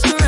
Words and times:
house. 0.00 0.21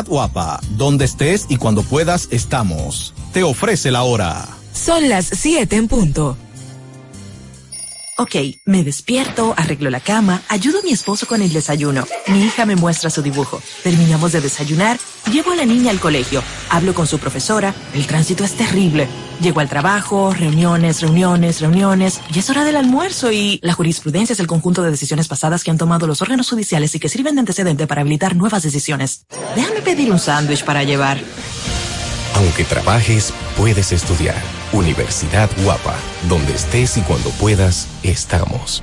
Guapa, 0.00 0.60
donde 0.70 1.04
estés 1.04 1.46
y 1.50 1.56
cuando 1.56 1.82
puedas 1.82 2.28
estamos. 2.30 3.12
Te 3.32 3.42
ofrece 3.42 3.90
la 3.90 4.04
hora. 4.04 4.48
Son 4.72 5.08
las 5.08 5.26
7 5.26 5.76
en 5.76 5.88
punto. 5.88 6.36
Ok, 8.18 8.36
me 8.66 8.84
despierto, 8.84 9.54
arreglo 9.56 9.90
la 9.90 10.00
cama, 10.00 10.42
ayudo 10.48 10.78
a 10.78 10.82
mi 10.82 10.92
esposo 10.92 11.26
con 11.26 11.42
el 11.42 11.52
desayuno. 11.52 12.06
Mi 12.28 12.44
hija 12.44 12.66
me 12.66 12.76
muestra 12.76 13.10
su 13.10 13.22
dibujo. 13.22 13.60
Terminamos 13.82 14.32
de 14.32 14.40
desayunar, 14.40 14.98
llevo 15.30 15.52
a 15.52 15.56
la 15.56 15.64
niña 15.64 15.90
al 15.90 15.98
colegio, 15.98 16.42
hablo 16.72 16.94
con 16.94 17.06
su 17.06 17.18
profesora, 17.18 17.74
el 17.94 18.06
tránsito 18.06 18.44
es 18.44 18.54
terrible. 18.54 19.06
Llego 19.40 19.60
al 19.60 19.68
trabajo, 19.68 20.32
reuniones, 20.32 21.02
reuniones, 21.02 21.60
reuniones, 21.60 22.20
y 22.34 22.38
es 22.38 22.48
hora 22.48 22.64
del 22.64 22.76
almuerzo 22.76 23.30
y 23.30 23.60
la 23.62 23.74
jurisprudencia 23.74 24.32
es 24.32 24.40
el 24.40 24.46
conjunto 24.46 24.82
de 24.82 24.90
decisiones 24.90 25.28
pasadas 25.28 25.62
que 25.62 25.70
han 25.70 25.78
tomado 25.78 26.06
los 26.06 26.22
órganos 26.22 26.48
judiciales 26.48 26.94
y 26.94 26.98
que 26.98 27.10
sirven 27.10 27.34
de 27.34 27.40
antecedente 27.40 27.86
para 27.86 28.00
habilitar 28.00 28.34
nuevas 28.36 28.62
decisiones. 28.62 29.26
Déjame 29.54 29.82
pedir 29.82 30.10
un 30.10 30.18
sándwich 30.18 30.64
para 30.64 30.82
llevar. 30.82 31.18
Aunque 32.36 32.64
trabajes, 32.64 33.34
puedes 33.58 33.92
estudiar. 33.92 34.42
Universidad 34.72 35.50
Guapa, 35.62 35.94
donde 36.30 36.54
estés 36.54 36.96
y 36.96 37.02
cuando 37.02 37.28
puedas, 37.32 37.86
estamos. 38.02 38.82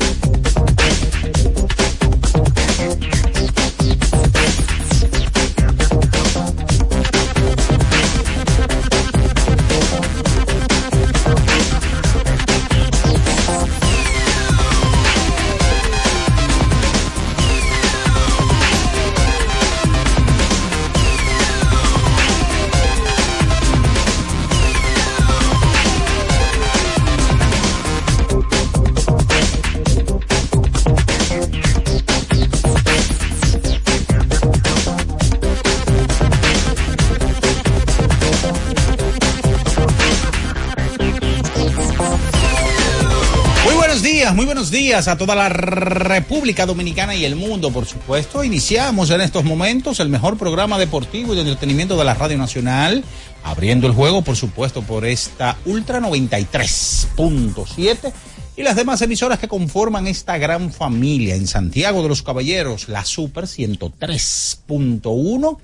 Días 44.71 45.07
a 45.09 45.17
toda 45.17 45.35
la 45.35 45.49
República 45.49 46.65
Dominicana 46.65 47.13
y 47.13 47.25
el 47.25 47.35
mundo, 47.35 47.71
por 47.71 47.85
supuesto. 47.85 48.41
Iniciamos 48.43 49.09
en 49.09 49.19
estos 49.19 49.43
momentos 49.43 49.99
el 49.99 50.07
mejor 50.07 50.37
programa 50.37 50.79
deportivo 50.79 51.33
y 51.33 51.35
de 51.35 51.41
entretenimiento 51.41 51.97
de 51.97 52.05
la 52.05 52.13
Radio 52.13 52.37
Nacional, 52.37 53.03
abriendo 53.43 53.87
el 53.87 53.93
juego, 53.93 54.21
por 54.21 54.37
supuesto, 54.37 54.81
por 54.81 55.05
esta 55.05 55.57
Ultra 55.65 55.99
93.7 55.99 58.13
y 58.55 58.63
las 58.63 58.77
demás 58.77 59.01
emisoras 59.01 59.39
que 59.39 59.49
conforman 59.49 60.07
esta 60.07 60.37
gran 60.37 60.71
familia 60.71 61.35
en 61.35 61.47
Santiago 61.47 62.01
de 62.01 62.09
los 62.09 62.23
Caballeros, 62.23 62.87
la 62.87 63.03
Super 63.03 63.43
103.1 63.45 65.57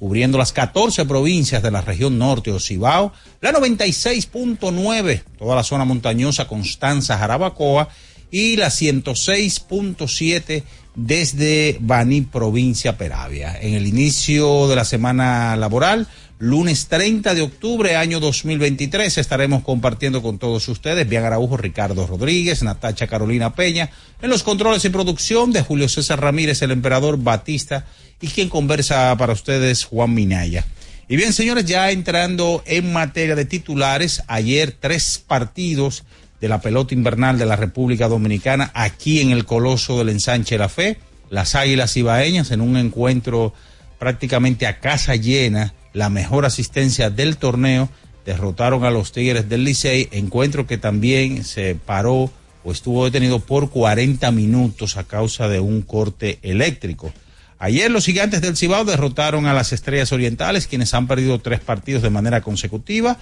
cubriendo 0.00 0.38
las 0.38 0.52
14 0.52 1.04
provincias 1.04 1.62
de 1.62 1.70
la 1.70 1.82
región 1.82 2.18
norte 2.18 2.50
o 2.50 2.58
Cibao, 2.58 3.12
la 3.42 3.52
96.9, 3.52 5.22
toda 5.38 5.54
la 5.54 5.62
zona 5.62 5.84
montañosa 5.84 6.48
Constanza, 6.48 7.18
Jarabacoa, 7.18 7.90
y 8.30 8.56
la 8.56 8.68
106.7 8.68 10.62
desde 10.94 11.76
Baní, 11.80 12.22
provincia 12.22 12.96
Peravia. 12.96 13.58
En 13.60 13.74
el 13.74 13.86
inicio 13.86 14.68
de 14.68 14.76
la 14.76 14.84
semana 14.84 15.56
laboral, 15.56 16.08
lunes 16.38 16.88
30 16.88 17.34
de 17.34 17.42
octubre, 17.42 17.96
año 17.96 18.18
2023, 18.20 19.18
estaremos 19.18 19.62
compartiendo 19.62 20.22
con 20.22 20.38
todos 20.38 20.68
ustedes, 20.68 21.08
Bian 21.08 21.24
Araujo, 21.24 21.56
Ricardo 21.56 22.06
Rodríguez, 22.06 22.62
Natacha 22.62 23.06
Carolina 23.06 23.54
Peña, 23.54 23.90
en 24.20 24.30
los 24.30 24.42
controles 24.42 24.84
y 24.84 24.90
producción 24.90 25.52
de 25.52 25.62
Julio 25.62 25.88
César 25.88 26.20
Ramírez, 26.20 26.62
el 26.62 26.70
emperador 26.70 27.18
Batista, 27.18 27.86
y 28.20 28.28
quien 28.28 28.48
conversa 28.48 29.14
para 29.16 29.32
ustedes, 29.32 29.84
Juan 29.84 30.12
Minaya. 30.12 30.64
Y 31.08 31.16
bien, 31.16 31.32
señores, 31.32 31.64
ya 31.64 31.90
entrando 31.90 32.62
en 32.66 32.92
materia 32.92 33.34
de 33.34 33.44
titulares, 33.44 34.22
ayer 34.28 34.76
tres 34.78 35.22
partidos 35.26 36.04
de 36.40 36.48
la 36.48 36.60
pelota 36.60 36.94
invernal 36.94 37.38
de 37.38 37.46
la 37.46 37.56
República 37.56 38.08
Dominicana 38.08 38.70
aquí 38.74 39.20
en 39.20 39.30
el 39.30 39.44
Coloso 39.44 39.98
del 39.98 40.08
Ensanche 40.08 40.58
La 40.58 40.68
Fe, 40.68 40.98
las 41.28 41.54
Águilas 41.54 41.96
Ibaeñas 41.96 42.50
en 42.50 42.60
un 42.60 42.76
encuentro 42.76 43.52
prácticamente 43.98 44.66
a 44.66 44.80
casa 44.80 45.14
llena, 45.16 45.74
la 45.92 46.08
mejor 46.08 46.46
asistencia 46.46 47.10
del 47.10 47.36
torneo, 47.36 47.90
derrotaron 48.24 48.84
a 48.84 48.90
los 48.90 49.12
Tigres 49.12 49.48
del 49.48 49.64
Licey, 49.64 50.08
encuentro 50.12 50.66
que 50.66 50.78
también 50.78 51.44
se 51.44 51.74
paró 51.74 52.30
o 52.64 52.72
estuvo 52.72 53.04
detenido 53.04 53.40
por 53.40 53.70
40 53.70 54.30
minutos 54.30 54.96
a 54.96 55.04
causa 55.04 55.48
de 55.48 55.60
un 55.60 55.82
corte 55.82 56.38
eléctrico. 56.42 57.12
Ayer 57.58 57.90
los 57.90 58.06
gigantes 58.06 58.40
del 58.40 58.56
Cibao 58.56 58.84
derrotaron 58.84 59.46
a 59.46 59.54
las 59.54 59.72
Estrellas 59.72 60.12
Orientales, 60.12 60.66
quienes 60.66 60.94
han 60.94 61.06
perdido 61.06 61.38
tres 61.40 61.60
partidos 61.60 62.02
de 62.02 62.10
manera 62.10 62.40
consecutiva, 62.40 63.18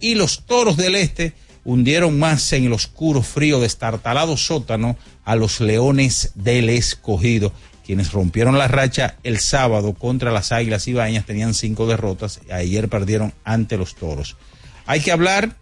y 0.00 0.14
los 0.14 0.46
Toros 0.46 0.76
del 0.78 0.96
Este 0.96 1.34
hundieron 1.64 2.18
más 2.18 2.52
en 2.52 2.64
el 2.64 2.72
oscuro 2.72 3.22
frío 3.22 3.60
destartalado 3.60 4.36
sótano 4.36 4.96
a 5.24 5.36
los 5.36 5.60
Leones 5.60 6.32
del 6.34 6.68
Escogido, 6.68 7.52
quienes 7.84 8.12
rompieron 8.12 8.58
la 8.58 8.68
racha 8.68 9.16
el 9.22 9.38
sábado 9.38 9.94
contra 9.94 10.32
las 10.32 10.52
Águilas 10.52 10.88
Ibañas, 10.88 11.26
tenían 11.26 11.54
cinco 11.54 11.86
derrotas, 11.86 12.40
y 12.48 12.52
ayer 12.52 12.88
perdieron 12.88 13.32
ante 13.44 13.76
los 13.76 13.94
Toros. 13.94 14.36
Hay 14.86 15.00
que 15.00 15.12
hablar 15.12 15.56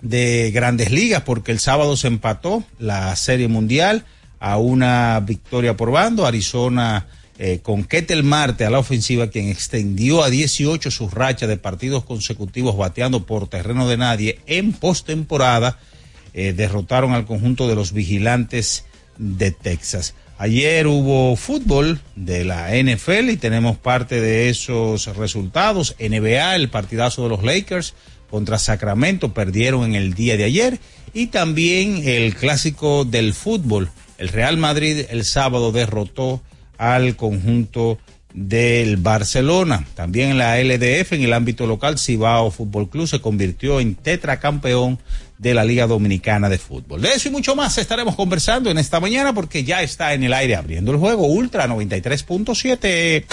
de 0.00 0.50
grandes 0.52 0.90
ligas 0.90 1.22
porque 1.22 1.52
el 1.52 1.60
sábado 1.60 1.96
se 1.96 2.08
empató 2.08 2.64
la 2.78 3.14
Serie 3.16 3.48
Mundial 3.48 4.04
a 4.38 4.56
una 4.56 5.20
victoria 5.20 5.76
por 5.76 5.90
bando, 5.90 6.26
Arizona 6.26 7.06
eh, 7.42 7.60
con 7.62 7.84
Ketel 7.84 8.22
Marte 8.22 8.66
a 8.66 8.70
la 8.70 8.78
ofensiva, 8.78 9.30
quien 9.30 9.48
extendió 9.48 10.22
a 10.22 10.28
18 10.28 10.90
sus 10.90 11.10
rachas 11.10 11.48
de 11.48 11.56
partidos 11.56 12.04
consecutivos 12.04 12.76
bateando 12.76 13.24
por 13.24 13.48
terreno 13.48 13.88
de 13.88 13.96
nadie 13.96 14.40
en 14.46 14.74
postemporada, 14.74 15.78
eh, 16.34 16.52
derrotaron 16.52 17.14
al 17.14 17.24
conjunto 17.24 17.66
de 17.66 17.76
los 17.76 17.94
vigilantes 17.94 18.84
de 19.16 19.52
Texas. 19.52 20.12
Ayer 20.36 20.86
hubo 20.86 21.34
fútbol 21.34 22.02
de 22.14 22.44
la 22.44 22.76
NFL 22.76 23.30
y 23.30 23.38
tenemos 23.38 23.78
parte 23.78 24.20
de 24.20 24.50
esos 24.50 25.06
resultados. 25.16 25.96
NBA, 25.98 26.56
el 26.56 26.68
partidazo 26.68 27.22
de 27.22 27.30
los 27.30 27.42
Lakers 27.42 27.94
contra 28.28 28.58
Sacramento, 28.58 29.32
perdieron 29.32 29.86
en 29.86 29.94
el 29.94 30.12
día 30.12 30.36
de 30.36 30.44
ayer. 30.44 30.78
Y 31.14 31.28
también 31.28 32.06
el 32.06 32.34
clásico 32.34 33.06
del 33.06 33.32
fútbol. 33.32 33.90
El 34.18 34.28
Real 34.28 34.58
Madrid 34.58 35.06
el 35.08 35.24
sábado 35.24 35.72
derrotó 35.72 36.42
al 36.80 37.14
conjunto 37.14 37.98
del 38.32 38.96
Barcelona. 38.96 39.84
También 39.94 40.30
en 40.30 40.38
la 40.38 40.58
LDF, 40.58 41.12
en 41.12 41.22
el 41.22 41.34
ámbito 41.34 41.66
local, 41.66 41.98
Cibao 41.98 42.50
Fútbol 42.50 42.88
Club 42.88 43.06
se 43.06 43.20
convirtió 43.20 43.80
en 43.80 43.94
tetracampeón 43.94 44.98
de 45.40 45.54
la 45.54 45.64
Liga 45.64 45.86
Dominicana 45.86 46.50
de 46.50 46.58
Fútbol. 46.58 47.00
De 47.00 47.14
eso 47.14 47.28
y 47.28 47.30
mucho 47.30 47.56
más 47.56 47.78
estaremos 47.78 48.14
conversando 48.14 48.70
en 48.70 48.76
esta 48.76 49.00
mañana 49.00 49.32
porque 49.32 49.64
ya 49.64 49.80
está 49.80 50.12
en 50.12 50.22
el 50.22 50.34
aire 50.34 50.54
abriendo 50.54 50.92
el 50.92 50.98
juego 50.98 51.26
Ultra 51.26 51.66
93.7. 51.66 53.24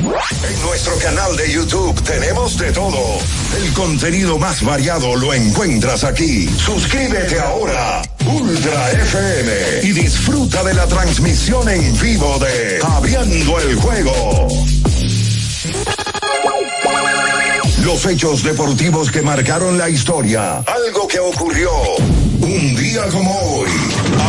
En 0.00 0.62
nuestro 0.62 0.96
canal 0.98 1.36
de 1.36 1.52
YouTube 1.52 2.00
tenemos 2.04 2.56
de 2.56 2.70
todo. 2.70 3.18
El 3.60 3.72
contenido 3.72 4.38
más 4.38 4.62
variado 4.62 5.16
lo 5.16 5.34
encuentras 5.34 6.04
aquí. 6.04 6.46
Suscríbete 6.46 7.40
ahora, 7.40 8.00
Ultra 8.32 8.92
FM, 8.92 9.52
y 9.82 9.92
disfruta 9.92 10.62
de 10.62 10.74
la 10.74 10.86
transmisión 10.86 11.68
en 11.68 11.98
vivo 12.00 12.38
de 12.38 12.78
Abriendo 12.84 13.58
el 13.58 13.74
Juego. 13.74 14.48
Los 17.84 18.06
hechos 18.06 18.42
deportivos 18.42 19.10
que 19.10 19.22
marcaron 19.22 19.78
la 19.78 19.88
historia. 19.88 20.58
Algo 20.58 21.08
que 21.08 21.18
ocurrió 21.18 21.70
un 22.40 22.76
día 22.76 23.06
como 23.10 23.34
hoy. 23.38 23.70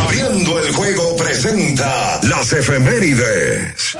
Abriendo 0.04 0.58
el 0.58 0.74
Juego 0.74 1.16
presenta 1.16 2.20
las 2.22 2.52
efemérides. 2.52 3.96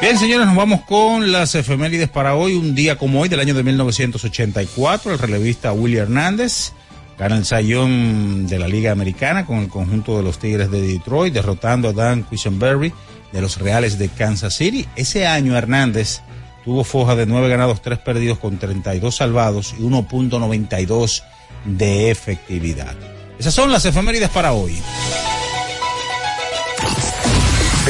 Bien, 0.00 0.16
señores, 0.18 0.46
nos 0.46 0.56
vamos 0.56 0.82
con 0.82 1.32
las 1.32 1.54
efemérides 1.54 2.08
para 2.08 2.34
hoy, 2.34 2.54
un 2.54 2.74
día 2.74 2.96
como 2.96 3.20
hoy 3.20 3.28
del 3.28 3.40
año 3.40 3.54
de 3.54 3.64
1984. 3.64 5.12
El 5.12 5.18
relevista 5.18 5.72
Willy 5.72 5.96
Hernández 5.96 6.72
Gana 7.18 7.36
el 7.36 7.44
sayón 7.44 8.46
de 8.46 8.60
la 8.60 8.68
Liga 8.68 8.92
Americana 8.92 9.44
con 9.44 9.58
el 9.58 9.68
conjunto 9.68 10.16
de 10.16 10.22
los 10.22 10.38
Tigres 10.38 10.70
de 10.70 10.80
Detroit, 10.80 11.34
derrotando 11.34 11.88
a 11.88 11.92
Dan 11.92 12.22
Quisenberry 12.22 12.92
de 13.32 13.40
los 13.40 13.58
Reales 13.58 13.98
de 13.98 14.08
Kansas 14.08 14.54
City. 14.54 14.86
Ese 14.96 15.26
año 15.26 15.56
Hernández 15.56 16.20
tuvo 16.64 16.84
foja 16.84 17.16
de 17.16 17.26
9 17.26 17.48
ganados, 17.48 17.82
3 17.82 17.98
perdidos 17.98 18.38
con 18.38 18.58
32 18.58 19.16
salvados 19.16 19.74
y 19.78 19.82
1.92 19.82 21.22
de 21.64 22.10
efectividad. 22.10 22.94
Esas 23.38 23.54
son 23.54 23.72
las 23.72 23.84
efemérides 23.84 24.30
para 24.30 24.52
hoy. 24.52 24.80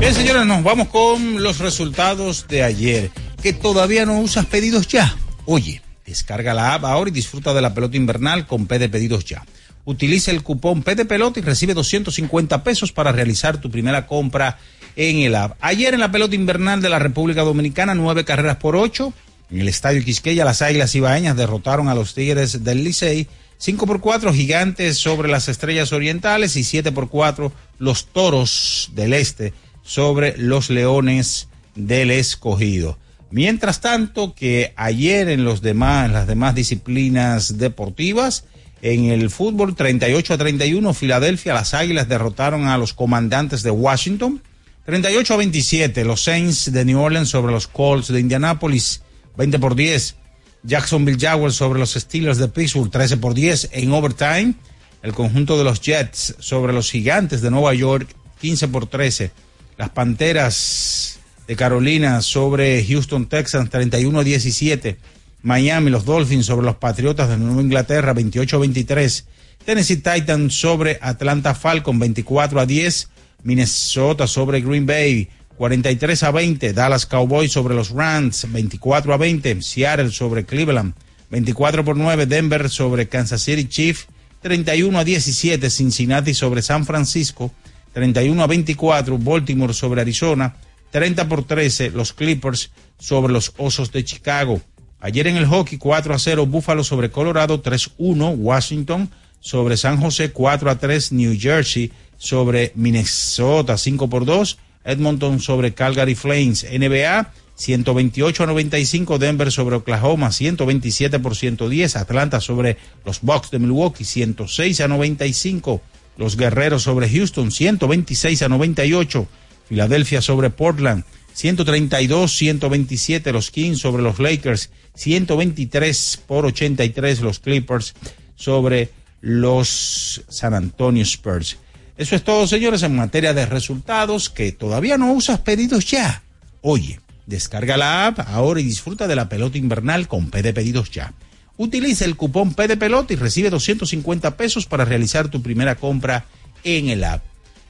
Bien, 0.00 0.14
señores, 0.14 0.46
nos 0.46 0.64
vamos 0.64 0.88
con 0.88 1.42
los 1.42 1.58
resultados 1.58 2.46
de 2.48 2.64
ayer. 2.64 3.10
Que 3.40 3.52
todavía 3.52 4.04
no 4.04 4.18
usas 4.18 4.46
pedidos 4.46 4.88
ya. 4.88 5.16
Oye, 5.46 5.80
descarga 6.04 6.54
la 6.54 6.74
app 6.74 6.86
ahora 6.86 7.10
y 7.10 7.12
disfruta 7.12 7.54
de 7.54 7.62
la 7.62 7.72
pelota 7.72 7.96
invernal 7.96 8.48
con 8.48 8.66
P 8.66 8.80
de 8.80 8.88
pedidos 8.88 9.24
ya. 9.24 9.44
Utiliza 9.84 10.30
el 10.30 10.42
cupón 10.42 10.82
P 10.82 10.94
de 10.94 11.04
pelota 11.04 11.40
y 11.40 11.42
recibe 11.42 11.74
250 11.74 12.62
pesos 12.62 12.92
para 12.92 13.12
realizar 13.12 13.60
tu 13.60 13.70
primera 13.70 14.06
compra 14.06 14.58
en 14.96 15.18
el 15.18 15.34
app. 15.34 15.56
Ayer 15.60 15.94
en 15.94 16.00
la 16.00 16.12
pelota 16.12 16.34
invernal 16.34 16.80
de 16.80 16.88
la 16.88 16.98
República 16.98 17.42
Dominicana, 17.42 17.94
nueve 17.94 18.24
carreras 18.24 18.56
por 18.56 18.76
ocho. 18.76 19.12
En 19.50 19.60
el 19.60 19.68
estadio 19.68 20.04
Quisqueya, 20.04 20.44
las 20.44 20.62
Águilas 20.62 20.94
Ibaeñas 20.94 21.36
derrotaron 21.36 21.88
a 21.88 21.94
los 21.94 22.14
Tigres 22.14 22.64
del 22.64 22.84
Licey. 22.84 23.28
5 23.58 23.86
por 23.86 24.00
4 24.00 24.34
Gigantes 24.34 24.98
sobre 24.98 25.28
las 25.28 25.48
Estrellas 25.48 25.92
Orientales 25.92 26.56
y 26.56 26.64
7 26.64 26.90
por 26.90 27.08
4 27.08 27.52
los 27.78 28.06
Toros 28.06 28.90
del 28.92 29.12
Este 29.12 29.52
sobre 29.84 30.36
los 30.36 30.68
Leones 30.68 31.48
del 31.76 32.10
Escogido. 32.10 32.98
Mientras 33.30 33.80
tanto 33.80 34.34
que 34.34 34.72
ayer 34.76 35.28
en 35.28 35.44
los 35.44 35.62
demás, 35.62 36.06
en 36.06 36.12
las 36.12 36.26
demás 36.26 36.56
disciplinas 36.56 37.58
deportivas, 37.58 38.46
en 38.82 39.04
el 39.06 39.30
fútbol 39.30 39.76
38 39.76 40.34
a 40.34 40.38
31, 40.38 40.92
Filadelfia, 40.92 41.54
las 41.54 41.72
Águilas 41.72 42.08
derrotaron 42.08 42.66
a 42.66 42.76
los 42.76 42.92
comandantes 42.92 43.62
de 43.62 43.70
Washington. 43.70 44.42
38 44.84 45.34
a 45.34 45.36
27, 45.36 46.04
los 46.04 46.24
Saints 46.24 46.72
de 46.72 46.84
New 46.84 47.00
Orleans 47.00 47.28
sobre 47.28 47.52
los 47.52 47.68
Colts 47.68 48.08
de 48.08 48.18
Indianapolis. 48.18 49.02
20 49.36 49.60
por 49.60 49.76
10, 49.76 50.16
Jacksonville 50.64 51.18
Jaguars 51.18 51.54
sobre 51.54 51.78
los 51.78 51.92
Steelers 51.92 52.38
de 52.38 52.48
Pittsburgh. 52.48 52.90
13 52.90 53.18
por 53.18 53.34
10 53.34 53.70
en 53.72 53.92
overtime. 53.92 54.54
El 55.02 55.12
conjunto 55.12 55.56
de 55.56 55.64
los 55.64 55.80
Jets 55.80 56.34
sobre 56.40 56.72
los 56.72 56.90
Gigantes 56.90 57.40
de 57.40 57.52
Nueva 57.52 57.74
York. 57.74 58.08
15 58.40 58.66
por 58.68 58.86
13. 58.86 59.30
Las 59.78 59.90
Panteras 59.90 61.20
de 61.46 61.54
Carolina 61.54 62.20
sobre 62.20 62.84
Houston 62.84 63.26
Texans. 63.26 63.70
31 63.70 64.18
a 64.18 64.24
17. 64.24 64.96
Miami, 65.42 65.90
los 65.90 66.04
Dolphins 66.04 66.46
sobre 66.46 66.66
los 66.66 66.76
Patriotas 66.76 67.28
de 67.28 67.36
Nueva 67.36 67.62
Inglaterra, 67.62 68.14
28-23. 68.14 69.24
Tennessee 69.64 69.96
Titans 69.96 70.54
sobre 70.54 70.98
Atlanta 71.00 71.54
Falcon, 71.54 71.98
24 71.98 72.60
a 72.60 72.66
10. 72.66 73.08
Minnesota 73.42 74.28
sobre 74.28 74.60
Green 74.60 74.86
Bay, 74.86 75.28
43 75.56 76.22
a 76.22 76.30
20. 76.30 76.72
Dallas 76.72 77.06
Cowboys 77.06 77.52
sobre 77.52 77.74
los 77.74 77.90
Rams, 77.90 78.46
24 78.50 79.12
a 79.12 79.16
20. 79.16 79.62
Seattle 79.62 80.12
sobre 80.12 80.44
Cleveland, 80.44 80.94
24 81.30 81.84
por 81.84 81.96
9. 81.96 82.26
Denver 82.26 82.70
sobre 82.70 83.08
Kansas 83.08 83.42
City 83.42 83.66
Chiefs, 83.66 84.06
31 84.42 84.96
a 84.98 85.04
17. 85.04 85.70
Cincinnati 85.70 86.34
sobre 86.34 86.62
San 86.62 86.86
Francisco, 86.86 87.52
31 87.94 88.42
a 88.42 88.46
24. 88.46 89.18
Baltimore 89.18 89.74
sobre 89.74 90.02
Arizona, 90.02 90.54
30 90.90 91.28
por 91.28 91.44
13. 91.44 91.90
Los 91.90 92.12
Clippers 92.12 92.70
sobre 92.98 93.32
los 93.32 93.54
Osos 93.56 93.90
de 93.90 94.04
Chicago. 94.04 94.62
Ayer 95.04 95.26
en 95.26 95.36
el 95.36 95.46
hockey 95.46 95.78
4 95.78 96.14
a 96.14 96.18
0 96.18 96.46
Buffalo 96.46 96.84
sobre 96.84 97.10
Colorado, 97.10 97.60
3-1 97.60 98.36
Washington 98.38 99.10
sobre 99.40 99.76
San 99.76 100.00
José, 100.00 100.30
4 100.30 100.70
a 100.70 100.78
3 100.78 101.10
New 101.10 101.36
Jersey 101.36 101.90
sobre 102.16 102.70
Minnesota, 102.76 103.76
5 103.76 104.08
por 104.08 104.24
2 104.24 104.58
Edmonton 104.84 105.40
sobre 105.40 105.74
Calgary 105.74 106.14
Flames, 106.14 106.64
NBA 106.70 107.32
128 107.56 108.44
a 108.44 108.46
95 108.46 109.18
Denver 109.18 109.50
sobre 109.50 109.74
Oklahoma, 109.74 110.30
127 110.30 111.18
por 111.18 111.34
110 111.34 111.96
Atlanta 111.96 112.40
sobre 112.40 112.76
los 113.04 113.22
Bucks 113.22 113.50
de 113.50 113.58
Milwaukee, 113.58 114.04
106 114.04 114.80
a 114.82 114.86
95 114.86 115.82
los 116.16 116.36
Guerreros 116.36 116.84
sobre 116.84 117.08
Houston, 117.08 117.50
126 117.50 118.42
a 118.42 118.48
98 118.48 119.26
Filadelfia 119.68 120.22
sobre 120.22 120.50
Portland, 120.50 121.02
132-127 121.36 123.32
los 123.32 123.50
Kings 123.50 123.80
sobre 123.80 124.02
los 124.02 124.20
Lakers, 124.20 124.70
123 124.94 126.22
por 126.26 126.46
83 126.46 127.20
los 127.20 127.38
Clippers 127.38 127.94
sobre 128.34 128.90
los 129.20 130.24
San 130.28 130.54
Antonio 130.54 131.02
Spurs. 131.02 131.56
Eso 131.96 132.16
es 132.16 132.24
todo, 132.24 132.46
señores, 132.46 132.82
en 132.82 132.96
materia 132.96 133.34
de 133.34 133.46
resultados 133.46 134.30
que 134.30 134.52
todavía 134.52 134.98
no 134.98 135.12
usas 135.12 135.40
pedidos 135.40 135.86
ya. 135.86 136.22
Oye, 136.60 137.00
descarga 137.26 137.76
la 137.76 138.06
app 138.06 138.20
ahora 138.28 138.60
y 138.60 138.64
disfruta 138.64 139.06
de 139.06 139.16
la 139.16 139.28
pelota 139.28 139.58
invernal 139.58 140.08
con 140.08 140.30
P 140.30 140.42
de 140.42 140.52
pedidos 140.52 140.90
ya. 140.90 141.12
Utiliza 141.56 142.04
el 142.04 142.16
cupón 142.16 142.54
P 142.54 142.66
de 142.66 142.76
pelota 142.76 143.12
y 143.12 143.16
recibe 143.16 143.50
250 143.50 144.36
pesos 144.36 144.66
para 144.66 144.84
realizar 144.84 145.28
tu 145.28 145.42
primera 145.42 145.76
compra 145.76 146.24
en 146.64 146.88
el 146.88 147.04
app. 147.04 147.22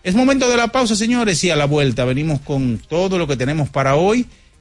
Es 0.02 0.14
momento 0.14 0.48
de 0.48 0.56
la 0.56 0.68
pausa, 0.68 0.96
señores, 0.96 1.42
y 1.44 1.50
a 1.50 1.56
la 1.56 1.66
vuelta 1.66 2.04
venimos 2.04 2.40
con 2.40 2.78
todo 2.78 3.18
lo 3.18 3.28
que 3.28 3.36
tenemos 3.36 3.68
para 3.68 3.96
hoy 3.96 4.26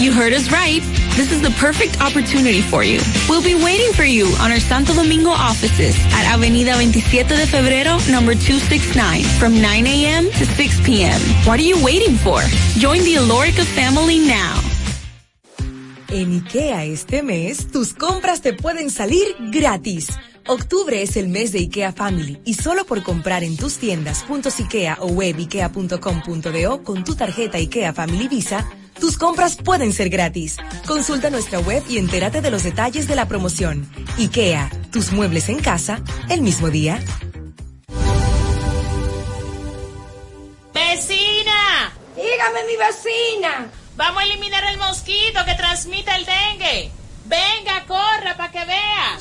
You 0.00 0.12
heard 0.12 0.32
us 0.32 0.50
right. 0.50 0.80
This 1.14 1.30
is 1.30 1.42
the 1.42 1.50
perfect 1.60 2.00
opportunity 2.00 2.62
for 2.62 2.82
you. 2.82 3.00
We'll 3.28 3.42
be 3.42 3.54
waiting 3.54 3.92
for 3.92 4.04
you 4.04 4.24
on 4.40 4.50
our 4.50 4.58
Santo 4.58 4.94
Domingo 4.94 5.28
offices 5.28 5.94
at 6.16 6.24
Avenida 6.24 6.72
27 6.72 7.36
de 7.36 7.46
Febrero, 7.46 8.00
number 8.08 8.32
269, 8.32 9.22
from 9.38 9.60
9 9.60 9.86
a.m. 9.86 10.24
to 10.24 10.46
6 10.46 10.80
p.m. 10.86 11.20
What 11.44 11.60
are 11.60 11.68
you 11.68 11.76
waiting 11.84 12.16
for? 12.16 12.40
Join 12.80 13.04
the 13.04 13.16
Alorica 13.16 13.62
family 13.76 14.20
now. 14.20 14.56
En 16.08 16.32
IKEA 16.32 16.86
este 16.86 17.22
mes, 17.22 17.70
tus 17.70 17.92
compras 17.92 18.40
te 18.40 18.54
pueden 18.54 18.88
salir 18.88 19.36
gratis. 19.52 20.08
Octubre 20.46 21.02
es 21.02 21.18
el 21.18 21.28
mes 21.28 21.52
de 21.52 21.60
IKEA 21.60 21.92
Family 21.92 22.40
y 22.46 22.54
solo 22.54 22.86
por 22.86 23.02
comprar 23.02 23.44
en 23.44 23.56
tus 23.58 23.76
tiendas 23.76 24.24
IKEA 24.58 24.96
o 25.00 25.08
web 25.08 25.38
IKEA.com.do 25.38 26.82
con 26.84 27.04
tu 27.04 27.14
tarjeta 27.14 27.58
IKEA 27.58 27.92
Family 27.92 28.28
Visa, 28.28 28.66
tus 29.00 29.16
compras 29.18 29.56
pueden 29.56 29.92
ser 29.92 30.10
gratis. 30.10 30.58
Consulta 30.86 31.30
nuestra 31.30 31.58
web 31.58 31.82
y 31.88 31.98
entérate 31.98 32.40
de 32.40 32.50
los 32.50 32.62
detalles 32.62 33.08
de 33.08 33.16
la 33.16 33.26
promoción. 33.26 33.90
IKEA, 34.18 34.70
tus 34.92 35.12
muebles 35.12 35.48
en 35.48 35.58
casa, 35.58 36.02
el 36.28 36.42
mismo 36.42 36.70
día. 36.70 37.02
¡Vecina! 40.74 41.92
Dígame, 42.14 42.64
mi 42.66 42.76
vecina. 42.76 43.66
Vamos 43.96 44.22
a 44.22 44.26
eliminar 44.26 44.64
el 44.70 44.78
mosquito 44.78 45.40
que 45.46 45.54
transmite 45.54 46.10
el 46.14 46.24
dengue. 46.24 46.90
Venga, 47.24 47.84
corra 47.86 48.36
para 48.36 48.52
que 48.52 48.64
vea. 48.64 49.18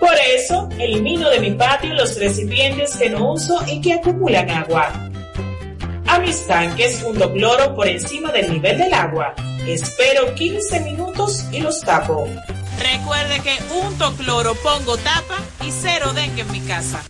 Por 0.00 0.14
eso, 0.34 0.68
elimino 0.78 1.28
de 1.28 1.40
mi 1.40 1.50
patio 1.52 1.92
los 1.94 2.18
recipientes 2.18 2.96
que 2.96 3.10
no 3.10 3.32
uso 3.32 3.60
y 3.66 3.80
que 3.80 3.94
acumulan 3.94 4.48
agua. 4.50 5.10
A 6.18 6.20
mis 6.20 6.48
tanques 6.48 7.00
hundo 7.04 7.32
cloro 7.32 7.76
por 7.76 7.86
encima 7.86 8.32
del 8.32 8.50
nivel 8.50 8.76
del 8.76 8.92
agua. 8.92 9.36
Espero 9.68 10.34
15 10.34 10.80
minutos 10.80 11.44
y 11.52 11.60
los 11.60 11.80
tapo. 11.82 12.28
Recuerde 12.76 13.40
que 13.40 13.56
unto 13.86 14.12
cloro, 14.16 14.56
pongo 14.56 14.96
tapa 14.96 15.38
y 15.64 15.70
cero 15.70 16.12
dengue 16.12 16.42
en 16.42 16.50
mi 16.50 16.60
casa. 16.62 17.04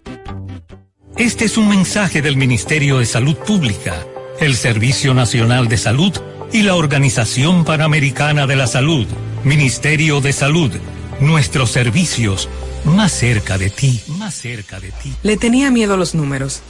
Este 1.17 1.47
es 1.47 1.57
un 1.57 1.71
mensaje 1.71 2.21
del 2.21 2.37
Ministerio 2.37 2.99
de 2.99 3.07
Salud 3.07 3.37
Pública, 3.37 3.97
el 4.41 4.55
Servicio 4.55 5.15
Nacional 5.15 5.69
de 5.69 5.79
Salud 5.79 6.13
y 6.53 6.61
la 6.61 6.75
Organización 6.75 7.65
Panamericana 7.65 8.47
de 8.47 8.57
la 8.57 8.67
Salud. 8.67 9.07
Ministerio 9.43 10.21
de 10.21 10.35
Salud. 10.35 10.71
Nuestros 11.19 11.71
servicios 11.71 12.47
más 12.85 13.13
cerca 13.13 13.57
de 13.57 13.71
ti, 13.71 14.03
más 14.19 14.35
cerca 14.35 14.81
de 14.81 14.93
ti. 14.93 15.15
Le 15.23 15.39
tenía 15.39 15.71
miedo 15.71 15.95
a 15.95 15.97
los 15.97 16.15
números. 16.15 16.61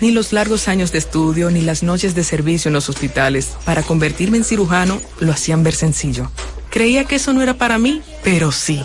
Ni 0.00 0.12
los 0.12 0.32
largos 0.32 0.68
años 0.68 0.92
de 0.92 0.98
estudio 0.98 1.50
ni 1.50 1.60
las 1.60 1.82
noches 1.82 2.14
de 2.14 2.22
servicio 2.22 2.68
en 2.68 2.74
los 2.74 2.88
hospitales 2.88 3.50
para 3.64 3.82
convertirme 3.82 4.36
en 4.36 4.44
cirujano 4.44 5.00
lo 5.18 5.32
hacían 5.32 5.64
ver 5.64 5.74
sencillo. 5.74 6.30
Creía 6.70 7.04
que 7.04 7.16
eso 7.16 7.32
no 7.32 7.42
era 7.42 7.54
para 7.54 7.78
mí, 7.78 8.02
pero 8.22 8.52
sí. 8.52 8.84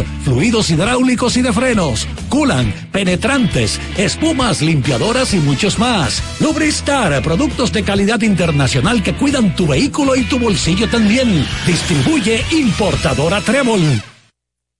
fluidos 0.23 0.69
hidráulicos 0.69 1.37
y 1.37 1.41
de 1.41 1.53
frenos, 1.53 2.05
culan, 2.29 2.73
penetrantes, 2.91 3.79
espumas, 3.97 4.61
limpiadoras 4.61 5.33
y 5.33 5.37
muchos 5.37 5.79
más. 5.79 6.21
Lubristar, 6.39 7.21
productos 7.21 7.71
de 7.71 7.83
calidad 7.83 8.21
internacional 8.21 9.03
que 9.03 9.15
cuidan 9.15 9.55
tu 9.55 9.67
vehículo 9.67 10.15
y 10.15 10.23
tu 10.23 10.39
bolsillo 10.39 10.89
también. 10.89 11.45
Distribuye 11.65 12.43
importadora 12.51 13.41
Trébol. 13.41 14.01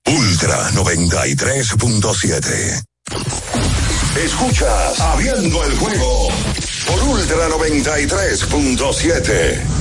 Ultra 0.06 0.72
93.7. 0.72 2.84
Escuchas 4.18 5.00
Abriendo 5.00 5.64
el 5.64 5.78
juego 5.78 6.30
por 6.88 7.04
Ultra 7.04 7.48
93.7. 7.50 9.81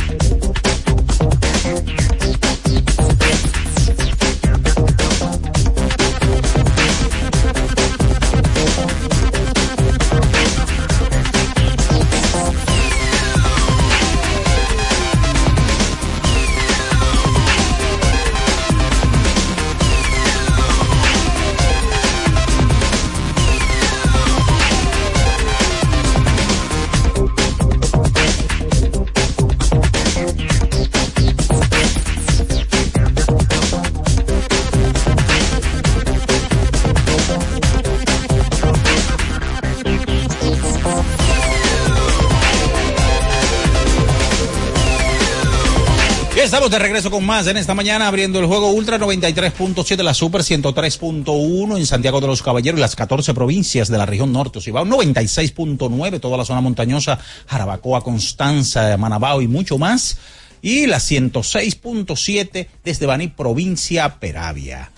De 46.71 46.79
regreso 46.79 47.11
con 47.11 47.25
más 47.25 47.47
en 47.47 47.57
esta 47.57 47.73
mañana 47.73 48.07
abriendo 48.07 48.39
el 48.39 48.45
juego 48.45 48.71
Ultra 48.71 48.97
93.7, 48.97 50.01
la 50.03 50.13
Super 50.13 50.39
103.1 50.41 51.77
en 51.77 51.85
Santiago 51.85 52.21
de 52.21 52.27
los 52.27 52.41
Caballeros 52.41 52.79
y 52.79 52.81
las 52.81 52.95
14 52.95 53.33
provincias 53.33 53.89
de 53.89 53.97
la 53.97 54.05
región 54.05 54.31
norte, 54.31 54.59
Ocibao 54.59 54.85
96.9, 54.85 56.21
toda 56.21 56.37
la 56.37 56.45
zona 56.45 56.61
montañosa, 56.61 57.19
Jarabacoa, 57.47 58.01
Constanza, 58.01 58.95
Manabao 58.95 59.41
y 59.41 59.49
mucho 59.49 59.77
más. 59.77 60.17
Y 60.61 60.87
la 60.87 60.99
106.7 60.99 62.67
desde 62.85 63.05
Baní, 63.05 63.27
provincia 63.27 64.19
Peravia. 64.19 64.91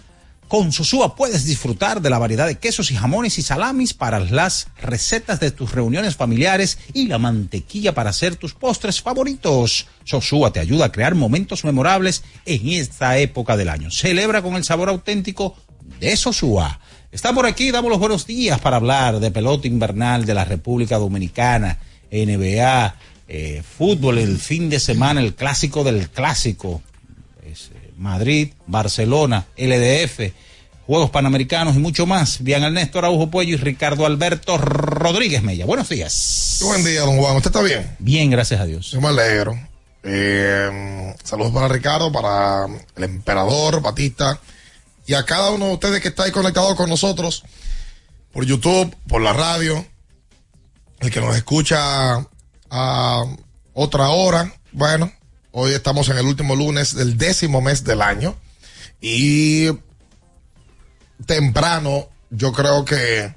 Con 0.53 0.71
Sosúa 0.71 1.15
puedes 1.15 1.45
disfrutar 1.45 1.99
de 1.99 2.11
la 2.11 2.19
variedad 2.19 2.45
de 2.45 2.59
quesos 2.59 2.91
y 2.91 2.95
jamones 2.95 3.39
y 3.39 3.41
salamis 3.41 3.95
para 3.95 4.19
las 4.19 4.67
recetas 4.79 5.39
de 5.39 5.49
tus 5.49 5.71
reuniones 5.71 6.15
familiares 6.15 6.77
y 6.93 7.07
la 7.07 7.17
mantequilla 7.17 7.95
para 7.95 8.11
hacer 8.11 8.35
tus 8.35 8.53
postres 8.53 9.01
favoritos. 9.01 9.87
Sosúa 10.03 10.53
te 10.53 10.59
ayuda 10.59 10.85
a 10.85 10.91
crear 10.91 11.15
momentos 11.15 11.65
memorables 11.65 12.23
en 12.45 12.69
esta 12.69 13.17
época 13.17 13.57
del 13.57 13.67
año. 13.67 13.89
Celebra 13.89 14.43
con 14.43 14.53
el 14.53 14.63
sabor 14.63 14.89
auténtico 14.89 15.55
de 15.99 16.15
Sosúa. 16.15 16.79
Está 17.11 17.33
por 17.33 17.47
aquí, 17.47 17.71
damos 17.71 17.89
los 17.89 17.99
buenos 17.99 18.27
días 18.27 18.59
para 18.59 18.75
hablar 18.75 19.19
de 19.19 19.31
pelota 19.31 19.67
invernal 19.67 20.23
de 20.23 20.35
la 20.35 20.45
República 20.45 20.99
Dominicana, 20.99 21.79
NBA, 22.11 22.95
eh, 23.27 23.63
fútbol, 23.63 24.19
el 24.19 24.37
fin 24.37 24.69
de 24.69 24.79
semana, 24.79 25.19
el 25.19 25.33
clásico 25.33 25.83
del 25.83 26.11
clásico. 26.11 26.83
Eh, 27.41 27.55
Madrid, 28.03 28.53
Barcelona, 28.67 29.45
LDF 29.57 30.33
Juegos 30.85 31.11
Panamericanos 31.11 31.75
y 31.77 31.79
mucho 31.79 32.05
más. 32.05 32.39
Al 32.41 32.73
Néstor 32.73 33.05
Araujo 33.05 33.31
Puello 33.31 33.53
y 33.53 33.57
Ricardo 33.57 34.05
Alberto 34.05 34.57
Rodríguez 34.57 35.41
Mella. 35.41 35.65
Buenos 35.65 35.87
días. 35.87 36.59
Buen 36.61 36.83
día, 36.83 37.01
don 37.01 37.17
Juan. 37.17 37.37
¿Usted 37.37 37.51
está 37.51 37.61
bien? 37.61 37.95
Bien, 37.99 38.29
gracias 38.29 38.59
a 38.59 38.65
Dios. 38.65 38.91
Yo 38.91 38.99
me 38.99 39.07
alegro. 39.07 39.57
Eh, 40.03 41.15
saludos 41.23 41.53
para 41.53 41.69
Ricardo, 41.69 42.11
para 42.11 42.65
el 42.97 43.03
emperador 43.05 43.81
Batista 43.81 44.37
y 45.07 45.13
a 45.13 45.23
cada 45.23 45.51
uno 45.51 45.67
de 45.67 45.73
ustedes 45.73 46.01
que 46.01 46.09
está 46.09 46.23
ahí 46.23 46.31
conectado 46.31 46.75
con 46.75 46.89
nosotros 46.89 47.43
por 48.33 48.45
YouTube, 48.45 48.93
por 49.07 49.21
la 49.21 49.31
radio, 49.31 49.85
el 50.99 51.11
que 51.11 51.21
nos 51.21 51.37
escucha 51.37 52.27
a 52.69 53.23
otra 53.73 54.09
hora. 54.09 54.53
Bueno, 54.73 55.09
hoy 55.53 55.73
estamos 55.73 56.09
en 56.09 56.17
el 56.17 56.25
último 56.25 56.55
lunes 56.55 56.95
del 56.95 57.17
décimo 57.17 57.61
mes 57.61 57.83
del 57.83 58.01
año 58.01 58.35
y 58.99 59.67
temprano 61.25 62.09
yo 62.31 62.51
creo 62.51 62.83
que 62.83 63.35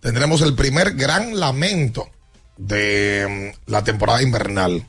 tendremos 0.00 0.40
el 0.40 0.54
primer 0.54 0.94
gran 0.94 1.38
lamento 1.38 2.08
de 2.56 3.52
mm, 3.66 3.70
la 3.70 3.84
temporada 3.84 4.22
invernal, 4.22 4.86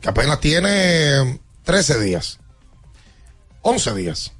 que 0.00 0.08
apenas 0.08 0.40
tiene 0.40 1.38
13 1.64 2.00
días, 2.00 2.38
11 3.62 3.94
días. 3.94 4.32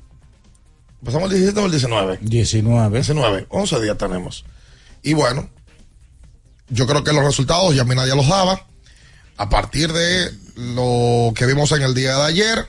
Empezamos 1.01 1.31
el 1.31 1.37
17 1.37 1.61
o 1.61 1.65
el 1.67 1.71
19. 1.73 2.19
19. 2.23 2.99
19, 2.99 3.47
11 3.51 3.81
días 3.81 3.99
tenemos. 3.99 4.45
Y 5.03 5.13
bueno, 5.13 5.49
yo 6.69 6.87
creo 6.87 7.05
que 7.05 7.13
los 7.13 7.25
resultados 7.25 7.75
ya 7.75 7.85
nadie 7.85 8.15
los 8.15 8.29
daba. 8.29 8.67
A 9.41 9.49
partir 9.49 9.91
de 9.91 10.31
lo 10.55 11.33
que 11.35 11.47
vimos 11.47 11.73
en 11.73 11.81
el 11.81 11.95
día 11.95 12.15
de 12.15 12.25
ayer, 12.25 12.67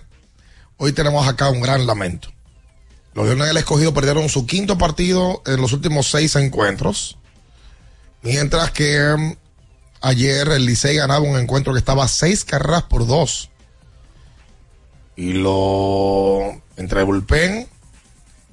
hoy 0.78 0.94
tenemos 0.94 1.28
acá 1.28 1.50
un 1.50 1.60
gran 1.60 1.86
lamento. 1.86 2.30
Los 3.14 3.26
Leones 3.26 3.50
del 3.50 3.58
Escogido 3.58 3.94
perdieron 3.94 4.30
su 4.30 4.46
quinto 4.46 4.78
partido 4.78 5.44
en 5.46 5.60
los 5.60 5.74
últimos 5.74 6.10
seis 6.10 6.38
encuentros. 6.38 7.18
Mientras 8.22 8.72
que 8.72 8.98
mm, 9.18 9.34
ayer 10.00 10.48
el 10.48 10.66
Licey 10.66 10.96
ganaba 10.96 11.20
un 11.20 11.38
encuentro 11.38 11.74
que 11.74 11.80
estaba 11.80 12.08
seis 12.08 12.46
carreras 12.46 12.84
por 12.84 13.06
dos. 13.06 13.50
Y 15.18 15.34
lo 15.34 16.62
entre 16.78 17.04
bullpen 17.04 17.68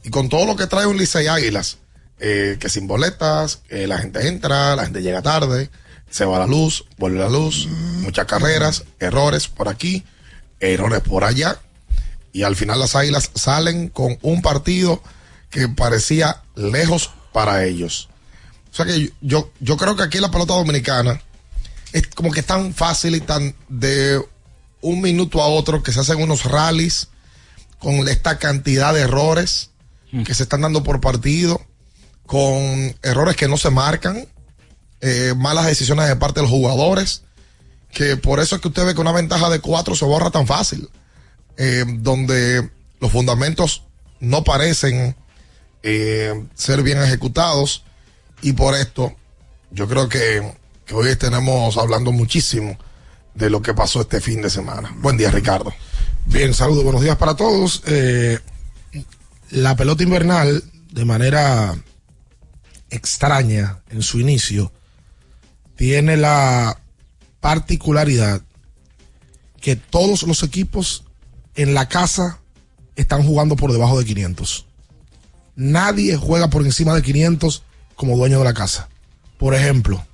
y 0.02 0.10
con 0.10 0.28
todo 0.28 0.44
lo 0.44 0.56
que 0.56 0.66
trae 0.66 0.86
un 0.86 0.96
Licey 0.96 1.28
Águilas, 1.28 1.78
eh, 2.18 2.56
que 2.58 2.68
sin 2.68 2.88
boletas, 2.88 3.58
que 3.68 3.86
la 3.86 3.98
gente 3.98 4.26
entra, 4.26 4.74
la 4.74 4.86
gente 4.86 5.02
llega 5.02 5.22
tarde, 5.22 5.70
se 6.10 6.24
va 6.24 6.38
la 6.38 6.46
luz, 6.46 6.84
vuelve 6.96 7.18
la 7.18 7.28
luz, 7.28 7.66
muchas 8.00 8.26
carreras, 8.26 8.84
errores 8.98 9.48
por 9.48 9.68
aquí, 9.68 10.04
errores 10.60 11.00
por 11.00 11.24
allá. 11.24 11.58
Y 12.32 12.42
al 12.42 12.56
final 12.56 12.78
las 12.78 12.94
Águilas 12.94 13.30
salen 13.34 13.88
con 13.88 14.18
un 14.22 14.42
partido 14.42 15.02
que 15.50 15.68
parecía 15.68 16.42
lejos 16.54 17.10
para 17.32 17.64
ellos. 17.64 18.08
O 18.70 18.74
sea 18.74 18.86
que 18.86 19.12
yo, 19.20 19.50
yo 19.60 19.76
creo 19.76 19.96
que 19.96 20.02
aquí 20.02 20.18
la 20.18 20.30
pelota 20.30 20.54
dominicana 20.54 21.20
es 21.92 22.06
como 22.08 22.30
que 22.30 22.40
es 22.40 22.46
tan 22.46 22.74
fácil 22.74 23.14
y 23.14 23.20
tan 23.20 23.54
de 23.68 24.20
un 24.80 25.00
minuto 25.00 25.42
a 25.42 25.48
otro 25.48 25.82
que 25.82 25.92
se 25.92 26.00
hacen 26.00 26.22
unos 26.22 26.44
rallies 26.44 27.08
con 27.78 28.08
esta 28.08 28.38
cantidad 28.38 28.92
de 28.94 29.00
errores 29.00 29.70
que 30.24 30.34
se 30.34 30.44
están 30.44 30.62
dando 30.62 30.82
por 30.82 31.00
partido, 31.00 31.60
con 32.24 32.96
errores 33.02 33.36
que 33.36 33.46
no 33.46 33.58
se 33.58 33.70
marcan, 33.70 34.26
eh, 35.00 35.34
malas 35.36 35.66
decisiones 35.66 36.08
de 36.08 36.16
parte 36.16 36.40
de 36.40 36.42
los 36.42 36.50
jugadores, 36.50 37.22
que 37.92 38.16
por 38.16 38.40
eso 38.40 38.56
es 38.56 38.62
que 38.62 38.68
usted 38.68 38.84
ve 38.84 38.94
que 38.94 39.00
una 39.00 39.12
ventaja 39.12 39.48
de 39.48 39.60
cuatro 39.60 39.94
se 39.94 40.04
borra 40.04 40.30
tan 40.30 40.46
fácil. 40.46 40.88
Eh, 41.56 41.84
donde 41.88 42.70
los 43.00 43.10
fundamentos 43.10 43.82
no 44.20 44.44
parecen 44.44 45.16
eh, 45.82 46.46
ser 46.54 46.84
bien 46.84 47.02
ejecutados 47.02 47.82
y 48.42 48.52
por 48.52 48.76
esto 48.76 49.12
yo 49.72 49.88
creo 49.88 50.08
que, 50.08 50.52
hoy 50.92 51.16
tenemos 51.16 51.76
hablando 51.76 52.12
muchísimo 52.12 52.78
de 53.34 53.50
lo 53.50 53.60
que 53.60 53.74
pasó 53.74 54.02
este 54.02 54.20
fin 54.20 54.40
de 54.40 54.50
semana. 54.50 54.94
Buen 54.98 55.16
día, 55.16 55.32
Ricardo. 55.32 55.72
Bien, 56.26 56.54
saludos, 56.54 56.84
buenos 56.84 57.02
días 57.02 57.16
para 57.16 57.34
todos. 57.34 57.82
La 59.50 59.76
pelota 59.76 60.02
invernal, 60.02 60.62
de 60.92 61.04
manera 61.04 61.76
extraña 62.90 63.80
en 63.90 64.02
su 64.02 64.20
inicio, 64.20 64.72
tiene 65.78 66.16
la 66.16 66.76
particularidad 67.38 68.42
que 69.60 69.76
todos 69.76 70.24
los 70.24 70.42
equipos 70.42 71.04
en 71.54 71.72
la 71.72 71.88
casa 71.88 72.40
están 72.96 73.22
jugando 73.22 73.54
por 73.54 73.70
debajo 73.70 73.96
de 73.96 74.04
500. 74.04 74.66
Nadie 75.54 76.16
juega 76.16 76.50
por 76.50 76.62
encima 76.62 76.96
de 76.96 77.02
500 77.02 77.62
como 77.94 78.16
dueño 78.16 78.38
de 78.40 78.44
la 78.44 78.54
casa. 78.54 78.88
Por 79.38 79.54
ejemplo, 79.54 80.04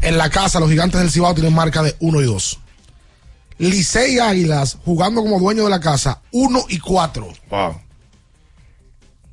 en 0.00 0.18
la 0.18 0.28
casa 0.28 0.58
los 0.58 0.70
gigantes 0.70 1.00
del 1.00 1.12
Cibao 1.12 1.34
tienen 1.34 1.54
marca 1.54 1.84
de 1.84 1.94
1 2.00 2.20
y 2.20 2.24
2. 2.24 2.58
Licey 3.58 4.18
Águilas 4.18 4.76
jugando 4.84 5.22
como 5.22 5.38
dueño 5.38 5.62
de 5.62 5.70
la 5.70 5.78
casa 5.78 6.20
1 6.32 6.64
y 6.68 6.80
4. 6.80 7.32
Wow. 7.48 7.80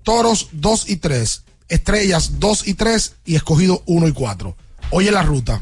Toros 0.03 0.49
2 0.51 0.87
y 0.87 0.97
3. 0.97 1.43
Estrellas 1.67 2.39
2 2.39 2.67
y 2.67 2.73
3 2.75 3.15
y 3.25 3.35
escogido 3.37 3.81
1 3.87 4.07
y 4.07 4.11
4. 4.11 4.55
Oye 4.91 5.11
la 5.11 5.23
ruta. 5.23 5.61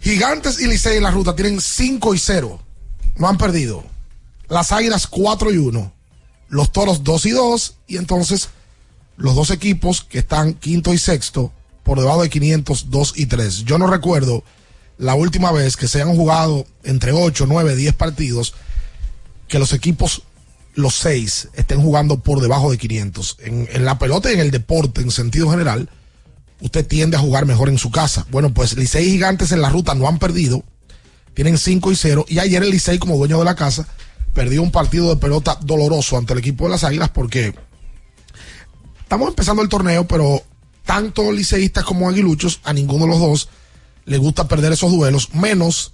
Gigantes 0.00 0.60
y 0.60 0.66
Licey 0.66 0.96
en 0.96 1.02
la 1.02 1.10
ruta 1.10 1.36
tienen 1.36 1.60
5 1.60 2.14
y 2.14 2.18
0 2.18 2.60
no 3.20 3.28
han 3.28 3.38
perdido. 3.38 3.84
Las 4.48 4.72
Águilas 4.72 5.06
4 5.06 5.52
y 5.52 5.58
1. 5.58 5.92
Los 6.48 6.72
Toros 6.72 7.04
2 7.04 7.26
y 7.26 7.30
2. 7.30 7.76
Y 7.86 7.96
entonces 7.98 8.48
los 9.16 9.34
dos 9.34 9.50
equipos 9.50 10.02
que 10.02 10.18
están 10.20 10.54
quinto 10.54 10.94
y 10.94 10.98
sexto 10.98 11.52
por 11.82 12.00
debajo 12.00 12.22
de 12.22 12.30
500, 12.30 12.90
2 12.90 13.12
y 13.16 13.26
3. 13.26 13.64
Yo 13.64 13.78
no 13.78 13.86
recuerdo 13.86 14.42
la 14.96 15.14
última 15.14 15.52
vez 15.52 15.76
que 15.76 15.88
se 15.88 16.00
hayan 16.00 16.16
jugado 16.16 16.66
entre 16.82 17.12
8, 17.12 17.44
9, 17.46 17.76
10 17.76 17.94
partidos 17.94 18.54
que 19.48 19.58
los 19.58 19.72
equipos, 19.72 20.22
los 20.74 20.94
6, 20.94 21.48
estén 21.54 21.82
jugando 21.82 22.20
por 22.20 22.40
debajo 22.40 22.70
de 22.70 22.78
500. 22.78 23.36
En, 23.40 23.68
en 23.70 23.84
la 23.84 23.98
pelota 23.98 24.30
y 24.30 24.34
en 24.34 24.40
el 24.40 24.50
deporte 24.50 25.02
en 25.02 25.10
sentido 25.10 25.50
general, 25.50 25.90
usted 26.60 26.86
tiende 26.86 27.16
a 27.16 27.20
jugar 27.20 27.46
mejor 27.46 27.68
en 27.68 27.78
su 27.78 27.90
casa. 27.90 28.26
Bueno, 28.30 28.52
pues 28.52 28.76
Licey 28.76 29.04
Gigantes 29.04 29.52
en 29.52 29.62
la 29.62 29.70
ruta 29.70 29.94
no 29.94 30.08
han 30.08 30.18
perdido 30.18 30.64
tienen 31.34 31.58
5 31.58 31.92
y 31.92 31.96
0. 31.96 32.26
Y 32.28 32.38
ayer 32.38 32.62
el 32.62 32.70
Licey, 32.70 32.98
como 32.98 33.16
dueño 33.16 33.38
de 33.38 33.44
la 33.44 33.54
casa, 33.54 33.86
perdió 34.34 34.62
un 34.62 34.70
partido 34.70 35.08
de 35.08 35.16
pelota 35.16 35.58
doloroso 35.62 36.16
ante 36.16 36.32
el 36.32 36.38
equipo 36.38 36.64
de 36.64 36.70
las 36.70 36.84
Águilas 36.84 37.08
porque 37.08 37.54
estamos 39.00 39.28
empezando 39.28 39.62
el 39.62 39.68
torneo, 39.68 40.06
pero 40.06 40.42
tanto 40.84 41.32
liceístas 41.32 41.84
como 41.84 42.08
aguiluchos, 42.08 42.60
a 42.64 42.72
ninguno 42.72 43.04
de 43.04 43.10
los 43.10 43.20
dos 43.20 43.48
le 44.04 44.18
gusta 44.18 44.48
perder 44.48 44.72
esos 44.72 44.90
duelos, 44.90 45.34
menos 45.34 45.92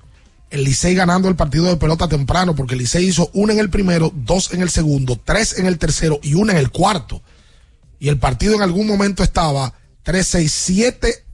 el 0.51 0.65
Licey 0.65 0.95
ganando 0.95 1.29
el 1.29 1.37
partido 1.37 1.67
de 1.67 1.77
pelota 1.77 2.09
temprano, 2.09 2.55
porque 2.55 2.75
el 2.75 2.81
Licey 2.81 3.07
hizo 3.07 3.31
uno 3.33 3.53
en 3.53 3.59
el 3.59 3.69
primero, 3.69 4.13
dos 4.15 4.53
en 4.53 4.63
el 4.63 4.71
segundo, 4.71 5.21
tres 5.23 5.59
en 5.59 5.67
el 5.67 5.79
tercero 5.79 6.19
y 6.23 6.35
uno 6.35 6.53
en 6.53 6.59
el 6.59 6.71
cuarto. 6.71 7.23
Y 7.99 8.09
el 8.09 8.19
partido 8.19 8.55
en 8.55 8.63
algún 8.63 8.87
momento 8.87 9.23
estaba 9.23 9.73
3, 10.07 10.27
6, 10.27 10.53
7 10.53 11.25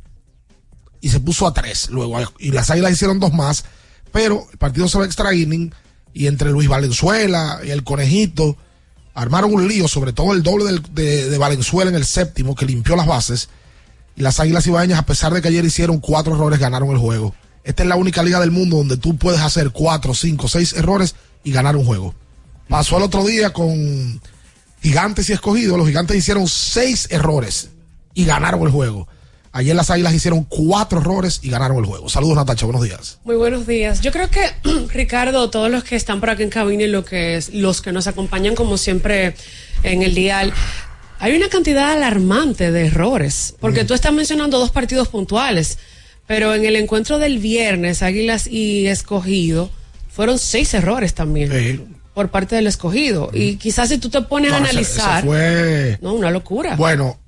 y 1.00 1.10
se 1.10 1.20
puso 1.20 1.46
a 1.46 1.54
3 1.54 1.90
luego. 1.90 2.18
Y 2.38 2.50
las 2.50 2.70
águilas 2.70 2.92
hicieron 2.92 3.20
dos 3.20 3.32
más 3.32 3.64
pero 4.12 4.46
el 4.52 4.58
partido 4.58 4.86
se 4.88 4.98
va 4.98 5.04
a 5.04 5.06
extra 5.06 5.34
inning 5.34 5.72
y 6.12 6.26
entre 6.26 6.50
Luis 6.50 6.68
Valenzuela 6.68 7.60
y 7.64 7.70
el 7.70 7.82
conejito 7.82 8.56
armaron 9.14 9.54
un 9.54 9.66
lío, 9.66 9.88
sobre 9.88 10.12
todo 10.12 10.34
el 10.34 10.42
doble 10.42 10.80
de, 10.92 11.38
Valenzuela 11.38 11.90
en 11.90 11.96
el 11.96 12.04
séptimo 12.04 12.54
que 12.54 12.66
limpió 12.66 12.94
las 12.94 13.06
bases. 13.06 13.48
Y 14.14 14.20
las 14.20 14.40
Águilas 14.40 14.66
Ibañas, 14.66 14.98
a 14.98 15.06
pesar 15.06 15.32
de 15.32 15.40
que 15.40 15.48
ayer 15.48 15.64
hicieron 15.64 15.98
cuatro 15.98 16.34
errores, 16.34 16.58
ganaron 16.58 16.90
el 16.90 16.98
juego. 16.98 17.34
Esta 17.64 17.82
es 17.82 17.88
la 17.88 17.96
única 17.96 18.22
liga 18.22 18.40
del 18.40 18.50
mundo 18.50 18.76
donde 18.76 18.98
tú 18.98 19.16
puedes 19.16 19.40
hacer 19.40 19.70
cuatro, 19.70 20.12
cinco, 20.12 20.48
seis 20.48 20.74
errores 20.74 21.14
y 21.44 21.52
ganar 21.52 21.76
un 21.76 21.86
juego. 21.86 22.14
Pasó 22.68 22.98
el 22.98 23.04
otro 23.04 23.24
día 23.24 23.52
con 23.52 24.20
Gigantes 24.82 25.30
y 25.30 25.32
Escogidos. 25.32 25.78
Los 25.78 25.86
Gigantes 25.86 26.16
hicieron 26.16 26.46
seis 26.46 27.06
errores 27.10 27.70
y 28.14 28.24
ganaron 28.24 28.62
el 28.62 28.70
juego. 28.70 29.08
Ayer 29.54 29.76
las 29.76 29.90
Águilas 29.90 30.14
hicieron 30.14 30.44
cuatro 30.44 31.00
errores 31.00 31.40
y 31.42 31.50
ganaron 31.50 31.76
el 31.76 31.84
juego. 31.84 32.08
Saludos, 32.08 32.36
Natacha. 32.36 32.64
Buenos 32.64 32.84
días. 32.84 33.18
Muy 33.24 33.36
buenos 33.36 33.66
días. 33.66 34.00
Yo 34.00 34.10
creo 34.10 34.30
que, 34.30 34.40
Ricardo, 34.94 35.50
todos 35.50 35.70
los 35.70 35.84
que 35.84 35.94
están 35.94 36.20
por 36.20 36.30
aquí 36.30 36.42
en 36.42 36.48
cabina 36.48 36.84
y 36.84 36.88
lo 36.88 37.04
que 37.04 37.36
es, 37.36 37.52
los 37.52 37.82
que 37.82 37.92
nos 37.92 38.06
acompañan, 38.06 38.54
como 38.54 38.78
siempre, 38.78 39.34
en 39.82 40.02
el 40.02 40.14
dial, 40.14 40.54
hay 41.18 41.36
una 41.36 41.50
cantidad 41.50 41.92
alarmante 41.92 42.72
de 42.72 42.86
errores. 42.86 43.54
Porque 43.60 43.84
mm. 43.84 43.86
tú 43.86 43.94
estás 43.94 44.12
mencionando 44.14 44.58
dos 44.58 44.70
partidos 44.70 45.08
puntuales, 45.08 45.78
pero 46.26 46.54
en 46.54 46.64
el 46.64 46.76
encuentro 46.76 47.18
del 47.18 47.38
viernes, 47.38 48.02
Águilas 48.02 48.46
y 48.46 48.86
Escogido, 48.86 49.70
fueron 50.08 50.38
seis 50.38 50.72
errores 50.72 51.12
también. 51.12 51.98
Por 52.14 52.30
parte 52.30 52.56
del 52.56 52.66
escogido. 52.66 53.30
Y 53.32 53.56
quizás 53.56 53.90
si 53.90 53.98
tú 53.98 54.10
te 54.10 54.20
pones 54.22 54.52
a 54.52 54.56
analizar. 54.58 55.24
fue... 55.24 55.98
No, 56.02 56.12
una 56.12 56.30
locura. 56.30 56.76
Bueno, 56.76 57.18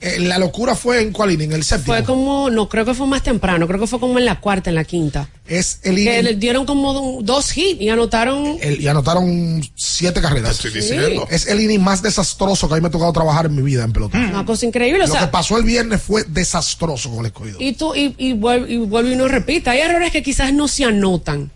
Eh, 0.00 0.20
la 0.20 0.38
locura 0.38 0.76
fue 0.76 1.02
en 1.02 1.10
cuál 1.10 1.32
inning, 1.32 1.48
en 1.50 1.56
el 1.56 1.64
séptimo. 1.64 1.96
Fue 1.96 2.04
como, 2.04 2.50
no 2.50 2.68
creo 2.68 2.84
que 2.84 2.94
fue 2.94 3.08
más 3.08 3.24
temprano, 3.24 3.66
creo 3.66 3.80
que 3.80 3.88
fue 3.88 3.98
como 3.98 4.16
en 4.20 4.24
la 4.26 4.38
cuarta, 4.38 4.70
en 4.70 4.76
la 4.76 4.84
quinta. 4.84 5.28
Es 5.44 5.80
el 5.82 5.96
Que 5.96 6.02
inning. 6.02 6.24
le 6.24 6.34
dieron 6.36 6.66
como 6.66 6.92
do- 6.94 7.18
dos 7.22 7.56
hits 7.56 7.80
y 7.80 7.88
anotaron. 7.88 8.58
el- 8.60 8.80
y 8.80 8.86
anotaron 8.86 9.60
siete 9.74 10.20
carreras. 10.20 10.52
Estoy 10.52 10.70
diciendo. 10.70 11.26
Es 11.30 11.48
el 11.48 11.60
inning 11.60 11.82
más 11.82 12.00
desastroso 12.00 12.68
que 12.68 12.74
a 12.74 12.76
mí 12.76 12.80
me 12.80 12.86
ha 12.88 12.90
tocado 12.92 13.12
trabajar 13.12 13.46
en 13.46 13.56
mi 13.56 13.62
vida 13.62 13.82
en 13.82 13.92
pelota. 13.92 14.18
Una 14.18 14.46
cosa 14.46 14.66
increíble, 14.66 15.02
o 15.02 15.06
Lo 15.08 15.12
sea. 15.12 15.22
que 15.22 15.26
pasó 15.32 15.58
el 15.58 15.64
viernes 15.64 16.00
fue 16.00 16.22
desastroso 16.28 17.10
con 17.10 17.18
el 17.20 17.26
escogido. 17.26 17.56
Y 17.60 17.72
tú, 17.72 17.92
y, 17.96 18.14
y, 18.18 18.34
vuelve, 18.34 18.72
y 18.72 18.76
vuelve 18.78 19.14
y 19.14 19.16
no 19.16 19.26
repita. 19.26 19.72
Hay 19.72 19.80
errores 19.80 20.12
que 20.12 20.22
quizás 20.22 20.52
no 20.52 20.68
se 20.68 20.84
anotan. 20.84 21.50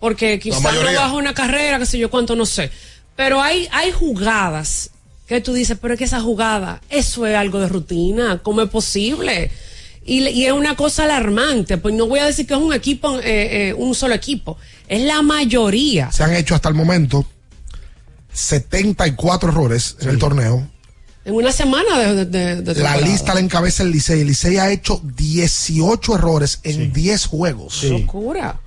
Porque 0.00 0.38
quizás 0.38 0.60
no 0.62 0.92
bajo 0.94 1.16
una 1.16 1.32
carrera, 1.32 1.78
qué 1.78 1.86
sé 1.86 1.98
yo 1.98 2.10
cuánto, 2.10 2.36
no 2.36 2.44
sé. 2.44 2.70
Pero 3.16 3.40
hay, 3.40 3.68
hay 3.72 3.90
jugadas 3.90 4.90
que 5.26 5.40
tú 5.40 5.52
dices, 5.54 5.78
pero 5.80 5.94
es 5.94 5.98
que 5.98 6.04
esa 6.04 6.20
jugada, 6.20 6.80
eso 6.90 7.26
es 7.26 7.34
algo 7.34 7.58
de 7.60 7.68
rutina, 7.68 8.40
¿cómo 8.42 8.62
es 8.62 8.68
posible? 8.70 9.50
Y, 10.06 10.44
es 10.44 10.52
una 10.52 10.76
cosa 10.76 11.04
alarmante, 11.04 11.78
pues 11.78 11.94
no 11.94 12.06
voy 12.06 12.18
a 12.20 12.26
decir 12.26 12.46
que 12.46 12.52
es 12.54 12.60
un 12.60 12.74
equipo, 12.74 13.18
eh, 13.20 13.68
eh, 13.70 13.74
un 13.74 13.94
solo 13.94 14.14
equipo, 14.14 14.58
es 14.86 15.02
la 15.02 15.22
mayoría. 15.22 16.12
Se 16.12 16.22
han 16.24 16.34
hecho 16.34 16.54
hasta 16.54 16.68
el 16.68 16.74
momento 16.74 17.24
74 18.32 19.48
errores 19.50 19.96
en 20.00 20.08
el 20.10 20.18
torneo. 20.18 20.68
En 21.24 21.34
una 21.34 21.52
semana 21.52 21.98
de, 21.98 22.26
de- 22.26 22.56
de- 22.62 22.74
de 22.74 22.82
La 22.82 22.98
lista 22.98 23.32
la 23.32 23.40
encabeza 23.40 23.82
el 23.82 23.92
Licey. 23.92 24.20
El 24.20 24.26
Licey 24.26 24.58
ha 24.58 24.70
hecho 24.70 25.00
18 25.16 26.16
errores 26.16 26.60
en 26.64 26.92
10 26.92 27.26
juegos. 27.26 27.82
Locura. 27.84 28.60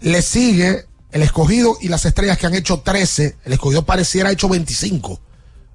Le 0.00 0.22
sigue 0.22 0.86
el 1.12 1.22
escogido 1.22 1.76
y 1.80 1.88
las 1.88 2.06
estrellas 2.06 2.38
que 2.38 2.46
han 2.46 2.54
hecho 2.54 2.80
13. 2.80 3.36
El 3.44 3.52
escogido 3.52 3.84
pareciera 3.84 4.30
ha 4.30 4.32
hecho 4.32 4.48
25. 4.48 5.20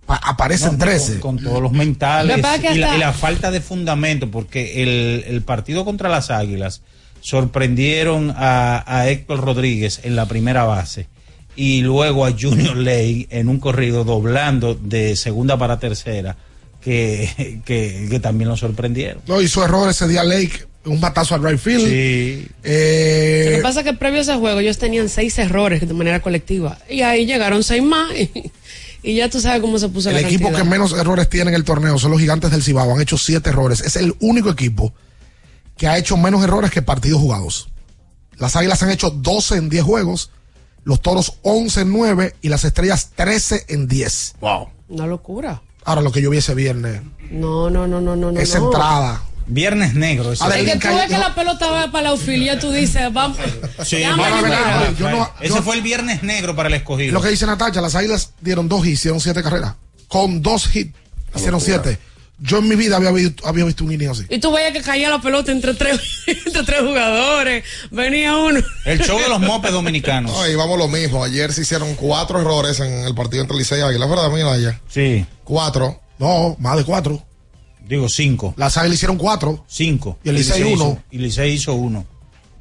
Pa- 0.05 0.19
aparecen 0.23 0.73
No, 0.73 0.77
13. 0.79 1.19
Con, 1.19 1.35
con 1.37 1.43
todos 1.45 1.61
los 1.61 1.71
mentales 1.71 2.37
y, 2.37 2.41
la, 2.41 2.53
hasta- 2.53 2.73
y 2.95 2.99
la 2.99 3.13
falta 3.13 3.51
de 3.51 3.61
fundamento, 3.61 4.29
porque 4.29 4.83
el, 4.83 5.23
el 5.27 5.41
partido 5.43 5.85
contra 5.85 6.09
las 6.09 6.29
Águilas 6.31 6.81
sorprendieron 7.21 8.33
a, 8.35 8.83
a 8.85 9.09
Héctor 9.09 9.41
Rodríguez 9.41 10.01
en 10.03 10.15
la 10.15 10.25
primera 10.27 10.65
base 10.65 11.07
y 11.55 11.81
luego 11.81 12.25
a 12.25 12.31
Junior 12.31 12.75
Ley 12.77 13.27
en 13.29 13.47
un 13.49 13.59
corrido 13.59 14.03
doblando 14.03 14.75
de 14.75 15.15
segunda 15.15 15.57
para 15.57 15.79
tercera, 15.79 16.35
que, 16.81 17.61
que, 17.65 18.07
que 18.09 18.19
también 18.19 18.49
lo 18.49 18.57
sorprendieron. 18.57 19.21
No 19.27 19.41
hizo 19.41 19.63
error 19.63 19.89
ese 19.89 20.07
día 20.07 20.23
Lake. 20.23 20.65
Un 20.85 20.99
batazo 20.99 21.35
al 21.35 21.43
right 21.43 21.57
field. 21.59 21.87
Sí. 21.87 22.47
Eh, 22.63 23.45
Lo 23.51 23.55
que 23.57 23.61
pasa 23.63 23.79
es 23.79 23.85
que 23.85 23.93
previo 23.93 24.19
a 24.19 24.21
ese 24.23 24.35
juego 24.35 24.59
ellos 24.59 24.77
tenían 24.77 25.07
seis 25.07 25.37
errores 25.39 25.87
de 25.87 25.93
manera 25.93 26.21
colectiva. 26.21 26.77
Y 26.89 27.01
ahí 27.01 27.25
llegaron 27.25 27.63
seis 27.63 27.81
más. 27.81 28.11
Y, 28.19 28.29
y 29.03 29.15
ya 29.15 29.29
tú 29.29 29.39
sabes 29.41 29.61
cómo 29.61 29.77
se 29.77 29.89
puso 29.89 30.09
el 30.09 30.15
la 30.15 30.21
equipo 30.21 30.45
cantidad. 30.45 30.63
que 30.63 30.69
menos 30.69 30.93
errores 30.93 31.29
tiene 31.29 31.49
en 31.51 31.55
el 31.55 31.63
torneo 31.65 31.99
son 31.99 32.11
los 32.11 32.19
gigantes 32.19 32.51
del 32.51 32.63
Cibao. 32.63 32.93
Han 32.93 33.01
hecho 33.01 33.17
7 33.17 33.49
errores. 33.49 33.81
Es 33.81 33.97
el 33.97 34.15
único 34.21 34.49
equipo 34.49 34.93
que 35.77 35.87
ha 35.87 35.97
hecho 35.97 36.15
menos 36.17 36.43
errores 36.43 36.71
que 36.71 36.81
partidos 36.81 37.19
jugados. 37.19 37.69
Las 38.37 38.55
águilas 38.55 38.81
han 38.81 38.91
hecho 38.91 39.09
12 39.09 39.57
en 39.57 39.69
10 39.69 39.83
juegos. 39.83 40.31
Los 40.85 41.01
toros 41.01 41.39
11 41.43 41.81
en 41.81 41.91
9 41.93 42.35
y 42.41 42.49
las 42.49 42.63
estrellas 42.63 43.11
13 43.15 43.65
en 43.69 43.87
10. 43.87 44.35
Wow. 44.39 44.69
Una 44.89 45.05
locura. 45.07 45.61
Ahora 45.85 46.01
lo 46.01 46.11
que 46.11 46.21
yo 46.21 46.29
vi 46.29 46.37
ese 46.37 46.55
viernes. 46.55 47.01
No, 47.29 47.69
no, 47.69 47.87
no, 47.87 47.99
no, 47.99 48.15
no. 48.15 48.31
no, 48.31 48.39
esa 48.39 48.59
no. 48.59 48.65
entrada. 48.65 49.21
Viernes 49.45 49.93
negro. 49.93 50.31
ese. 50.33 50.43
A 50.43 50.47
ver, 50.47 50.59
Es 50.59 50.73
que 50.73 50.79
tú 50.87 50.95
ves 50.95 51.07
que 51.07 51.17
la 51.17 51.35
pelota 51.35 51.67
va 51.69 51.91
para 51.91 52.11
la 52.11 52.15
y 52.15 52.59
tú 52.59 52.71
dices, 52.71 53.11
vamos. 53.11 53.37
Sí, 53.85 53.97
déjame 53.97 54.21
vamos 54.23 54.37
a 54.39 54.41
ver, 54.41 54.89
ver. 54.89 54.95
Yo 54.97 55.09
no- 55.09 55.31
Ese 55.41 55.55
yo- 55.55 55.61
fue 55.63 55.75
el 55.75 55.81
viernes 55.81 56.23
negro 56.23 56.55
para 56.55 56.69
el 56.69 56.75
escogido. 56.75 57.13
Lo 57.13 57.21
que 57.21 57.29
dice 57.29 57.45
Natacha, 57.45 57.81
las 57.81 57.95
águilas 57.95 58.31
dieron 58.41 58.67
dos 58.69 58.85
hits, 58.85 58.99
hicieron 58.99 59.19
7 59.19 59.43
carreras. 59.43 59.73
Con 60.07 60.41
dos 60.41 60.73
hits, 60.75 60.95
hicieron 61.35 61.59
7. 61.61 61.97
Yo 62.39 62.57
en 62.57 62.67
mi 62.67 62.75
vida 62.75 62.97
había 62.97 63.11
visto, 63.11 63.47
había 63.47 63.63
visto 63.63 63.83
un 63.85 63.93
inning 63.93 64.09
así. 64.09 64.25
Y 64.29 64.39
tú 64.39 64.51
veías 64.51 64.73
que 64.73 64.81
caía 64.81 65.07
la 65.09 65.21
pelota 65.21 65.51
entre 65.51 65.75
tres, 65.75 65.99
entre 66.27 66.63
tres 66.63 66.81
jugadores. 66.81 67.63
Venía 67.91 68.35
uno. 68.35 68.59
El 68.85 68.99
show 68.99 69.17
de 69.19 69.29
los 69.29 69.39
mopes 69.39 69.71
dominicanos. 69.71 70.31
No, 70.31 70.47
y 70.47 70.55
vamos 70.55 70.77
lo 70.77 70.87
mismo. 70.87 71.23
Ayer 71.23 71.53
se 71.53 71.61
hicieron 71.61 71.93
cuatro 71.95 72.41
errores 72.41 72.79
en 72.79 72.91
el 73.05 73.15
partido 73.15 73.43
entre 73.43 73.57
Licey 73.57 73.79
y 73.79 73.83
Águilas, 73.83 74.09
¿verdad, 74.09 74.29
Minaya? 74.29 74.81
Sí. 74.89 75.25
Cuatro. 75.43 76.01
No, 76.19 76.55
más 76.59 76.75
de 76.77 76.83
4. 76.83 77.23
Digo 77.87 78.07
cinco. 78.09 78.53
Las 78.57 78.77
águilas 78.77 78.95
hicieron 78.95 79.17
4. 79.17 79.65
Cinco. 79.67 80.17
Y 80.23 80.29
el 80.29 80.35
Licey 80.35 80.61
hizo- 80.73 80.83
uno. 80.89 81.03
Y 81.11 81.17
Licey 81.17 81.51
hizo 81.53 81.73
uno. 81.73 82.05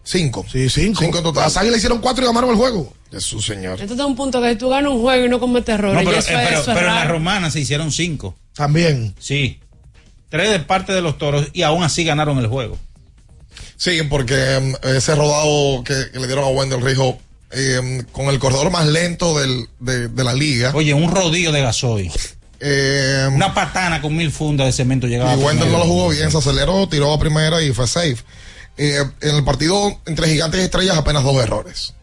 Cinco. 0.04 0.44
Sí, 0.50 0.68
5. 0.68 1.00
Cinco 1.00 1.18
en 1.18 1.24
total. 1.24 1.44
Las 1.44 1.56
águilas 1.56 1.78
hicieron 1.78 2.00
4 2.00 2.24
y 2.24 2.26
ganaron 2.26 2.50
el 2.50 2.56
juego. 2.56 2.92
Jesús, 3.10 3.46
señor. 3.46 3.72
Entonces 3.80 3.98
es 4.00 4.04
un 4.04 4.16
punto 4.16 4.42
que 4.42 4.56
tú 4.56 4.68
ganas 4.68 4.90
un 4.90 5.00
juego 5.00 5.26
y 5.26 5.28
no 5.28 5.38
cometes 5.38 5.74
errores. 5.76 6.02
No, 6.02 6.10
pero, 6.10 6.18
eso, 6.18 6.30
eh, 6.30 6.34
pero- 6.48 6.60
eso 6.60 6.70
es 6.72 6.76
pero 6.76 6.88
en 6.88 6.94
la 6.96 7.04
romana 7.04 7.50
se 7.50 7.60
hicieron 7.60 7.92
cinco. 7.92 8.34
También. 8.54 9.14
Sí. 9.20 9.60
Tres 10.28 10.50
de 10.50 10.58
parte 10.60 10.92
de 10.92 11.02
los 11.02 11.18
toros 11.18 11.46
y 11.52 11.62
aún 11.62 11.84
así 11.84 12.02
ganaron 12.04 12.38
el 12.38 12.46
juego. 12.48 12.78
Sí, 13.76 14.00
porque 14.08 14.54
em, 14.54 14.74
ese 14.82 15.14
rodado 15.14 15.84
que, 15.84 15.94
que 16.12 16.18
le 16.18 16.26
dieron 16.26 16.44
a 16.44 16.48
Wendell 16.48 16.80
Rijo 16.82 17.18
em, 17.50 18.02
con 18.12 18.26
el 18.26 18.38
corredor 18.38 18.70
más 18.70 18.86
lento 18.86 19.38
del- 19.38 19.68
de, 19.78 20.08
de 20.08 20.24
la 20.24 20.32
liga. 20.34 20.72
Oye, 20.74 20.94
un 20.94 21.10
rodillo 21.10 21.52
de 21.52 21.60
gasoil. 21.62 22.10
Em, 22.64 23.34
Una 23.34 23.52
patana 23.52 24.00
con 24.00 24.14
mil 24.16 24.30
fundas 24.30 24.66
de 24.68 24.72
cemento 24.72 25.08
llegaba. 25.08 25.34
y 25.34 25.38
Wendell 25.38 25.72
no 25.72 25.78
lo 25.78 25.84
jugó 25.84 26.08
bien, 26.10 26.30
se 26.30 26.38
aceleró, 26.38 26.88
tiró 26.88 27.12
a 27.12 27.18
primera 27.18 27.60
y 27.60 27.72
fue 27.72 27.88
safe. 27.88 28.18
Eh, 28.78 29.02
en 29.20 29.34
el 29.36 29.42
partido 29.44 29.98
entre 30.06 30.28
gigantes 30.28 30.60
y 30.60 30.64
estrellas 30.64 30.96
apenas 30.96 31.24
dos 31.24 31.42
errores. 31.42 31.94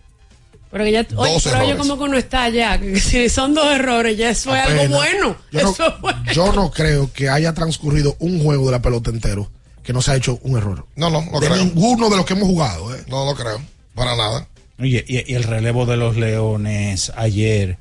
Pero 0.72 0.84
que 0.84 0.92
ya, 0.92 1.00
oye, 1.16 1.38
pero 1.44 1.56
errores. 1.56 1.76
como 1.78 1.98
que 1.98 2.04
uno 2.04 2.18
está 2.18 2.50
ya. 2.50 2.80
Si 3.00 3.30
son 3.30 3.54
dos 3.54 3.72
errores, 3.72 4.18
ya 4.18 4.30
eso 4.32 4.54
es 4.56 4.62
algo 4.66 4.96
bueno. 4.98 5.36
Yo 5.52 5.62
no, 5.64 5.72
Eso 5.72 5.88
es 5.88 5.94
bueno. 6.02 6.24
yo 6.34 6.52
no 6.54 6.72
creo 6.72 7.12
que 7.14 7.30
haya 7.30 7.54
transcurrido 7.54 8.16
un 8.20 8.44
juego 8.44 8.66
de 8.66 8.72
la 8.74 8.82
pelota 8.82 9.10
entero 9.12 9.50
que 9.82 9.94
no 9.94 10.02
se 10.02 10.12
ha 10.12 10.16
hecho 10.18 10.38
un 10.44 10.58
error. 10.58 10.86
No, 10.96 11.10
no, 11.10 11.24
no 11.32 11.40
de 11.40 11.48
creo. 11.48 11.64
ninguno 11.64 12.10
de 12.10 12.18
los 12.18 12.26
que 12.26 12.34
hemos 12.34 12.48
jugado. 12.50 12.94
¿eh? 12.94 13.04
No 13.08 13.26
lo 13.26 13.34
creo. 13.34 13.60
Para 13.96 14.16
nada. 14.16 14.46
Oye, 14.78 15.04
y, 15.08 15.32
y 15.32 15.36
el 15.36 15.44
relevo 15.44 15.86
de 15.88 15.98
los 15.98 16.18
leones 16.18 17.12
ayer, 17.16 17.78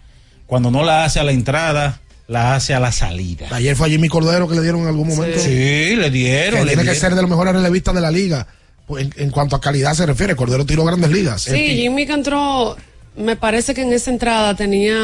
cuando 0.46 0.70
no 0.70 0.82
la 0.84 1.04
hace 1.04 1.20
a 1.20 1.24
la 1.24 1.32
entrada, 1.32 2.00
la 2.28 2.54
hace 2.54 2.74
a 2.74 2.80
la 2.80 2.92
salida. 2.92 3.48
Ayer 3.50 3.74
fue 3.74 3.88
a 3.88 3.90
Jimmy 3.90 4.08
Cordero 4.08 4.46
que 4.46 4.54
le 4.54 4.62
dieron 4.62 4.82
en 4.82 4.88
algún 4.88 5.08
momento. 5.08 5.38
Sí, 5.40 5.96
le 5.96 6.10
dieron. 6.10 6.60
que 6.60 6.64
le 6.66 6.74
tiene 6.76 6.88
que 6.90 6.94
ser 6.98 7.14
de 7.14 7.22
los 7.22 7.30
mejores 7.30 7.54
relevistas 7.54 7.94
de 7.94 8.00
la 8.00 8.10
liga. 8.10 8.46
Pues, 8.86 9.04
En, 9.04 9.14
en 9.16 9.30
cuanto 9.30 9.56
a 9.56 9.60
calidad 9.60 9.94
se 9.94 10.06
refiere, 10.06 10.36
Cordero 10.36 10.64
tiró 10.64 10.84
grandes 10.84 11.10
ligas. 11.10 11.42
Sí, 11.42 11.76
Jimmy 11.76 12.06
que 12.06 12.12
entró, 12.12 12.76
me 13.16 13.34
parece 13.36 13.74
que 13.74 13.82
en 13.82 13.92
esa 13.92 14.10
entrada 14.10 14.54
tenía 14.54 14.96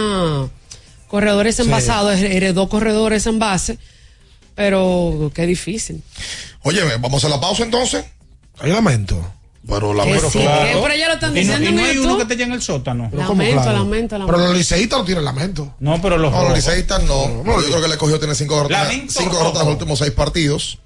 corredores 1.09 1.59
envasados, 1.61 2.19
heredó 2.21 2.69
corredores 2.69 3.27
en 3.27 3.39
base, 3.39 3.79
pero 4.55 5.31
qué 5.35 5.47
difícil. 5.47 6.03
Oye, 6.63 6.81
vamos 7.01 7.25
a 7.25 7.29
la 7.29 7.41
pausa 7.41 7.63
entonces. 7.65 8.05
Hay 8.59 8.71
lamento. 8.71 9.33
Pero 9.67 9.95
la 9.95 10.05
pero 10.05 10.31
sí, 10.31 10.39
claro. 10.41 10.81
por 10.81 10.91
allá 10.91 11.09
lo 11.09 11.15
están 11.15 11.31
Y 11.31 11.35
no, 11.35 11.41
diciendo. 11.41 11.71
y 11.71 11.73
no 11.73 11.85
hay 11.85 11.97
uno 11.99 12.19
que 12.19 12.25
llegue 12.27 12.43
en 12.45 12.53
el 12.53 12.61
sótano. 12.63 13.09
Pero 13.11 13.27
¿cómo 13.27 13.43
Lamento, 13.43 13.63
claro? 13.63 13.79
lamento, 13.79 14.19
lamento. 14.19 14.33
Pero 14.37 14.49
los 14.49 14.57
liceístas 14.59 14.99
no 14.99 15.05
tienen 15.07 15.25
lamento. 15.25 15.75
No, 15.81 16.03
pero 16.03 16.19
los 16.19 16.33
No, 16.33 16.43
los 16.45 16.55
liceístas 16.55 17.03
no. 17.05 17.43
No, 17.45 17.61
yo 17.61 17.67
creo 17.69 17.81
que 17.81 17.87
el 17.87 17.93
escogido 17.93 18.19
tiene 18.19 18.35
cinco 18.35 18.57
derrotas, 18.57 18.89
cinco 19.09 19.37
derrotas 19.39 19.63
en 19.63 19.67
los 19.69 19.75
últimos 19.77 19.99
seis 19.99 20.11
partidos. 20.13 20.79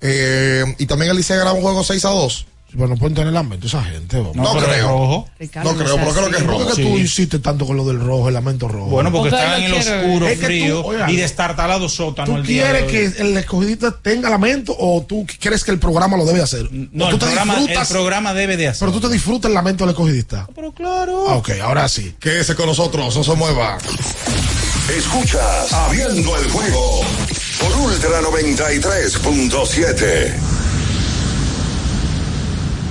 Eh, 0.00 0.64
y 0.78 0.86
también 0.86 1.10
el 1.10 1.16
Licey 1.16 1.36
ganaba 1.36 1.56
un 1.56 1.62
juego 1.62 1.82
6 1.82 2.04
a 2.04 2.10
2. 2.10 2.46
Bueno, 2.74 2.96
pueden 2.98 3.14
tener 3.14 3.32
lamento 3.32 3.66
esa 3.66 3.82
gente. 3.82 4.18
vamos. 4.18 4.36
No, 4.36 4.52
creo. 4.56 4.72
es 4.74 4.82
rojo. 4.82 5.28
Ricardo, 5.40 5.72
No 5.72 5.78
creo, 5.78 5.96
pero 5.96 6.10
creo 6.12 6.30
que 6.30 6.36
es 6.36 6.46
rojo. 6.46 6.58
¿Por 6.58 6.66
qué 6.76 6.82
Sí. 6.82 6.88
tú 6.88 6.98
insistes 6.98 7.40
tanto 7.42 7.66
con 7.66 7.76
lo 7.78 7.84
del 7.86 7.98
rojo, 7.98 8.28
el 8.28 8.34
lamento 8.34 8.68
rojo? 8.68 8.86
Bueno, 8.90 9.10
porque 9.10 9.34
están 9.34 9.52
lo 9.52 9.56
en 9.56 9.64
el 9.64 9.72
quiero. 9.82 10.00
oscuro, 10.02 10.28
Es 10.28 10.38
tú- 10.38 10.44
frío 10.46 10.84
oiga, 10.84 11.10
y 11.10 11.16
destartalado 11.16 11.88
sótano 11.88 12.32
¿Tú 12.32 12.36
el 12.36 12.42
día 12.46 12.70
de 12.72 12.84
quieres 12.84 13.08
hoy. 13.08 13.14
que 13.16 13.22
el 13.22 13.36
escogidista 13.38 13.90
tenga 14.02 14.28
lamento 14.28 14.76
o 14.78 15.00
tú 15.02 15.26
crees 15.40 15.64
que 15.64 15.70
el 15.70 15.78
programa 15.78 16.18
lo 16.18 16.26
debe 16.26 16.42
hacer? 16.42 16.68
No, 16.92 17.06
¿O 17.06 17.08
el 17.08 17.14
te 17.18 17.24
programa, 17.24 17.56
el 17.58 17.86
programa 17.88 18.34
debe 18.34 18.58
de 18.58 18.68
hacer. 18.68 18.86
pero 18.86 18.92
tú 19.00 19.08
te 19.08 19.14
disfrutas 19.14 19.48
el 19.48 19.54
lamento 19.54 19.84
del 19.84 19.92
escogidista. 19.92 20.46
Pero 20.54 20.70
claro. 20.72 21.24
Ah, 21.30 21.36
ok, 21.36 21.50
ahora 21.62 21.88
sí. 21.88 22.14
Quédese 22.20 22.54
con 22.54 22.66
nosotros, 22.66 23.16
no 23.16 23.24
se 23.24 23.34
mueva. 23.34 23.78
Escuchas 24.94 25.72
Abriendo 25.72 26.36
el 26.36 26.50
juego 26.50 27.00
por 27.60 27.72
Ultra 27.80 28.20
93.7. 28.20 30.34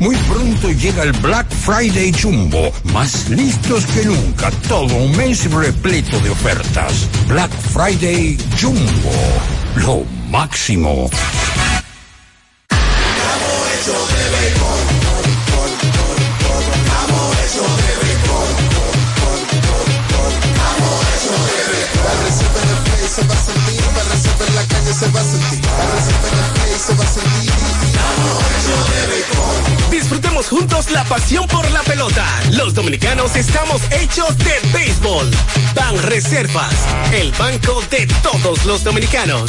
Muy 0.00 0.16
pronto 0.16 0.70
llega 0.70 1.02
el 1.02 1.12
Black 1.12 1.46
Friday 1.50 2.10
Jumbo, 2.10 2.72
más 2.84 3.28
listos 3.28 3.84
que 3.84 4.06
nunca, 4.06 4.50
todo 4.66 4.96
un 4.96 5.14
mes 5.14 5.50
repleto 5.50 6.18
de 6.20 6.30
ofertas. 6.30 7.06
Black 7.28 7.50
Friday 7.50 8.38
Jumbo, 8.58 9.12
lo 9.76 10.02
máximo. 10.30 11.10
Juntos 30.50 30.90
la 30.90 31.04
pasión 31.04 31.46
por 31.46 31.70
la 31.70 31.80
pelota. 31.82 32.26
Los 32.52 32.74
dominicanos 32.74 33.36
estamos 33.36 33.80
hechos 33.92 34.36
de 34.38 34.52
béisbol. 34.72 35.30
Ban 35.76 36.02
Reservas, 36.02 36.74
el 37.12 37.30
banco 37.32 37.80
de 37.88 38.08
todos 38.20 38.66
los 38.66 38.82
dominicanos. 38.82 39.48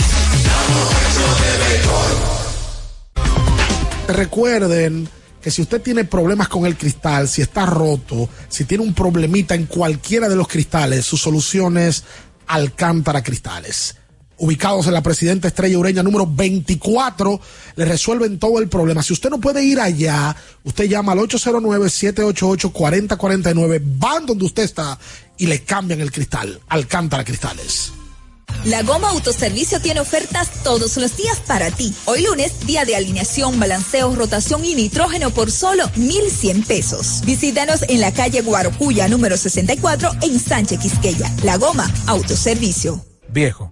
Recuerden 4.08 5.10
que 5.42 5.50
si 5.50 5.64
usted 5.64 5.82
tiene 5.82 6.04
problemas 6.04 6.48
con 6.48 6.68
el 6.68 6.78
cristal, 6.78 7.28
si 7.28 7.42
está 7.42 7.66
roto, 7.66 8.30
si 8.48 8.66
tiene 8.66 8.84
un 8.84 8.94
problemita 8.94 9.56
en 9.56 9.66
cualquiera 9.66 10.30
de 10.30 10.36
los 10.36 10.48
cristales, 10.48 11.04
su 11.04 11.18
solución 11.18 11.80
es 11.80 12.04
Alcántara 12.46 13.24
Cristales 13.24 13.96
ubicados 14.41 14.88
en 14.88 14.93
la 14.93 15.04
Presidenta 15.04 15.47
Estrella 15.47 15.77
Ureña 15.77 16.01
número 16.01 16.25
24, 16.27 17.39
le 17.75 17.86
resuelven 17.86 18.39
todo 18.39 18.58
el 18.60 18.67
problema. 18.67 19.04
Si 19.04 19.13
usted 19.13 19.30
no 19.30 19.39
puede 19.39 19.63
ir 19.63 19.80
allá, 19.80 20.36
usted 20.63 20.86
llama 20.86 21.12
al 21.12 21.19
809-788-4049, 21.19 23.82
van 23.84 24.25
donde 24.25 24.45
usted 24.45 24.63
está 24.63 24.97
y 25.38 25.45
le 25.45 25.63
cambian 25.63 26.01
el 26.01 26.12
cristal. 26.12 26.60
Alcántara 26.67 27.23
Cristales. 27.23 27.91
La 28.65 28.82
Goma 28.82 29.10
Autoservicio 29.10 29.80
tiene 29.80 29.99
ofertas 29.99 30.49
todos 30.63 30.97
los 30.97 31.15
días 31.15 31.38
para 31.47 31.69
ti. 31.71 31.93
Hoy 32.06 32.23
lunes, 32.23 32.65
día 32.65 32.84
de 32.84 32.95
alineación, 32.95 33.60
balanceo, 33.60 34.15
rotación 34.15 34.65
y 34.65 34.73
nitrógeno 34.75 35.30
por 35.30 35.51
solo 35.51 35.88
1,100 35.95 36.63
pesos. 36.63 37.21
Visítanos 37.25 37.84
en 37.88 38.01
la 38.01 38.12
calle 38.12 38.41
Guarocuya, 38.41 39.08
número 39.08 39.38
64, 39.38 40.13
en 40.23 40.39
Sánchez 40.39 40.80
Quisqueya. 40.80 41.32
La 41.43 41.58
Goma 41.58 41.88
Autoservicio. 42.08 43.06
Viejo 43.30 43.71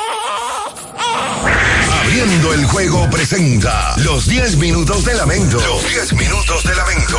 Abriendo 2.11 2.53
el 2.53 2.65
juego 2.65 3.09
presenta 3.09 3.95
los 3.99 4.27
10 4.27 4.57
minutos 4.57 5.05
de 5.05 5.13
lamento. 5.13 5.57
Los 5.65 5.87
10 5.87 6.13
minutos 6.15 6.61
de 6.65 6.75
lamento. 6.75 7.17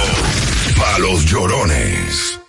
Para 0.76 0.99
los 0.99 1.24
llorones. 1.24 2.41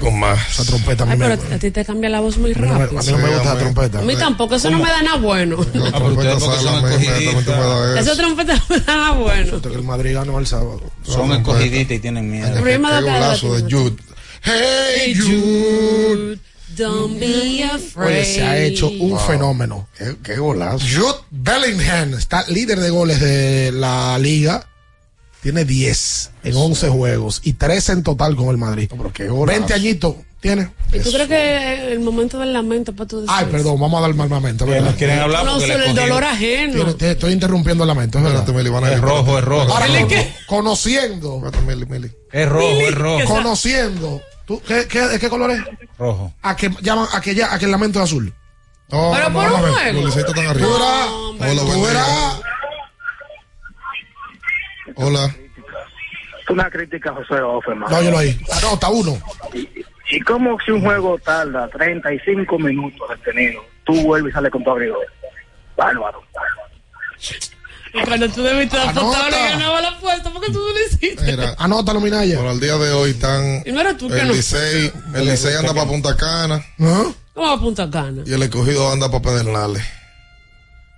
Con 0.00 0.18
más. 0.18 0.50
Esa 0.50 0.64
trompeta 0.64 1.04
a 1.04 1.06
mí 1.06 1.12
Ay, 1.12 1.18
me, 1.18 1.36
pero 1.36 1.54
a 1.54 1.58
ti 1.58 1.70
te 1.70 1.84
cambia 1.84 2.08
la 2.10 2.20
voz 2.20 2.36
muy 2.38 2.52
a 2.52 2.58
mí 2.58 2.66
no 2.66 2.72
me- 2.74 2.78
rápido. 2.80 3.00
a 3.00 3.02
mí 3.02 3.12
no 3.12 3.18
me 3.18 3.28
gusta 3.34 3.54
la 3.54 3.60
trompeta. 3.60 3.98
A 3.98 4.02
mí 4.02 4.16
tampoco, 4.16 4.54
eso 4.56 4.70
no 4.70 4.78
me 4.78 4.88
da 4.88 5.02
nada 5.02 5.16
bueno. 5.18 5.56
La 5.74 5.92
trompeta 5.92 6.40
sale, 6.40 8.00
Esa 8.00 8.16
trompeta 8.16 8.54
no 8.54 8.62
me 8.68 8.80
da 8.80 8.96
nada 8.96 9.10
bueno. 9.12 9.60
El 9.64 9.82
Madrid 9.84 10.14
ganó 10.14 10.38
el 10.38 10.46
sábado. 10.46 10.82
Son 11.04 11.30
escogiditas 11.32 11.96
y 11.96 12.00
tienen 12.00 12.30
miedo. 12.30 12.46
El 12.48 12.54
problema 12.54 12.88
Qué 12.88 12.94
de 12.96 13.00
la 13.02 13.12
golazo 13.18 13.54
de 13.56 13.62
Jude. 13.62 13.96
Hey 14.42 15.14
Jude. 15.16 16.38
Don't 16.76 17.20
be 17.20 17.62
afraid. 17.62 18.08
Oye, 18.16 18.24
se 18.24 18.42
ha 18.42 18.58
hecho 18.58 18.88
un 18.88 19.10
Wow. 19.10 19.18
fenómeno. 19.20 19.88
Qué, 19.96 20.16
qué 20.24 20.36
golazo. 20.38 20.84
Jude 20.84 21.18
Bellingham 21.30 22.14
está 22.14 22.44
líder 22.48 22.80
de 22.80 22.90
goles 22.90 23.20
de 23.20 23.70
la 23.72 24.18
liga. 24.18 24.66
Tiene 25.44 25.64
10 25.64 26.30
en 26.42 26.56
11 26.56 26.88
juegos 26.88 27.40
y 27.44 27.52
13 27.52 27.92
en 27.92 28.02
total 28.02 28.34
con 28.34 28.48
el 28.48 28.56
Madrid. 28.56 28.88
Pero 28.90 29.12
qué 29.12 29.28
golazo. 29.28 29.58
20 29.58 29.74
añitos 29.74 30.14
tiene. 30.40 30.70
¿Y 30.92 30.98
tú 31.00 31.12
crees 31.12 31.28
que 31.28 31.92
el 31.92 32.00
momento 32.00 32.38
del 32.38 32.52
lamento 32.52 32.92
para 32.94 33.06
tú 33.06 33.20
decir 33.20 33.30
Ay, 33.34 33.46
perdón, 33.50 33.78
vamos 33.78 33.98
a 33.98 34.02
dar 34.06 34.14
mal 34.14 34.28
momento. 34.28 34.64
Que 34.66 34.80
no 34.80 34.94
quieren 34.96 35.18
hablar 35.18 35.44
No, 35.44 35.60
sobre 35.60 35.86
el 35.86 35.94
dolor 35.94 36.24
ajeno. 36.24 36.72
Tiene- 36.74 36.94
te- 36.94 37.10
estoy 37.12 37.32
interrumpiendo 37.34 37.84
el 37.84 37.88
lamento, 37.88 38.18
es 38.18 38.24
verdad. 38.24 38.92
Es 38.92 39.00
rojo, 39.00 39.38
es 39.38 39.44
rojo. 39.44 39.72
Ahora, 39.72 39.86
¿Mili 39.86 40.06
qué? 40.06 40.34
conociendo, 40.46 41.36
Espérate, 41.36 41.60
Meli, 41.66 41.86
Meli. 41.86 42.10
Es 42.32 42.48
rojo, 42.48 42.66
es 42.80 42.94
rojo. 42.94 43.24
conociendo, 43.34 44.22
¿tú, 44.46 44.60
qué, 44.66 44.86
qué, 44.88 45.00
¿de 45.00 45.18
qué 45.18 45.28
color 45.28 45.50
es? 45.50 45.60
Rojo. 45.98 46.32
A 46.42 46.56
que 46.56 46.70
llaman, 46.80 47.06
a 47.12 47.20
que 47.20 47.34
ya, 47.34 47.52
a 47.54 47.58
que 47.58 47.66
el 47.66 47.70
lamento 47.70 47.98
es 48.00 48.04
azul. 48.06 48.32
No, 48.90 49.12
Pero 49.14 49.32
por 49.32 49.44
un 49.44 49.50
juego. 49.60 49.76
Los 49.92 50.04
liceístas 50.06 50.34
están 50.34 50.46
arriba. 50.46 50.68
Tú 50.68 51.82
verás, 51.82 52.40
Hola. 54.96 55.34
Una 56.48 56.70
crítica 56.70 57.10
a 57.10 57.14
José 57.14 57.40
Offerman. 57.40 57.90
No, 57.90 58.02
yo 58.02 58.10
lo 58.10 58.18
ahí. 58.18 58.38
Anota 58.58 58.88
uno. 58.90 59.18
¿Y 60.10 60.20
cómo 60.20 60.56
si 60.64 60.70
un 60.72 60.82
juego 60.82 61.18
tarda 61.18 61.68
35 61.68 62.58
minutos 62.58 63.08
detenido, 63.08 63.64
tú 63.84 63.94
vuelves 64.02 64.30
y 64.32 64.34
sales 64.34 64.52
con 64.52 64.62
tu 64.62 64.70
abridor? 64.70 64.98
Bárbaro. 65.76 66.22
Y 67.94 68.00
cuando 68.02 68.28
tú 68.28 68.42
debiste 68.42 68.76
apostar 68.78 69.32
y 69.32 69.50
ganaba 69.52 69.80
la 69.80 69.88
apuesta, 69.88 70.30
¿por 70.30 70.42
qué 70.44 70.52
tú 70.52 70.58
no 70.58 70.68
lo 70.72 70.86
hiciste? 70.86 71.22
Mira, 71.24 71.54
Anótalo, 71.58 72.00
Minaya. 72.00 72.38
por 72.38 72.46
el 72.48 72.60
día 72.60 72.76
de 72.76 72.90
hoy 72.92 73.10
están 73.12 73.62
Y 73.64 73.72
no 73.72 73.80
eres 73.80 73.96
tú 73.96 74.08
que 74.08 74.18
el 74.20 74.28
no. 74.28 74.34
Licey, 74.34 74.92
el 75.14 75.24
Licey 75.26 75.54
anda 75.54 75.72
para 75.72 75.86
Punta 75.86 76.16
Cana 76.16 76.64
¿Ah? 76.80 77.04
¿Cómo 77.34 77.50
a 77.50 77.58
Punta 77.60 77.88
Cana? 77.90 78.22
y 78.26 78.32
el 78.32 78.42
escogido 78.42 78.90
anda 78.92 79.08
para 79.10 79.22
Pedernales. 79.22 79.82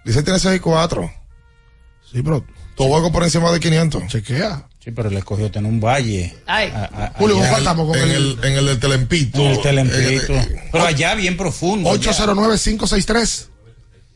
Licey 0.05 0.23
tiene 0.25 0.39
6 0.39 0.57
y 0.57 0.61
4. 0.61 1.11
Sí, 2.13 2.23
pero 2.23 2.45
Todo 2.77 2.89
juego 2.89 3.11
por 3.13 3.23
encima 3.25 3.51
de 3.53 3.59
500. 3.61 4.07
chequea. 4.09 4.67
Sí, 4.85 4.91
pero 4.93 5.11
le 5.11 5.19
escogió 5.19 5.51
tener 5.51 5.69
un 5.71 5.81
valle. 5.81 6.37
Ay. 6.47 6.71
A- 6.73 6.85
a- 7.07 7.13
Julio, 7.19 7.37
allá, 7.39 7.45
¿cómo 7.47 7.57
faltamos 7.57 7.87
con 7.89 7.97
En 7.99 8.09
el, 8.11 8.39
el, 8.41 8.45
en 8.45 8.59
el 8.59 8.67
del 8.67 8.79
Telempito. 8.79 9.41
en 9.41 9.47
el 9.49 9.61
Telempito. 9.61 10.33
En 10.33 10.39
el- 10.41 10.61
Pero 10.71 10.85
allá 10.85 11.15
bien 11.17 11.37
profundo. 11.37 11.91
allá. 11.91 12.13
809-563 12.13 13.49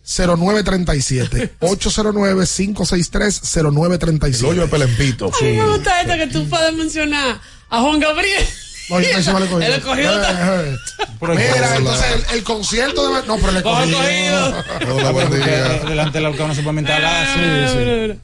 0937 0.04 1.54
809-563 1.60 3.56
el 3.58 3.66
hoyo 3.66 3.80
de 3.90 3.98
0937 3.98 4.66
Pelempito. 4.68 5.26
A 5.26 5.42
mí 5.44 5.52
me 5.52 5.66
gusta 5.68 6.00
esta 6.00 6.16
que 6.16 6.26
tú 6.28 6.48
puedes 6.48 6.72
mencionar 6.74 7.40
a 7.68 7.80
Juan 7.80 7.98
Gabriel. 8.00 8.44
No, 8.88 9.00
yo 9.00 9.08
pensé 9.12 9.32
mal 9.32 9.42
escogido. 9.44 9.68
El 9.72 9.72
escogido 9.78 10.14
está- 10.20 10.62
Eh, 10.64 10.74
eh. 10.74 11.06
Mira, 11.54 11.76
entonces 11.76 12.06
el, 12.30 12.36
el 12.38 12.44
concierto 12.44 13.14
de. 13.14 13.26
No, 13.26 13.36
pero 13.38 13.56
el 13.56 13.62
cogido. 13.62 14.64
Porque 15.12 15.36
día. 15.36 15.68
delante 15.88 16.18
del 16.18 16.26
arcano 16.26 16.48
no 16.48 16.54
se 16.54 16.62
puede 16.62 16.74
mentar 16.74 17.00
la- 17.00 18.16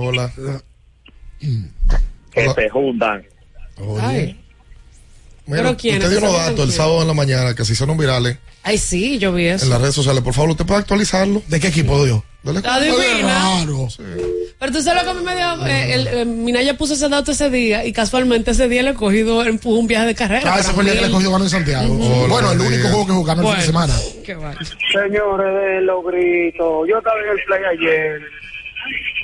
Hola. 0.00 0.30
Que 2.30 2.40
Hola. 2.42 2.54
se 2.54 2.68
juntan. 2.70 3.24
Oye. 3.78 4.00
Ay. 4.02 4.40
Mira, 5.46 5.62
¿Pero 5.62 5.76
quiénes? 5.76 6.04
usted 6.04 6.10
dio 6.10 6.18
unos 6.18 6.30
¿Quiénes? 6.32 6.50
datos 6.50 6.66
el 6.66 6.72
sábado 6.72 7.02
en 7.02 7.08
la 7.08 7.14
mañana 7.14 7.54
que 7.54 7.64
se 7.64 7.72
hicieron 7.72 7.96
virales 7.96 8.36
Ay, 8.62 8.76
sí, 8.76 9.18
yo 9.18 9.32
vi 9.32 9.46
eso. 9.46 9.64
en 9.64 9.70
las 9.70 9.80
redes 9.80 9.94
sociales. 9.94 10.22
Por 10.22 10.34
favor, 10.34 10.50
¿usted 10.50 10.66
puede 10.66 10.80
actualizarlo? 10.80 11.42
¿De 11.48 11.58
qué 11.58 11.68
equipo 11.68 12.04
dio? 12.04 12.22
Raro. 12.44 13.88
Pero 14.58 14.72
tú 14.72 14.82
sabes 14.82 15.02
lo 15.04 15.04
que 15.04 15.10
a 15.10 15.14
mí 15.14 15.24
me 15.24 15.34
dio. 15.36 15.66
Eh, 15.66 15.94
el, 15.94 16.06
eh, 16.08 16.24
Minaya 16.24 16.76
puso 16.76 16.94
ese 16.94 17.08
dato 17.08 17.32
ese 17.32 17.48
día 17.50 17.84
y 17.86 17.92
casualmente 17.92 18.50
ese 18.50 18.68
día 18.68 18.82
le 18.82 18.94
cogido 18.94 19.42
empujó 19.44 19.76
un 19.76 19.86
viaje 19.86 20.06
de 20.06 20.14
carrera. 20.14 20.54
Ah, 20.54 20.60
ese 20.60 20.72
fue 20.72 20.82
el 20.84 20.90
día 20.90 21.00
que 21.00 21.06
le 21.06 21.12
cogió 21.12 21.30
ganó 21.32 21.44
en 21.44 21.50
Santiago. 21.50 21.94
Hola, 21.98 22.28
bueno, 22.28 22.52
el 22.52 22.60
único 22.60 22.88
juego 22.88 23.06
que 23.06 23.12
jugaron 23.12 23.46
el 23.46 23.52
fin 23.56 23.66
de 23.66 23.72
Bueno. 23.72 23.92
semana. 23.94 24.24
Qué 24.24 24.34
vaya. 24.34 24.58
Señores 24.92 25.54
de 25.54 25.80
los 25.82 26.04
gritos, 26.04 26.88
yo 26.88 26.98
estaba 26.98 27.16
en 27.20 27.38
el 27.38 27.44
play 27.46 27.60
ayer. 27.78 28.20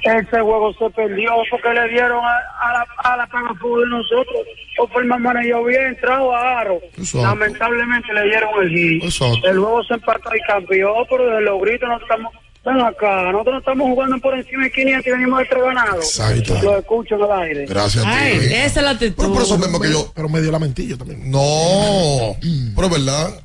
Ese 0.05 0.41
juego 0.41 0.75
se 0.75 0.91
perdió 0.91 1.33
porque 1.51 1.69
le 1.73 1.89
dieron 1.89 2.23
a, 2.23 2.37
a 2.61 2.73
la, 2.73 2.87
a 2.99 3.17
la 3.17 3.27
paga 3.27 3.49
de 3.49 3.87
nosotros. 3.89 4.47
O 4.79 5.01
el 5.01 5.07
manejó 5.07 5.65
bien, 5.65 5.97
trajo 6.01 6.35
a 6.35 6.61
Aro. 6.61 6.81
Exacto. 6.99 7.23
Lamentablemente 7.23 8.13
le 8.13 8.25
dieron 8.25 8.51
el 8.63 8.69
hit. 8.71 9.05
Exacto. 9.05 9.49
El 9.49 9.59
juego 9.59 9.83
se 9.85 9.95
empató 9.95 10.31
y 10.35 10.41
cambió, 10.47 10.93
pero 11.09 11.27
desde 11.27 11.41
los 11.43 11.61
gritos 11.61 11.89
no 11.89 11.97
estamos. 11.99 12.35
Ven 12.65 12.81
acá, 12.81 13.31
nosotros 13.31 13.53
no 13.55 13.59
estamos 13.59 13.87
jugando 13.89 14.19
por 14.21 14.35
encima 14.35 14.65
de 14.65 14.73
500 14.73 15.07
y 15.07 15.11
venimos 15.11 15.39
de 15.39 15.45
tres 15.45 15.63
ganados. 15.63 16.05
Exacto. 16.19 16.63
Lo 16.63 16.79
escucho 16.79 17.15
en 17.17 17.21
el 17.23 17.33
aire. 17.33 17.67
Gracias 17.67 18.05
a 18.05 18.11
ti. 18.11 18.17
Ay, 18.19 18.39
esa 18.53 18.81
es 18.81 18.83
la 18.83 18.91
actitud. 18.91 19.17
Pero 19.19 19.33
por 19.35 19.43
eso 19.43 19.59
mismo 19.59 19.81
que 19.81 19.93
yo. 19.93 20.13
Pero 20.15 20.29
me 20.31 20.41
dio 20.41 20.51
lamentillo 20.51 20.97
también. 20.97 21.31
No. 21.31 22.37
Pero 22.75 22.87
es 22.87 22.93
verdad. 22.93 23.44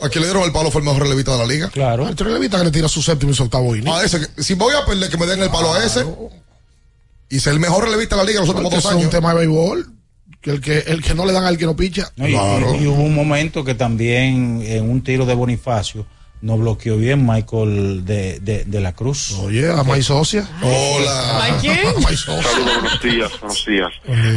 A 0.00 0.08
quien 0.08 0.22
le 0.22 0.28
dieron 0.28 0.42
el 0.44 0.52
palo 0.52 0.70
fue 0.70 0.80
el 0.80 0.86
mejor 0.86 1.02
relevista 1.02 1.32
de 1.32 1.38
la 1.38 1.46
liga. 1.46 1.68
Claro. 1.70 2.08
El 2.08 2.16
Trelevita 2.16 2.58
que 2.58 2.64
le 2.64 2.70
tira 2.70 2.88
su 2.88 3.02
séptimo 3.02 3.32
y 3.32 3.34
su 3.34 3.44
octavo 3.44 3.74
inning. 3.76 3.92
A 3.92 4.02
ese, 4.02 4.20
que- 4.20 4.42
si 4.42 4.54
voy 4.54 4.74
a 4.74 4.84
perder, 4.84 5.10
que 5.10 5.16
me 5.16 5.26
den 5.26 5.42
el 5.42 5.50
palo 5.50 5.72
a 5.72 5.84
ese. 5.84 6.04
Y 7.28 7.38
ser 7.40 7.52
el 7.52 7.60
mejor 7.60 7.84
relevista 7.84 8.16
de 8.16 8.22
la 8.22 8.26
liga 8.28 8.40
los 8.40 8.48
últimos 8.48 8.70
dos 8.72 8.80
eso 8.80 8.88
es 8.88 8.94
un 8.94 9.00
años. 9.02 9.10
tema 9.12 9.30
de 9.32 9.38
béisbol. 9.46 9.92
Que 10.40 10.50
el 10.52 10.60
que, 10.60 10.78
el 10.78 11.02
que 11.02 11.14
no 11.14 11.26
le 11.26 11.32
dan 11.32 11.44
al 11.44 11.58
que 11.58 11.66
no 11.66 11.76
picha. 11.76 12.10
No, 12.16 12.26
y, 12.26 12.32
Claro. 12.32 12.74
y- 12.74 12.84
y 12.84 12.86
hubo 12.86 13.02
un 13.02 13.14
momento 13.14 13.62
que 13.62 13.74
también 13.74 14.62
en 14.64 14.88
un 14.90 15.02
tiro 15.04 15.26
de 15.26 15.34
Bonifacio 15.34 16.06
nos 16.42 16.58
bloqueó 16.58 16.96
bien 16.96 17.26
Michael 17.26 18.04
de, 18.04 18.40
de, 18.40 18.64
de 18.64 18.80
la 18.80 18.94
Cruz. 18.94 19.38
Oye, 19.40 19.70
a 19.70 19.82
May 19.82 20.02
Socia. 20.02 20.48
Hola. 20.62 21.44
¿A 21.44 21.58
quién? 21.60 21.86
A 21.86 22.00
May 22.00 22.16
Socia. 22.16 22.42
Saludos, 22.42 22.74
buenos 22.80 23.02
días, 23.02 23.40
buenos 23.40 23.66
días. 23.66 23.92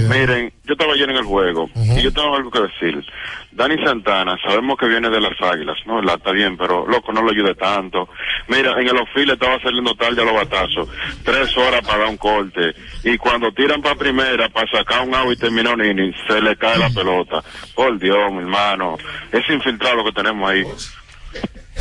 Miren, 0.10 0.54
yo 0.66 0.74
estaba 0.74 0.93
ayer 0.93 1.10
en 1.10 1.18
el 1.18 1.24
juego 1.24 1.70
y 1.76 2.01
yo 2.01 2.12
tengo 2.12 2.36
algo 2.36 2.51
que 2.51 2.60
decir. 2.62 3.06
Dani 3.51 3.76
Santana, 3.86 4.36
sabemos 4.43 4.80
que 4.80 4.88
viene 4.88 5.12
de 5.12 5.22
las 5.22 5.39
águilas, 5.39 5.78
¿no? 5.86 6.01
La, 6.01 6.16
está 6.16 6.32
bien, 6.32 6.58
pero 6.58 6.88
loco, 6.88 7.14
no 7.14 7.22
lo 7.22 7.30
ayude 7.30 7.54
tanto. 7.54 8.10
Mira, 8.47 8.72
en 8.82 8.88
el 8.88 8.97
ofil 8.97 9.30
estaba 9.30 9.62
saliendo 9.62 9.93
tarde 9.93 10.24
a 10.24 10.26
los 10.26 10.34
batazos. 10.34 10.89
Tres 11.24 11.56
horas 11.56 11.82
para 11.86 11.99
dar 11.99 12.08
un 12.08 12.18
corte. 12.18 12.74
Y 13.04 13.16
cuando 13.18 13.51
tiran 13.51 13.80
para 13.82 13.95
primera, 13.95 14.49
para 14.49 14.68
sacar 14.72 15.08
un 15.08 15.14
out 15.14 15.34
y 15.34 15.36
terminar 15.36 15.76
un 15.76 15.86
inning, 15.86 16.14
se 16.28 16.41
le 16.41 16.56
cae 16.56 16.80
la 16.80 16.89
pelota. 16.89 17.43
Por 17.76 17.99
Dios, 17.99 18.32
mi 18.32 18.39
hermano. 18.39 18.97
Es 19.32 19.47
infiltrado 19.47 19.97
lo 19.97 20.06
que 20.06 20.14
tenemos 20.14 20.49
ahí. 20.49 20.64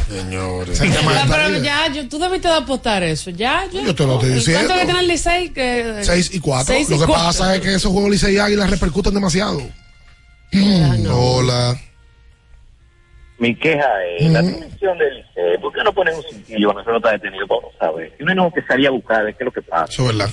Señores. 0.09 0.79
Ya, 0.79 0.85
de 0.85 0.91
pero 1.01 1.29
María. 1.29 1.59
ya, 1.61 1.93
yo, 1.93 2.09
tú 2.09 2.19
debiste 2.19 2.49
de 2.49 2.55
apostar 2.55 3.03
eso. 3.03 3.31
Ya, 3.31 3.65
ya. 3.73 3.83
Yo 3.83 3.95
te 3.95 4.05
lo 4.05 4.15
estoy 4.15 4.31
¿Y 4.31 4.35
diciendo. 4.35 4.67
¿Cuánto 4.67 4.81
que 4.81 4.85
tiene 4.85 5.01
el 5.01 5.09
Licey? 5.09 5.49
Que... 5.51 5.99
6 6.03 6.31
y 6.35 6.41
4. 6.41 6.67
Seis 6.75 6.89
y 6.91 6.93
Lo 6.93 7.01
que 7.01 7.07
cuatro. 7.07 7.25
pasa 7.27 7.55
es 7.55 7.61
que 7.63 7.75
esos 7.75 7.91
juegos 7.93 8.11
Licey 8.11 8.35
y 8.35 8.39
Águilas 8.39 8.69
repercuten 8.71 9.15
demasiado. 9.15 9.61
Hola. 11.11 11.77
Mi 13.39 13.57
queja 13.57 13.89
es 14.19 14.31
la 14.31 14.43
dirección 14.43 14.99
del 14.99 15.17
liceo. 15.17 15.61
¿Por 15.61 15.73
qué 15.73 15.83
no 15.83 15.93
ponen 15.93 16.15
un 16.15 16.23
cintillo 16.23 16.67
cuando 16.73 16.85
se 16.85 16.91
no 16.91 16.97
está 16.99 17.11
detenido? 17.13 17.47
Vamos 17.49 17.73
a 17.81 17.91
ver. 17.91 18.15
Y 18.21 18.23
uno 18.23 18.35
no 18.35 18.53
que 18.53 18.63
salía 18.63 18.89
a 18.89 18.93
buscar, 18.93 19.25
qué 19.27 19.37
es 19.41 19.45
lo 19.45 19.51
que 19.53 19.63
pasa. 19.63 19.91
Eso 19.93 20.03
es 20.11 20.17
verdad. 20.19 20.31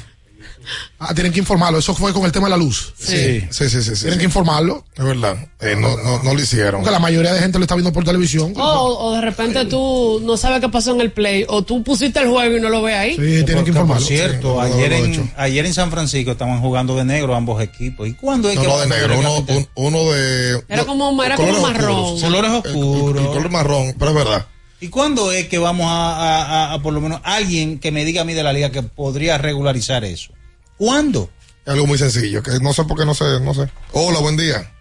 Ah, 1.00 1.14
tienen 1.14 1.32
que 1.32 1.40
informarlo. 1.40 1.80
Eso 1.80 1.96
fue 1.96 2.12
con 2.14 2.26
el 2.26 2.32
tema 2.32 2.48
de 2.48 2.52
la 2.52 2.58
luz. 2.58 2.94
Sí, 2.98 3.42
sí, 3.50 3.70
sí, 3.70 3.82
sí. 3.82 3.96
sí, 3.96 4.02
Tienen 4.02 4.14
sí. 4.14 4.18
que 4.20 4.26
informarlo. 4.26 4.84
Es 4.96 5.04
verdad. 5.04 5.38
Eh, 5.62 5.76
no, 5.78 5.96
no, 5.98 6.22
no 6.24 6.34
lo 6.34 6.40
hicieron. 6.42 6.82
Porque 6.82 6.92
la 6.92 7.00
mayoría 7.00 7.34
de 7.34 7.40
gente 7.40 7.58
lo 7.58 7.64
está 7.64 7.76
viendo 7.76 7.94
por 7.94 8.04
televisión. 8.04 8.54
O, 8.58 8.62
o 8.62 9.14
de 9.16 9.22
repente 9.22 9.66
tú 9.66 10.22
no 10.24 10.36
sabes 10.38 10.60
qué 10.62 10.70
pasó 10.70 10.92
en 10.94 11.02
el 11.02 11.12
play, 11.12 11.46
o 11.48 11.62
tú 11.64 11.84
pusiste 11.84 12.20
el 12.20 12.28
juego 12.30 12.58
y 12.58 12.62
no 12.62 12.70
lo 12.70 12.82
ves 12.82 12.96
ahí. 12.96 13.12
Sí, 13.16 13.18
tienen 13.46 13.46
que 13.46 13.72
Por 13.72 13.82
informarlo. 13.82 14.06
cierto, 14.06 14.62
Sí, 14.64 14.70
no, 14.70 14.76
ayer, 14.76 14.94
en, 14.94 15.34
ayer 15.38 15.66
en 15.66 15.74
San 15.74 15.90
Francisco 15.92 16.32
estaban 16.32 16.60
jugando 16.62 16.96
de 16.96 17.06
negro 17.06 17.34
ambos 17.36 17.62
equipos. 17.62 18.08
¿Y 18.08 18.14
cuándo 18.14 18.50
es 18.50 18.56
No, 18.56 18.62
que 18.62 18.68
no 18.68 18.80
de 18.80 18.88
negro, 18.88 19.20
uno, 19.20 19.36
un- 19.48 19.68
uno 19.76 20.12
de. 20.12 20.64
Era 20.68 20.86
como, 20.86 21.24
era 21.24 21.36
como 21.36 21.48
colores 21.50 21.62
marrón. 21.74 21.96
oscuros. 21.96 22.22
Colores 22.22 22.52
El- 22.52 22.58
oscuros. 22.58 23.22
El, 23.24 23.28
color 23.30 23.50
marrón, 23.52 23.96
pero 23.98 24.12
es 24.12 24.18
verdad. 24.18 24.46
¿Y 24.82 24.88
cuándo 24.88 25.32
es 25.34 25.48
que 25.50 25.58
vamos 25.58 25.88
a, 25.90 26.16
a- 26.16 26.44
a- 26.70 26.74
a 26.74 26.82
por 26.82 26.94
lo 26.94 27.02
menos 27.02 27.20
alguien 27.24 27.80
que 27.80 27.92
me 27.92 28.06
diga 28.06 28.22
a 28.22 28.26
mí 28.26 28.34
de 28.34 28.44
la 28.44 28.54
liga 28.54 28.70
que 28.72 28.82
podría 28.82 29.38
regularizar 29.38 30.06
eso? 30.06 30.32
¿Cuándo? 30.80 31.30
Algo 31.66 31.86
muy 31.86 31.98
sencillo, 31.98 32.42
que 32.42 32.52
no 32.62 32.72
sé 32.72 32.86
por 32.86 32.98
qué 32.98 33.06
no 33.06 33.14
sé, 33.14 33.26
no 33.42 33.54
sé. 33.54 33.68
Hola, 33.92 34.20
buen 34.20 34.38
día. 34.38 34.72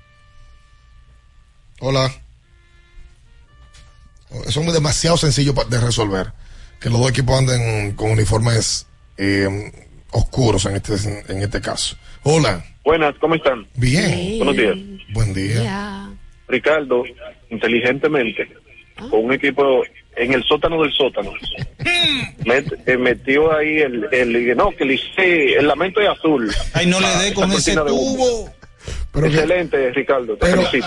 Hola. 1.80 2.08
Eso 4.46 4.60
es 4.60 4.72
demasiado 4.72 5.16
sencillo 5.16 5.54
de 5.68 5.80
resolver. 5.80 6.32
Que 6.80 6.88
los 6.88 7.00
dos 7.00 7.10
equipos 7.10 7.36
anden 7.36 7.96
con 7.96 8.12
uniformes 8.12 8.86
eh, 9.16 9.72
oscuros 10.12 10.66
en 10.66 10.76
este, 10.76 10.94
en 11.32 11.42
este 11.42 11.60
caso. 11.60 11.96
Hola. 12.22 12.64
Buenas, 12.84 13.16
¿cómo 13.18 13.34
están? 13.34 13.66
Bien. 13.74 14.38
Buenos 14.38 14.56
días. 14.56 14.76
Buen 15.12 15.34
día. 15.34 16.10
Ricardo, 16.46 17.02
inteligentemente, 17.50 18.48
con 19.10 19.24
un 19.24 19.32
equipo 19.32 19.82
en 20.18 20.32
el 20.34 20.42
sótano 20.44 20.82
del 20.82 20.92
sótano, 20.92 21.32
met- 22.44 22.78
eh, 22.86 22.96
metió 22.96 23.56
ahí 23.56 23.78
el, 23.78 24.06
el 24.12 24.56
no, 24.56 24.70
que 24.70 24.84
le 24.84 24.94
hice, 24.94 25.54
el 25.58 25.66
lamento 25.66 26.00
es 26.00 26.08
azul. 26.08 26.50
Ay, 26.74 26.86
no 26.86 27.00
le 27.00 27.08
dé 27.22 27.34
con 27.34 27.50
ese 27.52 27.74
de. 27.74 28.48
Excelente, 29.26 29.90
Ricardo, 29.92 30.36
te 30.36 30.46
felicito. 30.46 30.86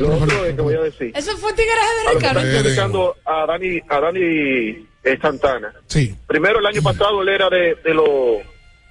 Lo 0.00 0.14
otro 0.16 0.44
es 0.44 0.54
que 0.54 0.60
voy 0.60 0.74
a 0.74 0.80
decir. 0.80 1.12
Eso 1.14 1.36
fue 1.38 1.52
tigueraje 1.54 1.88
A 1.88 2.10
de 2.42 2.62
Ricardo. 2.62 3.16
a 3.24 3.46
Dani, 3.46 3.80
a 3.88 4.00
Dani 4.00 4.86
Santana. 5.22 5.72
Sí. 5.86 6.14
Primero, 6.26 6.58
el 6.58 6.66
año 6.66 6.82
pasado 6.82 7.22
él 7.22 7.28
era 7.28 7.48
de, 7.48 7.76
de 7.84 7.94
los 7.94 8.08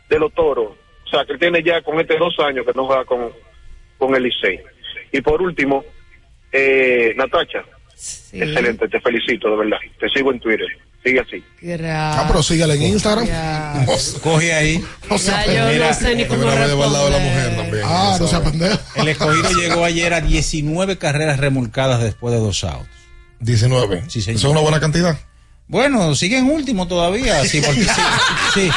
de 0.09 0.19
los 0.19 0.33
toros. 0.33 0.71
O 1.05 1.09
sea, 1.09 1.25
que 1.25 1.33
él 1.33 1.39
tiene 1.39 1.61
ya 1.63 1.81
con 1.81 1.99
este 1.99 2.17
dos 2.17 2.35
años 2.39 2.65
que 2.65 2.71
no 2.75 2.87
juega 2.87 3.05
con, 3.05 3.31
con 3.97 4.15
el 4.15 4.23
Licey. 4.23 4.59
Y 5.11 5.21
por 5.21 5.41
último, 5.41 5.83
eh, 6.51 7.13
Natacha. 7.15 7.63
Excelente, 8.31 8.87
te 8.87 8.99
felicito, 9.01 9.49
de 9.51 9.57
verdad. 9.57 9.77
Te 9.99 10.09
sigo 10.09 10.31
en 10.31 10.39
Twitter. 10.39 10.67
Sigue 11.03 11.19
así. 11.19 11.43
Ah, 11.91 12.23
pero 12.27 12.41
síguele 12.41 12.75
en 12.75 12.83
Instagram. 12.83 13.27
Coge 14.23 14.53
ahí. 14.53 14.83
No 15.09 15.17
sea 15.17 15.45
Ya 15.45 15.53
yo 15.53 15.67
pendejo. 15.67 15.85
no 15.85 15.93
sé 15.93 16.15
ni 16.15 16.25
cómo 16.25 16.41
Una 16.43 16.55
vez 16.55 16.67
de 16.67 16.73
al 16.83 16.93
lado 16.93 17.05
de 17.05 17.11
la 17.11 17.17
responder. 17.17 17.45
mujer 17.51 17.55
también. 17.57 17.83
Ah, 17.85 18.17
no 18.19 18.27
sea 18.27 18.41
pendejo. 18.43 18.79
El 18.95 19.07
escogido 19.09 19.49
llegó 19.51 19.83
ayer 19.85 20.13
a 20.13 20.21
19 20.21 20.97
carreras 20.97 21.39
remolcadas 21.39 22.01
después 22.01 22.33
de 22.33 22.39
dos 22.39 22.63
outs. 22.63 22.87
19. 23.41 24.03
Sí, 24.07 24.21
señor. 24.21 24.37
Eso 24.37 24.47
es 24.47 24.51
una 24.51 24.61
buena 24.61 24.79
cantidad. 24.79 25.17
Bueno, 25.67 26.15
siguen 26.15 26.49
último 26.49 26.87
todavía. 26.87 27.43
Si, 27.45 27.61
vol- 27.61 27.73
si- 27.73 28.61
si- 28.61 28.71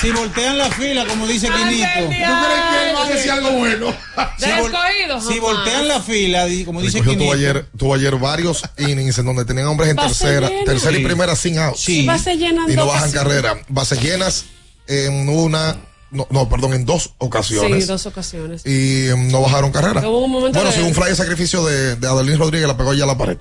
si 0.00 0.10
voltean 0.10 0.58
la 0.58 0.70
fila, 0.70 1.04
como 1.06 1.26
dice 1.26 1.48
Quinito. 1.48 1.86
¿Tú 1.98 2.08
crees 2.08 2.08
que 2.08 2.88
él 2.90 2.96
va 2.96 3.04
a 3.04 3.08
decir 3.08 3.30
algo 3.30 3.50
bueno? 3.52 3.94
Si, 4.38 4.44
vol- 4.46 4.66
escogido, 4.66 5.20
si 5.32 5.38
voltean 5.40 5.88
la 5.88 6.00
fila, 6.00 6.46
como 6.64 6.80
dice 6.80 7.00
Quinito. 7.00 7.18
tuvo 7.22 7.32
ayer, 7.32 7.66
tuvo 7.76 7.94
ayer 7.94 8.14
varios 8.16 8.62
innings 8.78 9.18
en 9.18 9.26
donde 9.26 9.44
tenían 9.44 9.66
hombres 9.66 9.90
en 9.90 9.96
Base 9.96 10.08
tercera, 10.24 10.48
llena. 10.48 10.64
tercera 10.64 10.92
y 10.92 11.00
Sí. 11.00 11.04
primera 11.04 11.36
sin 11.36 11.58
out. 11.58 11.76
Sí. 11.76 12.00
Y 12.02 12.06
va 12.06 12.18
se 12.18 12.36
llenando 12.36 12.72
Y 12.72 12.76
no 12.76 12.86
bajan 12.86 13.10
carrera. 13.10 13.58
Bases 13.68 14.00
llenas 14.00 14.44
en 14.86 15.28
una, 15.28 15.76
no, 16.12 16.26
no, 16.30 16.48
perdón, 16.48 16.74
en 16.74 16.84
dos 16.86 17.14
ocasiones. 17.18 17.82
Sí, 17.84 17.88
dos 17.88 18.06
ocasiones. 18.06 18.62
Y 18.64 19.08
em, 19.08 19.28
no 19.28 19.42
bajaron 19.42 19.72
carrera. 19.72 20.00
Hubo 20.08 20.24
un 20.24 20.30
momento 20.30 20.58
bueno, 20.58 20.70
de- 20.74 20.76
sí, 20.76 20.82
un 20.86 20.94
fly 20.94 21.08
de 21.10 21.16
sacrificio 21.16 21.64
de, 21.64 21.96
de 21.96 22.06
Adelín 22.08 22.38
Rodríguez 22.38 22.68
la 22.68 22.76
pegó 22.76 22.94
ya 22.94 23.04
a 23.04 23.08
la 23.08 23.18
pared. 23.18 23.38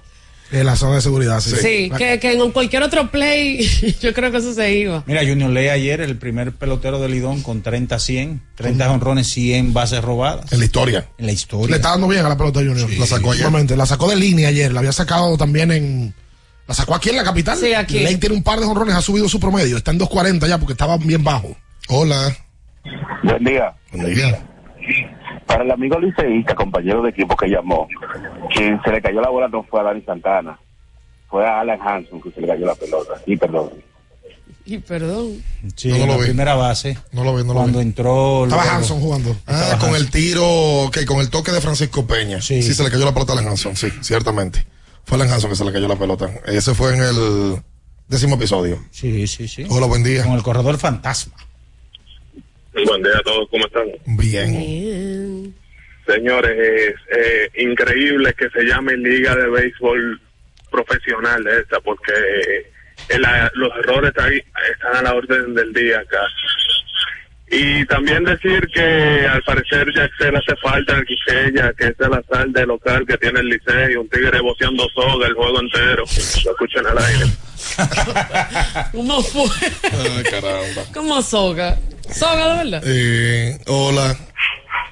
En 0.51 0.65
la 0.65 0.75
zona 0.77 0.95
de 0.95 1.01
seguridad, 1.01 1.41
sí. 1.41 1.51
Sí, 1.61 1.91
que, 1.97 2.19
que 2.19 2.33
en 2.33 2.51
cualquier 2.51 2.81
otro 2.83 3.11
play, 3.11 3.67
yo 4.01 4.13
creo 4.13 4.31
que 4.31 4.37
eso 4.37 4.53
se 4.53 4.75
iba. 4.75 5.03
Mira, 5.05 5.21
Junior 5.27 5.49
Ley 5.49 5.67
ayer, 5.67 5.99
el 5.99 6.17
primer 6.17 6.53
pelotero 6.53 6.99
de 6.99 7.09
Lidón 7.09 7.41
con 7.41 7.61
30-100, 7.63 8.39
30 8.55 8.91
honrones, 8.91 9.27
100 9.27 9.73
bases 9.73 10.01
robadas. 10.01 10.51
En 10.53 10.59
la 10.59 10.65
historia. 10.65 10.99
En 11.17 11.25
la 11.25 11.31
Le 11.31 11.33
historia. 11.33 11.75
está 11.75 11.89
dando 11.89 12.07
bien 12.07 12.25
a 12.25 12.29
la 12.29 12.37
pelota 12.37 12.59
Junior. 12.59 12.89
La 12.97 13.05
sacó 13.05 13.31
ayer. 13.33 13.77
La 13.77 13.85
sacó 13.85 14.09
de 14.09 14.15
línea 14.15 14.47
ayer. 14.49 14.71
La 14.71 14.79
había 14.79 14.93
sacado 14.93 15.37
también 15.37 15.71
en. 15.71 16.13
La 16.67 16.73
sacó 16.73 16.95
aquí 16.95 17.09
en 17.09 17.17
la 17.17 17.23
capital. 17.23 17.57
Sí, 17.57 17.73
aquí. 17.73 17.99
Ley 17.99 18.17
tiene 18.17 18.35
un 18.35 18.43
par 18.43 18.59
de 18.59 18.65
jonrones, 18.65 18.95
ha 18.95 19.01
subido 19.01 19.27
su 19.27 19.39
promedio. 19.39 19.77
Está 19.77 19.91
en 19.91 19.99
2.40 19.99 20.47
ya 20.47 20.57
porque 20.57 20.73
estaba 20.73 20.97
bien 20.97 21.23
bajo. 21.23 21.55
Hola. 21.89 22.35
Buen 23.23 23.43
día. 23.43 23.73
Buen 23.91 24.13
día. 24.15 24.43
Para 25.47 25.63
el 25.63 25.71
amigo 25.71 25.97
liceísta, 25.99 26.53
compañero 26.55 27.01
de 27.01 27.09
equipo 27.09 27.35
que 27.35 27.47
llamó, 27.47 27.87
quien 28.53 28.79
se 28.83 28.91
le 28.91 29.01
cayó 29.01 29.21
la 29.21 29.29
bola 29.29 29.47
no 29.47 29.63
fue 29.63 29.79
a 29.79 29.83
Dani 29.83 30.01
Santana, 30.01 30.59
fue 31.29 31.45
a 31.47 31.61
Alan 31.61 31.79
Hanson 31.81 32.21
que 32.21 32.31
se 32.31 32.41
le 32.41 32.47
cayó 32.47 32.65
la 32.65 32.75
pelota. 32.75 33.13
Y 33.25 33.37
perdón. 33.37 33.69
Y 34.65 34.77
perdón. 34.79 35.41
Sí, 35.77 35.87
No, 35.89 35.99
lo 35.99 36.05
la 36.07 36.17
vi. 36.17 36.23
primera 36.25 36.55
base. 36.55 36.97
No 37.13 37.23
lo 37.23 37.33
vi, 37.35 37.43
no 37.43 37.53
lo 37.53 37.59
Cuando 37.61 37.79
vi. 37.79 37.85
entró. 37.85 38.43
Estaba 38.43 38.63
luego- 38.63 38.77
Hanson 38.77 38.99
jugando. 38.99 39.35
Ah, 39.47 39.77
con 39.79 39.95
el 39.95 40.11
tiro, 40.11 40.89
que 40.91 41.05
con 41.05 41.19
el 41.21 41.29
toque 41.29 41.51
de 41.53 41.61
Francisco 41.61 42.05
Peña. 42.05 42.41
Sí. 42.41 42.61
Sí. 42.61 42.73
se 42.73 42.83
le 42.83 42.91
cayó 42.91 43.05
la 43.05 43.13
pelota 43.13 43.31
a 43.33 43.37
Alan 43.37 43.47
Hanson, 43.51 43.75
sí, 43.77 43.87
ciertamente. 44.01 44.65
Fue 45.05 45.15
Alan 45.15 45.31
Hanson 45.31 45.49
que 45.49 45.55
se 45.55 45.63
le 45.63 45.71
cayó 45.71 45.87
la 45.87 45.95
pelota. 45.95 46.29
Ese 46.45 46.73
fue 46.75 46.93
en 46.93 47.01
el 47.01 47.61
décimo 48.09 48.35
episodio. 48.35 48.77
Sí, 48.91 49.25
sí, 49.27 49.47
sí. 49.47 49.65
Hola, 49.69 49.85
buen 49.87 50.03
día. 50.03 50.23
Con 50.25 50.33
el 50.33 50.43
corredor 50.43 50.77
fantasma. 50.77 51.33
Buen 52.85 53.03
día 53.03 53.13
a 53.17 53.21
todos, 53.23 53.49
¿cómo 53.49 53.65
están? 53.65 53.87
Bien. 54.17 54.51
Bien. 54.51 55.55
Señores, 56.05 56.57
es 56.57 56.95
eh, 57.17 57.49
increíble 57.63 58.33
que 58.37 58.49
se 58.49 58.63
llame 58.63 58.95
Liga 58.97 59.35
de 59.35 59.47
Béisbol 59.49 60.19
Profesional 60.71 61.45
esta, 61.47 61.79
porque 61.81 62.13
eh, 63.09 63.19
la- 63.19 63.51
los 63.55 63.69
errores 63.79 64.11
están 64.11 64.95
a 64.95 65.01
la 65.01 65.13
orden 65.15 65.53
del 65.53 65.73
día 65.73 65.99
acá. 65.99 66.19
Y 67.49 67.85
también 67.85 68.23
decir 68.25 68.67
que 68.73 69.25
al 69.25 69.41
parecer 69.43 69.87
ya 69.95 70.03
Excel 70.03 70.35
hace 70.35 70.55
falta 70.57 70.97
en 70.97 71.05
Quisqueya, 71.05 71.71
que 71.77 71.85
es 71.87 71.97
de 71.97 72.09
la 72.09 72.21
sal 72.29 72.51
de 72.51 72.65
local 72.65 73.05
que 73.07 73.17
tiene 73.17 73.39
el 73.39 73.47
Licey, 73.47 73.95
un 73.95 74.09
tigre 74.09 74.41
boceando 74.41 74.85
soga 74.93 75.27
el 75.27 75.33
juego 75.33 75.61
entero. 75.61 76.03
Lo 76.43 76.51
escuchan 76.51 76.85
al 76.87 76.97
aire. 76.97 77.25
¿Cómo 78.91 79.21
fue? 79.21 79.45
Ay, 79.83 80.23
caramba. 80.23 80.81
¿Cómo 80.93 81.21
soga? 81.21 81.77
¿Soga 82.11 82.47
de 82.57 82.63
verdad? 82.63 82.83
Eh, 82.85 83.57
hola. 83.67 84.15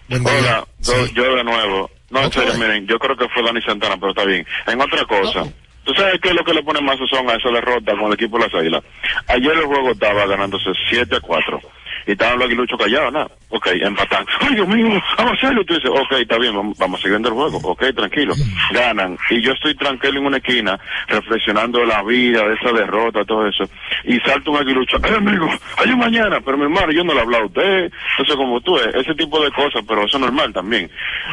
Buen 0.08 0.24
día. 0.24 0.34
Hola, 0.39 0.66
Sí. 0.80 0.93
yo, 1.14 1.36
de 1.36 1.43
nuevo. 1.43 1.89
No, 2.12 2.24
en 2.24 2.32
serio, 2.32 2.53
miren, 2.56 2.88
yo 2.88 2.97
creo 2.99 3.18
que 3.18 3.28
fue 3.30 3.43
Dani 3.43 3.62
Santana, 3.64 3.95
pero 3.97 4.12
está 4.12 4.24
bien. 4.24 4.45
En 4.68 4.80
otra 4.80 5.03
cosa, 5.06 5.41
Oh. 5.41 5.53
¿tú 5.84 5.93
sabes 5.95 6.20
qué 6.22 6.30
es 6.30 6.36
lo 6.36 6.43
que 6.45 6.53
le 6.53 6.64
pone 6.64 6.80
más 6.82 6.97
sazón 6.99 7.30
a 7.30 7.34
esa 7.36 7.49
derrota 7.49 7.91
con 7.93 8.06
el 8.08 8.14
equipo 8.14 8.38
de 8.38 8.45
las 8.45 8.53
Águilas? 8.53 8.84
Ayer 9.28 9.51
el 9.51 9.66
juego 9.66 9.91
estaba 9.91 10.26
ganándose 10.28 10.70
7 10.89 11.16
a 11.18 11.20
4. 11.20 11.60
Y 12.08 12.12
estaban 12.12 12.38
los 12.38 12.47
aguiluchos 12.47 12.80
callados, 12.80 13.14
nada. 13.14 13.30
Ok, 13.49 13.68
empatan. 13.82 14.26
Ay, 14.41 14.56
Dios 14.56 14.68
mío, 14.68 15.01
vamos 15.18 15.34
a 15.34 15.36
hacerlo. 15.36 15.62
Y 15.62 15.66
tú 15.66 15.74
dices, 15.74 15.89
ok, 15.89 16.12
está 16.20 16.38
bien, 16.38 16.56
vamos, 16.56 16.78
vamos 16.78 16.99
a 16.99 17.01
seguir 17.01 17.14
viendo 17.14 17.30
el 17.30 17.36
juego. 17.36 17.58
Ok, 17.70 17.84
tranquilo. 17.95 18.34
Ganan. 18.72 19.18
Y 19.30 19.41
yo 19.41 19.51
estoy 19.53 19.76
tranquilo 19.76 20.20
en 20.20 20.26
una 20.28 20.38
esquina, 20.38 20.80
reflexionando 21.08 21.80
de 21.80 21.88
la 21.88 22.03
vida, 22.03 22.47
de 22.47 22.53
esa 22.56 22.72
derrota, 22.72 23.24
todo 23.26 23.47
eso. 23.47 23.68
Y 24.03 24.20
salta 24.20 24.51
un 24.51 24.58
aguilucho, 24.58 24.97
eh, 24.97 25.16
amigo, 25.16 25.47
hay 25.78 25.91
un 25.91 25.99
mañana. 25.99 26.41
Pero 26.41 26.58
mi 26.58 26.64
hermano, 26.64 26.91
yo 26.91 27.03
no 27.03 27.14
le 27.14 27.20
he 27.20 27.22
hablado 27.24 27.43
a 27.43 27.47
usted. 27.47 27.91
Entonces, 28.18 28.36
como 28.36 28.62
tú, 28.62 28.78
eh, 28.78 28.91
ese 28.93 29.16
tipo 29.16 29.43
de 29.43 29.51
cosas, 29.51 29.84
pero 29.88 30.06
eso 30.06 30.18
es 30.18 30.22
normal 30.22 30.53
también. 30.53 30.89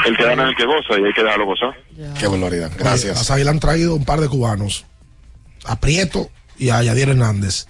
El 0.07 0.17
que 0.17 0.25
gana 0.25 0.45
es 0.45 0.49
el 0.51 0.57
que 0.57 0.65
goza 0.65 0.99
y 0.99 1.05
hay 1.05 1.13
que 1.13 1.23
dejarlo 1.23 1.47
gozar. 1.47 1.75
Qué 2.19 2.27
barbaridad. 2.27 2.71
Las 2.71 2.79
Gracias. 2.79 3.31
Águilas 3.31 3.55
han 3.55 3.61
traído 3.61 3.95
un 3.95 4.05
par 4.05 4.21
de 4.21 4.29
cubanos. 4.29 4.87
A 5.65 5.79
Prieto 5.79 6.29
y 6.59 6.71
a 6.71 6.83
Yadier 6.83 7.11
Hernández. 7.11 7.67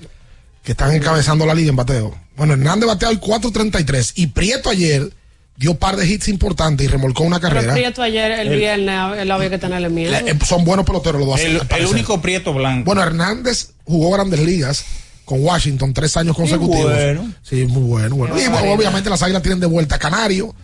Que 0.62 0.72
están 0.72 0.92
encabezando 0.94 1.44
la 1.46 1.54
liga 1.54 1.70
en 1.70 1.76
bateo. 1.76 2.14
Bueno, 2.36 2.52
Hernández 2.54 2.86
bateó 2.86 3.10
el 3.10 3.20
4.33. 3.20 4.12
Y 4.16 4.28
Prieto 4.28 4.70
ayer 4.70 5.10
dio 5.56 5.74
par 5.74 5.96
de 5.96 6.06
hits 6.06 6.28
importantes 6.28 6.84
y 6.84 6.88
remolcó 6.88 7.24
una 7.24 7.40
Pero 7.40 7.54
carrera. 7.54 7.72
Prieto 7.74 8.02
ayer, 8.02 8.32
el 8.32 8.48
El- 8.48 8.58
viernes, 8.58 9.18
él 9.18 9.30
había 9.30 9.50
que 9.50 9.58
tenerle 9.58 9.88
miedo. 9.88 10.12
La- 10.12 10.20
eh, 10.20 10.38
son 10.46 10.64
buenos 10.64 10.86
peloteros 10.86 11.20
los 11.20 11.28
dos. 11.28 11.40
El, 11.40 11.60
al 11.60 11.80
el 11.80 11.86
único 11.86 12.20
prieto 12.22 12.52
blanco. 12.54 12.86
Bueno, 12.86 13.02
Hernández 13.02 13.70
jugó 13.84 14.12
grandes 14.12 14.40
ligas 14.40 14.84
con 15.24 15.42
Washington 15.44 15.92
tres 15.92 16.16
años 16.16 16.36
consecutivos. 16.36 16.92
bueno. 16.92 17.32
Sí, 17.42 17.64
muy 17.66 17.82
bueno. 17.82 18.16
bueno. 18.16 18.38
Y 18.40 18.48
bueno, 18.48 18.72
obviamente 18.72 19.10
las 19.10 19.22
águilas 19.22 19.42
tienen 19.42 19.60
de 19.60 19.66
vuelta 19.66 19.96
a 19.96 19.98
Canario, 19.98 20.54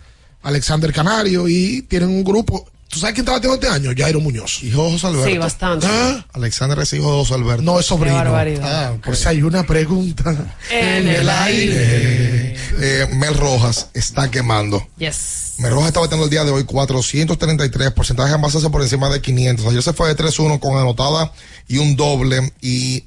Alexander 0.43 0.91
Canario, 0.93 1.47
y 1.47 1.81
tienen 1.83 2.09
un 2.09 2.23
grupo. 2.23 2.69
¿Tú 2.89 2.97
sabes 2.97 3.13
quién 3.13 3.23
está 3.23 3.33
batiendo 3.33 3.53
este 3.53 3.67
año? 3.67 3.91
Jairo 3.95 4.19
Muñoz. 4.19 4.63
Hijo 4.63 4.85
de 4.85 4.91
José 4.93 5.07
Alberto. 5.07 5.29
Sí, 5.29 5.37
bastante. 5.37 5.87
Ah, 5.87 6.25
Alexander 6.33 6.79
es 6.79 6.91
hijo 6.93 7.11
de 7.11 7.17
José 7.19 7.35
Alberto. 7.35 7.61
No 7.61 7.79
es 7.79 7.85
sobrino. 7.85 8.15
Qué 8.17 8.23
barbaridad. 8.23 8.93
Ah. 8.93 8.97
Por 9.03 9.15
si 9.15 9.27
hay 9.27 9.43
una 9.43 9.63
pregunta 9.63 10.57
En 10.71 11.07
el 11.07 11.29
aire. 11.29 12.55
Eh, 12.81 13.07
Mel 13.13 13.35
Rojas 13.35 13.89
está 13.93 14.31
quemando. 14.31 14.87
Yes. 14.97 15.53
Mel 15.59 15.71
Rojas 15.71 15.89
está 15.89 15.99
batiendo 15.99 16.23
el 16.23 16.31
día 16.31 16.43
de 16.43 16.51
hoy 16.51 16.63
433, 16.63 17.91
porcentaje 17.91 18.33
en 18.33 18.41
base 18.41 18.69
por 18.69 18.81
encima 18.81 19.07
de 19.09 19.21
500. 19.21 19.67
Ayer 19.67 19.83
se 19.83 19.93
fue 19.93 20.07
de 20.07 20.15
3-1 20.15 20.59
con 20.59 20.75
anotada 20.75 21.31
y 21.67 21.77
un 21.77 21.95
doble 21.95 22.53
y 22.59 23.03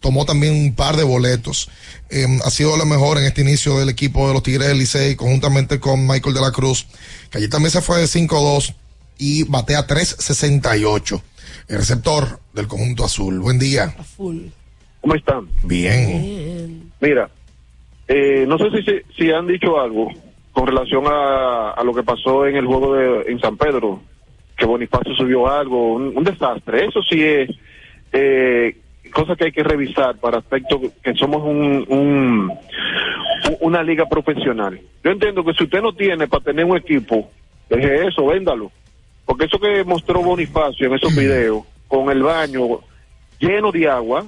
tomó 0.00 0.26
también 0.26 0.54
un 0.54 0.74
par 0.74 0.98
de 0.98 1.04
boletos. 1.04 1.70
Eh, 2.10 2.26
ha 2.44 2.50
sido 2.50 2.76
la 2.76 2.84
mejor 2.84 3.16
en 3.16 3.24
este 3.24 3.40
inicio 3.40 3.78
del 3.78 3.88
equipo 3.88 4.28
de 4.28 4.34
los 4.34 4.42
Tigres 4.42 4.68
del 4.68 4.78
Licey, 4.78 5.16
conjuntamente 5.16 5.80
con 5.80 6.06
Michael 6.06 6.34
de 6.34 6.40
la 6.42 6.50
Cruz, 6.50 6.86
que 7.30 7.38
allí 7.38 7.48
también 7.48 7.70
se 7.70 7.80
fue 7.80 7.98
de 7.98 8.06
5-2 8.06 8.74
y 9.18 9.44
batea 9.44 9.86
3-68. 9.86 11.22
El 11.68 11.76
receptor 11.76 12.40
del 12.52 12.66
conjunto 12.68 13.04
azul. 13.04 13.38
Buen 13.40 13.58
día. 13.58 13.94
¿Cómo 15.00 15.14
están? 15.14 15.48
Bien. 15.64 16.90
Mira, 17.00 17.28
eh, 18.08 18.44
no 18.46 18.58
sé 18.58 18.70
si, 18.70 18.82
si, 18.82 18.92
si 19.16 19.30
han 19.32 19.46
dicho 19.46 19.80
algo 19.80 20.08
con 20.52 20.66
relación 20.66 21.04
a, 21.06 21.70
a 21.70 21.82
lo 21.84 21.94
que 21.94 22.02
pasó 22.02 22.46
en 22.46 22.56
el 22.56 22.66
juego 22.66 22.94
de, 22.94 23.22
en 23.32 23.40
San 23.40 23.56
Pedro, 23.56 24.00
que 24.56 24.66
Bonifacio 24.66 25.14
subió 25.14 25.48
algo, 25.48 25.94
un, 25.94 26.16
un 26.16 26.24
desastre. 26.24 26.84
Eso 26.86 27.00
sí 27.08 27.22
es 27.22 27.50
eh, 28.12 28.76
cosa 29.14 29.34
que 29.34 29.46
hay 29.46 29.52
que 29.52 29.62
revisar 29.64 30.16
para 30.18 30.38
aspecto 30.38 30.80
que 31.02 31.14
somos 31.14 31.42
un, 31.42 31.84
un- 31.88 32.50
un- 32.50 33.56
una 33.60 33.82
liga 33.82 34.06
profesional. 34.08 34.78
Yo 35.02 35.10
entiendo 35.10 35.42
que 35.44 35.52
si 35.54 35.64
usted 35.64 35.80
no 35.82 35.92
tiene 35.94 36.28
para 36.28 36.44
tener 36.44 36.64
un 36.64 36.76
equipo, 36.76 37.30
deje 37.70 38.06
eso, 38.06 38.26
véndalo. 38.26 38.70
Porque 39.24 39.46
eso 39.46 39.58
que 39.58 39.84
mostró 39.84 40.22
Bonifacio 40.22 40.86
en 40.86 40.94
esos 40.94 41.14
videos, 41.16 41.64
con 41.88 42.10
el 42.10 42.22
baño 42.22 42.80
lleno 43.38 43.72
de 43.72 43.88
agua, 43.88 44.24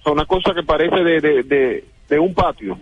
o 0.00 0.02
sea, 0.02 0.12
una 0.12 0.24
cosa 0.24 0.52
que 0.54 0.62
parece 0.62 0.96
de, 0.96 1.20
de, 1.20 1.42
de, 1.42 1.84
de 2.08 2.18
un 2.18 2.34
patio. 2.34 2.78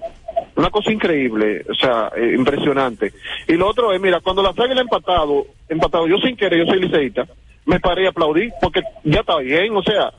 Una 0.57 0.71
cosa 0.71 0.93
increíble, 0.93 1.65
o 1.71 1.75
sea, 1.75 2.11
eh, 2.17 2.35
impresionante. 2.37 3.13
Y 3.49 3.55
lo 3.55 3.69
otro 3.69 3.93
es, 3.93 4.01
mira, 4.01 4.21
cuando 4.21 4.43
las 4.43 4.59
águilas 4.59 4.83
empatado, 4.83 5.47
empatado, 5.69 6.07
yo 6.07 6.19
sin 6.19 6.37
querer, 6.37 6.65
yo 6.65 6.71
soy 6.71 6.81
liceísta, 6.81 7.27
me 7.67 7.81
paré 7.81 8.07
a 8.07 8.11
aplaudir 8.11 8.53
porque 8.61 8.83
ya 9.05 9.21
está 9.21 9.39
bien, 9.39 9.75
o 9.77 9.83
sea, 9.83 10.13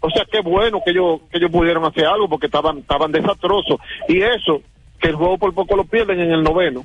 o 0.00 0.10
sea, 0.10 0.24
qué 0.30 0.40
bueno 0.40 0.80
que 0.84 0.90
ellos, 0.90 1.20
que 1.30 1.38
ellos 1.38 1.50
pudieron 1.50 1.84
hacer 1.84 2.04
algo 2.06 2.28
porque 2.28 2.46
estaban, 2.46 2.78
estaban 2.78 3.12
desastrosos. 3.12 3.78
Y 4.08 4.22
eso, 4.22 4.60
que 5.00 5.08
el 5.08 5.16
juego 5.16 5.38
por 5.38 5.54
poco 5.54 5.76
lo 5.76 5.84
pierden 5.84 6.20
en 6.20 6.32
el 6.32 6.42
noveno. 6.42 6.84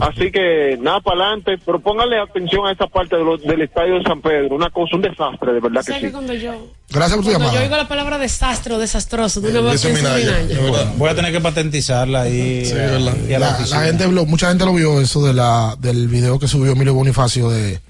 Así 0.00 0.30
que 0.30 0.78
nada 0.80 1.00
para 1.00 1.24
adelante, 1.26 1.58
pero 1.64 1.80
pónganle 1.80 2.18
atención 2.18 2.66
a 2.66 2.72
esta 2.72 2.86
parte 2.86 3.16
de 3.16 3.24
lo- 3.24 3.36
del 3.38 3.62
estadio 3.62 3.94
de 3.98 4.02
San 4.02 4.20
Pedro, 4.20 4.54
una 4.56 4.70
cosa, 4.70 4.96
un 4.96 5.02
desastre, 5.02 5.52
de 5.52 5.60
verdad 5.60 5.80
que 5.84 5.92
¿Sabes 5.92 6.12
sí. 6.12 6.26
que 6.26 6.40
yo, 6.40 6.52
Gracias 6.90 7.16
por 7.16 7.24
tu 7.24 7.30
cuando 7.30 7.30
yo 7.30 7.32
llamada. 7.32 7.60
oigo 7.62 7.76
la 7.76 7.88
palabra 7.88 8.18
desastre 8.18 8.74
o 8.74 8.78
desastroso, 8.78 9.40
de 9.40 9.50
una 9.50 9.60
vez. 9.72 9.86
Voy 10.96 11.08
a 11.10 11.14
tener 11.14 11.32
que 11.32 11.40
patentizarla 11.40 12.22
ahí. 12.22 12.64
Sí, 12.64 12.72
eh, 12.72 12.74
¿verdad? 12.76 13.16
y 13.28 13.32
a 13.34 13.38
la 13.38 13.46
La, 13.50 13.56
oficina. 13.56 13.80
la 13.80 13.86
gente 13.86 14.08
lo- 14.08 14.26
mucha 14.26 14.48
gente 14.48 14.64
lo 14.64 14.74
vio 14.74 15.00
eso 15.00 15.24
de 15.24 15.34
la 15.34 15.76
del 15.78 16.08
video 16.08 16.38
que 16.38 16.48
subió 16.48 16.72
Emilio 16.72 16.94
Bonifacio 16.94 17.48
de 17.50 17.80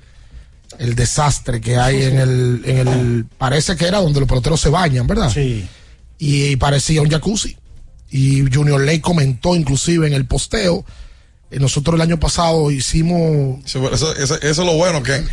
el 0.79 0.95
desastre 0.95 1.61
que 1.61 1.77
hay 1.77 2.03
en 2.05 2.19
el 2.19 2.63
en 2.65 2.79
el 2.89 3.25
parece 3.39 3.77
que 3.77 3.87
era 3.87 4.01
donde 4.01 4.21
los 4.21 4.29
peloteros 4.29 4.61
se 4.61 4.71
bañan, 4.71 5.07
¿verdad? 5.07 5.31
Sí. 5.31 5.67
Y, 6.19 6.57
parecía 6.57 7.03
un 7.03 7.11
jacuzzi. 7.11 7.57
Y 8.11 8.43
Junior 8.53 8.81
Ley 8.81 9.01
comentó 9.01 9.57
inclusive 9.57 10.07
en 10.07 10.13
el 10.13 10.25
posteo 10.27 10.85
nosotros 11.59 11.94
el 11.96 12.00
año 12.00 12.18
pasado 12.20 12.70
hicimos 12.70 13.64
Eso, 13.64 13.92
eso- 13.92 14.14
eso- 14.16 14.40
eso 14.40 14.62
es 14.62 14.66
lo 14.66 14.74
bueno, 14.76 15.03
que, 15.03 15.24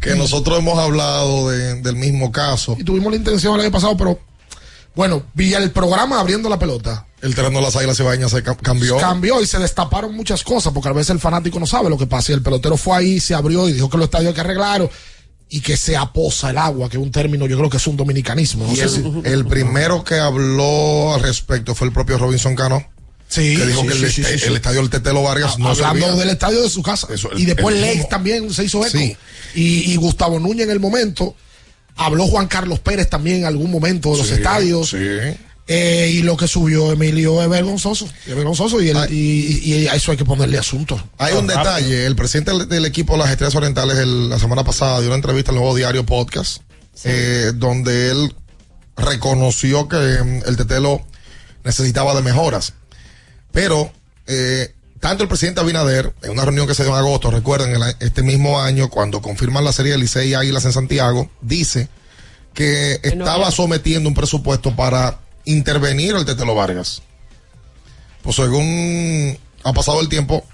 que 0.00 0.14
nosotros 0.14 0.58
hemos 0.58 0.78
hablado 0.78 1.50
de- 1.50 1.80
del 1.82 1.96
mismo 1.96 2.32
caso. 2.32 2.76
y 2.78 2.84
tuvimos 2.84 3.10
la 3.12 3.16
intención 3.18 3.54
el 3.54 3.60
año 3.62 3.70
pasado, 3.72 3.96
pero 3.96 4.18
bueno, 4.94 5.22
vi 5.34 5.54
el 5.54 5.70
programa 5.70 6.18
abriendo 6.20 6.48
la 6.48 6.58
pelota. 6.58 7.06
El 7.20 7.34
terreno 7.34 7.58
de 7.58 7.64
las 7.64 7.76
águilas 7.76 7.98
Ibañas 8.00 8.30
se 8.30 8.42
ca- 8.42 8.56
cambió. 8.56 8.96
Cambió 8.96 9.40
y 9.40 9.46
se 9.46 9.58
destaparon 9.58 10.14
muchas 10.14 10.42
cosas, 10.44 10.72
porque 10.72 10.88
a 10.88 10.92
veces 10.92 11.10
el 11.10 11.20
fanático 11.20 11.58
no 11.60 11.66
sabe 11.66 11.90
lo 11.90 11.98
que 11.98 12.06
pasa. 12.06 12.30
Y 12.32 12.34
el 12.36 12.42
pelotero 12.42 12.76
fue 12.76 12.96
ahí, 12.96 13.20
se 13.20 13.34
abrió 13.34 13.68
y 13.68 13.72
dijo 13.72 13.88
que 13.90 13.96
los 13.96 14.04
estadios 14.04 14.28
hay 14.30 14.34
que 14.34 14.40
arreglar 14.40 14.88
y 15.48 15.60
que 15.60 15.76
se 15.76 15.96
aposa 15.96 16.50
el 16.50 16.58
agua, 16.58 16.88
que 16.88 16.96
es 16.96 17.02
un 17.02 17.10
término, 17.10 17.46
yo 17.46 17.56
creo 17.58 17.70
que 17.70 17.76
es 17.78 17.86
un 17.88 17.96
dominicanismo. 17.96 18.66
No 18.66 18.72
Y 18.72 18.76
sé 18.76 18.82
el, 18.84 18.88
si- 18.90 19.02
el 19.24 19.46
primero 19.46 20.04
que 20.04 20.16
habló 20.18 21.14
al 21.14 21.22
respecto 21.22 21.74
fue 21.74 21.88
el 21.88 21.92
propio 21.92 22.18
Robinson 22.18 22.54
Cano. 22.54 22.84
Sí, 23.28 23.56
que 23.56 23.66
dijo 23.66 23.82
sí, 23.82 23.86
que 23.88 23.92
el, 23.94 24.12
sí, 24.12 24.20
este- 24.22 24.46
el 24.48 24.56
estadio 24.56 24.80
del 24.80 24.90
Tetelo 24.90 25.22
Vargas 25.22 25.58
no 25.58 25.68
Hablando 25.68 26.06
servía. 26.06 26.14
del 26.20 26.30
estadio 26.30 26.62
de 26.62 26.70
su 26.70 26.82
casa. 26.82 27.08
Eso, 27.12 27.30
el- 27.32 27.40
y 27.40 27.44
después 27.44 27.76
mismo. 27.76 28.08
también 28.08 28.52
se 28.54 28.64
hizo 28.64 28.80
eco. 28.86 28.96
Sí. 28.98 29.16
Y, 29.54 29.92
y 29.92 29.96
Gustavo 29.96 30.40
Núñez 30.40 30.64
en 30.64 30.70
el 30.70 30.80
momento. 30.80 31.36
Habló 31.96 32.26
Juan 32.28 32.46
Carlos 32.46 32.78
Pérez 32.80 33.10
también 33.10 33.38
en 33.38 33.44
algún 33.46 33.70
momento 33.70 34.12
de 34.12 34.18
los 34.18 34.26
Sí, 34.28 34.34
estadios. 34.34 34.90
sí. 34.90 34.96
Eh, 35.70 36.10
y 36.14 36.22
lo 36.22 36.34
que 36.38 36.48
subió 36.48 36.90
Emilio 36.92 37.42
es 37.42 37.48
vergonzoso. 37.50 38.08
Es 38.26 38.34
vergonzoso 38.34 38.80
y, 38.80 38.88
el- 38.88 39.12
y- 39.12 39.60
y- 39.64 39.74
y 39.74 39.86
a 39.88 39.94
eso 39.96 40.10
hay 40.12 40.16
que 40.16 40.24
ponerle 40.24 40.56
asunto. 40.56 40.98
Hay 41.18 41.34
un 41.34 41.46
detalle, 41.46 42.06
el 42.06 42.16
presidente 42.16 42.52
del, 42.52 42.66
del 42.68 42.86
equipo 42.86 43.12
de 43.12 43.18
las 43.18 43.30
Estrellas 43.30 43.54
Orientales 43.56 43.98
el- 43.98 44.30
la 44.30 44.38
semana 44.38 44.64
pasada 44.64 45.00
dio 45.00 45.08
una 45.08 45.16
entrevista 45.16 45.50
al 45.50 45.56
Nuevo 45.58 45.76
Diario 45.76 46.06
Podcast, 46.06 46.62
eh, 47.04 47.52
donde 47.54 48.10
él 48.12 48.32
reconoció 48.96 49.88
que 49.88 49.96
mm, 49.96 50.42
el 50.48 50.56
Tetelo 50.56 51.04
necesitaba 51.64 52.14
de 52.14 52.22
mejoras. 52.22 52.72
Pero 53.52 53.90
eh, 54.26 54.74
tanto 55.00 55.22
el 55.22 55.28
presidente 55.28 55.60
Abinader, 55.60 56.12
en 56.22 56.30
una 56.30 56.44
reunión 56.44 56.66
que 56.66 56.74
se 56.74 56.82
dio 56.82 56.92
en 56.92 56.98
agosto, 56.98 57.30
recuerden, 57.30 57.70
el 57.70 57.82
este 58.00 58.22
mismo 58.22 58.60
año, 58.60 58.88
cuando 58.88 59.22
confirman 59.22 59.64
la 59.64 59.72
serie 59.72 59.92
de 59.92 59.98
Licey 59.98 60.30
y 60.30 60.34
Águilas 60.34 60.64
en 60.64 60.72
Santiago, 60.72 61.30
dice 61.40 61.88
que 62.54 62.98
estaba 63.02 63.50
sometiendo 63.50 64.08
un 64.08 64.14
presupuesto 64.14 64.74
para 64.74 65.20
intervenir 65.44 66.14
al 66.14 66.24
Tetelo 66.24 66.54
Vargas. 66.54 67.02
Pues 68.22 68.36
según 68.36 69.38
ha 69.62 69.72
pasado 69.72 70.00
el 70.00 70.08
tiempo, 70.08 70.44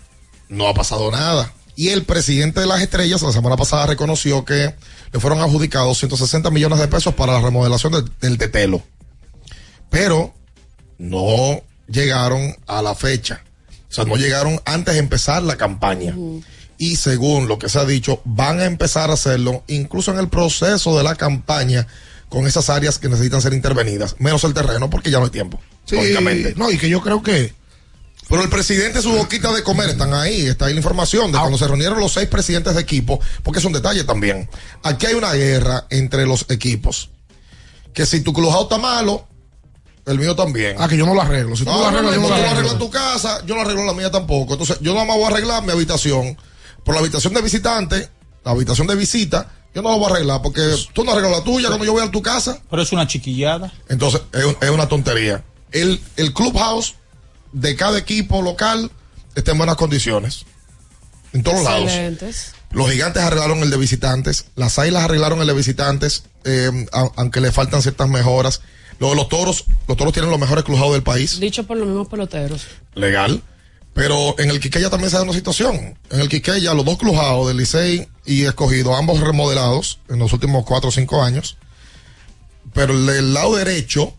no 0.48 0.68
ha 0.68 0.74
pasado 0.74 1.10
nada. 1.10 1.52
Y 1.76 1.88
el 1.88 2.04
presidente 2.04 2.60
de 2.60 2.66
las 2.66 2.82
estrellas 2.82 3.22
la 3.22 3.32
semana 3.32 3.56
pasada 3.56 3.86
reconoció 3.86 4.44
que 4.44 4.74
le 5.12 5.20
fueron 5.20 5.40
adjudicados 5.40 5.98
160 5.98 6.50
millones 6.50 6.78
de 6.78 6.88
pesos 6.88 7.14
para 7.14 7.32
la 7.32 7.40
remodelación 7.40 7.92
del, 7.92 8.04
del 8.20 8.38
Tetelo. 8.38 8.82
Pero 9.90 10.34
no 10.98 11.62
llegaron 11.88 12.56
a 12.66 12.82
la 12.82 12.94
fecha. 12.94 13.42
O 13.90 13.94
sea, 13.94 14.04
no 14.04 14.16
llegaron 14.16 14.60
antes 14.64 14.94
de 14.94 15.00
empezar 15.00 15.42
la 15.42 15.56
campaña. 15.56 16.16
Y 16.78 16.96
según 16.96 17.46
lo 17.46 17.58
que 17.58 17.68
se 17.68 17.78
ha 17.78 17.84
dicho, 17.84 18.20
van 18.24 18.58
a 18.60 18.64
empezar 18.64 19.10
a 19.10 19.14
hacerlo 19.14 19.62
incluso 19.68 20.10
en 20.10 20.18
el 20.18 20.28
proceso 20.28 20.96
de 20.96 21.04
la 21.04 21.14
campaña 21.14 21.86
con 22.28 22.48
esas 22.48 22.68
áreas 22.68 22.98
que 22.98 23.08
necesitan 23.08 23.40
ser 23.40 23.52
intervenidas, 23.54 24.16
menos 24.18 24.42
el 24.42 24.54
terreno 24.54 24.90
porque 24.90 25.10
ya 25.10 25.18
no 25.18 25.26
hay 25.26 25.30
tiempo. 25.30 25.60
Sí, 25.84 25.94
lógicamente. 25.94 26.54
no, 26.56 26.70
y 26.70 26.78
que 26.78 26.88
yo 26.88 27.00
creo 27.00 27.22
que 27.22 27.54
Pero 28.28 28.42
el 28.42 28.48
presidente, 28.48 29.02
su 29.02 29.12
boquita 29.12 29.52
de 29.52 29.62
comer 29.62 29.90
están 29.90 30.12
ahí, 30.14 30.46
está 30.46 30.66
ahí 30.66 30.72
la 30.72 30.80
información 30.80 31.30
de 31.30 31.38
cuando 31.38 31.58
se 31.58 31.68
reunieron 31.68 32.00
los 32.00 32.12
seis 32.12 32.26
presidentes 32.26 32.74
de 32.74 32.80
equipo, 32.80 33.20
porque 33.44 33.60
es 33.60 33.64
un 33.64 33.72
detalle 33.72 34.02
también. 34.02 34.48
Aquí 34.82 35.06
hay 35.06 35.14
una 35.14 35.32
guerra 35.34 35.86
entre 35.90 36.26
los 36.26 36.46
equipos. 36.48 37.10
Que 37.92 38.06
si 38.06 38.22
tu 38.22 38.32
clubhouse 38.32 38.64
está 38.64 38.78
malo, 38.78 39.28
el 40.06 40.18
mío 40.18 40.34
también. 40.36 40.76
Ah, 40.78 40.88
que 40.88 40.96
yo 40.96 41.06
no 41.06 41.14
lo 41.14 41.22
arreglo. 41.22 41.56
Si 41.56 41.64
tú 41.64 41.70
No, 41.70 41.78
lo 41.80 41.86
arreglas, 41.86 42.04
no, 42.04 42.14
yo 42.14 42.20
no 42.20 42.26
tú 42.26 42.28
lo 42.30 42.34
arreglas 42.36 42.58
arreglo. 42.58 42.78
tu 42.78 42.90
casa, 42.90 43.44
yo 43.46 43.54
no 43.54 43.60
arreglo 43.62 43.84
la 43.84 43.94
mía 43.94 44.10
tampoco. 44.10 44.52
Entonces, 44.54 44.78
yo 44.80 44.92
nada 44.94 45.04
más 45.06 45.16
voy 45.16 45.24
a 45.24 45.28
arreglar 45.28 45.62
mi 45.64 45.70
habitación. 45.72 46.36
Por 46.84 46.94
la 46.94 47.00
habitación 47.00 47.32
de 47.34 47.40
visitante, 47.42 48.08
la 48.44 48.50
habitación 48.52 48.86
de 48.86 48.94
visita, 48.94 49.50
yo 49.74 49.80
no 49.82 49.90
la 49.90 49.96
voy 49.96 50.04
a 50.06 50.14
arreglar 50.14 50.42
porque 50.42 50.60
tú 50.92 51.02
no 51.04 51.12
arreglas 51.12 51.32
la 51.38 51.44
tuya 51.44 51.68
cuando 51.68 51.84
yo 51.86 51.92
voy 51.92 52.02
a 52.06 52.10
tu 52.10 52.20
casa. 52.22 52.58
Pero 52.70 52.82
es 52.82 52.92
una 52.92 53.06
chiquillada. 53.06 53.72
Entonces, 53.88 54.20
es, 54.32 54.44
un- 54.44 54.56
es 54.60 54.70
una 54.70 54.86
tontería. 54.88 55.42
El, 55.72 56.00
el 56.16 56.32
clubhouse 56.34 56.94
de 57.52 57.74
cada 57.74 57.98
equipo 57.98 58.42
local 58.42 58.90
está 59.34 59.52
en 59.52 59.58
buenas 59.58 59.76
condiciones. 59.76 60.44
En 61.32 61.42
todos 61.42 61.62
lados. 61.64 61.84
Excelentes. 61.84 62.52
Los 62.70 62.90
gigantes 62.90 63.22
arreglaron 63.22 63.58
el 63.60 63.70
de 63.70 63.76
visitantes, 63.76 64.46
las 64.56 64.78
águilas 64.78 65.04
arreglaron 65.04 65.40
el 65.40 65.46
de 65.46 65.54
visitantes, 65.54 66.24
eh, 66.44 66.70
aunque 67.16 67.40
le 67.40 67.50
faltan 67.52 67.80
ciertas 67.82 68.08
mejoras. 68.08 68.60
Lo 68.98 69.10
de 69.10 69.16
los 69.16 69.28
toros, 69.28 69.64
los 69.88 69.96
toros 69.96 70.12
tienen 70.12 70.30
los 70.30 70.38
mejores 70.40 70.64
clubhouse 70.64 70.92
del 70.92 71.02
país, 71.02 71.40
Dicho 71.40 71.64
por 71.64 71.76
los 71.76 71.86
mismos 71.86 72.08
peloteros. 72.08 72.66
legal. 72.94 73.42
Pero 73.92 74.34
en 74.40 74.50
el 74.50 74.58
Quiqueya 74.58 74.90
también 74.90 75.10
se 75.10 75.16
da 75.16 75.22
una 75.22 75.32
situación. 75.32 75.96
En 76.10 76.20
el 76.20 76.28
Quiqueya, 76.28 76.74
los 76.74 76.84
dos 76.84 76.98
clubhouse 76.98 77.46
del 77.48 77.58
Licey 77.58 78.08
y 78.26 78.44
Escogido, 78.44 78.96
ambos 78.96 79.20
remodelados 79.20 80.00
en 80.08 80.18
los 80.18 80.32
últimos 80.32 80.64
cuatro 80.64 80.88
o 80.88 80.92
cinco 80.92 81.22
años. 81.22 81.56
Pero 82.72 82.92
el 82.92 83.34
lado 83.34 83.54
derecho, 83.54 84.14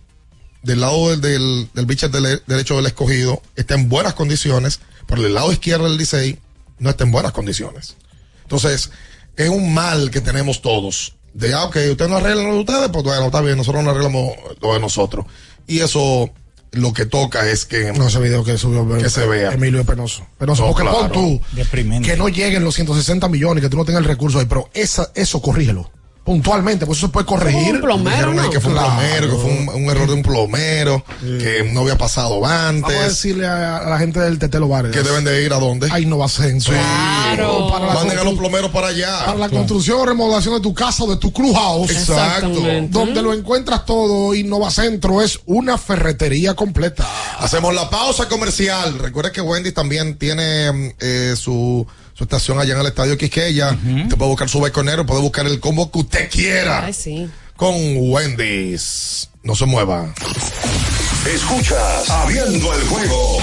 del 0.64 0.80
lado 0.80 1.10
del, 1.10 1.20
del, 1.22 1.70
del 1.74 1.88
pitcher 1.88 2.10
del- 2.10 2.42
derecho 2.48 2.78
del 2.78 2.86
Escogido, 2.86 3.42
está 3.58 3.74
en 3.76 3.90
buenas 3.90 4.14
condiciones, 4.14 4.80
pero 5.08 5.26
el 5.26 5.34
lado 5.34 5.52
izquierdo 5.52 5.86
del 5.90 5.98
Licey 5.98 6.40
no 6.80 6.90
está 6.90 7.04
en 7.04 7.12
buenas 7.12 7.34
condiciones. 7.34 7.96
Entonces, 8.44 8.92
es 9.36 9.50
un 9.50 9.74
mal 9.74 10.10
que 10.10 10.22
tenemos 10.22 10.62
todos. 10.62 11.16
De, 11.36 11.54
ah, 11.54 11.66
ok, 11.66 11.76
ustedes 11.92 12.10
no 12.10 12.16
arreglan 12.18 12.48
lo 12.48 12.54
de 12.54 12.60
ustedes, 12.62 12.90
pues 12.92 13.04
bueno, 13.04 13.26
está 13.26 13.42
bien, 13.42 13.58
nosotros 13.58 13.84
no 13.84 13.90
arreglamos 13.92 14.32
lo 14.62 14.74
de 14.74 14.80
nosotros. 14.80 15.26
Y 15.68 15.82
eso 15.82 16.30
lo 16.72 16.94
que 16.94 17.06
toca 17.06 17.46
es 17.50 17.66
que, 17.66 17.92
No, 17.92 18.08
ese 18.08 18.20
video 18.20 18.44
que 18.44 18.58
subió 18.58 18.88
que 18.98 19.10
se 19.10 19.26
vea. 19.28 19.52
Emilio 19.52 19.82
es 19.82 19.86
penoso. 19.86 20.26
Penoso, 20.38 20.64
No, 20.64 20.70
porque 20.70 20.84
claro. 20.84 21.00
pon 21.00 21.12
tú 21.12 21.42
Deprimente. 21.52 22.10
que 22.10 22.16
no 22.18 22.30
lleguen 22.30 22.64
los 22.64 22.76
160 22.76 23.28
millones, 23.28 23.62
que 23.62 23.70
tú 23.70 23.76
no 23.78 23.84
tengas 23.84 24.02
el 24.02 24.08
recurso 24.08 24.40
ahí, 24.40 24.46
pero 24.46 24.70
esa, 24.74 25.12
eso 25.14 25.42
corrígelo. 25.42 25.92
Puntualmente, 26.26 26.86
pues 26.88 26.98
eso 26.98 27.08
se 27.08 27.14
puede 27.14 27.26
corregir. 27.28 27.76
Un 27.76 27.82
plomero, 27.82 28.34
¿no? 28.34 28.50
que 28.50 28.60
fue 28.60 28.74
un 28.74 28.80
plomero, 28.80 29.30
que 29.30 29.36
fue 29.36 29.52
un, 29.52 29.84
un 29.84 29.90
error 29.92 30.08
de 30.08 30.14
un 30.16 30.24
plomero, 30.24 31.06
que 31.22 31.70
no 31.72 31.82
había 31.82 31.98
pasado 31.98 32.40
Vamos 32.42 32.52
a 32.52 32.68
antes. 32.70 33.04
decirle 33.10 33.46
a, 33.48 33.78
a 33.78 33.90
la 33.92 34.00
gente 34.00 34.20
del 34.20 34.40
Tetelo 34.40 34.68
Vargas. 34.68 34.92
Que 34.92 35.04
deben 35.04 35.24
de 35.24 35.44
ir 35.44 35.54
a 35.54 35.60
dónde. 35.60 35.88
A 35.92 36.00
Innovacentro. 36.00 36.74
Claro. 36.74 37.70
Para 37.72 37.86
la, 37.88 37.94
Manden 37.94 38.18
a 38.20 38.24
los 38.24 38.34
plomeros 38.34 38.72
para 38.72 38.88
allá. 38.88 39.26
para 39.26 39.38
la 39.38 39.50
construcción 39.50 40.00
o 40.02 40.06
remodelación 40.06 40.56
de 40.56 40.62
tu 40.62 40.74
casa 40.74 41.04
o 41.04 41.10
de 41.12 41.18
tu 41.18 41.32
clubhouse. 41.32 41.92
Exacto. 41.92 42.48
Exactamente. 42.48 42.90
Donde 42.98 43.22
lo 43.22 43.32
encuentras 43.34 43.86
todo, 43.86 44.34
Innovacentro 44.34 45.22
es 45.22 45.40
una 45.46 45.78
ferretería 45.78 46.56
completa. 46.56 47.08
Hacemos 47.40 47.74
la 47.76 47.88
pausa 47.90 48.28
comercial. 48.28 48.98
Recuerda 48.98 49.32
que 49.32 49.42
Wendy 49.42 49.72
también 49.72 50.18
tiene 50.18 50.72
mm, 50.72 50.90
eh, 51.00 51.34
su, 51.38 51.86
su 52.16 52.24
estación 52.24 52.60
allá 52.60 52.74
en 52.74 52.80
el 52.80 52.88
Estadio 52.88 53.16
Quisqueya. 53.18 53.78
Te 54.10 54.16
puede 54.16 54.30
buscar 54.30 54.48
su 54.50 54.62
beconero, 54.62 55.06
puede 55.06 55.22
buscar 55.22 55.46
el 55.46 55.60
combo 55.60 55.92
que 55.92 56.00
usted 56.00 56.30
quiera. 56.30 56.86
Ay, 56.86 56.94
sí. 56.94 57.30
Con 57.58 57.76
Wendy's. 57.98 59.30
No 59.44 59.54
se 59.54 59.66
mueva. 59.66 60.14
Escuchas 61.34 62.10
Abriendo 62.10 62.74
el 62.74 62.82
juego 62.88 63.38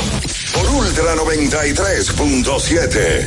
por 0.55 0.67
Ultra 0.71 1.15
93.7. 1.17 3.27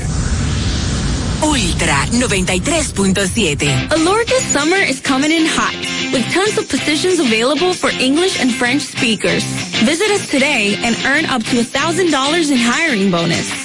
Ultra 1.43 2.06
93.7. 2.08 3.91
Alorca's 3.91 4.43
summer 4.52 4.78
is 4.78 5.00
coming 5.02 5.32
in 5.32 5.46
hot, 5.46 5.76
with 6.12 6.26
tons 6.34 6.58
of 6.58 6.68
positions 6.70 7.20
available 7.20 7.74
for 7.74 7.91
English 8.00 8.39
and 8.41 8.52
French 8.52 8.82
speakers. 8.82 9.43
Visit 9.84 10.10
us 10.12 10.28
today 10.30 10.76
and 10.84 10.96
earn 11.06 11.26
up 11.26 11.43
to 11.43 11.58
$1,000 11.58 12.52
in 12.52 12.58
hiring 12.58 13.12
bonus. 13.12 13.64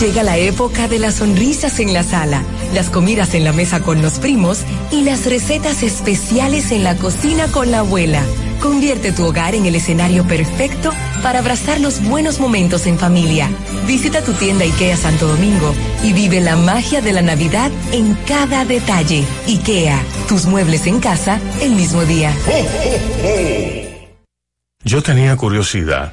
Llega 0.00 0.22
la 0.22 0.36
época 0.36 0.88
de 0.88 0.98
las 0.98 1.14
sonrisas 1.14 1.80
en 1.80 1.94
la 1.94 2.02
sala, 2.02 2.42
las 2.74 2.90
comidas 2.90 3.32
en 3.32 3.44
la 3.44 3.54
mesa 3.54 3.80
con 3.80 4.02
los 4.02 4.18
primos 4.18 4.58
y 4.92 5.00
las 5.04 5.24
recetas 5.24 5.82
especiales 5.82 6.70
en 6.70 6.84
la 6.84 6.96
cocina 6.96 7.46
con 7.48 7.70
la 7.70 7.78
abuela. 7.78 8.22
Convierte 8.60 9.12
tu 9.12 9.24
hogar 9.24 9.54
en 9.54 9.64
el 9.64 9.74
escenario 9.74 10.24
perfecto 10.24 10.92
para 11.22 11.38
abrazar 11.38 11.80
los 11.80 12.02
buenos 12.02 12.40
momentos 12.40 12.86
en 12.86 12.98
familia. 12.98 13.48
Visita 13.86 14.20
tu 14.20 14.34
tienda 14.34 14.66
IKEA 14.66 14.98
Santo 14.98 15.28
Domingo 15.28 15.74
y 16.02 16.12
vive 16.12 16.42
la 16.42 16.56
magia 16.56 17.00
de 17.00 17.14
la 17.14 17.22
Navidad 17.22 17.70
en 17.92 18.14
cada 18.26 18.66
detalle. 18.66 19.24
IKEA, 19.46 19.98
tus 20.28 20.44
muebles 20.44 20.86
en 20.86 21.00
casa 21.00 21.40
el 21.62 21.74
mismo 21.74 22.04
día. 22.04 22.34
Yo 24.84 25.02
tenía 25.02 25.34
curiosidad. 25.36 26.12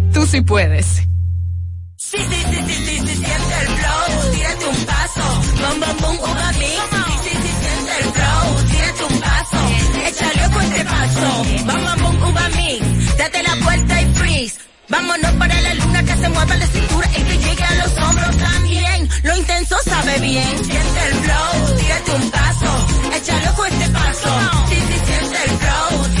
tú 0.13 0.25
sí 0.25 0.41
puedes. 0.41 0.85
Sí, 1.97 2.17
sí, 2.17 2.23
sí, 2.27 2.59
sí, 2.67 2.73
sí, 2.73 2.97
sí, 2.99 3.15
siente 3.15 3.55
el 3.61 3.67
flow, 3.77 4.31
tírate 4.33 4.65
un 4.65 4.85
paso, 4.85 5.23
bom, 5.61 5.79
bom, 5.79 5.97
bom, 6.01 6.17
uva 6.19 6.51
mix. 6.53 6.69
Sí, 7.23 7.29
sí, 7.31 7.51
siente 7.61 7.93
el 7.99 8.11
flow, 8.11 8.65
tírate 8.69 9.03
un 9.13 9.19
paso, 9.21 9.57
échale 10.07 10.53
con 10.53 10.63
este 10.63 10.85
paso, 10.85 11.43
bom, 11.65 11.85
bom, 11.85 12.01
bom, 12.01 12.29
uva 12.29 12.49
mix. 12.49 13.17
Date 13.17 13.43
la 13.43 13.55
vuelta 13.63 14.01
y 14.01 14.13
freeze. 14.15 14.59
Vámonos 14.89 15.31
para 15.33 15.61
la 15.61 15.73
luna 15.75 16.03
que 16.03 16.15
se 16.17 16.29
mueva 16.29 16.55
la 16.57 16.67
cintura 16.67 17.09
y 17.17 17.23
que 17.23 17.37
llegue 17.37 17.63
a 17.63 17.75
los 17.75 17.97
hombros 18.03 18.37
también. 18.37 19.09
Lo 19.23 19.37
intenso 19.37 19.77
sabe 19.85 20.19
bien. 20.19 20.65
Siente 20.65 21.05
el 21.07 21.13
flow, 21.13 21.77
tírate 21.77 22.11
un 22.15 22.31
paso, 22.31 22.87
échale 23.15 23.55
con 23.55 23.67
este 23.71 23.89
paso. 23.89 24.29
Sí, 24.69 24.75
sí, 24.75 25.05
siente 25.05 25.43
el 25.45 25.57
flow, 25.59 26.20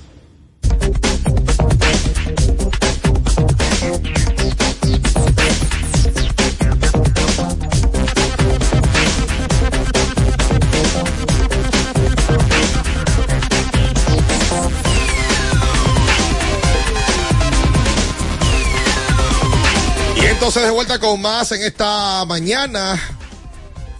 Entonces 20.25 20.63
de 20.63 20.69
vuelta 20.71 20.99
con 20.99 21.21
más 21.21 21.51
en 21.51 21.61
esta 21.61 22.25
mañana. 22.25 22.99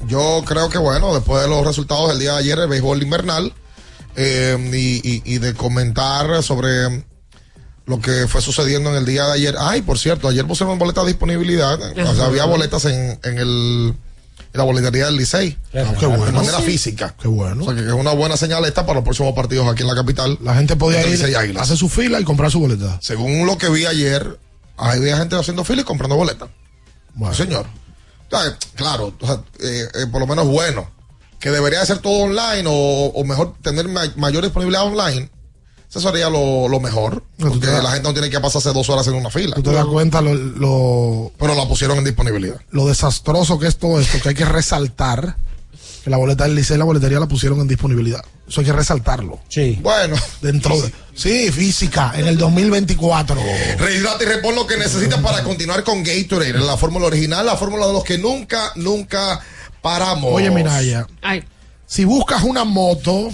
Yo 0.08 0.44
creo 0.46 0.70
que 0.70 0.78
bueno, 0.78 1.14
después 1.14 1.42
de 1.44 1.48
los 1.48 1.66
resultados 1.66 2.10
del 2.10 2.20
día 2.20 2.34
de 2.34 2.40
ayer, 2.40 2.60
el 2.60 2.68
béisbol 2.68 3.02
invernal, 3.04 3.54
eh, 4.16 4.58
y, 4.74 5.10
y- 5.18 5.22
y 5.24 5.38
de 5.38 5.54
comentar 5.54 6.42
sobre 6.44 7.06
lo 7.92 8.00
que 8.02 8.28
fue 8.28 8.42
sucediendo 8.42 8.90
en 8.90 8.96
el 8.96 9.06
día 9.06 9.26
de 9.28 9.34
ayer. 9.34 9.56
Ay, 9.60 9.82
por 9.84 10.00
cierto, 10.00 10.28
ayer 10.28 10.46
pusieron 10.48 10.80
boletas 10.80 11.04
de 11.06 11.12
disponibilidad. 11.12 11.80
O 11.80 12.16
sea, 12.16 12.26
había 12.26 12.46
boletas 12.46 12.86
en, 12.86 13.20
en 13.24 13.38
el, 13.38 13.94
en 14.54 14.58
la 14.58 14.64
boletería 14.64 15.06
del 15.06 15.18
Licey. 15.18 15.58
Ah, 15.76 15.94
qué 16.00 16.06
bueno. 16.08 16.26
De 16.26 16.32
manera 16.32 16.58
Sí. 16.60 16.64
física. 16.64 17.14
Qué 17.22 17.28
bueno. 17.28 17.64
O 17.64 17.66
sea, 17.66 17.76
que 17.76 17.88
es 17.88 17.94
una 17.94 18.14
buena 18.14 18.38
señal 18.38 18.66
esta 18.66 18.86
para 18.86 18.96
los 18.96 19.04
próximos 19.04 19.34
partidos 19.36 19.68
aquí 19.72 19.82
en 19.84 19.88
la 19.90 19.96
capital. 19.96 20.40
La 20.42 20.56
gente 20.56 20.76
podía 20.76 21.06
ir, 21.06 21.58
hacer 21.60 21.78
su 21.78 21.90
fila 21.90 22.20
y 22.20 22.24
comprar 22.24 22.50
su 22.50 22.60
boleta. 22.60 22.98
Según 23.02 23.46
lo 23.46 23.58
que 23.58 23.70
vi 23.70 23.86
ayer, 23.86 24.40
había 24.78 25.18
gente 25.18 25.36
haciendo 25.36 25.64
fila 25.64 25.82
y 25.82 25.86
comprando 25.86 26.16
boletas. 26.16 26.50
Bueno. 27.14 27.36
Sí, 27.36 27.44
señor. 27.44 27.66
Claro, 28.76 29.14
o 29.20 29.26
sea, 29.28 29.42
eh, 29.60 29.88
eh, 29.94 30.06
por 30.12 30.22
lo 30.22 30.28
menos 30.28 30.48
bueno. 30.48 30.90
Que 31.40 31.50
debería 31.50 31.84
ser 31.86 31.98
todo 31.98 32.14
online 32.26 32.64
o, 32.68 33.08
o 33.16 33.24
mejor 33.26 33.56
tener 33.64 33.88
ma- 33.88 34.14
mayor 34.16 34.44
disponibilidad 34.44 34.86
online. 34.86 35.30
Eso 35.92 36.00
sería 36.00 36.30
lo, 36.30 36.70
lo 36.70 36.80
mejor. 36.80 37.22
Porque 37.38 37.68
das- 37.68 37.84
la 37.84 37.92
gente 37.92 38.08
no 38.08 38.14
tiene 38.14 38.30
que 38.30 38.40
pasarse 38.40 38.72
dos 38.72 38.90
horas 38.90 39.06
en 39.08 39.14
una 39.16 39.30
fila. 39.30 39.56
Tú 39.56 39.62
te 39.64 39.74
das 39.74 39.86
cuenta 39.86 40.22
lo, 40.22 40.34
lo, 40.34 41.32
Pero 41.38 41.54
la 41.54 41.68
pusieron 41.68 41.98
en 41.98 42.06
disponibilidad. 42.06 42.56
lo 42.72 42.88
desastroso 42.88 43.60
que 43.60 43.68
es 43.68 43.78
todo 43.78 44.00
esto, 44.00 44.18
que 44.24 44.30
hay 44.30 44.36
que 44.36 44.46
resaltar 44.46 45.36
que 46.04 46.10
la 46.10 46.16
boleta 46.18 46.46
del 46.46 46.56
Licey 46.56 46.76
y 46.76 46.80
la 46.80 46.86
boletería 46.86 47.20
la 47.20 47.28
pusieron 47.28 47.60
en 47.60 47.68
disponibilidad. 47.68 48.22
Eso 48.48 48.62
hay 48.62 48.66
que 48.68 48.74
resaltarlo. 48.74 49.40
Sí. 49.50 49.78
Bueno. 49.82 50.16
Dentro 50.42 50.80
de. 50.82 50.92
Sí, 51.14 51.52
física, 51.52 52.14
en 52.16 52.26
el 52.28 52.38
2024. 52.38 53.36
Rehidrata 53.78 54.24
y 54.24 54.28
repon 54.28 54.56
lo 54.56 54.66
que 54.66 54.78
necesitas 54.78 55.20
para 55.22 55.44
continuar 55.44 55.84
con 55.84 56.04
Gatorade. 56.04 56.54
La 56.60 56.78
fórmula 56.78 57.08
original, 57.08 57.46
la 57.46 57.56
fórmula 57.58 57.86
de 57.88 57.94
los 57.94 58.04
que 58.04 58.18
nunca, 58.18 58.72
nunca 58.76 59.42
paramos. 59.82 60.32
Oye, 60.34 60.50
Minaya. 60.52 61.06
Ay. 61.22 61.44
Si 61.86 62.06
buscas 62.06 62.44
una 62.44 62.64
moto 62.64 63.30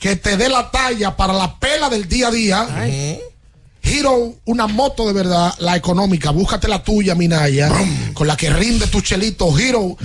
que 0.00 0.16
te 0.16 0.36
dé 0.36 0.48
la 0.48 0.70
talla 0.70 1.16
para 1.16 1.32
la 1.32 1.58
pela 1.60 1.88
del 1.88 2.08
día 2.08 2.28
a 2.28 2.30
día, 2.32 2.68
Hero, 3.82 4.34
una 4.44 4.66
moto 4.66 5.06
de 5.06 5.12
verdad, 5.14 5.54
la 5.58 5.74
económica, 5.74 6.30
búscate 6.32 6.68
la 6.68 6.82
tuya, 6.84 7.14
Minaya, 7.14 7.70
con 8.12 8.26
la 8.26 8.36
que 8.36 8.50
rinde 8.50 8.86
tu 8.88 9.00
chelito. 9.00 9.56
Hero, 9.58 9.96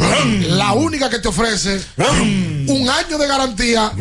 la 0.48 0.72
única 0.74 1.10
que 1.10 1.20
te 1.20 1.28
ofrece 1.28 1.82
un 1.98 2.90
año 2.90 3.18
de 3.18 3.28
garantía. 3.28 3.92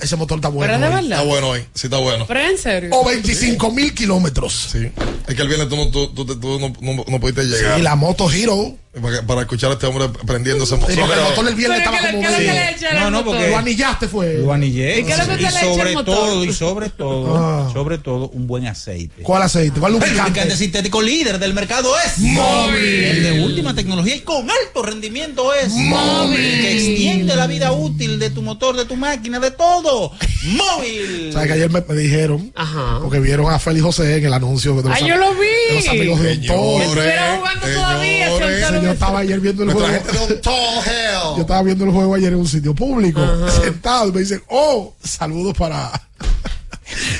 Ese 0.00 0.16
motor 0.16 0.36
está 0.38 0.48
bueno. 0.48 0.70
Pero 0.72 0.84
de 0.84 0.94
verdad. 0.94 1.12
Está 1.18 1.22
bueno 1.22 1.48
hoy. 1.50 1.60
Sí, 1.74 1.86
está 1.86 1.96
bueno. 1.98 2.26
Pero 2.26 2.40
en 2.40 2.58
serio. 2.58 2.90
O 2.92 3.04
25 3.06 3.70
mil 3.70 3.94
kilómetros. 3.94 4.68
Sí. 4.72 4.90
Es 5.26 5.34
que 5.34 5.40
el 5.42 5.48
viernes 5.48 5.68
tú, 5.70 5.76
no, 5.76 5.86
tú, 5.88 6.08
tú- 6.12 6.38
tú 6.38 6.58
no, 6.60 6.72
no- 6.80 7.04
no 7.08 7.20
pudiste 7.20 7.44
llegar. 7.44 7.78
Y 7.78 7.82
la 7.82 7.94
moto 7.94 8.30
Hero. 8.30 8.76
Para, 9.02 9.22
para 9.22 9.40
escuchar 9.42 9.70
a 9.70 9.74
este 9.74 9.86
hombre 9.86 10.08
prendiendo 10.26 10.64
ese 10.64 10.76
motor. 10.76 10.90
Sí, 10.94 11.00
porque 11.00 11.14
el 11.18 11.20
motor 11.24 11.44
del 11.46 11.54
viernes 11.56 11.80
Pero 11.80 11.90
estaba 11.96 12.10
¿qué 12.12 12.16
le- 12.16 12.88
como 12.88 13.00
No, 13.00 13.10
no, 13.10 13.24
porque- 13.24 13.48
Lo 13.50 13.56
anillaste 13.58 14.06
fue. 14.08 14.34
Lo 14.38 14.52
anillé. 14.52 15.00
¿Y 15.00 15.04
qué 15.04 15.12
es 15.12 15.18
lo 15.18 15.24
que 15.36 15.42
y 15.42 15.46
usted 15.46 15.50
le 15.52 15.58
echa 15.58 15.58
al 15.58 15.74
sobre 15.74 15.92
motor? 15.94 16.14
todo, 16.16 16.44
y 16.44 16.52
sobre 16.52 16.88
todo, 16.90 17.36
Ah. 17.36 17.70
sobre 17.72 17.98
todo, 17.98 18.28
un 18.28 18.46
buen 18.46 18.66
aceite. 18.68 19.22
¿Cuál 19.22 19.42
aceite? 19.42 19.80
¿Cuál 19.80 19.94
El 19.94 19.98
lubricante? 19.98 20.22
lubricante 20.30 20.56
sintético 20.56 21.02
líder 21.02 21.38
del 21.40 21.54
mercado 21.54 21.92
es 22.06 22.18
Móvil. 22.18 22.76
El 23.04 23.22
de 23.24 23.40
última 23.44 23.74
tecnología 23.74 24.14
y 24.16 24.20
con 24.20 24.48
alto 24.48 24.82
rendimiento 24.82 25.52
es 25.54 25.72
Móvil. 25.72 26.36
Que 26.60 26.72
extiende 26.76 27.34
la 27.36 27.46
vida 27.48 27.72
útil 27.72 28.18
de 28.20 28.30
tu 28.30 28.42
motor, 28.42 28.76
de 28.76 28.84
tu 28.84 28.94
máquina, 28.96 29.40
de 29.40 29.50
todo. 29.50 30.12
Móvil. 30.44 31.30
¿Sabes 31.32 31.48
que 31.48 31.52
ayer 31.54 31.70
me, 31.70 31.80
me 31.88 31.94
dijeron? 31.96 32.52
Ajá. 32.54 32.98
Porque 33.02 33.18
vieron 33.20 33.52
a 33.52 33.58
Félix 33.58 33.84
José 33.84 34.18
en 34.18 34.26
el 34.26 34.32
anuncio 34.34 34.74
de 34.76 34.88
los, 34.88 34.92
Ay, 34.96 35.08
yo 35.08 35.16
lo 35.16 35.32
vi. 35.34 35.46
de 35.70 35.74
los 35.74 35.88
amigos 35.88 36.20
de 36.20 36.32
estuviera 36.34 37.36
jugando 37.38 37.66
todavía, 37.66 38.26
señores. 38.38 38.83
Yo 38.84 38.92
estaba 38.92 39.18
ayer 39.20 39.40
viendo 39.40 39.62
el 39.64 39.72
juego. 39.72 39.88
Yo 41.36 41.40
estaba 41.40 41.62
viendo 41.62 41.84
el 41.84 41.90
juego 41.90 42.14
ayer 42.14 42.32
en 42.32 42.38
un 42.38 42.48
sitio 42.48 42.74
público, 42.74 43.20
sentado, 43.62 44.08
y 44.08 44.12
me 44.12 44.20
dicen, 44.20 44.42
oh, 44.48 44.94
saludos 45.02 45.54
para. 45.56 45.90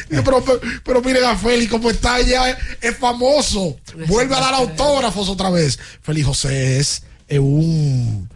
Pero, 0.09 0.45
pero, 0.45 0.61
pero 0.85 1.03
miren 1.03 1.25
a 1.25 1.37
Félix, 1.37 1.71
como 1.71 1.91
está 1.91 2.21
ya, 2.21 2.57
es, 2.81 2.97
famoso. 2.97 3.77
Vuelve 4.07 4.37
a 4.37 4.41
dar 4.41 4.55
autógrafos 4.55 5.29
otra 5.29 5.51
vez. 5.51 5.79
Félix 6.03 6.27
José 6.27 6.79
es 6.79 7.03
eh, 7.29 7.39
un 7.39 8.29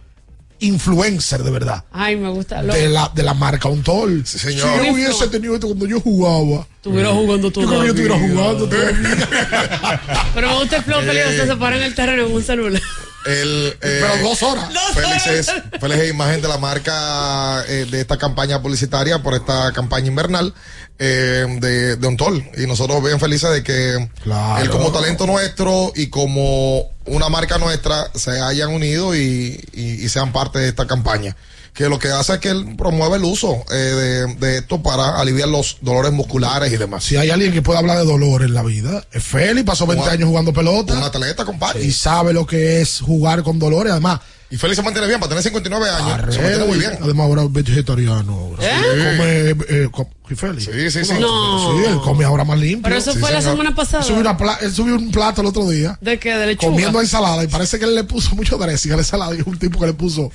influencer 0.60 1.42
de 1.42 1.50
verdad. 1.50 1.84
Ay, 1.92 2.16
me 2.16 2.28
gusta. 2.30 2.62
Lo, 2.62 2.74
De 2.74 2.88
la, 2.88 3.10
de 3.14 3.22
la 3.22 3.34
marca 3.34 3.68
Untol. 3.68 4.24
Sí, 4.26 4.38
señor. 4.38 4.80
Si 4.80 4.86
yo 4.86 4.92
hubiese 4.92 5.28
tenido 5.28 5.54
esto 5.54 5.68
cuando 5.68 5.86
yo 5.86 6.00
jugaba. 6.00 6.66
Estuviera 6.76 7.10
jugando 7.10 7.50
Yo 7.50 7.66
creo 7.66 7.80
que 7.80 7.86
yo 7.86 7.92
estuviera 7.92 8.18
jugando. 8.18 8.68
Pero 10.34 10.48
me 10.48 10.58
gusta 10.58 10.76
el 10.76 10.82
flow 10.82 11.00
Félix, 11.02 11.26
usted 11.28 11.46
se 11.46 11.56
para 11.56 11.76
en 11.76 11.82
el 11.82 11.94
terreno 11.94 12.26
en 12.26 12.32
un 12.32 12.42
celular. 12.42 12.82
El, 13.28 13.76
eh, 13.82 14.00
Pero 14.02 14.28
dos 14.28 14.42
horas. 14.42 14.68
Félix 14.94 15.26
es, 15.26 15.52
Félix 15.80 16.00
es 16.02 16.10
imagen 16.10 16.40
de 16.40 16.48
la 16.48 16.58
marca 16.58 17.62
eh, 17.68 17.86
de 17.90 18.00
esta 18.00 18.16
campaña 18.16 18.60
publicitaria 18.62 19.22
por 19.22 19.34
esta 19.34 19.70
campaña 19.72 20.06
invernal 20.06 20.54
eh, 20.98 21.46
de, 21.60 21.96
de 21.96 22.06
Ontol. 22.06 22.42
Y 22.56 22.66
nosotros 22.66 23.02
bien 23.04 23.20
felices 23.20 23.50
de 23.50 23.62
que 23.62 24.08
Claro. 24.22 24.62
él 24.62 24.70
como 24.70 24.90
talento 24.92 25.26
nuestro 25.26 25.92
y 25.94 26.08
como 26.08 26.90
una 27.06 27.28
marca 27.28 27.58
nuestra 27.58 28.10
se 28.14 28.40
hayan 28.40 28.70
unido 28.70 29.14
y, 29.14 29.60
y- 29.72 30.04
y 30.04 30.08
sean 30.08 30.32
parte 30.32 30.58
de 30.58 30.68
esta 30.68 30.86
campaña. 30.86 31.36
Que 31.74 31.88
lo 31.88 31.98
que 31.98 32.08
hace 32.08 32.34
es 32.34 32.38
que 32.40 32.48
él 32.48 32.74
promueve 32.76 33.16
el 33.16 33.24
uso 33.24 33.64
eh, 33.70 33.74
de, 33.74 34.34
de 34.34 34.58
esto 34.58 34.82
para 34.82 35.18
aliviar 35.20 35.48
los 35.48 35.78
dolores 35.80 36.12
musculares 36.12 36.72
y 36.72 36.76
demás. 36.76 37.04
Si 37.04 37.16
hay 37.16 37.30
alguien 37.30 37.52
que 37.52 37.62
puede 37.62 37.78
hablar 37.78 37.98
de 37.98 38.04
dolor 38.04 38.42
en 38.42 38.52
la 38.54 38.62
vida, 38.62 39.04
es 39.12 39.22
Félix, 39.22 39.64
pasó 39.64 39.86
20 39.86 40.04
Un- 40.04 40.10
años 40.10 40.28
jugando 40.28 40.52
pelota. 40.52 40.94
Un 40.94 41.02
atleta, 41.04 41.44
compadre. 41.44 41.84
y 41.84 41.92
sabe 41.92 42.32
lo 42.32 42.46
que 42.46 42.80
es 42.80 43.00
jugar 43.00 43.42
con 43.44 43.58
dolores. 43.60 43.92
Además, 43.92 44.20
Y 44.50 44.56
Félix 44.56 44.76
se 44.76 44.82
mantiene 44.82 45.06
bien, 45.08 45.20
para 45.20 45.28
tener 45.28 45.44
59 45.44 45.90
años. 45.90 46.34
se 46.34 46.40
mantiene 46.40 46.64
muy 46.64 46.78
bien. 46.78 46.92
Además, 47.02 47.26
ahora 47.26 47.42
es 47.42 47.52
vegetariano. 47.52 48.52
¿Eh? 48.58 49.14
Come, 49.18 49.66
eh, 49.68 49.88
com- 49.90 50.06
¿y 50.30 50.34
Félix? 50.34 50.64
Sí, 50.64 50.90
sí, 50.90 51.04
sí. 51.04 51.12
No. 51.20 51.76
Sí, 51.78 51.84
él 51.86 51.98
come 52.02 52.24
ahora 52.24 52.44
más 52.44 52.58
limpio. 52.58 52.82
Pero 52.84 52.96
eso 52.96 53.12
Sí, 53.12 53.18
fue 53.18 53.30
la 53.30 53.42
semana 53.42 53.68
Él 53.68 53.74
pasada. 53.76 54.02
subió, 54.02 54.20
una 54.22 54.38
pla- 54.38 54.58
él 54.62 54.72
subió 54.72 54.94
un 54.94 55.10
plato 55.10 55.42
el 55.42 55.48
otro 55.48 55.68
día. 55.68 55.98
¿De 56.00 56.18
qué? 56.18 56.34
De 56.34 56.46
lechuga. 56.46 56.72
Comiendo 56.72 56.98
ensalada 57.00 57.44
y 57.44 57.48
parece 57.48 57.78
que 57.78 57.84
él 57.84 57.94
le 57.94 58.04
puso 58.04 58.34
mucho 58.36 58.56
dressing 58.56 58.92
a 58.92 58.96
la 58.96 59.02
ensalada 59.02 59.34
y 59.34 59.40
es 59.40 59.46
un 59.46 59.58
tipo 59.58 59.78
que 59.80 59.86
le 59.86 59.92
puso 59.94 60.30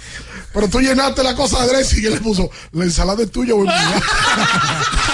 pero 0.54 0.68
tú 0.68 0.80
llenaste 0.80 1.24
la 1.24 1.34
cosa 1.34 1.64
de 1.66 1.70
dressing 1.74 2.04
y 2.04 2.06
él 2.06 2.14
le 2.14 2.22
puso 2.22 2.48
la 2.74 2.84
ensalada 2.84 3.24
es 3.24 3.32
tuya 3.32 3.56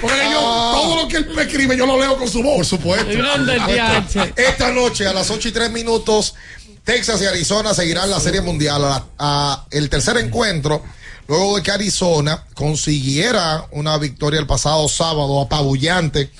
porque 0.00 0.30
yo 0.30 0.40
todo 0.72 0.96
lo 1.02 1.08
que 1.08 1.16
él 1.18 1.26
me 1.34 1.42
escribe 1.42 1.76
yo 1.76 1.86
lo 1.86 1.98
leo 2.00 2.16
con 2.16 2.28
su 2.28 2.42
voz 2.42 2.56
Por 2.56 2.66
supuesto. 2.66 3.10
Esta 4.36 4.70
noche 4.72 5.06
a 5.06 5.12
las 5.12 5.30
8 5.30 5.48
y 5.48 5.52
3 5.52 5.70
minutos, 5.70 6.34
Texas 6.84 7.20
y 7.22 7.26
Arizona 7.26 7.74
seguirán 7.74 8.10
la 8.10 8.20
Serie 8.20 8.40
Mundial. 8.40 8.84
A, 8.84 9.04
a 9.18 9.66
el 9.70 9.88
tercer 9.88 10.16
encuentro, 10.18 10.82
luego 11.28 11.56
de 11.56 11.62
que 11.62 11.70
Arizona 11.70 12.44
consiguiera 12.54 13.66
una 13.72 13.96
victoria 13.98 14.40
el 14.40 14.46
pasado 14.46 14.88
sábado 14.88 15.40
apabullante 15.40 16.30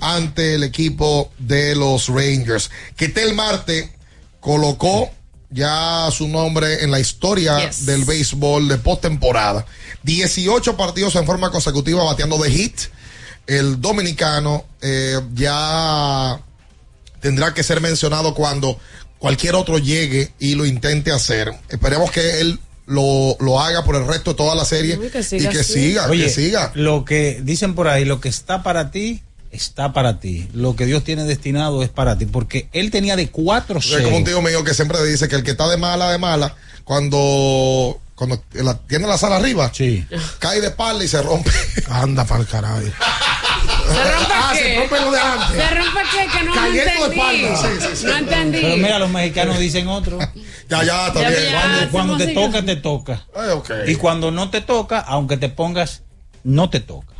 ante 0.00 0.54
el 0.54 0.64
equipo 0.64 1.32
de 1.38 1.74
los 1.74 2.08
Rangers. 2.08 2.70
Que 2.96 3.08
Tel 3.08 3.34
Marte 3.34 3.92
colocó 4.40 5.10
ya 5.50 6.08
su 6.10 6.26
nombre 6.28 6.82
en 6.82 6.90
la 6.90 6.98
historia 7.00 7.66
Yes. 7.68 7.86
del 7.86 8.04
béisbol 8.04 8.68
de 8.68 8.76
postemporada. 8.78 9.64
18 10.04 10.76
partidos 10.76 11.16
en 11.16 11.26
forma 11.26 11.50
consecutiva 11.50 12.04
bateando 12.04 12.38
de 12.38 12.50
hit. 12.50 12.78
El 13.46 13.80
dominicano 13.80 14.64
eh, 14.80 15.20
ya 15.34 16.40
tendrá 17.20 17.52
que 17.52 17.62
ser 17.62 17.80
mencionado 17.80 18.34
cuando 18.34 18.78
cualquier 19.18 19.54
otro 19.54 19.78
llegue 19.78 20.32
y 20.38 20.54
lo 20.54 20.64
intente 20.64 21.10
hacer. 21.12 21.52
Esperemos 21.68 22.10
que 22.10 22.40
él 22.40 22.58
lo, 22.86 23.36
lo 23.40 23.60
haga 23.60 23.84
por 23.84 23.96
el 23.96 24.06
resto 24.06 24.32
de 24.32 24.36
toda 24.36 24.54
la 24.54 24.64
serie 24.64 24.98
que 24.98 25.06
y 25.36 25.48
que 25.48 25.64
siga, 25.64 26.08
Oye, 26.08 26.24
que 26.24 26.30
siga. 26.30 26.70
lo 26.74 27.04
que 27.04 27.40
dicen 27.42 27.74
por 27.74 27.88
ahí, 27.88 28.04
lo 28.04 28.20
que 28.20 28.28
está 28.28 28.62
para 28.62 28.90
ti, 28.90 29.22
está 29.50 29.92
para 29.92 30.20
ti. 30.20 30.48
Lo 30.52 30.76
que 30.76 30.84
Dios 30.86 31.04
tiene 31.04 31.24
destinado 31.24 31.82
es 31.82 31.88
para 31.88 32.18
ti. 32.18 32.26
Porque 32.26 32.68
él 32.72 32.90
tenía 32.90 33.16
de 33.16 33.30
4 33.30 33.78
Es 33.78 34.02
como 34.02 34.18
un 34.18 34.24
tío 34.24 34.42
mío 34.42 34.64
que 34.64 34.74
siempre 34.74 35.02
dice 35.04 35.28
que 35.28 35.36
el 35.36 35.42
que 35.42 35.52
está 35.52 35.68
de 35.68 35.76
mala, 35.76 36.10
de 36.10 36.18
mala, 36.18 36.54
cuando, 36.84 38.00
cuando 38.14 38.42
la- 38.52 38.78
tiene 38.78 39.06
la 39.06 39.18
sala 39.18 39.36
arriba, 39.36 39.70
cae 40.38 40.60
de 40.60 40.68
espalda 40.68 41.02
y 41.04 41.08
se 41.08 41.20
rompe. 41.22 41.50
Anda 41.88 42.24
para 42.24 42.40
el 42.40 42.46
carajo. 42.46 42.80
¿Se 42.80 44.12
rompe 44.12 44.32
Ah, 44.34 44.50
qué? 44.52 44.58
se 44.58 44.78
rompe 44.80 45.00
lo 45.00 45.10
de 45.10 45.20
antes. 45.20 45.56
¿Se 45.56 45.74
rompe 45.74 46.00
qué? 46.10 46.38
Que 46.38 46.44
no, 46.44 46.54
Cayendo 46.54 46.82
de 46.84 46.90
entendí. 46.90 47.20
espalda, 47.20 47.56
sí, 47.56 47.68
sí, 47.88 47.96
sí. 47.96 48.06
No 48.06 48.16
entendí. 48.16 48.58
Pero 48.60 48.76
mira, 48.76 48.98
los 48.98 49.10
mexicanos 49.10 49.58
dicen 49.58 49.88
otro. 49.88 50.18
Ya, 50.68 50.82
ya, 50.84 51.08
está 51.08 51.20
bien. 51.20 51.32
ya, 51.52 51.88
Cuando, 51.90 52.16
te 52.16 52.28
toca, 52.28 52.62
te 52.64 52.76
toca. 52.76 53.26
Ay, 53.36 53.50
ok. 53.50 53.70
Y 53.86 53.96
cuando 53.96 54.30
no 54.30 54.50
te 54.50 54.60
toca, 54.60 55.00
aunque 55.00 55.36
te 55.36 55.48
pongas, 55.48 56.02
no 56.44 56.70
te 56.70 56.80
toca. 56.80 57.13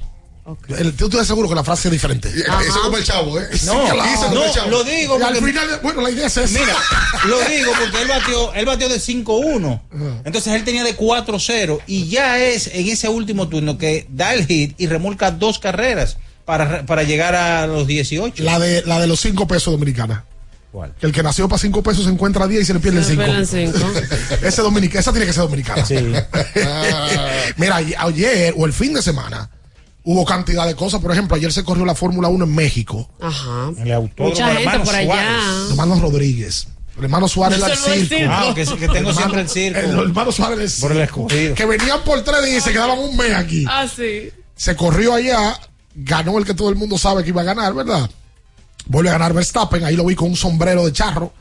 El- 0.69 0.93
Tú 0.95 1.07
estás 1.07 1.27
seguro 1.27 1.49
que 1.49 1.55
la 1.55 1.65
frase 1.65 1.89
es 1.89 1.93
diferente. 1.93 2.29
Eso 2.29 2.45
es 2.61 2.77
como 2.77 2.97
el 2.99 3.05
chavo, 3.05 3.41
¿eh? 3.41 3.49
No, 3.65 3.85
claro. 3.85 4.05
Eso 4.05 4.13
es 4.13 4.19
como 4.31 4.41
el 4.43 4.47
no, 4.49 4.53
chavo. 4.55 4.71
lo 4.71 4.85
digo 4.85 5.19
Y 5.19 5.23
al 5.23 5.35
porque- 5.35 5.47
final, 5.53 5.81
bueno, 5.83 6.03
la 6.03 6.11
idea 6.11 6.27
es 6.27 6.37
esa. 6.37 6.59
Mira, 6.59 6.75
lo 7.27 7.41
digo 7.49 7.73
porque 7.81 8.03
él 8.03 8.09
batió, 8.09 8.53
él 8.55 8.67
batió 8.67 8.89
de 8.89 9.01
5-1. 9.01 9.81
Entonces 10.25 10.53
él 10.53 10.65
tenía 10.65 10.85
de 10.85 10.95
4-0 10.97 11.81
y 11.87 12.09
ya 12.09 12.39
es 12.39 12.67
en 12.75 12.89
ese 12.89 13.09
último 13.09 13.49
turno 13.49 13.79
que 13.79 14.07
da 14.11 14.35
el 14.35 14.47
hit 14.47 14.75
y 14.79 14.87
remolca 14.87 15.31
dos 15.31 15.59
carreras 15.59 16.19
para, 16.45 16.85
para 16.85 17.05
llegar 17.05 17.35
a 17.35 17.67
los 17.67 17.87
18. 17.87 18.43
La 18.45 18.59
de, 18.59 18.83
la 18.85 19.01
de 19.01 19.07
los 19.07 19.21
5 19.21 19.47
pesos 19.49 19.73
dominicana. 19.73 20.25
¿Cuál? 20.73 20.93
Que 21.01 21.07
el 21.07 21.13
que 21.13 21.23
nació 21.23 21.49
para 21.49 21.61
5 21.61 21.83
pesos 21.83 22.05
se 22.05 22.11
encuentra 22.11 22.45
a 22.45 22.49
10 22.49 22.63
y 22.63 22.65
se 22.67 22.75
le 22.75 22.81
pierde 22.81 22.99
el 22.99 23.05
Se 23.05 23.15
le 23.15 23.25
5. 23.25 23.47
pierden 23.47 23.73
cinco. 23.73 23.91
Ese 24.43 24.61
dominica, 24.61 24.99
esa 24.99 25.11
tiene 25.13 25.25
que 25.25 25.33
ser 25.33 25.45
dominicana. 25.45 25.87
Sí. 25.87 25.95
Mira, 27.57 27.77
ayer 27.99 28.53
o 28.57 28.67
el 28.67 28.73
fin 28.73 28.93
de 28.93 29.01
semana 29.03 29.49
hubo 30.05 30.25
cantidad 30.25 30.67
de 30.67 30.75
cosas. 30.77 31.01
Por 31.01 31.11
ejemplo, 31.13 31.37
ayer 31.37 31.53
se 31.53 31.65
corrió 31.65 31.85
la 31.85 31.95
Fórmula 31.95 32.29
1 32.29 32.45
en 32.45 32.55
México. 32.55 33.09
Ajá. 33.21 33.71
El 33.79 33.93
autódromo 33.93 34.31
Mucha 34.31 34.47
gente 34.49 34.63
hermano 34.63 34.85
por 34.85 34.95
allá. 34.95 35.07
Suárez. 35.15 35.71
Hermano 35.71 36.01
Rodríguez. 36.01 36.69
El 36.97 37.05
hermano 37.05 37.27
Suárez 37.27 37.59
no 37.59 37.67
es 37.67 37.79
circo. 37.81 38.15
circo. 38.15 38.33
Ah, 38.33 38.53
que, 38.55 38.65
que 38.65 38.71
tengo 38.89 39.11
Hermano- 39.11 39.13
siempre 39.15 39.41
el 39.41 39.49
circo. 39.49 39.79
El 39.81 39.99
hermano 39.99 40.31
Suárez 40.33 40.59
del 40.59 40.81
Por 40.81 40.93
el 40.97 40.99
circo. 41.07 41.21
escogido. 41.27 41.55
Que 41.57 41.65
venían 41.67 42.01
por 42.05 42.23
tres 42.23 42.45
días 42.45 42.59
y 42.59 42.61
se 42.61 42.73
quedaban 42.73 42.99
un 43.01 43.17
mes 43.17 43.35
aquí. 43.35 43.65
Ah, 43.69 43.87
sí. 43.89 44.31
Se 44.55 44.77
corrió 44.77 45.15
allá, 45.15 45.59
ganó 45.97 46.39
el 46.39 46.45
que 46.45 46.55
todo 46.55 46.69
el 46.71 46.77
mundo 46.77 46.97
sabe 46.97 47.25
que 47.25 47.31
iba 47.31 47.41
a 47.41 47.45
ganar, 47.45 47.75
¿verdad? 47.75 48.09
Vuelve 48.87 49.09
a 49.11 49.15
ganar 49.15 49.33
Verstappen, 49.33 49.83
ahí 49.85 49.97
lo 49.97 50.05
vi 50.05 50.15
con 50.15 50.29
un 50.29 50.37
sombrero 50.37 50.85
de 50.87 50.93
charro. 50.93 51.33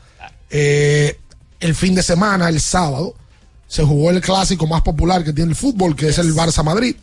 Eh, 0.50 1.18
el 1.60 1.74
fin 1.74 1.94
de 1.94 2.02
semana, 2.02 2.48
el 2.48 2.60
sábado, 2.60 3.14
se 3.68 3.84
jugó 3.84 4.10
el 4.10 4.20
clásico 4.20 4.66
más 4.66 4.82
popular 4.82 5.22
que 5.22 5.32
tiene 5.32 5.50
el 5.50 5.56
fútbol, 5.56 5.94
que 5.94 6.08
es 6.08 6.18
el 6.18 6.34
Barça 6.34 6.64
Madrid, 6.64 6.96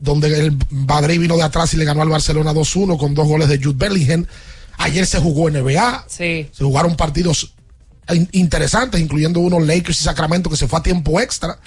donde 0.00 0.38
el 0.46 0.56
Madrid 0.70 1.20
vino 1.20 1.36
de 1.36 1.42
atrás 1.42 1.72
y 1.74 1.76
le 1.76 1.84
ganó 1.84 2.02
al 2.02 2.08
Barcelona 2.08 2.52
2-1 2.52 2.96
con 2.98 3.14
dos 3.14 3.28
goles 3.28 3.48
de 3.48 3.58
Jude 3.62 3.76
Bellingham. 3.76 4.26
Ayer 4.78 5.06
se 5.06 5.20
jugó 5.20 5.48
NBA, 5.50 6.06
Sí. 6.08 6.48
se 6.50 6.64
jugaron 6.64 6.96
partidos 6.96 7.52
in- 8.12 8.28
interesantes, 8.32 9.00
incluyendo 9.00 9.40
unos 9.40 9.62
Lakers 9.66 10.00
y 10.00 10.04
Sacramento 10.04 10.48
que 10.48 10.56
se 10.56 10.66
fue 10.66 10.78
a 10.78 10.82
tiempo 10.82 11.20
extra 11.20 11.58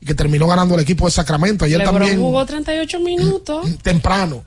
y 0.00 0.06
que 0.06 0.14
terminó 0.14 0.46
ganando 0.46 0.74
el 0.74 0.80
equipo 0.80 1.04
de 1.04 1.10
Sacramento. 1.12 1.64
Ayer 1.66 1.78
LeBron 1.78 1.98
también 2.00 2.18
jugó 2.18 2.44
38 2.46 2.98
minutos. 3.00 3.66
temprano. 3.82 4.42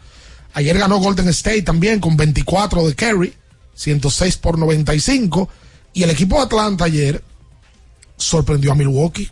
Ayer 0.53 0.77
ganó 0.77 0.97
Golden 0.99 1.27
State 1.29 1.61
también 1.61 1.99
con 1.99 2.17
24 2.17 2.87
de 2.87 2.95
Kerry, 2.95 3.33
106 3.75 4.37
por 4.37 4.57
95. 4.57 5.49
Y 5.93 6.03
el 6.03 6.09
equipo 6.09 6.37
de 6.37 6.43
Atlanta 6.43 6.85
ayer 6.85 7.21
sorprendió 8.17 8.71
a 8.71 8.75
Milwaukee. 8.75 9.29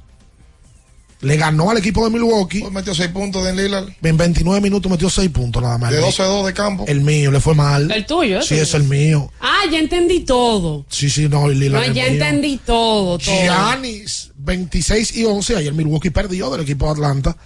Le 1.23 1.37
ganó 1.37 1.71
al 1.71 1.77
equipo 1.77 2.03
de 2.03 2.11
Milwaukee. 2.11 2.59
Pues 2.61 2.73
metió 2.73 2.93
6 2.93 3.09
puntos 3.09 3.43
de 3.45 3.53
Lillard. 3.53 3.87
En 4.01 4.17
29 4.17 4.61
minutos 4.61 4.91
metió 4.91 5.09
6 5.09 5.29
puntos 5.29 5.61
nada 5.63 5.77
más. 5.77 5.91
De 5.91 6.01
12-2 6.01 6.45
de 6.45 6.53
campo. 6.53 6.85
El 6.87 7.01
mío 7.01 7.31
le 7.31 7.39
fue 7.39 7.55
mal. 7.55 7.89
El 7.91 8.05
tuyo, 8.05 8.41
Sí, 8.41 8.55
es 8.55 8.73
el 8.73 8.83
mío. 8.83 9.31
Ah, 9.39 9.61
ya 9.71 9.79
entendí 9.79 10.19
todo. 10.21 10.85
Sí, 10.89 11.09
sí, 11.09 11.27
no, 11.29 11.47
el 11.49 11.53
No, 11.53 11.59
Lillard 11.65 11.83
es 11.85 11.93
ya 11.95 12.03
mío. 12.03 12.11
entendí 12.13 12.57
todo, 12.65 13.17
todo. 13.17 13.35
Giannis, 13.35 14.31
26 14.37 15.15
y 15.17 15.25
11. 15.25 15.55
Ayer 15.55 15.73
Milwaukee 15.73 16.09
perdió 16.09 16.51
del 16.51 16.61
equipo 16.61 16.85
de 16.87 16.91
Atlanta. 16.91 17.37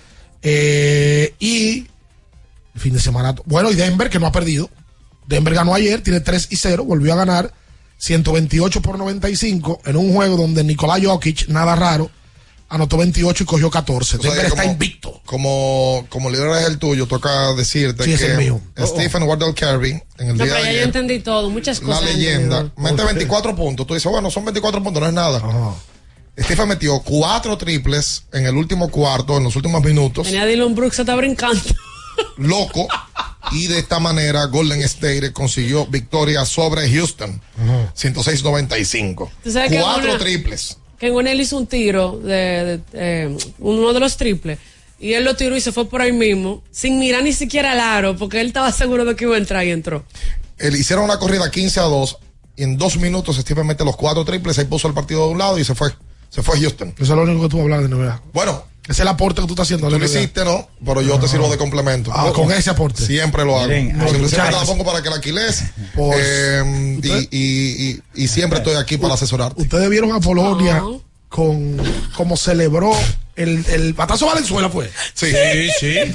Eh, 0.41 1.33
y 1.39 1.79
el 2.75 2.81
fin 2.81 2.93
de 2.93 2.99
semana. 2.99 3.35
Bueno, 3.45 3.71
y 3.71 3.75
Denver, 3.75 4.09
que 4.09 4.19
no 4.19 4.27
ha 4.27 4.31
perdido. 4.31 4.69
Denver 5.27 5.53
ganó 5.53 5.73
ayer, 5.73 6.01
tiene 6.01 6.19
3 6.21 6.47
y 6.51 6.55
0, 6.55 6.85
volvió 6.85 7.13
a 7.13 7.17
ganar 7.17 7.53
128 7.97 8.81
por 8.81 8.97
95 8.97 9.81
en 9.85 9.97
un 9.97 10.13
juego 10.13 10.37
donde 10.37 10.63
Nicolás 10.63 11.01
Jokic, 11.03 11.47
nada 11.49 11.75
raro, 11.75 12.09
anotó 12.69 12.97
28 12.97 13.43
y 13.43 13.45
cogió 13.45 13.69
14. 13.71 14.17
O 14.17 14.21
sea, 14.21 14.29
Denver 14.31 14.45
está 14.47 14.65
invicto. 14.65 15.21
Como, 15.25 16.05
como 16.09 16.29
líder 16.29 16.49
es 16.61 16.67
el 16.67 16.77
tuyo, 16.79 17.07
toca 17.07 17.53
decirte 17.53 18.03
Sí, 18.03 18.13
es 18.13 18.19
que 18.19 18.25
el 18.31 18.37
mío. 18.37 18.61
Stephen 18.79 19.23
Wardell 19.23 19.53
Carey, 19.53 20.01
en 20.17 20.29
el 20.29 20.37
No, 20.37 20.43
día 20.43 20.53
pero 20.53 20.65
de 20.65 20.73
ya 20.73 20.79
yo 20.79 20.85
entendí 20.85 21.19
todo, 21.19 21.49
muchas 21.49 21.81
la 21.81 21.87
cosas. 21.95 22.03
leyenda, 22.15 22.59
entendí. 22.59 22.81
mete 22.81 23.03
24 23.03 23.55
puntos. 23.55 23.87
Tú 23.87 23.93
dices, 23.93 24.11
bueno, 24.11 24.29
son 24.31 24.45
24 24.45 24.83
puntos, 24.83 25.01
no 25.01 25.07
es 25.07 25.13
nada. 25.13 25.41
Stephen 26.39 26.67
metió 26.67 26.99
cuatro 27.01 27.57
triples 27.57 28.23
en 28.31 28.45
el 28.45 28.55
último 28.55 28.89
cuarto, 28.89 29.37
en 29.37 29.43
los 29.45 29.55
últimos 29.55 29.83
minutos. 29.83 30.27
Tenía 30.27 30.45
Dylan 30.45 30.75
Brooks, 30.75 30.97
se 30.97 31.01
está 31.01 31.15
brincando. 31.15 31.61
loco. 32.37 32.87
Y 33.51 33.67
de 33.67 33.79
esta 33.79 33.99
manera 33.99 34.43
Golden 34.45 34.81
State 34.81 35.31
consiguió 35.31 35.85
victoria 35.87 36.45
sobre 36.45 36.91
Houston. 36.91 37.41
106-95. 37.95 39.29
Tú 39.43 39.51
sabes 39.51 39.71
que 39.71 39.79
Cuatro 39.79 40.09
una- 40.11 40.19
triples. 40.19 40.77
Que 40.99 41.07
en 41.07 41.27
él 41.27 41.41
hizo 41.41 41.57
un 41.57 41.67
tiro 41.67 42.19
de, 42.19 42.33
de, 42.33 42.81
eh, 42.93 43.37
uno 43.59 43.93
de 43.93 43.99
los 43.99 44.17
triples. 44.17 44.59
Y 44.99 45.13
él 45.13 45.23
lo 45.23 45.35
tiró 45.35 45.55
y 45.55 45.61
se 45.61 45.71
fue 45.71 45.87
por 45.87 46.01
ahí 46.01 46.11
mismo, 46.11 46.63
sin 46.71 46.97
mirar 46.97 47.23
ni 47.23 47.31
siquiera 47.31 47.73
al 47.73 47.79
aro, 47.79 48.17
porque 48.17 48.41
él 48.41 48.47
estaba 48.47 48.71
seguro 48.71 49.05
de 49.05 49.15
que 49.15 49.25
iba 49.25 49.35
a 49.35 49.37
entrar 49.37 49.63
y 49.65 49.71
entró. 49.71 50.03
Él 50.57 50.75
hicieron 50.75 51.05
una 51.05 51.19
corrida 51.19 51.51
15 51.51 51.79
a 51.79 51.83
2. 51.83 52.17
Y 52.55 52.63
en 52.63 52.77
dos 52.77 52.97
minutos 52.97 53.35
Stephen 53.37 53.67
mete 53.67 53.85
los 53.85 53.95
cuatro 53.95 54.25
triples. 54.25 54.57
Ahí 54.57 54.65
puso 54.65 54.87
el 54.87 54.95
partido 54.95 55.27
de 55.27 55.33
un 55.33 55.37
lado 55.37 55.59
y 55.59 55.63
se 55.63 55.75
fue. 55.75 55.93
Se 56.29 56.41
fue 56.41 56.57
a 56.57 56.59
Houston. 56.59 56.93
Eso 56.97 57.03
es 57.03 57.09
lo 57.09 57.21
único 57.21 57.43
que 57.43 57.49
tú 57.49 57.61
hablas 57.61 57.83
de 57.83 57.89
NBA. 57.89 58.21
Bueno, 58.33 58.63
es 58.87 58.99
el 58.99 59.07
aporte 59.07 59.41
que 59.41 59.47
tú 59.47 59.53
estás 59.53 59.65
haciendo. 59.67 59.89
tú 59.89 59.99
lo 59.99 60.05
hiciste, 60.05 60.45
¿no? 60.45 60.67
Pero 60.85 61.01
yo 61.01 61.19
te 61.19 61.27
sirvo 61.27 61.49
de 61.49 61.57
complemento. 61.57 62.11
Ah, 62.13 62.31
con 62.33 62.51
ese 62.51 62.69
aporte. 62.69 63.05
Siempre 63.05 63.43
lo 63.45 63.57
hago. 63.57 63.67
Miren, 63.67 63.97
siempre, 64.29 64.51
la 64.51 64.63
pongo 64.65 64.85
para 64.85 65.01
que 65.01 65.09
la 65.09 65.15
alquiles. 65.15 65.63
Pues, 65.95 66.19
Eh, 66.21 66.99
y, 67.03 67.37
y, 67.37 68.01
y, 68.15 68.23
y 68.23 68.27
siempre 68.27 68.59
estoy 68.59 68.75
aquí 68.75 68.97
para 68.97 69.15
asesorarte. 69.15 69.61
Ustedes 69.61 69.89
vieron 69.89 70.11
a 70.11 70.19
Polonia 70.19 70.83
con 71.29 71.81
cómo 72.15 72.37
celebró 72.37 72.91
el, 73.35 73.65
el 73.69 73.93
batazo 73.93 74.25
Valenzuela 74.27 74.69
fue. 74.69 74.91
Sí, 75.13 75.31
sí. 75.79 75.95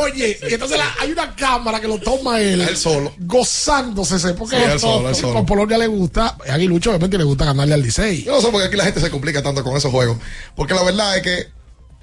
Oye, 0.00 0.38
y 0.48 0.54
entonces 0.54 0.78
la- 0.78 0.94
hay 1.00 1.12
una 1.12 1.34
cámara 1.34 1.80
que 1.80 1.88
lo 1.88 1.98
toma 1.98 2.40
él, 2.40 2.60
Él 2.62 2.76
solo. 2.76 3.12
gozándose 3.18 4.16
ese, 4.16 4.34
porque 4.34 4.56
Sí, 4.56 4.62
él 4.62 4.80
solo, 4.80 4.96
él 4.98 5.04
porque 5.14 5.20
solo. 5.20 5.38
a 5.38 5.46
Polonia 5.46 5.78
le 5.78 5.86
gusta, 5.86 6.36
a 6.48 6.54
Aguilucho 6.54 6.90
obviamente 6.90 7.18
le 7.18 7.24
gusta 7.24 7.44
ganarle 7.44 7.74
al 7.74 7.82
Licey. 7.82 8.24
Yo 8.24 8.32
no 8.32 8.40
sé 8.40 8.48
por 8.50 8.60
qué 8.60 8.66
aquí 8.68 8.76
la 8.76 8.84
gente 8.84 9.00
se 9.00 9.10
complica 9.10 9.42
tanto 9.42 9.62
con 9.62 9.76
esos 9.76 9.90
juegos. 9.90 10.18
Porque 10.54 10.74
la 10.74 10.82
verdad 10.82 11.16
es 11.16 11.22
que, 11.22 11.55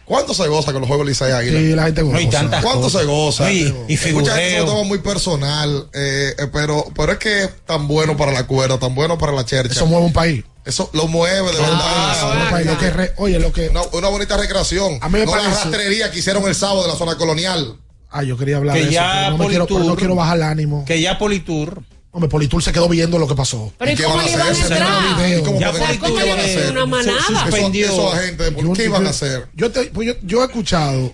¿cuánto 0.05 0.33
se 0.33 0.47
goza 0.47 0.71
con 0.71 0.81
los 0.81 0.87
juegos 0.87 1.05
Licey 1.07 1.31
Águila? 1.31 1.59
Sí, 1.59 1.75
la 1.75 1.83
gente 1.83 2.01
goza. 2.01 2.15
No, 2.15 2.21
y 2.21 2.27
tantas 2.29 2.63
¿Cuánto 2.63 2.81
cosas. 2.83 3.01
se 3.01 3.07
goza? 3.07 3.43
No, 3.45 3.51
y- 3.51 3.59
y 3.61 3.63
Mucha 3.67 3.85
gente 3.87 3.93
se 3.93 3.97
figureo. 3.97 4.59
lo 4.65 4.71
toma 4.71 4.83
muy 4.83 4.97
personal, 4.99 5.87
eh, 5.93 6.33
eh, 6.37 6.47
pero, 6.51 6.85
pero 6.95 7.11
es 7.13 7.17
que 7.17 7.43
es 7.43 7.49
tan 7.65 7.87
bueno 7.87 8.15
para 8.17 8.31
la 8.31 8.45
cuerda, 8.45 8.77
tan 8.79 8.93
bueno 8.95 9.17
para 9.17 9.31
la 9.31 9.45
chercha. 9.45 9.73
Eso 9.73 9.85
mueve 9.85 10.05
un 10.05 10.13
país. 10.13 10.43
Eso 10.65 10.89
lo 10.93 11.07
mueve 11.07 11.41
de 11.47 11.51
Eso 11.53 11.61
verdad. 11.61 12.63
Lo 12.65 12.77
que 12.77 12.89
re- 12.89 13.13
oye, 13.17 13.37
lo 13.39 13.51
que. 13.51 13.67
Una, 13.69 13.81
una 13.91 14.07
bonita 14.07 14.37
recreación. 14.37 14.97
A 15.01 15.09
mí 15.09 15.19
me 15.19 15.25
no 15.25 15.35
la 15.35 15.43
rastrería 15.43 16.09
que 16.11 16.19
hicieron 16.19 16.47
el 16.47 16.55
sábado 16.55 16.83
de 16.83 16.87
la 16.89 16.95
zona 16.95 17.15
colonial. 17.17 17.75
Ah, 18.09 18.23
yo 18.23 18.37
quería 18.37 18.57
hablar 18.57 18.75
Que 18.75 18.81
de 18.83 18.85
eso. 18.89 18.93
ya 18.93 19.11
pero 19.25 19.31
no, 19.31 19.37
me 19.43 19.49
quiero, 19.49 19.67
Politur- 19.67 19.85
no 19.85 19.95
quiero 19.95 20.15
bajar 20.15 20.37
el 20.37 20.43
ánimo. 20.43 20.85
Que 20.85 21.01
ya 21.01 21.17
Politur. 21.17 21.81
Hombre, 22.15 22.29
Politur 22.29 22.61
se 22.63 22.71
quedó 22.71 22.87
viendo 22.87 23.17
lo 23.17 23.27
que 23.27 23.33
pasó. 23.35 23.73
Pero 23.79 23.91
¿y 23.91 23.95
qué 23.95 24.03
cómo 24.03 24.15
van 24.17 24.23
a 24.25 24.27
le 24.27 24.33
iban 24.33 24.47
a 24.47 24.51
hacer? 24.51 24.71
entrar? 24.71 25.29
¿Y 25.39 25.41
cómo 25.41 25.59
Ya 25.59 25.71
pueden- 25.71 25.87
Politur 25.87 26.07
¿Qué 26.07 26.13
¿Cómo 26.13 26.29
van 26.29 26.39
a 26.39 26.43
hacer? 26.43 26.71
una 26.71 26.85
manada? 26.85 27.17
Esos- 27.19 27.39
suspendió. 27.41 27.85
Esos 27.87 28.13
agentes, 28.13 28.51
¿por 28.51 28.77
¿qué 28.77 28.87
van 28.87 29.07
a 29.07 29.09
hacer? 29.09 29.47
Yo, 29.55 29.71
te- 29.71 29.85
pues 29.85 30.07
yo, 30.07 30.13
yo 30.21 30.41
he 30.43 30.45
escuchado 30.45 31.13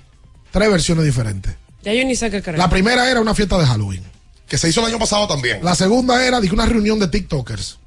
tres 0.51 0.69
versiones 0.69 1.05
diferentes. 1.05 1.55
Ya 1.83 1.93
yo 1.93 2.03
ni 2.03 2.15
sé 2.17 2.29
qué 2.29 2.41
creer. 2.41 2.57
La 2.59 2.69
primera 2.69 3.09
era 3.09 3.21
una 3.21 3.33
fiesta 3.33 3.57
de 3.57 3.65
Halloween. 3.65 4.03
Que 4.47 4.57
se 4.57 4.67
hizo 4.67 4.81
el 4.81 4.87
año 4.87 4.99
pasado 4.99 5.25
también. 5.27 5.63
La 5.63 5.73
segunda 5.73 6.25
era 6.25 6.41
de 6.41 6.51
una 6.51 6.65
reunión 6.65 6.99
de 6.99 7.07
TikTokers. 7.07 7.77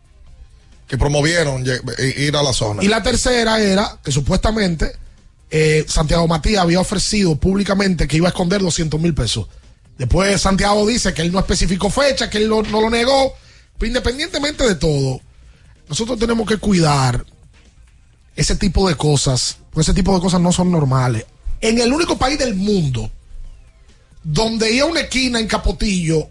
Que 0.88 0.96
promovieron 0.96 1.64
eh, 1.68 2.14
ir 2.16 2.34
a 2.36 2.42
la 2.42 2.52
zona. 2.54 2.82
Y 2.82 2.88
la 2.88 3.02
tercera 3.02 3.60
era 3.60 3.98
que 4.02 4.10
supuestamente 4.12 4.92
eh, 5.50 5.84
Santiago 5.86 6.26
Matías 6.28 6.62
había 6.62 6.80
ofrecido 6.80 7.36
públicamente 7.36 8.08
que 8.08 8.16
iba 8.16 8.28
a 8.28 8.30
esconder 8.30 8.62
200 8.62 8.98
mil 9.00 9.12
pesos. 9.14 9.48
Después 9.98 10.40
Santiago 10.40 10.86
dice 10.86 11.14
que 11.14 11.22
él 11.22 11.32
no 11.32 11.38
especificó 11.38 11.90
fecha, 11.90 12.28
que 12.30 12.38
él 12.38 12.48
no 12.48 12.62
lo 12.62 12.90
negó. 12.90 13.34
Pero 13.78 13.88
independientemente 13.88 14.66
de 14.66 14.74
todo, 14.74 15.20
nosotros 15.88 16.18
tenemos 16.18 16.46
que 16.46 16.56
cuidar 16.56 17.24
ese 18.34 18.56
tipo 18.56 18.88
de 18.88 18.94
cosas, 18.94 19.58
porque 19.70 19.82
ese 19.82 19.94
tipo 19.94 20.14
de 20.14 20.20
cosas 20.20 20.40
no 20.40 20.52
son 20.52 20.70
normales. 20.70 21.26
En 21.60 21.80
el 21.80 21.92
único 21.92 22.16
país 22.16 22.38
del 22.38 22.54
mundo 22.54 23.10
donde 24.22 24.72
iba 24.72 24.86
a 24.86 24.90
una 24.90 25.00
esquina 25.00 25.40
en 25.40 25.46
Capotillo 25.46 26.28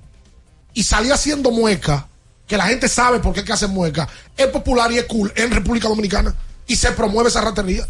y 0.74 0.84
salía 0.84 1.16
haciendo 1.16 1.52
mueca, 1.52 2.08
que 2.48 2.58
la 2.58 2.66
gente 2.66 2.88
sabe 2.88 3.20
por 3.20 3.34
qué 3.34 3.42
es 3.42 3.46
que 3.46 3.54
hacen 3.54 3.72
mueca, 3.72 4.08
es 4.36 4.48
popular 4.48 4.92
y 4.92 4.98
es 4.98 5.06
cool 5.06 5.32
en 5.36 5.52
República 5.52 5.88
Dominicana. 5.88 6.36
y 6.68 6.76
se 6.78 6.92
promueve 6.92 7.30
esa 7.30 7.42
ratería. 7.42 7.86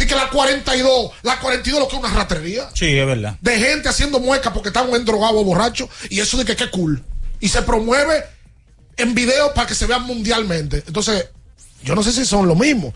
Y 0.00 0.06
que 0.06 0.14
la 0.14 0.30
42, 0.30 1.10
la 1.22 1.38
42 1.38 1.80
lo 1.80 1.88
que 1.88 1.96
es 1.96 2.02
una 2.02 2.12
ratería. 2.14 2.68
Sí, 2.74 2.96
es 2.98 3.06
verdad. 3.06 3.36
De 3.40 3.58
gente 3.58 3.88
haciendo 3.88 4.20
muecas 4.20 4.52
porque 4.52 4.68
están 4.70 4.88
en 4.94 5.04
drogado 5.04 5.38
o 5.40 5.44
borracho. 5.44 5.88
Y 6.08 6.20
eso 6.20 6.36
de 6.38 6.44
que 6.44 6.56
qué 6.56 6.70
cool. 6.70 7.02
Y 7.40 7.48
se 7.48 7.60
promueve 7.62 8.24
en 8.96 9.14
video 9.14 9.52
para 9.54 9.66
que 9.66 9.74
se 9.74 9.86
vean 9.86 10.02
mundialmente. 10.04 10.82
Entonces, 10.86 11.28
yo 11.84 11.94
no 11.94 12.02
sé 12.02 12.12
si 12.12 12.24
son 12.24 12.46
lo 12.48 12.54
mismo, 12.54 12.94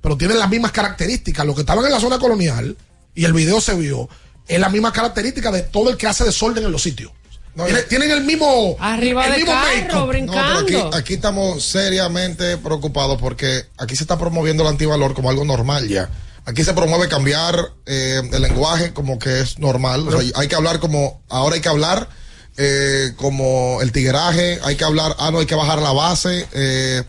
pero 0.00 0.16
tienen 0.16 0.38
las 0.38 0.48
mismas 0.48 0.70
características. 0.72 1.44
Los 1.46 1.54
que 1.54 1.62
estaban 1.62 1.84
en 1.84 1.90
la 1.92 2.00
zona 2.00 2.18
colonial 2.18 2.76
y 3.14 3.24
el 3.24 3.32
video 3.32 3.60
se 3.60 3.74
vio, 3.74 4.08
es 4.46 4.60
la 4.60 4.68
misma 4.68 4.92
característica 4.92 5.50
de 5.50 5.62
todo 5.62 5.90
el 5.90 5.96
que 5.96 6.06
hace 6.06 6.24
desorden 6.24 6.64
en 6.64 6.70
los 6.72 6.82
sitios. 6.82 7.10
Tienen- 7.56 7.88
tienen 7.88 8.10
el 8.10 8.22
mismo. 8.22 8.76
Arriba 8.78 9.24
el 9.24 9.30
de 9.32 9.36
mismo 9.38 9.52
carro, 9.52 9.66
make-up. 9.66 9.82
No, 9.88 9.88
pero 9.92 10.06
brincando. 10.06 10.58
aquí, 10.88 10.96
aquí 10.98 11.14
estamos 11.14 11.64
seriamente 11.64 12.58
preocupados 12.58 13.18
porque 13.20 13.64
aquí 13.78 13.96
se 13.96 14.04
está 14.04 14.18
promoviendo 14.18 14.62
el 14.62 14.68
antivalor 14.68 15.14
como 15.14 15.30
algo 15.30 15.44
normal 15.44 15.88
ya. 15.88 16.10
Aquí 16.46 16.64
se 16.64 16.74
promueve 16.74 17.08
cambiar 17.08 17.72
eh, 17.86 18.22
el 18.32 18.42
lenguaje 18.42 18.92
como 18.92 19.18
que 19.18 19.40
es 19.40 19.58
normal. 19.58 20.08
O 20.08 20.20
sea, 20.20 20.30
hay 20.36 20.48
que 20.48 20.54
hablar 20.54 20.80
como, 20.80 21.20
ahora 21.28 21.56
hay 21.56 21.60
que 21.60 21.68
hablar 21.68 22.08
eh, 22.56 23.12
como 23.16 23.82
el 23.82 23.92
tigueraje, 23.92 24.60
hay 24.62 24.76
que 24.76 24.84
hablar, 24.84 25.16
ah, 25.18 25.30
no, 25.30 25.40
hay 25.40 25.46
que 25.46 25.54
bajar 25.54 25.82
la 25.82 25.92
base, 25.92 26.46
eh, 26.52 27.02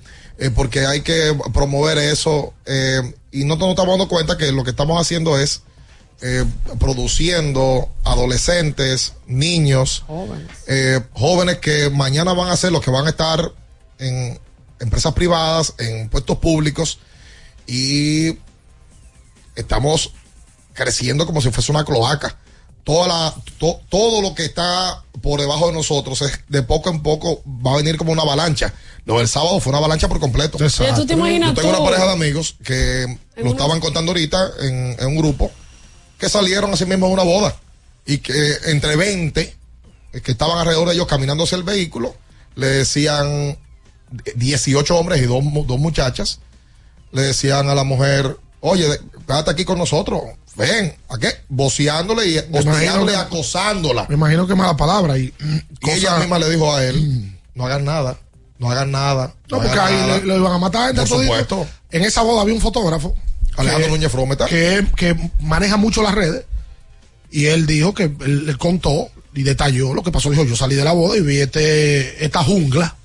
porque 0.56 0.86
hay 0.86 1.02
que 1.02 1.38
promover 1.54 1.98
eso. 2.00 2.54
y 3.32 3.46
no 3.46 3.56
nos 3.56 3.70
estamos 3.70 3.94
dando 3.98 4.08
cuenta 4.10 4.38
que 4.38 4.52
lo 4.52 4.64
que 4.64 4.72
estamos 4.72 5.00
haciendo 5.00 5.40
es 5.40 5.62
produciendo 6.80 7.90
adolescentes, 8.04 9.14
niños, 9.28 10.04
eh, 10.68 11.00
jóvenes 11.14 11.58
que 11.60 11.90
mañana 11.92 12.34
van 12.34 12.50
a 12.50 12.58
ser 12.58 12.72
los 12.72 12.82
que 12.82 12.90
van 12.90 13.06
a 13.06 13.12
estar 13.12 13.52
en 14.00 14.40
empresas 14.80 15.14
privadas, 15.14 15.74
en 15.78 16.10
puestos 16.10 16.38
públicos 16.40 17.00
y 17.68 18.38
estamos 19.58 20.12
creciendo 20.74 21.26
como 21.26 21.42
si 21.42 21.52
fuese 21.52 21.72
una 21.72 21.84
cloaca. 21.84 22.38
Toda 22.84 23.08
la, 23.08 23.36
to- 23.58 23.82
todo 23.90 24.22
lo 24.22 24.34
que 24.34 24.46
está 24.46 25.04
por 25.22 25.42
debajo 25.42 25.68
de 25.68 25.74
nosotros 25.74 26.22
es 26.22 26.40
de 26.48 26.64
poco 26.64 26.90
en 26.90 27.02
poco 27.02 27.42
va 27.46 27.74
a 27.74 27.78
venir 27.78 27.98
como 27.98 28.14
una 28.14 28.22
avalancha. 28.22 28.74
Lo 29.04 29.18
del 29.18 29.28
sábado 29.28 29.60
fue 29.60 29.72
una 29.72 29.80
avalancha 29.80 30.08
por 30.08 30.20
completo. 30.22 30.58
Oye, 30.58 30.94
¿tú 30.96 31.06
te 31.06 31.14
imaginas 31.14 31.50
Yo 31.50 31.56
tengo 31.62 31.74
tú? 31.74 31.82
una 31.82 31.86
pareja 31.90 32.06
de 32.08 32.14
amigos 32.14 32.56
que 32.64 33.18
lo 33.36 33.50
estaban 33.52 33.80
contando 33.82 34.12
ahorita 34.12 34.52
en, 34.62 34.96
en 35.00 35.08
un 35.08 35.18
grupo 35.18 35.52
que 36.18 36.30
salieron 36.30 36.72
así 36.74 36.86
mismo 36.86 37.08
a 37.08 37.10
una 37.10 37.24
boda 37.24 37.56
y 38.06 38.20
que 38.20 38.34
entre 38.68 38.96
20 38.96 39.56
que 40.24 40.32
estaban 40.32 40.58
alrededor 40.58 40.88
de 40.88 40.94
ellos 40.96 41.08
caminando 41.08 41.44
hacia 41.44 41.58
el 41.58 41.64
vehículo 41.64 42.16
le 42.56 42.68
decían 42.68 43.58
18 44.36 44.96
hombres 44.98 45.22
y 45.22 45.26
dos, 45.26 45.44
dos 45.68 45.78
muchachas 45.80 46.40
le 47.12 47.22
decían 47.24 47.70
a 47.70 47.76
la 47.76 47.84
mujer 47.84 48.38
oye 48.62 48.86
quédate 49.28 49.52
aquí 49.52 49.66
con 49.66 49.78
nosotros 49.78 50.22
ven 50.56 50.94
¿a 51.10 51.18
qué? 51.18 51.30
voceándole 51.50 52.28
y 52.28 52.38
hostigándole 52.38 53.16
acosándola 53.16 54.06
Me 54.10 54.16
imagino 54.16 54.48
que 54.48 54.56
mala 54.56 54.76
palabra. 54.76 55.18
Y, 55.18 55.34
mm, 55.40 55.58
y 55.88 55.90
ella 55.92 56.18
misma 56.18 56.40
le 56.40 56.50
dijo 56.50 56.74
a 56.76 56.84
él 56.84 57.32
no 57.54 57.66
hagan 57.66 57.86
nada 57.86 58.18
no 58.60 58.72
hagan 58.72 58.92
nada 58.92 59.36
No, 59.52 59.62
porque 59.62 59.80
ahí 59.80 59.94
nada". 59.96 60.18
le- 60.18 60.26
lo 60.26 60.38
iban 60.38 60.52
a 60.54 60.58
matar. 60.58 60.96
Por 60.96 61.08
supuesto. 61.08 61.68
En 61.92 62.02
esa 62.04 62.24
boda 62.24 62.42
había 62.42 62.56
un 62.56 62.60
fotógrafo. 62.62 63.14
Alejandro 63.56 63.86
que- 63.88 63.92
Núñez 63.92 64.12
Frometa. 64.12 64.46
Que, 64.48 64.84
que 64.96 65.16
maneja 65.42 65.78
mucho 65.78 66.02
las 66.02 66.16
redes. 66.16 66.44
Y 67.30 67.46
él 67.46 67.68
dijo 67.68 67.94
que 67.94 68.06
él, 68.06 68.46
él 68.50 68.58
contó 68.58 69.10
y 69.36 69.44
detalló 69.44 69.94
lo 69.94 70.02
que 70.02 70.12
pasó. 70.12 70.32
Dijo, 70.32 70.44
yo 70.44 70.56
salí 70.56 70.74
de 70.76 70.84
la 70.84 70.94
boda 70.94 71.16
y 71.18 71.22
vi 71.22 71.38
este, 71.38 72.26
esta 72.26 72.44
jungla. 72.44 72.96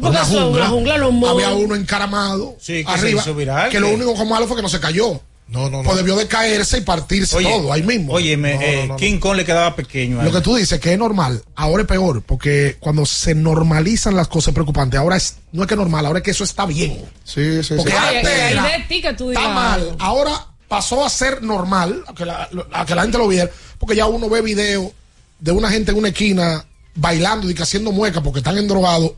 Una 0.00 0.24
jungla, 0.24 0.96
los. 0.98 1.12
Había 1.30 1.50
uno 1.50 1.74
encaramado 1.74 2.56
Sí, 2.60 2.84
que 2.84 2.90
arriba. 2.90 3.22
viral, 3.36 3.70
que 3.70 3.80
lo 3.80 3.88
único 3.90 4.14
que 4.14 4.24
malo 4.24 4.46
fue 4.46 4.56
que 4.56 4.62
no 4.62 4.68
se 4.68 4.80
cayó. 4.80 5.20
No, 5.48 5.68
no, 5.68 5.82
Pues 5.82 5.96
debió 5.96 6.14
de 6.14 6.28
caerse 6.28 6.78
y 6.78 6.82
partirse 6.82 7.36
Oye, 7.36 7.50
todo 7.50 7.72
ahí 7.72 7.82
mismo. 7.82 8.12
Oye, 8.12 8.36
me, 8.36 8.54
No, 8.54 8.60
eh, 8.60 8.74
no, 8.76 8.80
no, 8.82 8.86
no. 8.92 8.96
King 8.96 9.18
Kong 9.18 9.34
le 9.36 9.44
quedaba 9.44 9.74
pequeño. 9.74 10.20
a 10.20 10.22
Lo 10.22 10.30
que 10.30 10.40
tú 10.42 10.54
dices 10.54 10.78
que 10.78 10.92
es 10.92 10.98
normal, 10.98 11.42
ahora 11.56 11.82
es 11.82 11.88
peor, 11.88 12.22
porque 12.22 12.76
cuando 12.78 13.04
se 13.04 13.34
normalizan 13.34 14.14
las 14.14 14.28
cosas 14.28 14.48
es 14.48 14.54
preocupante. 14.54 14.96
Ahora 14.96 15.16
es, 15.16 15.38
no 15.50 15.62
es 15.62 15.66
que 15.68 15.74
es 15.74 15.78
normal, 15.78 16.06
ahora 16.06 16.20
es 16.20 16.24
que 16.24 16.30
eso 16.30 16.44
está 16.44 16.66
bien. 16.66 17.04
Sí, 17.24 17.64
sí, 17.64 17.74
Porque 17.76 17.92
Oye, 17.92 17.98
antes 18.18 18.28
que 18.30 18.50
era- 18.52 18.64
hay 18.64 18.80
de 18.82 18.86
ti 18.88 19.02
que 19.02 19.12
tú 19.14 19.32
está 19.32 19.48
mal. 19.48 19.96
Ahora 19.98 20.46
pasó 20.68 21.04
a 21.04 21.10
ser 21.10 21.42
normal, 21.42 22.04
a 22.06 22.14
que 22.14 22.24
la, 22.26 22.48
a 22.72 22.86
que 22.86 22.94
la 22.94 23.02
gente 23.02 23.18
lo 23.18 23.26
viera, 23.26 23.50
porque 23.76 23.96
ya 23.96 24.06
uno 24.06 24.28
ve 24.30 24.42
video 24.42 24.92
de 25.40 25.50
una 25.50 25.68
gente 25.68 25.90
en 25.90 25.98
una 25.98 26.08
esquina 26.10 26.64
bailando 27.00 27.50
y 27.50 27.54
que 27.54 27.62
haciendo 27.62 27.92
muecas 27.92 28.22
porque 28.22 28.40
están 28.40 28.58
endrogados, 28.58 29.12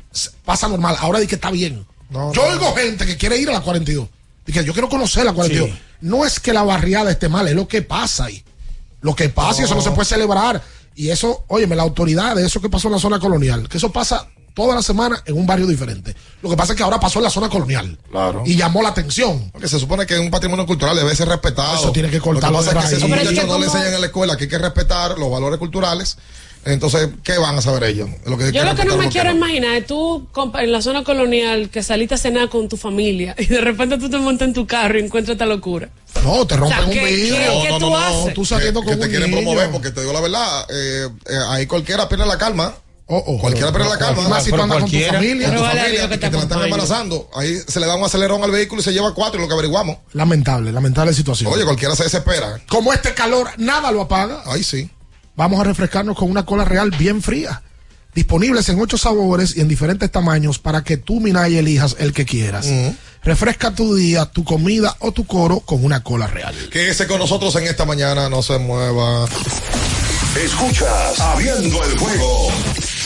pasa 0.44 0.68
normal. 0.68 0.96
Ahora 1.00 1.18
di 1.18 1.26
que 1.26 1.34
está 1.34 1.50
bien. 1.50 1.84
No, 2.10 2.32
yo 2.32 2.42
no, 2.42 2.48
oigo 2.48 2.74
gente 2.74 3.04
que 3.04 3.16
quiere 3.16 3.38
ir 3.38 3.48
a 3.50 3.52
la 3.52 3.60
42. 3.60 4.08
Y 4.46 4.52
que 4.52 4.64
yo 4.64 4.72
quiero 4.72 4.88
conocer 4.88 5.24
la 5.24 5.32
42. 5.32 5.70
Sí. 5.70 5.78
No 6.00 6.24
es 6.24 6.40
que 6.40 6.52
la 6.52 6.62
barriada 6.62 7.10
esté 7.10 7.28
mal, 7.28 7.46
es 7.48 7.54
lo 7.54 7.66
que 7.66 7.82
pasa 7.82 8.26
ahí. 8.26 8.42
Lo 9.00 9.16
que 9.16 9.28
pasa 9.28 9.62
y 9.62 9.64
eso 9.64 9.74
no 9.74 9.82
se 9.82 9.90
puede 9.90 10.04
celebrar. 10.04 10.62
Y 10.94 11.08
eso, 11.08 11.44
óyeme, 11.48 11.74
la 11.74 11.82
autoridad 11.82 12.36
de 12.36 12.46
eso 12.46 12.60
que 12.60 12.68
pasó 12.68 12.88
en 12.88 12.94
la 12.94 13.00
zona 13.00 13.18
colonial, 13.18 13.68
que 13.68 13.78
eso 13.78 13.90
pasa 13.90 14.28
toda 14.54 14.74
la 14.74 14.82
semana 14.82 15.22
en 15.24 15.36
un 15.36 15.46
barrio 15.46 15.66
diferente. 15.66 16.14
Lo 16.42 16.50
que 16.50 16.56
pasa 16.56 16.72
es 16.72 16.76
que 16.76 16.82
ahora 16.82 17.00
pasó 17.00 17.18
en 17.18 17.24
la 17.24 17.30
zona 17.30 17.48
colonial. 17.48 17.98
Claro. 18.10 18.42
Y 18.44 18.56
llamó 18.56 18.82
la 18.82 18.90
atención. 18.90 19.50
Porque 19.50 19.68
se 19.68 19.78
supone 19.78 20.06
que 20.06 20.14
es 20.14 20.20
un 20.20 20.30
patrimonio 20.30 20.66
cultural, 20.66 20.96
debe 20.96 21.16
ser 21.16 21.28
respetado. 21.28 21.76
Eso 21.76 21.92
tiene 21.92 22.10
que 22.10 22.20
cortarlo 22.20 22.58
Lo 22.58 22.64
que 22.64 22.74
pasa 22.74 22.80
de 22.80 22.84
es 22.84 22.84
que 22.84 22.90
si 22.90 22.96
esos 22.96 23.08
muchachos 23.08 23.44
que 23.44 23.46
no 23.46 23.58
le 23.58 23.66
enseñan 23.66 23.94
en 23.94 24.00
la 24.00 24.06
escuela 24.06 24.36
que 24.36 24.44
hay 24.44 24.50
que 24.50 24.58
respetar 24.58 25.18
los 25.18 25.30
valores 25.30 25.58
culturales, 25.58 26.18
entonces, 26.64 27.08
¿qué 27.24 27.38
van 27.38 27.56
a 27.58 27.62
saber 27.62 27.84
ellos? 27.84 28.08
Lo 28.26 28.38
que 28.38 28.44
hay 28.44 28.52
Yo 28.52 28.64
lo 28.64 28.74
que 28.74 28.84
no 28.84 28.96
me 28.96 29.08
quiero 29.08 29.30
no. 29.30 29.36
imaginar 29.36 29.74
es 29.76 29.86
tú 29.86 30.28
en 30.58 30.72
la 30.72 30.80
zona 30.82 31.02
colonial 31.04 31.70
que 31.70 31.82
saliste 31.82 32.14
a 32.14 32.18
cenar 32.18 32.48
con 32.48 32.68
tu 32.68 32.76
familia 32.76 33.34
y 33.38 33.46
de 33.46 33.60
repente 33.60 33.98
tú 33.98 34.08
te 34.08 34.18
montas 34.18 34.48
en 34.48 34.54
tu 34.54 34.66
carro 34.66 34.98
y 34.98 35.02
encuentras 35.02 35.34
esta 35.34 35.46
locura. 35.46 35.88
No, 36.24 36.46
te 36.46 36.56
rompen 36.56 36.78
O 36.78 36.80
sea, 36.82 36.86
un 36.88 36.92
¿qué- 36.92 37.04
vidrio. 37.04 37.36
qué- 37.36 37.62
qué 37.62 37.68
No, 37.70 37.78
no, 37.78 37.78
tú 37.86 37.90
no, 37.90 37.96
haces? 37.98 38.34
Tú 38.34 38.44
saliendo 38.44 38.80
que, 38.82 38.86
con 38.86 38.94
que 38.94 39.00
te 39.00 39.04
un 39.06 39.10
quieren 39.10 39.30
niño. 39.30 39.42
promover, 39.42 39.70
porque 39.70 39.90
te 39.90 40.00
digo 40.00 40.12
la 40.12 40.20
verdad, 40.20 40.66
eh, 40.70 41.08
eh, 41.28 41.38
ahí 41.48 41.66
cualquiera 41.66 42.08
pierde 42.08 42.26
la 42.26 42.38
calma. 42.38 42.74
Oh, 43.06 43.22
oh, 43.26 43.38
cualquiera 43.38 43.72
pierde 43.72 43.88
la 43.90 43.98
calma. 43.98 44.22
Y 44.22 44.28
más 44.28 44.44
si 44.44 44.50
tú 44.50 44.62
andas 44.62 44.78
con 44.80 44.90
tu 44.90 44.98
familia. 44.98 45.54
Tu 45.54 45.60
vale 45.60 45.80
que 45.90 45.96
que 45.96 46.08
te 46.08 46.18
te 46.18 46.30
la 46.30 46.38
están 46.44 46.62
embarazando. 46.62 47.28
Ahí 47.34 47.58
se 47.66 47.80
le 47.80 47.86
da 47.86 47.96
un 47.96 48.04
acelerón 48.04 48.42
al 48.44 48.50
vehículo 48.52 48.80
y 48.80 48.84
se 48.84 48.92
lleva 48.92 49.12
cuatro 49.12 49.38
y 49.38 49.42
lo 49.42 49.48
que 49.48 49.54
averiguamos. 49.54 49.98
Lamentable, 50.12 50.72
lamentable 50.72 51.12
situación. 51.12 51.52
Oye, 51.52 51.64
cualquiera 51.64 51.94
se 51.96 52.04
desespera. 52.04 52.60
Como 52.68 52.92
este 52.92 53.12
calor 53.12 53.50
nada 53.58 53.90
lo 53.92 54.02
apaga, 54.02 54.42
Ahí 54.46 54.62
sí. 54.62 54.88
Vamos 55.36 55.60
a 55.60 55.64
refrescarnos 55.64 56.16
con 56.16 56.30
una 56.30 56.44
cola 56.44 56.64
real 56.64 56.90
bien 56.90 57.22
fría. 57.22 57.62
Disponibles 58.14 58.68
en 58.68 58.78
ocho 58.78 58.98
sabores 58.98 59.56
y 59.56 59.60
en 59.60 59.68
diferentes 59.68 60.10
tamaños 60.10 60.58
para 60.58 60.84
que 60.84 60.98
tú, 60.98 61.20
Minaya, 61.20 61.60
elijas 61.60 61.96
el 61.98 62.12
que 62.12 62.26
quieras. 62.26 62.68
Refresca 63.24 63.74
tu 63.74 63.94
día, 63.94 64.26
tu 64.26 64.44
comida 64.44 64.94
o 64.98 65.12
tu 65.12 65.26
coro 65.26 65.60
con 65.60 65.82
una 65.84 66.02
cola 66.02 66.26
real. 66.26 66.54
Quédese 66.70 67.06
con 67.06 67.18
nosotros 67.18 67.56
en 67.56 67.64
esta 67.64 67.86
mañana, 67.86 68.28
no 68.28 68.42
se 68.42 68.58
mueva. 68.58 69.26
Escuchas 70.44 71.20
Abriendo 71.20 71.82
el 71.84 71.98
juego 71.98 72.48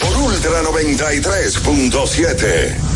por 0.00 0.16
Ultra 0.16 0.62
93.7. 0.62 2.95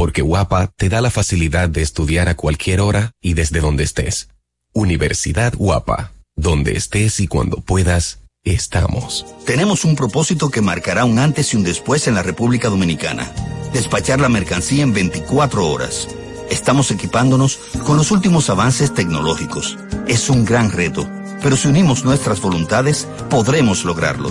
porque 0.00 0.22
Guapa 0.22 0.68
te 0.78 0.88
da 0.88 1.02
la 1.02 1.10
facilidad 1.10 1.68
de 1.68 1.82
estudiar 1.82 2.30
a 2.30 2.34
cualquier 2.34 2.80
hora 2.80 3.12
y 3.20 3.34
desde 3.34 3.60
donde 3.60 3.84
estés. 3.84 4.30
Universidad 4.72 5.52
Guapa, 5.54 6.12
donde 6.34 6.72
estés 6.72 7.20
y 7.20 7.26
cuando 7.26 7.58
puedas, 7.58 8.20
estamos. 8.42 9.26
Tenemos 9.44 9.84
un 9.84 9.96
propósito 9.96 10.48
que 10.48 10.62
marcará 10.62 11.04
un 11.04 11.18
antes 11.18 11.52
y 11.52 11.58
un 11.58 11.64
después 11.64 12.08
en 12.08 12.14
la 12.14 12.22
República 12.22 12.70
Dominicana. 12.70 13.30
Despachar 13.74 14.20
la 14.20 14.30
mercancía 14.30 14.84
en 14.84 14.94
24 14.94 15.68
horas. 15.68 16.08
Estamos 16.48 16.90
equipándonos 16.90 17.58
con 17.84 17.98
los 17.98 18.10
últimos 18.10 18.48
avances 18.48 18.94
tecnológicos. 18.94 19.76
Es 20.08 20.30
un 20.30 20.46
gran 20.46 20.72
reto, 20.72 21.06
pero 21.42 21.58
si 21.58 21.68
unimos 21.68 22.06
nuestras 22.06 22.40
voluntades, 22.40 23.06
podremos 23.28 23.84
lograrlo. 23.84 24.30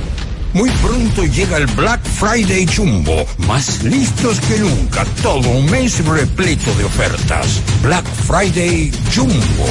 Muy 0.53 0.69
pronto 0.69 1.23
llega 1.25 1.57
el 1.57 1.65
Black 1.67 2.01
Friday 2.03 2.67
Jumbo, 2.67 3.25
más 3.47 3.83
listos 3.83 4.39
que 4.41 4.59
nunca, 4.59 5.05
todo 5.21 5.47
un 5.49 5.65
mes 5.71 6.03
repleto 6.05 6.73
de 6.75 6.83
ofertas. 6.83 7.61
Black 7.81 8.05
Friday 8.27 8.91
Jumbo, 9.15 9.67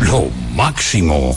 lo 0.00 0.28
máximo. 0.54 1.34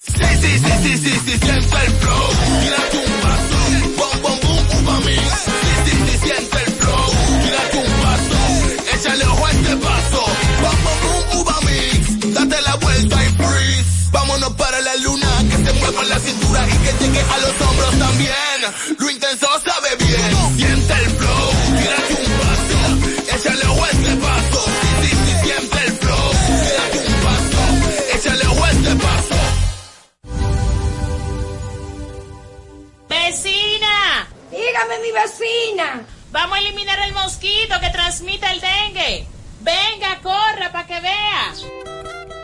Sí, 0.00 0.12
sí, 0.40 0.58
sí, 0.58 0.72
sí, 0.82 0.98
sí, 0.98 1.20
sí, 1.24 1.38
siente 1.38 1.52
el 1.52 1.92
flow. 1.92 2.28
Tírate 2.62 2.96
un 2.96 3.12
paso. 3.22 3.58
Bom, 3.96 4.22
bom, 4.22 4.38
boom, 4.42 4.82
uva 4.82 5.00
mix. 5.00 5.20
Sí, 5.20 5.62
sí, 5.84 5.90
sí, 5.90 6.18
siente 6.24 6.56
el 6.66 6.72
flow. 6.72 7.10
Tírate 7.44 7.76
un 7.78 7.92
paso. 8.02 8.96
Échale 8.96 9.24
ojo 9.26 9.48
este 9.48 9.76
paso. 9.76 10.24
Bom, 10.62 10.76
bom, 10.84 10.98
boom, 11.02 11.40
uva 11.40 11.56
mix. 11.60 12.34
Date 12.34 12.62
la 12.62 12.74
vuelta 12.76 13.24
y 13.24 13.28
freeze. 13.28 14.10
Vámonos 14.10 14.52
para 14.54 14.80
la 14.80 14.96
luna. 14.96 15.39
Que 15.60 15.66
se 15.66 15.72
mueva 15.74 16.04
la 16.04 16.18
cintura 16.18 16.66
y 16.66 16.72
que 16.78 17.04
llegue 17.04 17.20
a 17.20 17.38
los 17.38 17.60
hombros 17.60 17.98
también. 17.98 18.60
Lo 18.98 19.10
intenso 19.10 19.46
sabe 19.64 19.96
bien. 19.96 20.56
Siente 20.56 20.92
el 20.94 21.10
flow. 21.10 21.50
Tírate 21.78 22.14
un 22.24 22.32
paso. 22.40 22.80
Échale 23.36 23.64
a 23.64 23.90
este 23.90 24.16
paso. 24.16 24.64
Sí, 25.02 25.08
sí, 25.08 25.16
sí, 25.16 25.34
siente 25.42 25.78
el 25.86 25.92
flow. 25.98 26.30
Tírate 26.64 26.98
un 27.06 27.14
paso. 27.24 27.62
Échale 28.14 28.44
a 28.44 28.70
este 28.70 28.96
paso. 28.96 29.36
¡Vecina! 33.08 34.28
Dígame, 34.50 34.98
mi 35.02 35.12
vecina. 35.12 36.06
Vamos 36.32 36.56
a 36.56 36.60
eliminar 36.60 36.98
el 37.00 37.12
mosquito 37.12 37.80
que 37.80 37.90
transmite 37.90 38.46
el 38.50 38.60
dengue. 38.60 39.26
Venga, 39.60 40.20
corra 40.22 40.72
para 40.72 40.86
que 40.86 41.00
vea. 41.00 41.99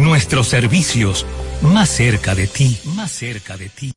nuestros 0.00 0.48
servicios 0.48 1.26
más 1.62 1.90
cerca 1.90 2.34
de 2.34 2.46
ti, 2.46 2.78
más 2.96 3.12
cerca 3.12 3.56
de 3.56 3.68
ti. 3.68 3.92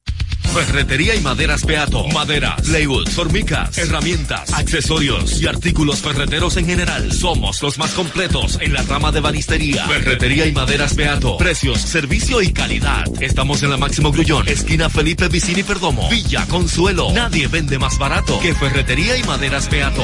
Ferretería 0.53 1.15
y 1.15 1.21
maderas 1.21 1.65
Beato. 1.65 2.07
Maderas, 2.09 2.61
plywood, 2.61 3.09
formicas, 3.09 3.75
herramientas, 3.77 4.53
accesorios 4.53 5.41
y 5.41 5.47
artículos 5.47 6.01
ferreteros 6.01 6.57
en 6.57 6.67
general. 6.67 7.11
Somos 7.11 7.63
los 7.63 7.79
más 7.79 7.91
completos 7.91 8.59
en 8.61 8.73
la 8.73 8.83
rama 8.83 9.11
de 9.11 9.19
banistería. 9.19 9.87
Ferretería 9.87 10.45
y 10.45 10.51
maderas 10.51 10.95
Beato. 10.95 11.37
Precios, 11.37 11.79
servicio 11.79 12.41
y 12.41 12.53
calidad. 12.53 13.05
Estamos 13.19 13.63
en 13.63 13.71
la 13.71 13.77
Máximo 13.77 14.11
Grullón, 14.11 14.47
esquina 14.47 14.91
Felipe 14.91 15.27
Vicini 15.27 15.63
Perdomo. 15.63 16.07
Villa 16.09 16.45
Consuelo. 16.47 17.11
Nadie 17.13 17.47
vende 17.47 17.79
más 17.79 17.97
barato 17.97 18.39
que 18.39 18.53
Ferretería 18.53 19.17
y 19.17 19.23
maderas 19.23 19.67
Beato. 19.71 20.03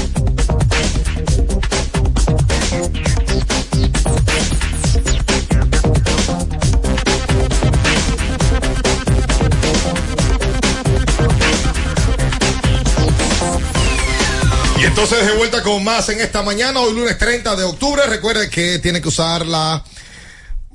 Entonces, 15.03 15.25
de 15.31 15.35
vuelta 15.35 15.63
con 15.63 15.83
más 15.83 16.07
en 16.09 16.19
esta 16.21 16.43
mañana, 16.43 16.79
hoy 16.79 16.93
lunes 16.93 17.17
30 17.17 17.55
de 17.55 17.63
octubre. 17.63 18.03
Recuerde 18.05 18.51
que 18.51 18.77
tiene 18.77 19.01
que 19.01 19.07
usar 19.07 19.47
la 19.47 19.83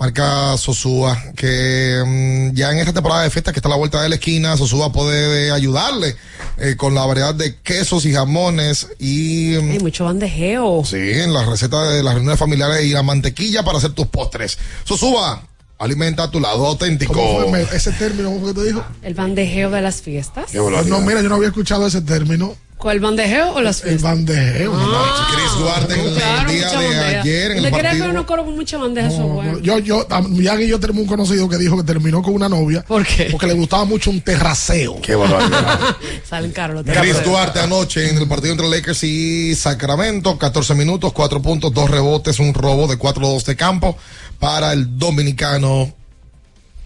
marca 0.01 0.57
Sosúa, 0.57 1.17
que 1.37 2.03
mm, 2.05 2.53
ya 2.57 2.73
en 2.73 2.81
esta 2.81 2.93
temporada 2.93 3.23
de 3.23 3.31
fiesta 3.31 3.53
que 3.53 3.61
está 3.61 3.69
a 3.69 3.71
la 3.71 3.77
vuelta 3.77 4.03
de 4.03 4.09
la 4.09 4.17
esquina, 4.17 4.57
Sosúa 4.57 4.91
puede 4.93 5.53
ayudarle 5.53 6.17
eh, 6.59 6.75
con 6.77 6.93
la 6.93 7.07
variedad 7.07 7.37
de 7.37 7.55
quesos 7.61 8.05
y 8.05 8.13
jamones 8.13 8.89
y... 8.99 9.59
mm, 9.63 9.71
Hay 9.71 9.79
mucho 9.79 10.07
bandejeo. 10.07 10.83
Sí, 10.85 10.97
en 10.99 11.33
la 11.33 11.45
receta 11.45 11.89
de 11.89 12.03
las 12.03 12.15
reuniones 12.15 12.41
familiares 12.41 12.85
y 12.85 12.91
la 12.91 13.05
mantequilla 13.05 13.63
para 13.63 13.79
hacer 13.79 13.93
tus 13.93 14.09
postres. 14.09 14.59
Sosúa, 14.83 15.41
alimenta 15.79 16.29
tu 16.33 16.41
lado 16.41 16.67
auténtico. 16.67 17.13
¿Cómo 17.13 17.49
fue 17.51 17.65
ese 17.73 17.93
término? 17.93 18.31
¿Cómo 18.31 18.41
fue 18.41 18.53
que 18.55 18.61
te 18.61 18.67
dijo? 18.67 18.85
El 19.03 19.15
bandejeo 19.15 19.71
de 19.71 19.83
las 19.83 20.03
fiestas. 20.03 20.53
No, 20.53 21.01
mira, 21.03 21.23
yo 21.23 21.29
no 21.29 21.37
había 21.37 21.49
escuchado 21.49 21.87
ese 21.87 22.01
término. 22.01 22.57
¿Cuál 22.79 23.01
bandejeo 23.01 23.55
o 23.55 23.61
las 23.63 23.81
El 23.83 23.89
fiestas? 23.99 24.03
bandejeo. 24.03 24.73
Ah, 24.77 25.29
Chris 25.35 25.59
Duarte 25.59 25.95
en 25.95 26.01
el 26.01 26.15
día 26.15 26.43
mucha 26.45 26.81
de 26.81 26.87
bandeja. 26.89 27.21
ayer 27.23 27.51
en 27.53 27.57
el 27.59 27.65
¿Te 27.65 27.71
quería 27.71 27.83
partido. 27.85 28.05
ver 28.05 28.15
uno 28.15 28.27
coro 28.27 28.45
con 28.45 28.55
mucha 28.55 28.77
bandeja? 28.77 29.09
Es 29.09 29.19
bueno. 29.19 29.59
Yo, 29.61 29.79
yo, 29.79 30.07
tam- 30.07 30.45
Jan 30.45 30.61
y 30.63 30.67
yo 30.69 30.79
tenemos 30.79 31.01
un 31.03 31.09
conocido 31.09 31.49
que 31.49 31.57
dijo 31.57 31.77
que 31.79 31.85
terminó 31.85 32.23
con 32.23 32.35
una 32.35 32.49
novia. 32.51 32.83
¿Por 32.87 33.05
qué? 33.07 33.29
Porque 33.33 33.47
le 33.47 33.55
gustaba 33.55 33.87
mucho 33.87 34.11
un 34.11 34.21
terraceo. 34.21 35.01
Qué 35.01 35.15
barbaridad. 35.15 35.97
Salen 36.29 36.53
caros 36.53 36.85
los 36.87 36.97
Chris. 36.97 37.25
Duarte 37.25 37.61
anoche 37.61 38.11
en 38.11 38.19
el 38.19 38.29
partido 38.29 38.53
entre 38.53 38.69
Lakers 38.69 39.03
y 39.05 39.55
Sacramento, 39.55 40.37
14 40.39 40.75
minutos, 40.75 41.13
4 41.15 41.41
puntos, 41.41 41.73
2 41.73 41.91
rebotes, 41.91 42.39
un 42.41 42.53
robo 42.53 42.87
de 42.89 42.99
4-2 42.99 43.43
de 43.45 43.57
campo 43.57 43.97
para 44.39 44.75
el 44.75 44.99
dominicano 44.99 45.95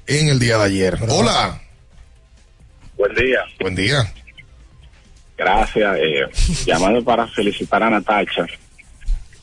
en 0.06 0.28
el 0.28 0.38
día 0.38 0.56
de 0.58 0.64
ayer. 0.64 0.98
Hola. 1.08 1.60
Buen 2.96 3.14
día. 3.16 3.38
Buen 3.60 3.74
día. 3.74 4.12
Gracias. 5.40 5.96
Eh, 5.98 6.28
llamando 6.66 7.02
para 7.02 7.26
felicitar 7.26 7.82
a 7.82 7.88
Natacha. 7.88 8.46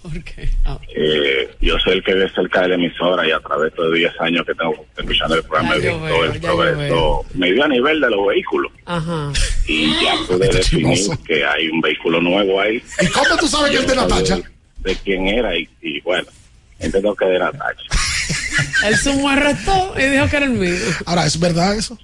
¿Por 0.03 0.24
qué? 0.24 0.48
Ah. 0.64 0.78
Eh, 0.95 1.49
yo 1.60 1.78
soy 1.80 1.94
el 1.94 2.03
que 2.03 2.14
ve 2.14 2.30
cerca 2.30 2.61
de 2.61 2.68
la 2.69 2.76
emisora 2.76 3.28
y 3.28 3.32
a 3.32 3.40
través 3.40 3.74
de 3.74 3.98
10 3.98 4.22
años 4.22 4.45
que 4.45 4.53
tengo 4.53 4.86
escuchando 4.95 5.36
el 5.36 5.44
programa 5.44 5.76
he 5.76 5.80
visto 5.80 6.02
veo, 6.02 6.24
el 6.26 6.40
progreso 6.40 7.26
medio 7.34 7.64
a 7.64 7.68
nivel 7.68 7.99
de 7.99 8.10
los 8.11 8.28
vehículos. 8.28 8.72
Ajá. 8.86 9.34
Y 9.68 9.91
ya 10.03 10.15
pude 10.28 10.48
definir 10.48 10.99
que 11.26 11.44
hay 11.44 11.68
un 11.69 11.82
vehículo 11.82 12.22
nuevo 12.22 12.61
ahí. 12.61 12.82
¿Y 13.02 13.07
cómo 13.07 13.36
tú 13.38 13.48
sabes 13.48 13.72
que 13.72 13.78
es 13.78 13.88
de 13.88 13.95
Natacha? 13.95 14.40
De 14.78 14.95
quién 14.98 15.28
era 15.28 15.57
y, 15.57 15.68
y 15.82 15.99
bueno, 16.02 16.28
entiendo 16.80 17.15
que 17.15 17.26
de 17.26 17.40
Natacha. 17.40 17.88
Él 18.86 18.95
sumó 18.98 19.32
el 19.32 19.40
resto 19.40 19.95
y 19.98 20.03
dijo 20.03 20.30
que 20.30 20.38
era 20.38 20.45
el 20.45 20.52
mío. 20.52 20.76
Ahora, 21.07 21.26
¿es 21.26 21.40
verdad 21.40 21.76
eso? 21.76 21.98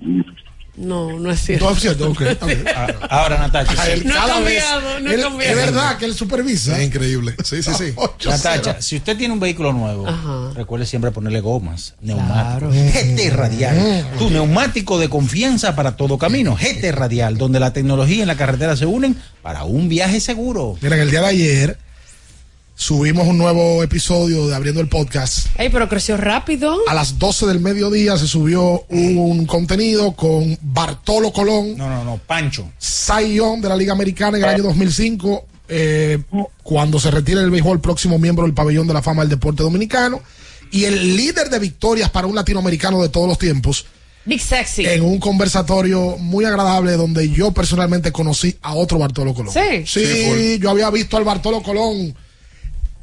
No, 0.75 1.19
no 1.19 1.31
es 1.31 1.39
cierto. 1.39 1.65
No 1.65 1.71
es 1.75 1.81
cierto, 1.81 2.09
ok. 2.09 2.21
Ahora, 3.09 3.37
Natacha. 3.37 3.73
No 3.73 3.81
vez- 3.83 4.03
cambiado, 4.27 4.99
no 5.01 5.11
él- 5.11 5.21
cambiado. 5.21 5.39
Es 5.51 5.55
verdad 5.55 5.97
que 5.97 6.05
él 6.05 6.15
supervisa. 6.15 6.77
Es 6.79 6.87
increíble. 6.87 7.35
Sí, 7.43 7.61
sí, 7.61 7.71
sí. 7.77 7.93
Natacha, 8.27 8.81
si 8.81 8.97
usted 8.97 9.15
tiene 9.15 9.33
un 9.35 9.39
vehículo 9.39 9.71
nuevo, 9.71 10.07
Ajá. 10.07 10.51
recuerde 10.55 10.85
siempre 10.87 11.11
ponerle 11.11 11.41
gomas, 11.41 11.93
neumáticos. 12.01 12.73
GT 12.73 13.29
Radial, 13.31 14.07
tu 14.17 14.29
neumático 14.31 14.97
de 14.97 15.09
confianza 15.09 15.75
para 15.75 15.95
todo 15.95 16.17
camino. 16.17 16.55
GT 16.59 16.91
Radial, 16.91 17.37
donde 17.37 17.59
la 17.59 17.71
tecnología 17.71 18.23
y 18.23 18.25
la 18.25 18.35
carretera 18.35 18.75
se 18.75 18.85
unen 18.87 19.15
para 19.43 19.65
un 19.65 19.89
viaje 19.89 20.19
seguro. 20.19 20.75
Miren, 20.81 20.99
el 20.99 21.11
día 21.11 21.21
de 21.21 21.27
ayer 21.27 21.77
subimos 22.83 23.25
un 23.25 23.37
nuevo 23.37 23.81
episodio 23.81 24.45
de 24.49 24.55
Abriendo 24.55 24.81
el 24.81 24.89
Podcast. 24.89 25.47
Ey, 25.57 25.69
pero 25.69 25.87
creció 25.87 26.17
rápido. 26.17 26.75
A 26.89 26.93
las 26.93 27.17
12 27.17 27.45
del 27.45 27.61
mediodía 27.61 28.17
se 28.17 28.27
subió 28.27 28.83
un 28.89 29.45
contenido 29.45 30.11
con 30.11 30.57
Bartolo 30.61 31.31
Colón, 31.31 31.77
No, 31.77 31.87
no, 31.87 32.03
no, 32.03 32.17
Pancho. 32.17 32.69
Young 33.07 33.61
de 33.61 33.69
la 33.69 33.77
Liga 33.77 33.93
Americana 33.93 34.37
en 34.37 34.43
el 34.43 34.49
año 34.49 34.63
2005, 34.63 35.45
eh, 35.69 36.19
cuando 36.61 36.99
se 36.99 37.09
retira 37.09 37.39
el 37.39 37.51
béisbol, 37.51 37.79
próximo 37.79 38.19
miembro 38.19 38.43
del 38.43 38.53
pabellón 38.53 38.85
de 38.85 38.93
la 38.93 39.01
fama 39.01 39.21
del 39.21 39.29
deporte 39.29 39.63
dominicano, 39.63 40.21
y 40.69 40.83
el 40.83 41.15
líder 41.15 41.49
de 41.49 41.59
victorias 41.59 42.09
para 42.09 42.27
un 42.27 42.35
latinoamericano 42.35 43.01
de 43.01 43.07
todos 43.07 43.29
los 43.29 43.39
tiempos, 43.39 43.85
Big 44.25 44.41
Sexy. 44.41 44.85
en 44.85 45.03
un 45.03 45.19
conversatorio 45.19 46.17
muy 46.17 46.43
agradable 46.43 46.97
donde 46.97 47.29
yo 47.29 47.53
personalmente 47.53 48.11
conocí 48.11 48.57
a 48.61 48.73
otro 48.73 48.97
Bartolo 48.97 49.33
Colón. 49.33 49.53
Sí. 49.53 49.85
Sí, 49.85 50.59
yo 50.59 50.69
había 50.69 50.89
visto 50.89 51.15
al 51.15 51.23
Bartolo 51.23 51.63
Colón 51.63 52.13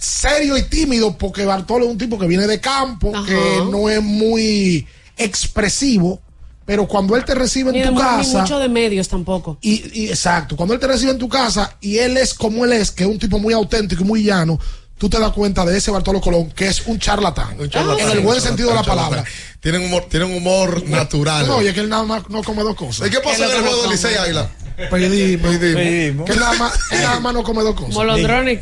serio 0.01 0.57
y 0.57 0.63
tímido 0.63 1.17
porque 1.17 1.45
Bartolo 1.45 1.85
es 1.85 1.91
un 1.93 1.99
tipo 1.99 2.19
que 2.19 2.27
viene 2.27 2.47
de 2.47 2.59
campo, 2.61 3.13
Ajá. 3.15 3.27
que 3.27 3.63
no 3.71 3.89
es 3.89 4.03
muy 4.03 4.87
expresivo, 5.17 6.21
pero 6.65 6.87
cuando 6.89 7.17
él 7.17 7.25
te 7.25 7.35
recibe 7.35 7.73
Ni, 7.73 7.79
en 7.79 7.85
de 7.85 7.89
tu 7.91 7.95
mu- 7.95 8.01
ni 8.01 8.07
casa... 8.07 8.41
mucho 8.41 8.59
de 8.59 8.69
medios 8.69 9.09
tampoco. 9.09 9.59
Y, 9.61 10.03
y 10.05 10.09
exacto, 10.09 10.57
cuando 10.57 10.75
él 10.75 10.81
te 10.81 10.87
recibe 10.87 11.11
en 11.13 11.19
tu 11.19 11.29
casa 11.29 11.77
y 11.81 11.99
él 11.99 12.17
es 12.17 12.35
como 12.35 12.65
él 12.65 12.73
es, 12.73 12.91
que 12.91 13.05
es 13.05 13.09
un 13.11 13.19
tipo 13.19 13.39
muy 13.39 13.53
auténtico 13.55 14.03
y 14.03 14.07
muy 14.07 14.23
llano, 14.23 14.59
tú 14.99 15.09
te 15.09 15.19
das 15.19 15.33
cuenta 15.33 15.65
de 15.65 15.77
ese 15.79 15.91
Bartolo 15.91 16.21
Colón, 16.21 16.51
que 16.53 16.67
es 16.69 16.87
un 16.87 16.99
charlatán. 16.99 17.59
Un 17.61 17.69
charlatán, 17.71 18.11
en 18.11 18.17
el 18.19 18.21
buen 18.21 18.37
un 18.39 18.43
sentido 18.43 18.69
de 18.71 18.75
la 18.77 18.83
palabra. 18.83 19.25
Tienen 19.61 19.85
humor, 19.85 20.07
tienen 20.11 20.35
humor 20.35 20.87
natural. 20.87 21.47
No, 21.47 21.63
y 21.63 21.67
es 21.69 21.75
que 21.75 21.81
él 21.81 21.89
nada 21.89 22.05
más 22.05 22.29
no 22.29 22.43
come 22.43 22.63
dos 22.63 22.77
cosas. 22.77 23.07
¿Y 23.09 23.11
qué 23.11 23.21
pasó 23.21 23.45
en 23.45 23.51
el 23.51 23.63
juego 23.63 23.83
de 23.83 23.89
Licey 23.89 24.15
Águila? 24.15 24.51
Pedimos. 24.89 25.57
Pedimos. 25.57 26.31
Que 26.31 26.37
nada 26.37 26.55
más, 26.55 26.79
nada 26.93 27.21
más 27.21 27.35
no 27.35 27.43
come 27.43 27.63
dos 27.63 27.75
cosas. 27.75 27.95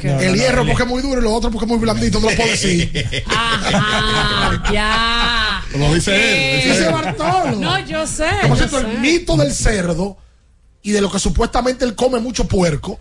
El 0.03 0.35
hierro 0.35 0.66
porque 0.66 0.82
es 0.82 0.89
muy 0.89 1.03
duro 1.03 1.20
y 1.20 1.24
lo 1.24 1.35
otro 1.35 1.51
porque 1.51 1.66
es 1.66 1.69
muy 1.70 1.78
blandito, 1.78 2.20
no 2.20 2.31
lo 2.31 2.36
puedo 2.36 2.51
decir. 2.51 3.23
Ajá, 3.27 4.73
ya. 4.73 5.62
Lo 5.77 5.95
dice 5.95 6.62
él. 6.65 6.73
Dice 6.73 6.90
Bartolo. 6.90 7.57
No, 7.57 7.78
yo 7.81 8.07
sé. 8.07 8.28
Por 8.43 8.51
yo 8.51 8.57
cierto, 8.57 8.81
sé. 8.81 8.90
el 8.90 8.99
mito 8.99 9.36
del 9.36 9.53
cerdo 9.53 10.16
y 10.82 10.93
de 10.93 11.01
lo 11.01 11.11
que 11.11 11.19
supuestamente 11.19 11.85
él 11.85 11.95
come 11.95 12.19
mucho 12.19 12.47
puerco. 12.47 12.99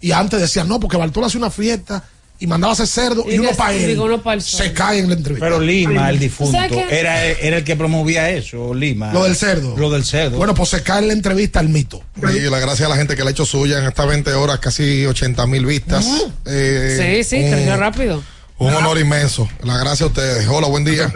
Y 0.00 0.12
antes 0.12 0.40
decían, 0.40 0.68
no, 0.68 0.80
porque 0.80 0.96
Bartolo 0.96 1.26
hace 1.26 1.38
una 1.38 1.50
fiesta 1.50 2.04
y 2.40 2.46
mandaba 2.46 2.72
a 2.72 2.74
hacer 2.74 2.86
cerdo 2.88 3.24
y, 3.28 3.34
Y 3.34 3.38
uno 3.38 3.50
para 3.56 3.72
él. 3.74 3.98
uno 3.98 4.20
se 4.40 4.72
cae 4.72 4.98
en 4.98 5.08
la 5.08 5.14
entrevista. 5.14 5.46
Pero 5.46 5.60
Lima, 5.60 6.10
el 6.10 6.18
difunto, 6.18 6.58
era, 6.90 7.24
era 7.24 7.58
el 7.58 7.64
que 7.64 7.76
promovía 7.76 8.30
eso, 8.30 8.74
Lima. 8.74 9.12
Lo 9.12 9.24
del 9.24 9.36
cerdo. 9.36 9.76
Lo 9.76 9.88
del 9.90 10.04
cerdo. 10.04 10.36
Bueno, 10.36 10.54
pues 10.54 10.68
se 10.70 10.82
cae 10.82 11.00
en 11.00 11.06
la 11.08 11.12
entrevista 11.14 11.60
el 11.60 11.68
mito. 11.68 12.02
Y 12.16 12.40
la 12.50 12.58
gracia 12.58 12.86
a 12.86 12.88
la 12.88 12.96
gente 12.96 13.14
que 13.16 13.22
le 13.22 13.28
ha 13.28 13.30
hecho 13.30 13.46
suya 13.46 13.78
en 13.78 13.84
estas 13.86 14.06
20 14.08 14.32
horas, 14.34 14.58
casi 14.58 15.06
80 15.06 15.46
mil 15.46 15.64
vistas. 15.64 16.06
Eh, 16.46 17.22
Sí, 17.24 17.24
sí, 17.38 17.44
un- 17.44 17.50
creció 17.52 17.76
rápido. 17.76 18.22
Un 18.58 18.72
honor 18.74 18.98
inmenso. 18.98 19.48
La 19.62 19.78
gracia 19.78 20.04
a 20.04 20.08
ustedes. 20.08 20.46
Hola, 20.48 20.68
buen 20.68 20.84
día. 20.84 21.12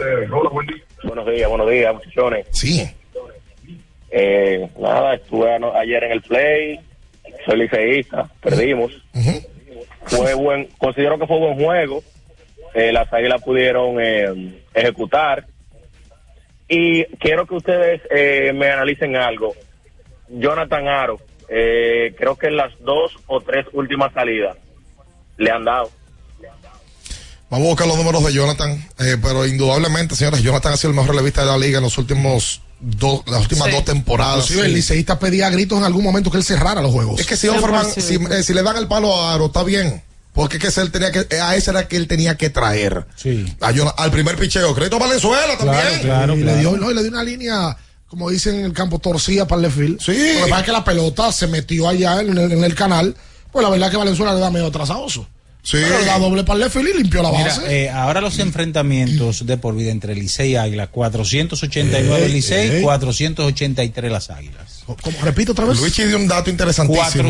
Buenos 1.03 1.25
días, 1.33 1.49
buenos 1.49 1.69
días, 1.69 1.93
muchachones. 1.93 2.45
Sí. 2.51 2.89
Eh, 4.11 4.67
nada, 4.79 5.15
estuve 5.15 5.47
ayer 5.79 6.03
en 6.03 6.11
el 6.11 6.21
play, 6.21 6.79
soy 7.45 7.59
liceísta, 7.59 8.29
perdimos. 8.41 8.91
Fue 10.09 10.33
buen, 10.35 10.67
considero 10.77 11.17
que 11.17 11.27
fue 11.27 11.37
buen 11.39 11.55
juego. 11.55 12.03
Eh, 12.73 12.91
las 12.91 13.11
águilas 13.11 13.41
pudieron 13.41 13.99
eh, 13.99 14.61
ejecutar. 14.73 15.45
Y 16.67 17.03
quiero 17.17 17.47
que 17.47 17.55
ustedes 17.55 18.01
eh, 18.11 18.51
me 18.53 18.69
analicen 18.69 19.15
algo. 19.15 19.55
Jonathan 20.29 20.87
Aro, 20.87 21.19
eh, 21.49 22.13
creo 22.17 22.35
que 22.35 22.47
en 22.47 22.57
las 22.57 22.71
dos 22.81 23.11
o 23.25 23.41
tres 23.41 23.65
últimas 23.73 24.13
salidas 24.13 24.55
le 25.37 25.49
han 25.49 25.63
dado. 25.65 25.89
Vamos 27.49 27.65
a 27.65 27.69
buscar 27.69 27.87
los 27.87 27.97
números 27.97 28.23
de 28.23 28.31
Jonathan. 28.33 28.73
eh, 28.99 29.17
pero 29.19 29.47
indudablemente, 29.47 30.15
señores, 30.15 30.43
Jonathan 30.43 30.73
ha 30.73 30.77
sido 30.77 30.91
el 30.91 30.95
mejor 30.95 31.15
relevista 31.15 31.41
de 31.41 31.47
la 31.47 31.57
liga 31.57 31.79
en 31.79 31.83
los 31.83 31.97
últimos 31.97 32.61
dos, 32.81 33.21
las 33.27 33.41
últimas 33.41 33.67
Sí. 33.67 33.71
dos 33.75 33.85
temporadas. 33.85 34.35
Inclusive 34.45 34.61
el 34.65 34.69
Sí. 34.71 34.75
liceísta 34.75 35.19
pedía 35.19 35.47
a 35.47 35.49
gritos 35.49 35.77
en 35.77 35.83
algún 35.83 36.03
momento 36.03 36.31
que 36.31 36.37
él 36.37 36.43
cerrara 36.43 36.81
los 36.81 36.91
juegos. 36.91 37.19
Es 37.19 37.27
que 37.27 37.35
si, 37.37 37.47
Offerman- 37.47 37.89
si, 37.93 38.15
eh, 38.15 38.43
si 38.43 38.53
le 38.53 38.63
dan 38.63 38.77
el 38.77 38.87
palo 38.87 39.15
a 39.15 39.33
Aro, 39.33 39.47
está 39.47 39.63
bien. 39.63 40.03
Porque 40.33 40.57
es 40.57 40.73
que 40.73 40.81
él 40.81 40.91
tenía 40.91 41.11
que, 41.11 41.25
a 41.41 41.55
ese 41.55 41.71
era 41.71 41.87
que 41.87 41.97
él 41.97 42.07
tenía 42.07 42.37
que 42.37 42.49
traer. 42.49 43.05
A 43.61 43.67
al 43.97 44.11
primer 44.11 44.37
picheo. 44.37 44.73
Crédito 44.75 44.95
a 44.95 44.99
Valenzuela 44.99 45.57
también. 45.57 46.37
y 46.39 46.43
Le, 46.43 46.57
dio, 46.59 46.77
no, 46.77 46.91
y 46.91 46.93
le 46.93 47.01
dio 47.01 47.11
una 47.11 47.23
línea, 47.23 47.75
como 48.07 48.29
dicen 48.29 48.55
en 48.59 48.65
el 48.65 48.73
campo, 48.73 48.99
torcida 48.99 49.47
para 49.47 49.61
el 49.61 49.75
left 49.75 50.01
Sí. 50.01 50.11
Lo 50.11 50.45
que 50.45 50.49
pasa 50.49 50.59
es 50.59 50.65
que 50.65 50.71
la 50.71 50.83
pelota 50.83 51.31
se 51.31 51.47
metió 51.47 51.89
allá 51.89 52.21
en 52.21 52.29
el, 52.37 52.51
en 52.53 52.63
el 52.63 52.75
canal. 52.75 53.15
Pues 53.51 53.63
la 53.63 53.69
verdad 53.69 53.87
es 53.87 53.91
que 53.91 53.97
Valenzuela 53.97 54.33
le 54.35 54.39
da 54.39 54.51
medio 54.51 54.67
atrasadoso. 54.67 55.27
Sí. 55.61 55.77
Pero 55.81 56.01
la 56.05 56.17
doble 56.17 56.43
para 56.45 56.55
el 56.55 56.61
left 56.63 56.73
field 56.77 56.89
y 56.95 56.97
limpió 56.99 57.21
la 57.21 57.31
Mira, 57.31 57.43
base. 57.45 57.83
eh, 57.85 57.89
ahora 57.89 58.21
los 58.21 58.39
enfrentamientos 58.39 59.45
de 59.45 59.57
por 59.57 59.75
vida 59.75 59.91
entre 59.91 60.15
Licey 60.15 60.51
y 60.51 60.55
Águila, 60.55 60.87
489 60.87 62.25
Ey, 62.25 62.31
Licey, 62.31 62.69
ey. 62.77 62.81
483 62.81 64.11
las 64.11 64.29
Águilas. 64.29 64.83
Como, 64.85 65.19
repito 65.21 65.51
otra 65.51 65.65
vez. 65.65 65.77
Luigi 65.79 66.03
dio 66.05 66.15
un 66.17 66.27
dato 66.27 66.49
interesantísimo. 66.49 67.29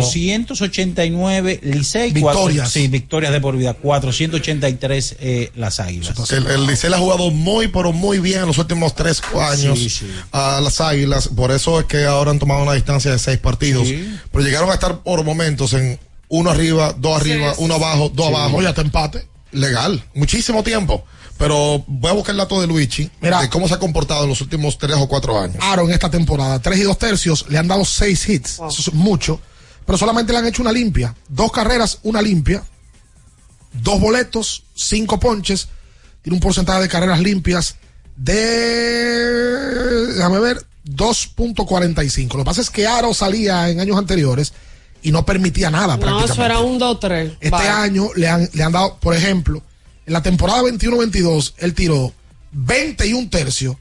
489 0.64 1.60
Licey, 1.64 2.12
Victorias. 2.12 2.36
cuatro- 2.60 2.70
sí, 2.70 2.88
victorias 2.88 3.32
de 3.34 3.42
por 3.42 3.58
vida, 3.58 3.74
483 3.74 5.16
eh, 5.20 5.52
las 5.56 5.80
Águilas. 5.80 6.32
El, 6.32 6.48
el 6.48 6.68
Licey 6.68 6.90
le 6.90 6.96
ha 6.96 7.00
jugado 7.00 7.32
muy, 7.32 7.68
pero 7.68 7.92
muy 7.92 8.20
bien 8.20 8.42
en 8.42 8.48
los 8.48 8.58
últimos 8.58 8.96
tres 8.96 9.22
años 9.38 9.78
Sí, 9.80 9.90
sí. 9.90 10.08
a 10.32 10.62
las 10.62 10.80
Águilas. 10.82 11.30
Por 11.30 11.52
eso 11.52 11.80
es 11.80 11.86
que 11.86 12.06
ahora 12.06 12.32
han 12.32 12.40
tomado 12.40 12.64
una 12.64 12.74
distancia 12.74 13.12
de 13.12 13.20
seis 13.20 13.38
partidos. 13.40 13.88
Pero 14.32 14.44
llegaron 14.44 14.70
a 14.70 14.74
estar 14.74 15.00
por 15.00 15.24
momentos 15.24 15.74
en 15.74 16.00
uno 16.30 16.50
arriba, 16.52 16.94
dos 16.98 17.20
arriba, 17.20 17.54
uno 17.58 17.76
abajo, 17.76 18.10
dos 18.14 18.28
Sí. 18.28 18.34
abajo. 18.34 18.58
Oye, 18.58 18.68
hasta 18.68 18.82
empate. 18.82 19.28
Legal. 19.52 20.04
Muchísimo 20.14 20.64
tiempo. 20.64 21.04
Pero 21.38 21.84
voy 21.88 22.12
a 22.12 22.14
buscar 22.14 22.34
el 22.34 22.38
dato 22.40 22.60
de 22.62 22.68
Luigi, 22.68 23.10
Mira. 23.22 23.42
de 23.42 23.50
cómo 23.50 23.68
se 23.68 23.74
ha 23.74 23.80
comportado 23.80 24.24
en 24.24 24.30
los 24.30 24.42
últimos 24.42 24.78
tres 24.78 24.98
o 25.00 25.08
cuatro 25.08 25.40
años. 25.40 25.58
Aaron 25.62 25.90
esta 25.92 26.10
temporada, 26.12 26.60
tres 26.60 26.80
y 26.80 26.84
dos 26.84 26.98
tercios, 26.98 27.46
le 27.50 27.58
han 27.58 27.68
dado 27.68 27.86
seis 27.86 28.28
hits. 28.28 28.54
Eso 28.68 28.68
es 28.70 28.94
mucho. 28.94 29.40
pero 29.86 29.98
solamente 29.98 30.32
le 30.34 30.38
han 30.40 30.46
hecho 30.46 30.62
una 30.62 30.72
limpia. 30.72 31.16
Dos 31.30 31.52
carreras, 31.52 31.98
una 32.04 32.22
limpia. 32.22 32.62
Dos 33.74 34.00
boletos, 34.00 34.64
cinco 34.76 35.20
ponches. 35.20 35.68
Tiene 36.22 36.36
un 36.36 36.42
porcentaje 36.42 36.82
de 36.82 36.88
carreras 36.90 37.20
limpias 37.22 37.76
de, 38.16 40.14
déjame 40.16 40.40
ver, 40.40 40.64
2.45. 40.86 42.34
Lo 42.34 42.40
que 42.40 42.46
pasa 42.46 42.62
es 42.62 42.70
que 42.70 42.86
Aro 42.88 43.14
salía 43.14 43.70
en 43.70 43.80
años 43.80 43.98
anteriores 43.98 44.54
y 45.02 45.12
no 45.12 45.26
permitía 45.26 45.70
nada 45.70 45.96
No, 45.96 46.00
prácticamente. 46.00 46.34
eso 46.34 46.44
era 46.46 46.60
un 46.60 46.80
2-3. 46.80 47.38
Este 47.40 47.56
año 47.68 48.10
le 48.16 48.28
han, 48.28 48.50
le 48.54 48.64
han 48.64 48.72
dado, 48.72 48.98
por 49.00 49.16
ejemplo, 49.16 49.62
en 50.06 50.14
la 50.14 50.22
temporada 50.22 50.62
21-22, 50.64 51.54
él 51.58 51.74
tiró 51.74 52.14
21 52.52 53.30
tercios 53.30 53.76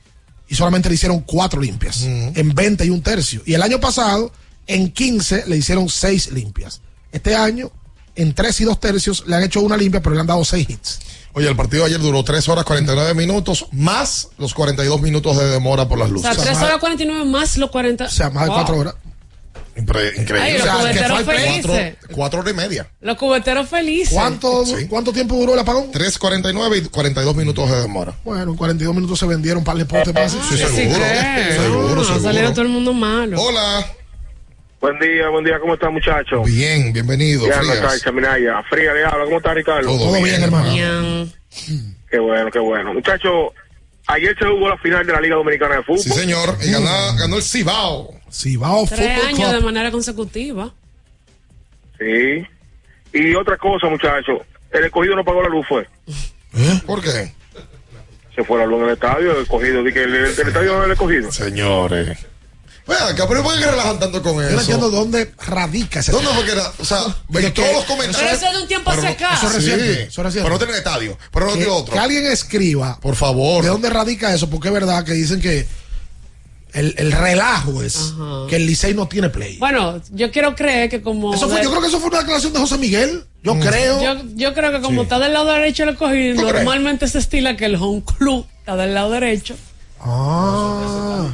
y 0.49 0.55
solamente 0.55 0.89
le 0.89 0.95
hicieron 0.95 1.21
4 1.21 1.61
limpias. 1.61 2.03
En 2.03 2.55
21 2.55 3.03
tercios. 3.03 3.43
Y 3.47 3.55
el 3.55 3.63
año 3.63 3.81
pasado, 3.81 4.33
en 4.67 4.91
15, 4.93 5.45
le 5.47 5.57
hicieron 5.57 5.89
6 5.89 6.33
limpias. 6.33 6.81
Este 7.13 7.35
año, 7.35 7.71
en 8.15 8.35
3 8.35 8.61
y 8.61 8.65
2 8.65 8.81
tercios, 8.81 9.25
le 9.27 9.37
han 9.37 9.43
hecho 9.43 9.61
una 9.61 9.77
limpia, 9.77 10.01
pero 10.03 10.15
le 10.15 10.21
han 10.21 10.27
dado 10.27 10.45
6 10.45 10.69
hits. 10.71 11.01
Oye, 11.35 11.49
el 11.49 11.57
partido 11.57 11.85
de 11.85 11.89
ayer 11.91 12.01
duró 12.01 12.25
3 12.25 12.49
horas 12.49 12.65
49 12.65 13.15
minutos, 13.15 13.67
más 13.73 14.29
los 14.39 14.55
42 14.55 15.01
minutos 15.03 15.37
de 15.37 15.47
demora 15.49 15.87
por 15.87 15.99
las 15.99 16.09
O 16.09 16.13
luces. 16.13 16.35
sea, 16.35 16.45
3 16.45 16.57
horas 16.63 16.79
49 16.79 17.25
más 17.27 17.57
los 17.59 17.71
40. 17.71 18.07
O 18.07 18.11
sea, 18.11 18.31
más 18.31 18.45
de 18.45 18.51
4 18.51 18.77
horas. 18.77 18.95
Increíble. 19.79 20.41
Ay, 20.41 20.53
los 20.59 20.63
O 20.63 20.65
sea, 20.65 20.73
que 20.93 20.99
cubeteros 20.99 21.23
fue 21.23 21.35
felices. 21.37 21.65
cuatro, 21.67 22.15
cuatro 22.15 22.41
horas 22.41 22.53
y 22.53 22.57
media. 22.57 22.91
Los 23.01 23.17
cubeteros 23.17 23.69
felices. 23.69 24.13
¿Cuánto, 24.15 24.65
¿Cuánto 24.89 25.13
tiempo 25.13 25.37
duró 25.37 25.55
el 25.55 25.61
apagón? 25.61 25.93
3.49 25.93 26.77
y 26.79 26.89
42 26.89 27.37
minutos 27.37 27.71
de 27.71 27.81
demora. 27.83 28.13
Bueno, 28.25 28.51
en 28.53 28.57
42 28.57 28.95
minutos 28.95 29.19
se 29.19 29.27
vendieron 29.27 29.63
para 29.65 29.79
el 29.79 29.87
potes 29.87 30.13
más. 30.13 30.33
Sí, 30.33 30.57
seguro. 30.59 31.05
Seguro, 31.57 31.95
No, 31.95 32.05
seguro. 32.05 32.21
salieron 32.21 32.53
todo 32.53 32.63
el 32.63 32.69
mundo 32.71 32.93
malo. 32.93 33.41
Hola. 33.41 33.87
Buen 34.81 34.99
día, 35.01 35.29
buen 35.29 35.45
día, 35.45 35.59
¿cómo 35.61 35.75
están 35.75 35.93
muchachos? 35.93 36.45
Bien, 36.47 36.93
bienvenido. 36.93 37.47
Ya, 37.49 37.59
Frías. 37.61 37.81
no 37.83 37.93
está, 37.93 38.13
Minaya. 38.13 38.63
Fría, 38.71 38.93
le 38.95 39.05
habla, 39.05 39.25
¿cómo 39.25 39.39
está 39.39 39.53
Ricardo? 39.55 39.83
Todo 39.89 39.99
Todo 39.99 40.13
bien, 40.13 40.25
bien, 40.25 40.43
hermano. 40.45 40.73
Bien. 40.73 41.35
Qué 42.09 42.19
bueno, 42.21 42.49
qué 42.53 42.59
bueno. 42.61 42.95
Muchachos, 42.95 43.33
ayer 44.07 44.37
se 44.39 44.47
jugó 44.47 44.69
la 44.69 44.79
final 44.79 45.05
de 45.05 45.13
la 45.13 45.21
Liga 45.21 45.35
Dominicana 45.35 45.77
de 45.79 45.83
Fútbol. 45.83 45.99
Sí, 46.01 46.11
señor. 46.11 46.57
Y 46.65 46.71
ganó, 46.71 47.17
ganó 47.17 47.37
el 47.37 47.43
Cibao. 47.43 48.15
Cibao 48.33 48.87
Tres 48.89 49.25
años 49.25 49.53
de 49.53 49.61
manera 49.61 49.91
consecutiva. 49.91 50.73
Sí. 51.99 52.47
Y 53.13 53.35
otra 53.35 53.57
cosa, 53.57 53.89
muchachos, 53.89 54.41
el 54.71 54.85
escogido 54.85 55.17
no 55.17 55.25
pagó 55.25 55.43
la 55.43 55.49
luz, 55.49 55.67
fue. 55.69 55.89
¿Por 56.87 57.03
qué? 57.03 57.33
Se 58.35 58.45
fue 58.45 58.59
la 58.59 58.67
luz 58.67 58.79
en 58.81 58.85
el 58.89 58.95
estadio, 58.95 59.33
el 59.37 59.43
escogido, 59.43 59.83
di 59.83 59.93
que 59.93 60.05
el, 60.05 60.15
el, 60.15 60.27
estadio 60.27 60.73
no 60.75 60.81
es 60.81 60.87
el 60.87 60.93
escogido. 60.93 61.33
Señores. 61.33 62.19
Bueno, 62.87 63.05
acá, 63.05 63.27
pero 63.29 63.43
¿por 63.43 63.59
qué 63.59 63.67
relajan 63.67 63.99
tanto 63.99 64.23
con 64.23 64.35
Yo 64.37 64.41
eso? 64.43 64.55
no 64.55 64.61
entiendo 64.61 64.91
dónde 64.91 65.35
radica 65.47 66.01
ese 66.01 66.11
¿Dónde 66.13 66.29
tema. 66.29 66.39
fue 66.39 66.47
que 66.47 66.53
era? 66.53 66.73
O 66.79 66.85
sea, 66.85 66.99
en 67.03 67.53
todos 67.53 67.69
que- 67.69 67.73
los 67.75 67.85
comentarios. 67.85 68.17
Pero 68.17 68.31
eso 68.37 68.47
es 68.47 68.53
de 68.57 68.63
un 68.63 68.69
tiempo 68.69 68.91
hacia 68.91 69.11
acá. 69.11 69.35
Eso 69.35 69.47
es 69.49 69.55
reciente. 69.57 69.85
Sí, 69.95 70.01
eso 70.03 70.21
es 70.23 70.25
reciente. 70.27 70.43
Pero 70.45 70.55
no 70.55 70.59
tienen 70.59 70.77
estadio. 70.77 71.19
Pero 71.33 71.47
no 71.47 71.53
tiene 71.53 71.69
otro. 71.69 71.93
que 71.93 71.99
alguien 71.99 72.27
escriba. 72.27 72.99
Por 73.01 73.15
favor. 73.15 73.63
¿De 73.63 73.69
dónde 73.69 73.91
radica 73.91 74.33
eso? 74.33 74.49
Porque 74.49 74.69
es 74.69 74.75
verdad 74.75 75.05
que 75.05 75.13
dicen 75.13 75.41
que 75.41 75.67
el, 76.75 76.95
el 76.99 77.13
relajo 77.13 77.83
es 77.83 78.15
que 78.49 78.57
el 78.57 78.67
Licey 78.67 78.95
no 78.95 79.09
tiene 79.09 79.29
play. 79.31 79.57
Bueno, 79.59 80.01
yo 80.13 80.31
quiero 80.31 80.55
creer 80.55 80.89
que 80.91 81.01
como. 81.03 81.35
Eso 81.35 81.49
fue, 81.49 81.59
de- 81.59 81.65
yo 81.65 81.71
creo 81.71 81.81
que 81.83 81.89
eso 81.89 81.99
fue 82.01 82.09
una 82.11 82.19
declaración 82.19 82.53
de 82.53 82.59
José 82.59 82.79
Miguel. 82.79 83.25
Yo 83.43 83.59
creo. 83.59 84.03
Yo, 84.03 84.23
yo 84.35 84.55
creo 84.55 84.73
que 84.73 84.81
como 84.81 85.03
está 85.03 85.19
del 85.19 85.33
lado 85.33 85.47
derecho 85.53 85.85
el 85.85 85.91
escogido, 85.91 86.35
¿Tú 86.37 86.49
crees? 86.49 86.65
normalmente 86.65 87.07
se 87.09 87.19
estila 87.19 87.57
que 87.57 87.65
el 87.67 87.77
home 87.77 88.03
club 88.19 88.47
está 88.61 88.77
del 88.77 88.95
lado 88.95 89.11
derecho. 89.13 89.57
Ah. 90.01 91.29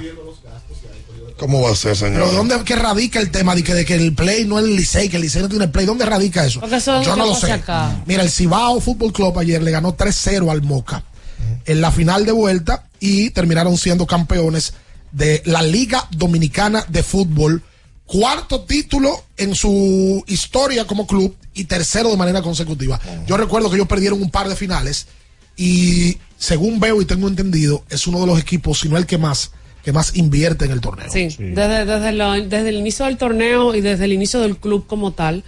¿Cómo 1.38 1.60
va 1.62 1.72
a 1.72 1.74
ser, 1.74 1.96
señor? 1.96 2.14
Pero 2.14 2.30
¿de 2.30 2.36
dónde 2.36 2.64
que 2.64 2.76
radica 2.76 3.18
el 3.18 3.30
tema 3.30 3.54
de 3.56 3.64
que, 3.64 3.74
de 3.74 3.84
que 3.84 3.94
el 3.96 4.14
play 4.14 4.44
no 4.44 4.58
es 4.58 4.64
el 4.66 4.76
Licey, 4.76 5.08
que 5.08 5.16
el 5.16 5.22
Licey 5.22 5.42
no 5.42 5.48
tiene 5.48 5.66
play? 5.68 5.84
¿Dónde 5.84 6.06
radica 6.06 6.44
eso? 6.46 6.60
Yo 7.02 7.16
no 7.16 7.26
lo 7.26 7.34
sé. 7.34 7.50
acá. 7.52 8.02
Mira, 8.06 8.22
el 8.22 8.30
Cibao 8.30 8.80
Fútbol 8.80 9.12
Club 9.12 9.36
ayer 9.38 9.60
le 9.62 9.70
ganó 9.72 9.96
3-0 9.96 10.50
al 10.50 10.62
Moca 10.62 11.02
en 11.66 11.80
la 11.80 11.90
final 11.90 12.24
de 12.24 12.32
vuelta 12.32 12.84
y 13.00 13.30
terminaron 13.30 13.76
siendo 13.76 14.06
campeones 14.06 14.74
de 15.14 15.42
la 15.46 15.62
Liga 15.62 16.06
Dominicana 16.10 16.84
de 16.88 17.02
Fútbol. 17.02 17.62
Cuarto 18.06 18.60
título 18.62 19.24
en 19.38 19.54
su 19.54 20.22
historia 20.26 20.86
como 20.86 21.06
club 21.06 21.34
y 21.54 21.64
tercero 21.64 22.10
de 22.10 22.16
manera 22.18 22.42
consecutiva. 22.42 23.00
Yo 23.26 23.36
recuerdo 23.38 23.70
que 23.70 23.76
ellos 23.76 23.88
perdieron 23.88 24.20
un 24.20 24.30
par 24.30 24.48
de 24.48 24.56
finales 24.56 25.06
y 25.56 26.18
según 26.36 26.80
veo 26.80 27.00
y 27.00 27.06
tengo 27.06 27.28
entendido, 27.28 27.82
es 27.88 28.06
uno 28.06 28.20
de 28.20 28.26
los 28.26 28.38
equipos, 28.38 28.80
si 28.80 28.88
no 28.88 28.98
el 28.98 29.06
que 29.06 29.16
más, 29.16 29.52
que 29.82 29.92
más 29.92 30.16
invierte 30.16 30.66
en 30.66 30.72
el 30.72 30.80
torneo. 30.80 31.10
Sí, 31.10 31.28
Desde, 31.38 31.84
desde, 31.86 32.12
lo- 32.12 32.32
desde 32.32 32.68
el 32.68 32.76
inicio 32.76 33.06
del 33.06 33.16
torneo 33.16 33.74
y 33.74 33.80
desde 33.80 34.04
el 34.04 34.12
inicio 34.12 34.40
del 34.40 34.58
club 34.58 34.86
como 34.86 35.12
tal, 35.12 35.42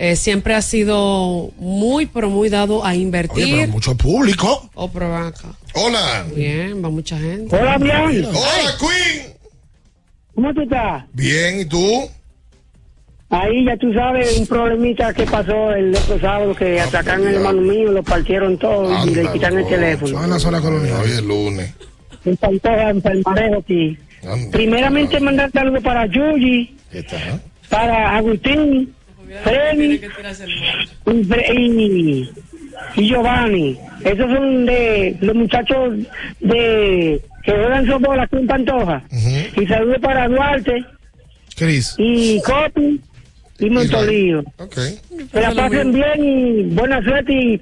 eh, 0.00 0.14
siempre 0.14 0.54
ha 0.54 0.62
sido 0.62 1.50
muy, 1.58 2.06
pero 2.06 2.30
muy 2.30 2.48
dado 2.48 2.84
a 2.84 2.94
invertir. 2.94 3.44
Oye, 3.44 3.56
pero 3.62 3.72
mucho 3.72 3.96
público. 3.96 4.70
Oh, 4.74 4.88
pero 4.88 5.10
ven 5.10 5.22
acá. 5.24 5.48
Hola. 5.74 6.24
Bien, 6.34 6.82
va 6.82 6.88
mucha 6.88 7.18
gente. 7.18 7.54
Hola, 7.56 7.78
bien. 7.78 8.24
Hola, 8.26 8.76
Queen. 8.78 9.34
¿Cómo 10.36 10.54
tú 10.54 10.60
estás? 10.60 11.04
Bien, 11.12 11.60
¿y 11.60 11.64
tú? 11.64 12.08
Ahí 13.28 13.64
ya 13.64 13.76
tú 13.76 13.92
sabes 13.92 14.38
un 14.38 14.46
problemita 14.46 15.12
que 15.12 15.24
pasó 15.24 15.72
el 15.72 15.94
otro 15.94 16.20
sábado 16.20 16.54
que 16.54 16.80
atacaron 16.80 17.26
al 17.26 17.34
hermano 17.34 17.60
mío, 17.60 17.90
lo 17.90 18.04
partieron 18.04 18.56
todo 18.56 19.04
y 19.04 19.14
le 19.16 19.32
quitan 19.32 19.58
el 19.58 19.66
teléfono. 19.66 20.22
en 20.22 20.30
la 20.30 20.38
zona 20.38 20.60
colonial. 20.60 21.00
Hoy 21.02 21.10
es 21.10 21.22
lunes. 21.22 21.74
Enfermarejo 22.24 23.58
aquí. 23.58 23.98
Primeramente 24.52 25.18
mandar 25.18 25.50
saludos 25.50 25.82
para 25.82 26.06
Yuyi, 26.06 26.76
para 27.68 28.16
Agustín, 28.16 28.94
Freddy 29.42 30.00
y, 32.96 33.08
Giovanni. 33.08 33.78
Esos 34.04 34.30
son 34.30 34.66
de 34.66 35.16
los 35.20 35.34
muchachos 35.34 35.94
de 36.40 37.20
que 37.44 37.52
juegan 37.52 37.86
softball 37.86 38.20
aquí 38.20 38.36
en 38.36 38.46
Pantoja. 38.46 39.02
Y 39.56 39.66
saludos 39.66 39.98
para 40.00 40.28
Duarte 40.28 40.84
Cris. 41.56 41.94
y 41.98 42.40
Coti 42.42 43.00
y 43.58 43.70
Montolío. 43.70 44.44
Que 45.32 45.40
la 45.40 45.52
pasen 45.54 45.92
bien 45.92 46.24
y 46.24 46.62
buena 46.74 47.02
suerte 47.02 47.32
y, 47.32 47.60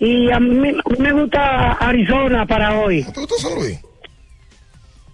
y 0.00 0.30
a, 0.30 0.40
mí, 0.40 0.68
a 0.70 0.88
mí 0.90 0.96
me 0.98 1.12
gusta 1.12 1.72
Arizona 1.72 2.46
para 2.46 2.78
hoy. 2.80 3.02
¿Te 3.04 3.20
gusta 3.20 3.34
San 3.38 3.54
Luis? 3.56 3.78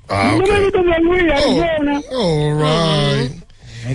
Ah, 0.08 0.36
No 0.38 0.46
me 0.46 0.60
gusta 0.60 0.82
San 0.92 1.02
Luis, 1.04 1.22
Arizona. 1.32 2.00
All 2.12 2.54
right. 3.28 3.39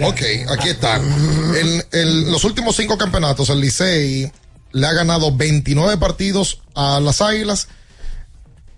Ok, 0.04 0.22
aquí 0.50 0.70
está. 0.70 0.96
En, 0.98 1.86
en 1.92 2.32
los 2.32 2.44
últimos 2.44 2.76
cinco 2.76 2.98
campeonatos, 2.98 3.50
el 3.50 3.60
Licey 3.62 4.32
le 4.72 4.88
ha 4.88 4.94
ganado 4.94 5.36
29 5.36 5.98
partidos 5.98 6.60
a 6.74 7.00
las 7.00 7.22
Águilas 7.22 7.68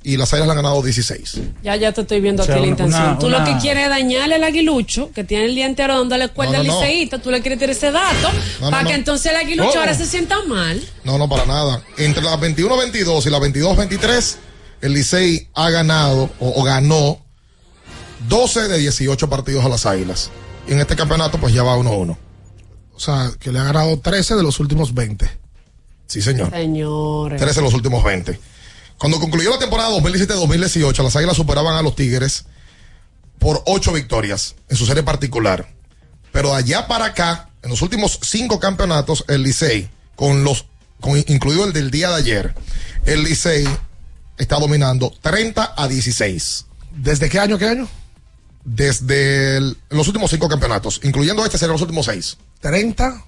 y 0.03 0.15
las 0.15 0.31
Águilas 0.34 0.47
le 0.47 0.51
han 0.51 0.57
ganado 0.63 0.81
16. 0.84 1.39
Ya, 1.63 1.75
ya 1.75 1.91
te 1.91 2.01
estoy 2.01 2.21
viendo 2.21 2.43
O 2.43 2.45
sea, 2.45 2.55
aquí 2.55 2.61
la 2.63 2.69
intención. 2.69 3.01
una- 3.03 3.19
tú 3.19 3.29
lo 3.29 3.43
que 3.43 3.57
quieres 3.57 3.84
es 3.85 3.89
dañarle 3.89 4.35
al 4.35 4.43
aguilucho, 4.43 5.11
que 5.11 5.23
tiene 5.23 5.45
el 5.45 5.55
día 5.55 5.65
entero 5.65 5.97
dándole 5.97 6.29
cuerda 6.29 6.57
No, 6.59 6.63
no, 6.63 6.71
al 6.73 6.79
no. 6.79 6.81
liceísta, 6.81 7.19
tú 7.19 7.31
le 7.31 7.41
quieres 7.41 7.59
tirar 7.59 7.75
ese 7.75 7.91
dato, 7.91 8.29
No, 8.59 8.65
no, 8.65 8.71
para 8.71 8.84
no. 8.84 8.89
que 8.89 8.95
entonces 8.95 9.31
el 9.31 9.38
aguilucho 9.38 9.71
Oh. 9.75 9.79
ahora 9.79 9.93
se 9.95 10.05
sienta 10.05 10.43
mal. 10.43 10.81
No, 11.03 11.17
no, 11.17 11.27
para 11.27 11.45
nada. 11.45 11.81
Entre 11.97 12.21
las 12.23 12.39
21-22 12.39 13.25
y 13.25 13.29
las 13.29 13.41
22-23, 13.41 14.38
el 14.81 14.93
Licey 14.93 15.49
ha 15.55 15.69
ganado 15.71 16.29
o, 16.39 16.61
o 16.61 16.63
ganó 16.63 17.19
12 18.29 18.67
de 18.67 18.77
18 18.77 19.29
partidos 19.29 19.65
a 19.65 19.69
las 19.69 19.85
Águilas. 19.85 20.29
Y 20.68 20.73
en 20.73 20.80
este 20.80 20.95
campeonato, 20.95 21.39
pues 21.39 21.53
ya 21.53 21.64
va 21.64 21.77
1-1. 21.77 22.18
O 22.94 22.99
sea, 22.99 23.31
que 23.39 23.52
le 23.52 23.60
ha 23.60 23.64
ganado 23.64 23.99
13 23.99 24.35
de 24.35 24.44
los 24.44 24.60
últimos 24.60 24.94
20. 24.94 25.30
Sí, 26.07 26.22
señor. 26.22 26.52
Señores. 26.52 27.39
13 27.39 27.60
de 27.60 27.65
los 27.65 27.73
últimos 27.73 28.03
20. 28.03 28.39
Cuando 28.98 29.19
concluyó 29.19 29.52
la 29.52 29.60
temporada 29.60 29.89
2017-2018, 29.91 31.03
las 31.03 31.15
Águilas 31.15 31.38
superaban 31.38 31.76
a 31.76 31.81
los 31.81 31.95
Tigres 31.95 32.45
por 33.38 33.61
8 33.65 33.94
victorias 33.94 34.56
en 34.69 34.77
su 34.77 34.85
serie 34.85 35.03
particular. 35.03 35.68
Pero 36.31 36.49
de 36.49 36.56
allá 36.56 36.88
para 36.88 37.06
acá, 37.06 37.49
en 37.61 37.69
los 37.69 37.81
últimos 37.81 38.19
5 38.22 38.60
campeonatos, 38.60 39.23
el 39.27 39.44
Licey, 39.44 39.89
con 40.15 40.44
los, 40.44 40.65
con, 40.99 41.18
incluido 41.27 41.65
el 41.65 41.73
del 41.73 41.91
día 41.91 42.10
de 42.10 42.15
ayer, 42.15 42.56
el 43.06 43.23
Licey 43.23 43.68
está 44.38 44.60
dominando 44.60 45.14
30 45.22 45.76
a 45.77 45.88
16. 45.88 46.65
¿Desde 46.95 47.30
qué 47.30 47.39
año, 47.39 47.57
qué 47.57 47.68
año? 47.68 47.88
Desde 48.72 49.56
el- 49.57 49.77
los 49.89 50.07
últimos 50.07 50.30
5 50.30 50.49
campeonatos, 50.49 50.99
incluyendo 51.03 51.44
este, 51.45 51.57
serán 51.57 51.72
los 51.73 51.81
últimos 51.81 52.06
6. 52.06 52.38
30. 52.60 53.23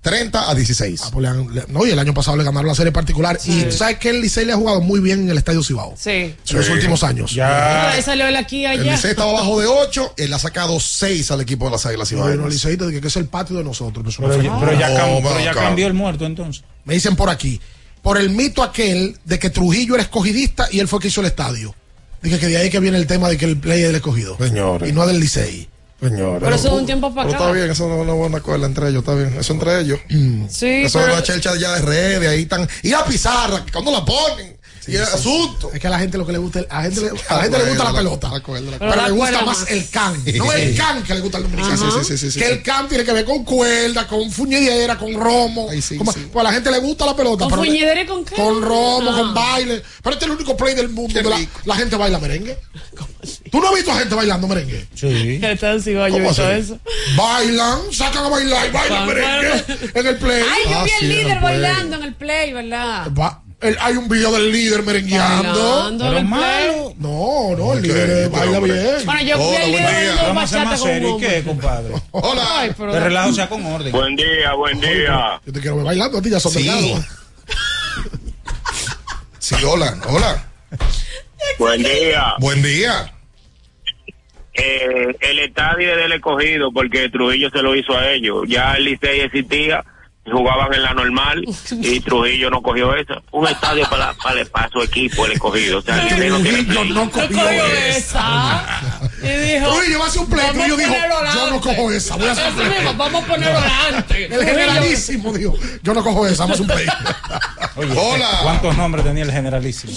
30 0.00 0.50
a 0.50 0.54
16. 0.54 1.00
Ah, 1.04 1.08
pues 1.12 1.22
le 1.22 1.28
han- 1.28 1.54
le- 1.54 1.64
no, 1.68 1.84
y 1.86 1.90
el 1.90 1.98
año 1.98 2.12
pasado 2.14 2.36
le 2.38 2.44
ganaron 2.44 2.68
la 2.68 2.74
serie 2.74 2.90
particular. 2.92 3.38
Y 3.44 3.62
tú 3.64 3.72
sabes 3.72 3.98
que 3.98 4.08
el 4.10 4.20
Licey 4.22 4.44
le 4.46 4.52
ha 4.52 4.56
jugado 4.56 4.80
muy 4.80 5.00
bien 5.00 5.20
en 5.20 5.30
el 5.30 5.36
Estadio 5.38 5.62
Cibao. 5.62 5.94
Sí. 5.98 6.10
En 6.10 6.36
los 6.56 6.68
últimos 6.70 7.02
años. 7.02 7.36
Ahí 7.38 8.02
salió 8.02 8.26
el 8.26 8.36
aquí 8.36 8.64
El 8.64 8.80
allá. 8.80 8.92
Licey 8.92 9.10
estaba 9.12 9.30
abajo 9.30 9.60
de 9.60 9.66
8, 9.66 10.14
él 10.16 10.32
ha 10.32 10.38
sacado 10.38 10.78
6 10.80 11.30
al 11.30 11.40
equipo 11.42 11.66
de 11.66 11.70
las 11.72 11.84
Águilas 11.86 12.10
No, 12.12 12.18
y 12.18 12.20
no, 12.20 12.26
Ibaeñas. 12.34 12.52
Licey, 12.54 12.76
de 12.76 12.90
que 12.92 13.00
que 13.02 13.08
es 13.08 13.16
el 13.16 13.26
patio 13.26 13.56
de 13.56 13.64
nosotros. 13.64 14.16
Pero, 14.18 14.58
pero 14.60 14.78
ya, 14.78 14.88
cam- 14.90 15.22
No, 15.22 15.28
pero 15.28 15.40
ya 15.44 15.52
cambió 15.54 15.86
el 15.86 15.94
muerto 15.94 16.24
entonces. 16.26 16.64
Me 16.84 16.94
dicen 16.94 17.16
por 17.16 17.28
aquí, 17.30 17.60
por 18.02 18.18
el 18.18 18.28
mito 18.30 18.62
aquel 18.62 19.18
de 19.24 19.38
que 19.38 19.48
Trujillo 19.50 19.94
era 19.94 20.02
escogidista 20.04 20.68
y 20.70 20.80
él 20.80 20.88
fue 20.88 21.00
que 21.00 21.08
hizo 21.08 21.20
el 21.22 21.28
estadio. 21.28 21.74
Dije 22.24 22.38
que 22.40 22.48
de 22.48 22.56
ahí 22.56 22.70
que 22.70 22.80
viene 22.80 22.96
el 22.98 23.06
tema 23.06 23.28
de 23.28 23.36
que 23.36 23.44
el 23.44 23.56
play 23.58 23.80
es 23.82 23.86
del 23.88 23.96
escogido. 23.96 24.36
Señores. 24.38 24.88
Y 24.88 24.92
no 24.92 25.06
del 25.06 25.20
Licey. 25.20 25.68
Señores. 26.00 26.40
Pero 26.42 26.56
eso 26.56 26.70
de 26.74 26.80
un 26.80 26.86
tiempo 26.86 27.14
para 27.14 27.26
Pero 27.28 27.36
acá. 27.38 27.46
está 27.50 27.56
bien, 27.58 27.70
eso 27.70 27.86
no 27.88 27.94
es 27.96 28.00
una 28.02 28.12
buena 28.14 28.38
escuela 28.38 28.66
entre 28.66 28.88
ellos, 28.88 29.00
está 29.00 29.14
bien. 29.14 29.36
Eso 29.38 29.52
entre 29.52 29.80
ellos. 29.80 30.00
Sí, 30.08 30.66
Eso 30.84 30.98
pero- 30.98 31.12
es 31.12 31.14
una 31.18 31.22
chelcha 31.22 31.54
ya 31.56 31.74
de 31.74 31.82
redes, 31.82 32.28
ahí 32.28 32.42
están. 32.42 32.68
Y 32.82 32.88
la 32.90 33.04
pizarra, 33.04 33.64
que 33.64 33.72
cuando 33.72 33.92
la 33.92 34.04
ponen. 34.04 34.56
Y 34.86 34.96
el 34.96 35.02
asunto. 35.02 35.70
Es 35.72 35.80
que 35.80 35.86
a 35.86 35.90
la 35.90 35.98
gente 35.98 36.18
lo 36.18 36.26
que 36.26 36.32
le 36.32 36.38
gusta, 36.38 36.60
a 36.68 36.76
la 36.78 36.82
gente 36.82 37.00
le, 37.00 37.08
a 37.28 37.34
la, 37.36 37.42
gente 37.42 37.58
le 37.58 37.64
gusta 37.70 37.84
la, 37.84 37.92
pelota. 37.92 38.30
pero, 38.30 38.42
Pero 38.78 38.96
la 38.96 39.06
le 39.08 39.12
gusta 39.12 39.42
más, 39.44 39.70
el 39.70 39.88
can. 39.90 40.14
No 40.36 40.44
Sí. 40.52 40.60
el 40.60 40.76
can 40.76 41.02
que 41.02 41.14
le 41.14 41.20
gusta 41.20 41.38
al 41.38 41.42
dominicano. 41.44 41.76
Sí, 41.76 41.84
sí, 41.84 42.04
sí, 42.04 42.18
sí, 42.18 42.30
sí, 42.30 42.38
que 42.38 42.46
sí. 42.46 42.52
el 42.52 42.62
can 42.62 42.88
tiene 42.88 43.04
que 43.04 43.12
ver 43.12 43.24
con 43.24 43.44
cuerda, 43.44 44.06
con 44.06 44.30
fuñidera, 44.30 44.98
con 44.98 45.14
romo. 45.14 45.68
Pues 45.68 45.90
a 46.36 46.42
la 46.42 46.52
gente 46.52 46.70
le 46.70 46.78
gusta 46.78 47.06
la 47.06 47.16
pelota. 47.16 47.44
¿Con 47.46 47.58
fuñidera 47.58 48.02
y 48.02 48.06
con 48.06 48.24
qué? 48.24 48.34
Con 48.34 48.62
romo, 48.62 49.10
Ah. 49.10 49.16
con 49.16 49.34
baile. 49.34 49.82
Pero 50.02 50.14
este 50.14 50.24
es 50.24 50.30
el 50.30 50.36
único 50.36 50.56
play 50.56 50.74
del 50.74 50.88
mundo 50.88 51.14
donde 51.14 51.30
la, 51.30 51.46
la 51.64 51.76
gente 51.76 51.96
baila 51.96 52.18
merengue. 52.18 52.58
¿Tú 53.50 53.60
no 53.60 53.68
has 53.68 53.74
visto 53.74 53.92
a 53.92 53.96
gente 53.98 54.14
bailando 54.14 54.46
merengue? 54.48 54.86
Sí. 54.94 55.38
¿Qué 55.40 55.56
tal 55.60 55.80
eso? 56.58 56.78
Bailan, 57.16 57.92
sacan 57.92 58.24
a 58.24 58.28
bailar 58.28 58.66
y 58.68 58.70
bailan 58.70 59.06
merengue 59.06 59.64
en 59.94 60.06
el 60.06 60.16
play. 60.18 60.42
Ay, 60.42 60.62
yo 60.72 60.78
Ah, 60.78 60.84
vi 60.84 60.90
sí, 60.90 61.04
el 61.04 61.10
en 61.12 61.18
líder 61.18 61.40
bailando 61.40 61.96
en 61.96 62.02
el 62.02 62.14
play, 62.14 62.52
¿verdad? 62.52 63.06
El- 63.64 63.76
hay 63.80 63.96
un 63.96 64.08
video 64.08 64.30
del 64.32 64.52
líder 64.52 64.82
merengueando. 64.82 65.88
El 65.88 66.26
play. 66.28 66.94
No, 66.98 67.56
no, 67.56 67.72
el 67.72 67.82
líder 67.82 68.28
baila 68.28 68.60
bien. 68.60 68.78
Bueno, 69.04 69.22
yo 69.22 69.36
fui 69.38 69.56
al 69.56 69.70
líder 69.72 70.14
Vamos 70.22 70.42
a 70.44 70.46
ser 70.46 70.58
bachata 70.58 70.64
más 70.70 70.80
serios. 70.80 71.10
¿Y 71.10 71.14
hombre. 71.14 71.28
qué, 71.28 71.42
compadre? 71.42 71.94
Hola. 72.10 72.42
Ay, 72.58 72.72
pero- 72.76 72.92
De 72.92 73.00
relajo 73.00 73.32
sea 73.32 73.48
con 73.48 73.64
orden. 73.66 73.90
Buen 73.92 74.16
día, 74.16 74.52
buen 74.54 74.80
día. 74.80 75.40
Yo 75.46 75.52
te 75.52 75.60
quiero 75.60 75.76
ver 75.76 75.86
bailando, 75.86 76.18
a 76.18 76.22
ti 76.22 76.30
ya 76.30 76.38
son 76.40 76.52
Sí. 76.52 76.94
Sí, 79.38 79.54
hola, 79.66 79.98
hola. 80.08 80.44
Buen 81.58 81.82
día. 81.82 82.34
Buen 82.38 82.62
día. 82.62 83.12
Eh, 84.54 85.16
el 85.20 85.38
estadio 85.40 85.96
del 85.96 86.12
escogido, 86.12 86.70
porque 86.72 87.08
Trujillo 87.10 87.50
se 87.50 87.60
lo 87.62 87.74
hizo 87.74 87.96
a 87.96 88.10
ellos. 88.12 88.44
Ya 88.48 88.74
el 88.74 88.84
Licey 88.84 89.20
existía, 89.20 89.84
jugaban 90.30 90.72
en 90.72 90.82
la 90.82 90.94
normal 90.94 91.44
y 91.82 92.00
Trujillo 92.00 92.50
no 92.50 92.62
cogió 92.62 92.94
esa. 92.96 93.22
Un 93.30 93.46
estadio 93.46 93.88
para, 93.90 94.14
para, 94.14 94.44
para 94.46 94.68
su 94.70 94.80
equipo, 94.82 95.26
el 95.26 95.32
escogido. 95.32 95.78
O 95.78 95.82
sea, 95.82 95.96
no 95.96 96.08
Trujillo 96.08 96.84
no 96.84 97.10
cogió 97.10 97.28
cogió 97.28 97.66
esa. 97.88 99.00
Y 99.22 99.26
dijo, 99.26 99.72
Trujillo 99.72 99.98
va 99.98 100.04
a 100.04 100.08
hacer 100.08 100.20
un 100.22 100.30
play. 100.30 100.46
Trujillo 100.52 100.76
dijo, 100.76 100.94
yo 101.34 101.50
no 101.50 101.60
cojo 101.60 101.92
esa. 101.92 102.16
Voy 102.16 102.28
a 102.28 102.32
hacer 102.32 102.48
un 102.48 102.54
play. 102.56 102.68
mismo, 102.70 102.94
vamos 102.94 103.24
a 103.24 103.26
ponerlo 103.26 103.58
adelante. 103.82 104.24
El 104.26 104.44
generalísimo 104.44 105.32
dijo, 105.32 105.54
yo 105.82 105.94
no 105.94 106.02
cojo 106.02 106.26
esa, 106.26 106.44
vamos 106.46 106.60
a 106.60 106.64
hacer 106.64 106.76
un 106.78 106.84
play. 106.84 106.96
Oye, 107.76 107.92
Hola. 107.98 108.28
¿Cuántos 108.42 108.76
nombres 108.76 109.04
tenía 109.04 109.24
el 109.24 109.32
generalísimo? 109.32 109.92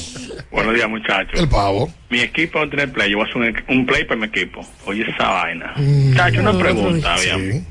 Buenos 0.51 0.73
días, 0.73 0.89
muchachos. 0.89 1.39
El 1.39 1.47
pavo. 1.47 1.91
Mi 2.09 2.21
equipo 2.21 2.59
va 2.59 2.65
a 2.65 2.69
tener 2.69 2.91
play. 2.91 3.11
Yo 3.11 3.17
voy 3.17 3.27
a 3.27 3.29
hacer 3.29 3.63
un, 3.69 3.77
un 3.77 3.85
play 3.85 4.03
para 4.05 4.19
mi 4.19 4.25
equipo. 4.27 4.65
Oye, 4.85 5.03
esa 5.07 5.27
vaina. 5.29 5.73
Mm. 5.75 6.09
Muchachos, 6.09 6.39
una 6.39 6.53
No, 6.53 6.59
pregunta, 6.59 7.17
sí. 7.17 7.29
bien. 7.29 7.67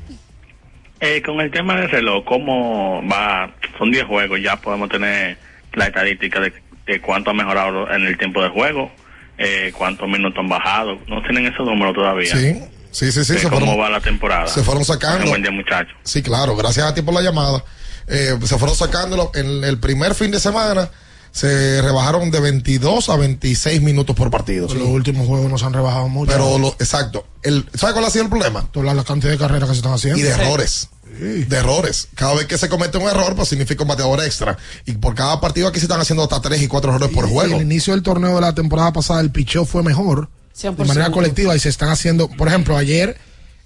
Eh, 0.99 1.21
con 1.21 1.39
el 1.41 1.51
tema 1.51 1.75
del 1.75 1.89
reloj, 1.89 2.23
¿cómo 2.25 3.01
va? 3.07 3.53
Son 3.77 3.91
10 3.91 4.05
juegos, 4.05 4.39
ya 4.41 4.55
podemos 4.55 4.89
tener 4.89 5.37
la 5.73 5.85
estadística 5.87 6.39
de, 6.39 6.51
de 6.87 7.01
cuánto 7.01 7.29
ha 7.29 7.33
mejorado 7.33 7.91
en 7.91 8.05
el 8.07 8.17
tiempo 8.17 8.41
de 8.41 8.49
juego, 8.49 8.91
eh, 9.37 9.71
cuántos 9.77 10.07
minutos 10.07 10.39
han 10.39 10.49
bajado. 10.49 10.97
No 11.07 11.21
tienen 11.21 11.45
esos 11.45 11.65
números 11.67 11.93
todavía. 11.93 12.35
Sí, 12.35 12.59
sí, 12.91 13.11
sí, 13.11 13.23
sí. 13.23 13.33
De 13.33 13.39
Se 13.39 13.49
¿Cómo 13.49 13.59
fueron, 13.67 13.79
va 13.79 13.89
la 13.89 14.01
temporada? 14.01 14.47
se 14.47 14.63
fueron 14.63 14.83
sacando. 14.83 15.27
Buen 15.27 15.43
día, 15.43 15.51
muchachos. 15.51 15.95
Sí, 16.03 16.23
claro, 16.23 16.55
gracias 16.55 16.87
a 16.87 16.93
ti 16.95 17.03
por 17.03 17.13
la 17.13 17.21
llamada. 17.21 17.63
Eh, 18.07 18.35
se 18.43 18.57
fueron 18.57 18.75
sacándolo 18.75 19.31
en 19.35 19.63
el 19.63 19.79
primer 19.79 20.15
fin 20.15 20.31
de 20.31 20.39
semana. 20.39 20.89
Se 21.37 21.83
rebajaron 21.83 22.31
de 22.31 22.39
22 22.39 23.09
a 23.09 23.15
26 23.15 23.83
minutos 23.83 24.15
por 24.15 24.31
partido. 24.31 24.67
Los 24.73 24.87
últimos 24.87 25.27
juegos 25.27 25.51
nos 25.51 25.61
han 25.61 25.71
rebajado 25.71 26.09
mucho. 26.09 26.31
Pero, 26.31 26.57
lo, 26.57 26.69
exacto. 26.79 27.27
El, 27.43 27.63
¿Sabe 27.75 27.93
cuál 27.93 28.05
ha 28.05 28.09
sido 28.09 28.23
el 28.23 28.31
problema? 28.31 28.67
Toda 28.71 28.91
la 28.91 29.03
cantidad 29.03 29.31
de 29.31 29.37
carreras 29.37 29.69
que 29.69 29.75
se 29.75 29.79
están 29.81 29.93
haciendo. 29.93 30.17
Y 30.17 30.23
de 30.23 30.29
errores. 30.29 30.89
De 31.19 31.55
errores. 31.55 32.07
Cada 32.15 32.33
vez 32.33 32.47
que 32.47 32.57
se 32.57 32.67
comete 32.69 32.97
un 32.97 33.07
error, 33.07 33.35
pues 33.35 33.49
significa 33.49 33.83
un 33.83 33.89
bateador 33.89 34.23
extra. 34.23 34.57
Y 34.87 34.93
por 34.93 35.13
cada 35.13 35.39
partido 35.39 35.67
aquí 35.67 35.77
se 35.77 35.85
están 35.85 36.01
haciendo 36.01 36.23
hasta 36.23 36.41
3 36.41 36.59
y 36.59 36.67
4 36.67 36.89
errores 36.89 37.13
por 37.13 37.29
juego. 37.29 37.55
el 37.55 37.61
inicio 37.61 37.93
del 37.93 38.01
torneo 38.01 38.33
de 38.33 38.41
la 38.41 38.55
temporada 38.55 38.91
pasada, 38.91 39.21
el 39.21 39.29
picheo 39.29 39.63
fue 39.63 39.83
mejor. 39.83 40.29
100%. 40.59 40.75
De 40.75 40.85
manera 40.85 41.11
colectiva. 41.11 41.55
Y 41.55 41.59
se 41.59 41.69
están 41.69 41.89
haciendo, 41.89 42.29
por 42.29 42.47
ejemplo, 42.47 42.75
ayer 42.75 43.15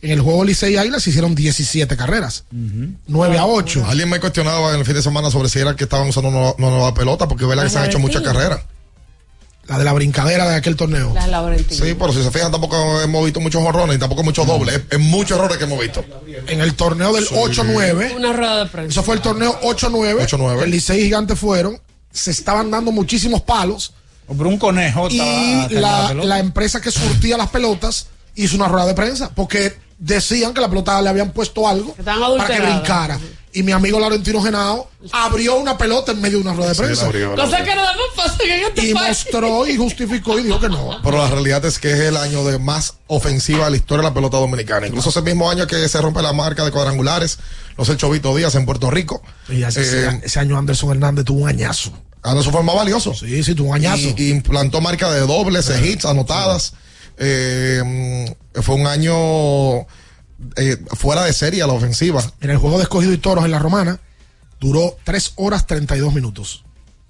en 0.01 0.11
el 0.11 0.21
juego 0.21 0.43
Licey 0.43 0.77
Águilas 0.77 1.03
se 1.03 1.11
hicieron 1.11 1.35
17 1.35 1.95
carreras. 1.97 2.45
9 2.51 3.37
a 3.37 3.45
8. 3.45 3.85
Alguien 3.87 4.09
me 4.09 4.19
cuestionaba 4.19 4.73
en 4.73 4.79
el 4.79 4.85
fin 4.85 4.95
de 4.95 5.01
semana 5.01 5.29
sobre 5.29 5.49
si 5.49 5.59
era 5.59 5.75
que 5.75 5.83
estaban 5.83 6.09
usando 6.09 6.29
una, 6.29 6.51
una 6.57 6.69
nueva 6.69 6.93
pelota, 6.93 7.27
porque 7.27 7.45
verdad 7.45 7.63
que 7.63 7.69
se 7.69 7.79
han 7.79 7.85
hecho 7.85 7.99
muchas 7.99 8.21
carreras. 8.21 8.61
La 9.67 9.77
de 9.77 9.85
la 9.85 9.93
brincadera 9.93 10.49
de 10.49 10.55
aquel 10.55 10.75
torneo. 10.75 11.13
Las 11.13 11.29
Laurentinas. 11.29 11.87
Sí, 11.87 11.93
pero 11.93 12.11
si 12.11 12.23
se 12.23 12.31
fijan, 12.31 12.51
tampoco 12.51 13.01
hemos 13.01 13.23
visto 13.23 13.39
muchos 13.39 13.61
horrones 13.63 13.95
y 13.95 13.99
tampoco 13.99 14.23
muchos 14.23 14.45
dobles. 14.45 14.75
Es, 14.75 14.81
es 14.89 14.99
muchos 14.99 15.37
errores 15.37 15.57
que 15.57 15.63
hemos 15.65 15.79
visto. 15.79 16.03
En 16.47 16.59
el 16.61 16.73
torneo 16.73 17.13
del 17.13 17.25
8-9. 17.27 18.15
Una 18.15 18.33
rueda 18.33 18.63
de 18.63 18.69
prensa. 18.69 18.89
Eso 18.89 19.03
fue 19.03 19.15
el 19.15 19.21
torneo 19.21 19.57
8-9. 19.61 20.27
8-9. 20.27 20.63
El 20.63 20.71
Licey 20.71 20.99
y 20.99 21.03
Gigantes 21.03 21.39
fueron. 21.39 21.79
Se 22.11 22.31
estaban 22.31 22.71
dando 22.71 22.91
muchísimos 22.91 23.41
palos. 23.43 23.93
Pero 24.27 24.49
un 24.49 24.57
conejo 24.57 25.07
estaba 25.07 25.29
Y 25.29 25.69
la, 25.75 26.13
la 26.15 26.39
empresa 26.39 26.81
que 26.81 26.91
surtía 26.91 27.37
las 27.37 27.49
pelotas 27.49 28.07
hizo 28.35 28.55
una 28.55 28.67
rueda 28.67 28.87
de 28.87 28.93
prensa. 28.93 29.29
Porque 29.33 29.77
decían 30.01 30.53
que 30.53 30.59
la 30.61 30.67
pelota 30.69 30.99
le 31.01 31.09
habían 31.09 31.31
puesto 31.31 31.67
algo 31.67 31.95
estaban 31.97 32.37
para 32.37 32.55
que 32.55 32.59
brincara. 32.61 33.19
Y 33.53 33.63
mi 33.63 33.73
amigo 33.73 33.99
Laurentino 33.99 34.41
Genao 34.41 34.89
abrió 35.11 35.57
una 35.57 35.77
pelota 35.77 36.13
en 36.13 36.21
medio 36.21 36.37
de 36.37 36.43
una 36.43 36.53
rueda 36.53 36.69
de 36.69 36.75
prensa. 36.75 37.05
Cosa 37.35 37.63
que 37.63 37.75
nada 37.75 37.91
más 37.93 38.05
pasa 38.15 38.37
en 38.45 38.63
este 38.63 38.85
y 38.87 38.93
país. 38.93 39.07
mostró 39.25 39.67
y 39.67 39.75
justificó 39.75 40.39
y 40.39 40.43
dijo 40.43 40.57
que 40.59 40.69
no. 40.69 40.99
Pero 41.03 41.17
la 41.17 41.27
realidad 41.29 41.63
es 41.65 41.77
que 41.77 41.91
es 41.91 41.99
el 41.99 42.15
año 42.15 42.45
de 42.45 42.59
más 42.59 42.93
ofensiva 43.07 43.65
de 43.65 43.71
la 43.71 43.75
historia 43.77 44.03
de 44.03 44.09
la 44.09 44.13
pelota 44.13 44.37
dominicana. 44.37 44.87
Incluso 44.87 45.09
ese 45.09 45.21
mismo 45.21 45.49
año 45.49 45.67
que 45.67 45.87
se 45.89 46.01
rompe 46.01 46.21
la 46.21 46.31
marca 46.31 46.63
de 46.63 46.71
cuadrangulares, 46.71 47.39
los 47.77 47.89
el 47.89 47.97
Chovito 47.97 48.33
Díaz 48.35 48.55
en 48.55 48.65
Puerto 48.65 48.89
Rico. 48.89 49.21
Y 49.49 49.63
ese, 49.63 49.81
Eh, 50.07 50.21
ese 50.23 50.39
año 50.39 50.57
Anderson 50.57 50.91
Hernández 50.91 51.25
tuvo 51.25 51.41
un 51.41 51.49
añazo. 51.49 51.91
Anderson 52.23 52.53
fue 52.53 52.61
el 52.61 52.65
más 52.67 52.75
valioso. 52.75 53.13
Sí, 53.13 53.43
sí, 53.43 53.53
tuvo 53.53 53.71
un 53.71 53.75
añazo. 53.75 53.99
Y, 54.01 54.15
y 54.17 54.29
implantó 54.29 54.79
marca 54.79 55.11
de 55.11 55.19
dobles, 55.21 55.67
de 55.67 55.85
hits 55.89 56.05
anotadas. 56.05 56.73
Eh, 57.17 57.81
mm, 58.55 58.61
fue 58.61 58.75
un 58.75 58.87
año 58.87 59.81
eh, 60.55 60.77
fuera 60.97 61.23
de 61.23 61.33
serie 61.33 61.61
a 61.63 61.67
la 61.67 61.73
ofensiva. 61.73 62.23
En 62.41 62.49
el 62.49 62.57
juego 62.57 62.77
de 62.77 62.83
escogido 62.83 63.13
y 63.13 63.17
toros 63.17 63.45
en 63.45 63.51
la 63.51 63.59
romana, 63.59 63.99
duró 64.59 64.97
3 65.03 65.33
horas 65.35 65.67
32 65.67 66.13
minutos. 66.13 66.63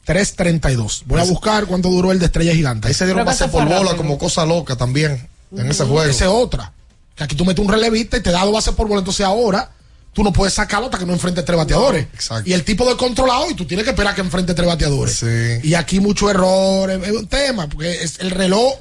3.32. 0.05 1.03
Voy 1.05 1.21
a 1.21 1.23
buscar 1.23 1.65
cuánto 1.67 1.89
duró 1.89 2.11
el 2.11 2.19
de 2.19 2.25
Estrella 2.25 2.53
Gigante. 2.53 2.87
Ahí 2.87 2.93
se 2.93 3.05
dieron 3.05 3.23
pase 3.25 3.47
por 3.47 3.65
bola 3.67 3.95
como 3.95 4.17
cosa 4.17 4.45
loca 4.45 4.75
también 4.75 5.27
en 5.55 5.69
ese 5.69 5.83
juego. 5.85 6.03
Esa 6.03 6.25
es 6.25 6.31
otra. 6.31 6.73
Que 7.15 7.23
aquí 7.23 7.35
tú 7.35 7.45
metes 7.45 7.63
un 7.63 7.71
relevista 7.71 8.17
y 8.17 8.21
te 8.21 8.31
da 8.31 8.43
dos 8.43 8.53
bases 8.53 8.73
por 8.73 8.87
bola. 8.87 8.99
Entonces 8.99 9.25
ahora 9.25 9.71
tú 10.13 10.23
no 10.23 10.33
puedes 10.33 10.53
sacarlo 10.53 10.87
hasta 10.87 10.97
que 10.97 11.05
no 11.05 11.13
enfrente 11.13 11.43
tres 11.43 11.57
bateadores. 11.57 12.07
exacto. 12.13 12.49
Y 12.49 12.53
el 12.53 12.63
tipo 12.63 12.85
de 12.89 12.97
controlado 12.97 13.49
y 13.49 13.53
tú 13.53 13.65
tienes 13.65 13.83
que 13.83 13.91
esperar 13.91 14.15
que 14.15 14.21
enfrente 14.21 14.53
tres 14.53 14.67
bateadores. 14.67 15.15
Sí. 15.19 15.67
Y 15.69 15.73
aquí 15.75 15.99
mucho 15.99 16.29
error. 16.29 16.89
Es 16.89 17.03
es 17.07 17.11
un 17.11 17.27
tema. 17.27 17.67
Porque 17.69 17.91
es- 18.03 18.19
el 18.19 18.31
reloj 18.31 18.73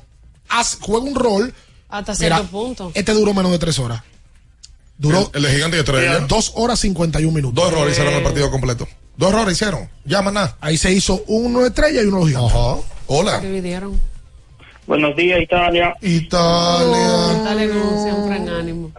hace- 0.51 0.77
juega 0.81 1.07
un 1.07 1.15
rol. 1.15 1.55
Hasta 1.89 2.13
Mira, 2.21 2.37
cierto 2.37 2.51
punto. 2.53 2.93
Este 2.95 3.13
duró 3.13 3.35
menos 3.35 3.51
de 3.53 3.59
tres 3.59 3.79
horas. 3.79 4.03
Duró 4.99 5.31
El, 5.33 5.45
el 5.45 5.51
de 5.51 5.55
gigante 5.57 5.77
y 5.79 5.81
estrella. 5.81 6.21
dos 6.21 6.53
horas 6.57 6.79
51 6.81 7.33
minutos. 7.35 7.55
Dos 7.65 7.73
errores 7.73 7.93
hicieron 7.95 8.15
el 8.15 8.23
partido 8.23 8.51
completo. 8.51 8.87
Dos 9.17 9.31
errores 9.33 9.55
hicieron. 9.55 9.89
Ya, 10.05 10.21
maná. 10.23 10.57
Ahí 10.61 10.77
se 10.77 10.93
hizo 10.93 11.23
uno 11.27 11.61
de 11.61 11.69
estrella 11.69 12.03
y 12.03 12.07
uno 12.07 12.21
de 12.21 12.27
gigantes. 12.33 12.55
Ajá. 12.55 12.77
Hola. 13.07 13.41
Dividieron. 13.41 13.99
Buenos 14.87 15.17
días, 15.17 15.41
Italia. 15.41 15.95
Italia. 16.01 17.43
Dale, 17.45 17.67
no, 17.69 18.03
siempre 18.05 18.37
en 18.37 18.49
ánimo. 18.49 18.93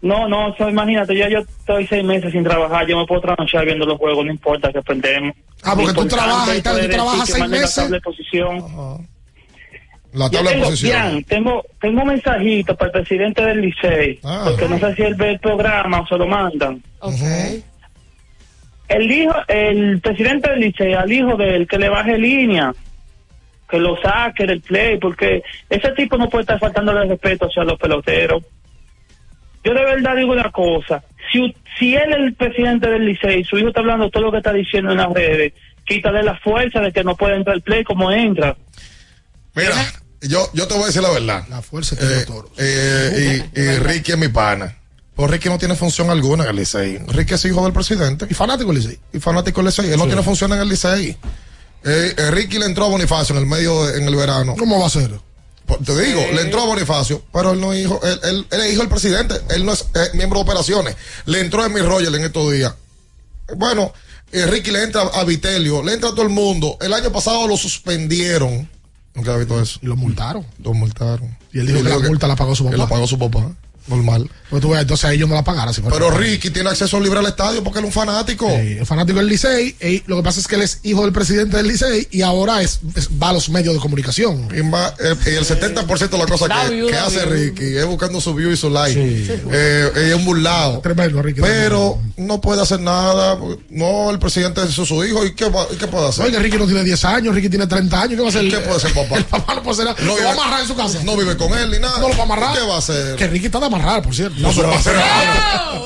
No, 0.00 0.28
no, 0.28 0.54
so, 0.56 0.68
imagínate, 0.68 1.16
ya 1.16 1.28
yo 1.28 1.38
estoy 1.38 1.86
seis 1.88 2.04
meses 2.04 2.30
sin 2.32 2.44
trabajar, 2.44 2.86
yo 2.86 2.96
me 2.98 3.04
puedo 3.06 3.20
trasnochar 3.20 3.64
viendo 3.64 3.84
los 3.84 3.98
juegos, 3.98 4.24
no 4.24 4.30
importa 4.30 4.72
que 4.72 4.80
perdemos. 4.80 5.34
Ah, 5.64 5.74
porque 5.74 5.92
tú 5.92 6.06
trabajas 6.06 6.62
tal, 6.62 6.80
tú 6.82 6.88
trabajas 6.88 7.26
que 7.26 7.32
seis 7.32 7.48
meses. 7.48 7.74
tabla 7.74 7.96
de 7.96 8.00
posición. 8.00 8.58
La 10.18 10.24
Yo 10.26 10.30
tabla 10.38 10.50
de 10.50 10.56
tengo, 10.56 10.68
posición. 10.70 11.10
Bian, 11.10 11.24
tengo, 11.24 11.64
tengo 11.80 12.02
un 12.02 12.08
mensajito 12.08 12.76
para 12.76 12.86
el 12.88 12.92
presidente 12.92 13.42
del 13.44 13.60
Licey, 13.60 14.18
Ah. 14.24 14.42
porque 14.46 14.68
no 14.68 14.78
sé 14.78 14.94
si 14.96 15.02
él 15.02 15.14
ve 15.14 15.30
el 15.30 15.38
programa 15.38 16.00
o 16.00 16.06
se 16.06 16.16
lo 16.16 16.26
mandan. 16.26 16.82
Ok. 17.00 17.14
El 18.88 19.10
hijo, 19.12 19.34
el 19.48 20.00
presidente 20.00 20.50
del 20.50 20.60
Licey, 20.60 20.94
al 20.94 21.12
hijo 21.12 21.36
del 21.36 21.66
que 21.68 21.78
le 21.78 21.88
baje 21.88 22.16
línea, 22.18 22.72
que 23.70 23.78
lo 23.78 23.96
saque 24.00 24.46
del 24.46 24.60
play, 24.62 24.98
porque 24.98 25.42
ese 25.68 25.92
tipo 25.92 26.16
no 26.16 26.28
puede 26.28 26.42
estar 26.42 26.58
faltándole 26.58 27.02
el 27.02 27.10
respeto 27.10 27.46
hacia 27.46 27.64
los 27.64 27.78
peloteros. 27.78 28.42
Yo 29.62 29.74
de 29.74 29.84
verdad 29.84 30.16
digo 30.16 30.32
una 30.32 30.50
cosa, 30.50 31.02
si, 31.30 31.40
u- 31.40 31.54
si 31.78 31.94
él 31.94 32.10
es 32.10 32.16
el 32.16 32.34
presidente 32.34 32.88
del 32.88 33.04
Licey, 33.04 33.44
su 33.44 33.58
hijo 33.58 33.68
está 33.68 33.80
hablando 33.80 34.08
todo 34.08 34.22
lo 34.24 34.32
que 34.32 34.38
está 34.38 34.52
diciendo 34.54 34.92
en 34.92 34.98
las 34.98 35.12
redes, 35.12 35.52
quítale 35.84 36.22
la 36.22 36.36
fuerza 36.38 36.80
de 36.80 36.90
que 36.90 37.04
no 37.04 37.14
puede 37.14 37.36
entrar 37.36 37.54
al 37.56 37.62
play 37.62 37.84
como 37.84 38.10
entra. 38.10 38.56
Mira, 39.54 39.74
yo, 40.22 40.50
yo 40.52 40.66
te 40.66 40.74
voy 40.74 40.84
a 40.84 40.86
decir 40.86 41.02
la 41.02 41.10
verdad. 41.10 41.44
La 41.48 41.62
fuerza 41.62 41.96
tiene 41.96 42.18
Eh, 42.20 42.24
toros. 42.26 42.50
eh, 42.58 43.44
y, 43.54 43.60
y 43.60 43.76
Ricky 43.78 44.12
es 44.12 44.18
mi 44.18 44.28
pana. 44.28 44.76
Pues 45.14 45.30
Ricky 45.30 45.48
no 45.48 45.58
tiene 45.58 45.74
función 45.74 46.10
alguna 46.10 46.44
en 46.44 46.50
el 46.50 46.56
Licey. 46.56 46.98
Ricky 47.08 47.34
es 47.34 47.44
hijo 47.44 47.62
del 47.64 47.72
presidente. 47.72 48.26
Y 48.30 48.34
fanático 48.34 48.72
del 48.72 48.80
Licey. 48.82 49.00
Y 49.12 49.18
fanático 49.18 49.60
del 49.60 49.66
Licey. 49.66 49.90
Él 49.90 49.98
no 49.98 50.06
tiene 50.06 50.22
función 50.22 50.52
en 50.52 50.60
el 50.60 50.68
Licey. 50.68 51.16
Eh, 51.84 52.14
eh, 52.16 52.30
Ricky 52.30 52.58
le 52.58 52.66
entró 52.66 52.84
a 52.84 52.88
Bonifacio 52.88 53.34
en 53.34 53.40
el 53.42 53.46
medio, 53.48 53.86
de- 53.86 53.98
en 53.98 54.06
el 54.06 54.14
verano. 54.14 54.54
¿Cómo 54.58 54.78
va 54.80 54.86
a 54.86 54.90
ser? 54.90 55.10
Por- 55.66 55.82
Te 55.84 55.96
digo, 56.00 56.20
le 56.32 56.42
entró 56.42 56.62
a 56.62 56.66
Bonifacio, 56.66 57.22
pero 57.32 57.52
él 57.52 57.60
no 57.60 57.72
es 57.72 57.84
hijo, 57.84 58.00
él, 58.02 58.18
él- 58.24 58.46
él 58.50 58.60
es 58.60 58.72
hijo 58.72 58.80
del 58.80 58.88
presidente, 58.88 59.34
él 59.50 59.66
no 59.66 59.72
es 59.72 59.86
eh, 59.94 60.08
miembro 60.14 60.38
de 60.38 60.44
operaciones. 60.44 60.96
Le 61.26 61.40
entró 61.40 61.62
a 61.62 61.68
mi 61.68 61.80
Roger 61.80 62.14
en 62.14 62.24
estos 62.24 62.50
días. 62.52 62.72
Bueno, 63.56 63.92
eh, 64.32 64.46
Ricky 64.46 64.70
le 64.70 64.82
entra 64.84 65.02
a 65.02 65.24
Vitelio, 65.24 65.82
le 65.82 65.94
entra 65.94 66.10
a 66.10 66.12
todo 66.12 66.22
el 66.22 66.28
mundo. 66.30 66.76
El 66.80 66.92
año 66.94 67.10
pasado 67.12 67.46
lo 67.48 67.56
suspendieron. 67.56 68.68
Nunca 69.18 69.32
había 69.32 69.46
visto 69.46 69.60
eso. 69.60 69.80
Y 69.82 69.86
lo 69.86 69.96
multaron. 69.96 70.46
Lo 70.62 70.72
multaron. 70.74 71.36
Y 71.52 71.58
él 71.58 71.66
dijo 71.66 71.82
que 71.82 71.88
la 71.88 71.98
multa 71.98 72.28
la 72.28 72.36
pagó 72.36 72.54
su 72.54 72.62
papá. 72.62 72.76
Que 72.76 72.78
la 72.78 72.88
pagó 72.88 73.06
su 73.08 73.18
papá. 73.18 73.50
Normal. 73.88 74.30
Pues 74.50 74.62
tú 74.62 74.70
ves, 74.70 74.80
entonces 74.80 75.04
a 75.04 75.12
ellos 75.12 75.28
no 75.28 75.34
la 75.34 75.44
pagaran. 75.44 75.74
si 75.74 75.82
Pero 75.82 76.10
Ricky 76.10 76.48
tiene 76.50 76.70
acceso 76.70 76.98
libre 77.00 77.18
al 77.18 77.26
estadio 77.26 77.62
porque 77.62 77.80
él 77.80 77.84
es 77.84 77.88
un 77.88 77.92
fanático. 77.92 78.48
Sí, 78.48 78.78
es 78.80 78.88
fanático 78.88 79.18
del 79.18 79.28
Licey. 79.28 79.76
y 79.80 80.02
lo 80.06 80.16
que 80.16 80.22
pasa 80.22 80.40
es 80.40 80.46
que 80.48 80.54
él 80.54 80.62
es 80.62 80.80
hijo 80.84 81.02
del 81.02 81.12
presidente 81.12 81.56
del 81.58 81.68
Licey 81.68 82.08
y 82.10 82.22
ahora 82.22 82.62
es, 82.62 82.80
es- 82.94 83.08
va 83.22 83.28
a 83.30 83.32
los 83.34 83.50
medios 83.50 83.74
de 83.74 83.80
comunicación. 83.80 84.48
Y, 84.56 84.60
va- 84.70 84.94
eh, 85.00 85.14
y 85.26 85.34
el 85.34 85.44
70% 85.44 86.08
de 86.08 86.18
las 86.18 86.26
cosas 86.26 86.48
Da 86.48 86.64
que, 86.66 86.74
view, 86.74 86.86
que 86.86 86.94
da 86.94 87.06
hace 87.06 87.26
view. 87.26 87.30
Ricky 87.54 87.76
es 87.76 87.84
buscando 87.86 88.20
su 88.22 88.34
view 88.34 88.50
y 88.50 88.56
su 88.56 88.70
like. 88.70 88.98
Eh, 88.98 89.42
eh, 89.52 90.08
es 90.10 90.14
un 90.14 90.24
burlado. 90.24 90.80
Tremendo, 90.80 91.20
Ricky. 91.20 91.40
Pero 91.42 91.98
no 92.16 92.40
puede 92.40 92.62
hacer 92.62 92.80
nada. 92.80 93.38
No, 93.68 94.10
el 94.10 94.18
presidente 94.18 94.62
es 94.62 94.70
su 94.72 95.04
hijo. 95.04 95.26
¿Y 95.26 95.34
qué, 95.34 95.48
va- 95.50 95.66
y 95.70 95.76
qué 95.76 95.86
puede 95.88 96.08
hacer? 96.08 96.24
Oiga, 96.24 96.38
Ricky 96.40 96.56
no 96.56 96.64
tiene 96.64 96.84
10 96.84 97.04
años, 97.04 97.34
Ricky 97.34 97.50
tiene 97.50 97.66
30 97.66 98.00
años. 98.02 98.14
¿Qué 98.14 98.20
va 98.20 98.26
a 98.26 98.30
hacer? 98.30 98.48
¿Qué 98.48 98.58
puede 98.60 98.80
ser 98.80 98.94
papá? 98.94 99.16
El 99.18 99.24
papá 99.26 99.54
no 99.56 99.62
puede 99.62 99.74
hacer 99.74 99.84
nada. 99.84 99.96
No 100.02 100.16
lo 100.16 100.22
va 100.24 100.30
a 100.30 100.32
amarrar 100.32 100.60
en 100.62 100.66
su 100.68 100.74
casa. 100.76 101.00
No 101.04 101.16
vive 101.18 101.36
con 101.36 101.52
él 101.52 101.70
ni 101.70 101.78
nada. 101.78 101.98
No 101.98 102.08
lo 102.08 102.14
va 102.14 102.20
a 102.20 102.24
amarrar. 102.24 102.56
¿Qué 102.58 102.64
va 102.66 102.76
a 102.76 102.78
hacer? 102.78 103.16
Que 103.16 103.26
Ricky 103.26 103.46
está 103.46 103.60
de 103.60 103.66
amarrar, 103.78 104.02
por 104.02 104.14
cierto. 104.14 104.36
No, 104.40 104.50
pero 104.52 104.68
va 104.68 104.74
a 104.74 104.78
hacer 104.78 104.94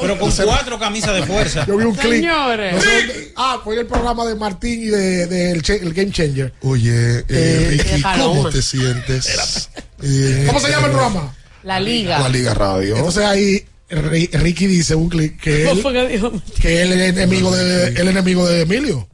Pero 0.00 0.18
con 0.18 0.30
cuatro 0.30 0.78
camisas 0.78 1.14
de 1.14 1.22
fuerza. 1.24 1.64
Yo 1.66 1.76
vi 1.76 1.84
un 1.84 1.94
clip. 1.94 2.12
Señores. 2.14 2.74
No 2.74 2.80
sé 2.80 2.88
dónde- 3.06 3.32
ah, 3.36 3.60
fue 3.62 3.78
el 3.78 3.86
programa 3.86 4.24
de 4.26 4.34
Martín 4.34 4.82
y 4.82 4.86
de, 4.86 5.26
de 5.26 5.50
el, 5.52 5.92
Game 5.94 6.10
Changer. 6.10 6.52
Oye, 6.62 7.18
eh, 7.20 7.24
Eh, 7.28 7.66
Ricky, 7.70 7.84
qué 8.02 8.02
¿cómo 8.18 8.48
te 8.48 8.62
sientes? 8.62 9.68
Eh, 10.02 10.44
¿Cómo 10.46 10.60
se 10.60 10.70
llama 10.70 10.86
el 10.86 10.92
programa? 10.92 11.34
La 11.62 11.78
liga. 11.78 12.18
La 12.18 12.28
Liga 12.28 12.54
Radio. 12.54 12.96
Entonces 12.96 13.24
ahí 13.24 13.64
Ri- 13.88 14.30
Ricky 14.32 14.66
dice 14.66 14.94
un 14.94 15.08
clip 15.08 15.40
que 15.40 15.64
¿Cómo 15.64 15.90
él, 15.90 16.42
que 16.60 16.82
él 16.82 16.92
es 16.92 17.10
enemigo 17.10 17.54
de, 17.54 17.88
el 17.88 18.08
enemigo 18.08 18.48
de 18.48 18.62
Emilio. 18.62 19.08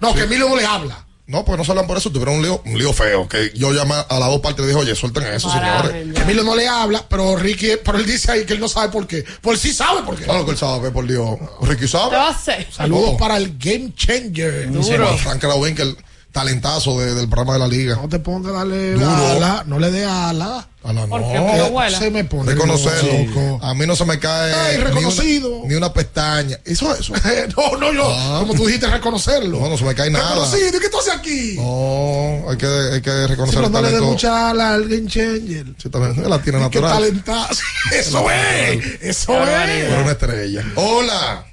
No, 0.00 0.12
que 0.14 0.22
Emilio 0.24 0.48
no 0.48 0.56
le 0.56 0.66
habla. 0.66 1.06
No, 1.26 1.42
pues 1.44 1.56
no 1.56 1.64
se 1.64 1.70
hablan 1.70 1.86
por 1.86 1.96
eso. 1.96 2.10
Tuvieron 2.10 2.36
un 2.36 2.42
lío, 2.42 2.60
un 2.66 2.78
lío 2.78 2.92
feo. 2.92 3.26
Que 3.26 3.50
yo 3.54 3.72
llamé 3.72 3.94
a 3.94 4.18
las 4.18 4.28
dos 4.28 4.40
partes 4.40 4.62
y 4.64 4.68
dije, 4.68 4.78
oye, 4.78 4.94
suelten 4.94 5.24
eso, 5.24 5.50
señores. 5.50 5.90
Que 6.14 6.20
Emilio 6.20 6.44
no 6.44 6.54
le 6.54 6.68
habla, 6.68 7.04
pero 7.08 7.36
Ricky, 7.36 7.72
pero 7.82 7.96
él 7.98 8.04
dice 8.04 8.30
ahí 8.30 8.44
que 8.44 8.52
él 8.52 8.60
no 8.60 8.68
sabe 8.68 8.90
por 8.92 9.06
qué. 9.06 9.24
Pues 9.40 9.60
sí 9.60 9.72
sabe 9.72 10.02
por 10.02 10.16
qué. 10.16 10.24
Claro 10.24 10.44
que 10.44 10.50
él 10.50 10.58
sabe, 10.58 10.90
por 10.90 11.06
Dios. 11.06 11.38
Ricky 11.62 11.86
¿Qué 11.86 11.96
va 11.96 12.08
a 12.08 12.10
sabe. 12.10 12.16
hacer? 12.16 12.66
Saludos 12.70 13.16
para 13.18 13.38
el 13.38 13.56
Game 13.58 13.94
Changer. 13.96 14.70
Frank 15.18 15.40
que 15.74 15.82
el 15.82 15.96
talentazo 16.34 16.98
de- 17.00 17.14
del 17.14 17.28
programa 17.28 17.52
de 17.54 17.58
la 17.60 17.68
liga. 17.68 17.94
No 17.96 18.08
te 18.08 18.18
pongas 18.18 18.52
a 18.52 18.58
darle 18.58 18.92
Duro. 18.94 19.06
ala, 19.06 19.62
no 19.66 19.78
le 19.78 19.90
dé 19.90 20.04
ala. 20.04 20.68
A 20.82 20.92
la 20.92 21.06
¿Por 21.06 21.22
no. 21.22 21.32
qué? 21.32 21.38
Porque 21.40 21.70
vuela. 21.70 21.98
Se 21.98 22.10
me 22.10 22.24
pone 22.24 22.52
Reconocerlo. 22.52 23.10
loco. 23.24 23.64
A 23.64 23.72
mí 23.72 23.86
no 23.86 23.96
se 23.96 24.04
me 24.04 24.18
cae 24.18 24.52
Ay, 24.52 24.72
ni 24.76 24.80
una- 24.82 24.90
reconocido. 24.90 25.62
Ni, 25.64 25.74
una, 25.76 25.90
pestaña. 25.94 26.58
Eso, 26.62 26.94
eso. 26.94 27.14
no, 27.56 27.78
no, 27.78 27.92
yo. 27.94 28.06
Ah. 28.06 28.38
Como 28.40 28.52
tú 28.54 28.66
dijiste, 28.66 28.88
reconocerlo. 28.88 29.60
No, 29.60 29.68
no 29.70 29.78
se 29.78 29.84
me 29.84 29.94
cae 29.94 30.10
nada. 30.10 30.28
Reconocido. 30.34 30.76
¿Y 30.76 30.80
qué 30.80 30.88
tú 30.90 30.98
haces 30.98 31.14
aquí? 31.14 31.54
No, 31.56 32.50
hay 32.50 32.56
que, 32.58 32.66
hay 32.66 33.00
que 33.00 33.10
Sí, 33.10 33.26
reconocer 33.28 33.54
pero 33.54 33.66
el 33.68 33.72
no 33.72 33.80
le 33.82 33.90
dé 33.92 34.00
mucha 34.02 34.50
ala 34.50 34.74
al 34.74 34.86
Game 34.88 35.06
Changer. 35.06 35.66
Sí, 35.82 35.88
también. 35.88 36.28
La 36.28 36.38
tiene 36.42 36.58
Qué 36.70 36.80
natural. 36.80 36.92
talentazo. 36.92 37.62
Eso 37.92 38.30
es. 38.30 38.84
Eso 39.00 39.42
es. 39.42 39.86
Pero 39.88 40.02
una 40.02 40.10
estrella. 40.12 40.64
Hola. 40.74 41.46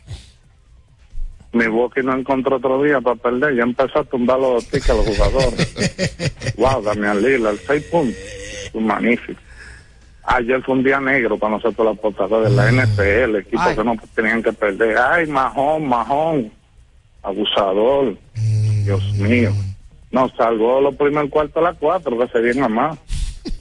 Mi 1.53 1.68
Boqui 1.68 2.02
no 2.02 2.15
encontró 2.15 2.57
otro 2.57 2.82
día 2.82 3.02
para 3.02 3.15
perder. 3.15 3.56
Ya 3.56 3.64
empezó 3.64 3.99
a 3.99 4.03
tumbar 4.03 4.40
los 4.40 4.65
tickets 4.65 4.90
a 4.90 4.94
los 4.94 5.06
jugadores. 5.06 6.56
wow, 6.57 6.82
Damián 6.82 7.22
Lillard, 7.22 7.57
seis 7.68 7.84
puntos. 7.91 8.15
Magnífico. 8.73 9.40
Ayer 10.23 10.61
fue 10.64 10.76
un 10.76 10.84
día 10.84 10.99
negro 10.99 11.38
para 11.38 11.56
nosotros 11.56 11.86
los 11.86 11.98
apostadores 11.98 12.49
de 12.49 12.56
la 12.56 12.72
NFL, 12.72 13.36
equipos 13.38 13.65
Ay. 13.65 13.76
que 13.76 13.84
no 13.84 13.95
tenían 14.15 14.41
que 14.41 14.53
perder. 14.53 14.98
Ay, 14.98 15.28
Majón, 15.28 15.88
Majón, 15.88 16.52
abusador. 17.22 18.15
Dios 18.86 19.14
mío. 19.15 19.52
Nos 20.11 20.32
salvó 20.34 20.80
los 20.80 20.95
primeros 20.95 21.30
cuartos 21.30 21.57
a 21.57 21.72
las 21.72 21.78
cuatro, 21.78 22.18
que 22.18 22.28
se 22.28 22.40
viene 22.40 22.61
a 22.61 22.69
más. 22.69 22.98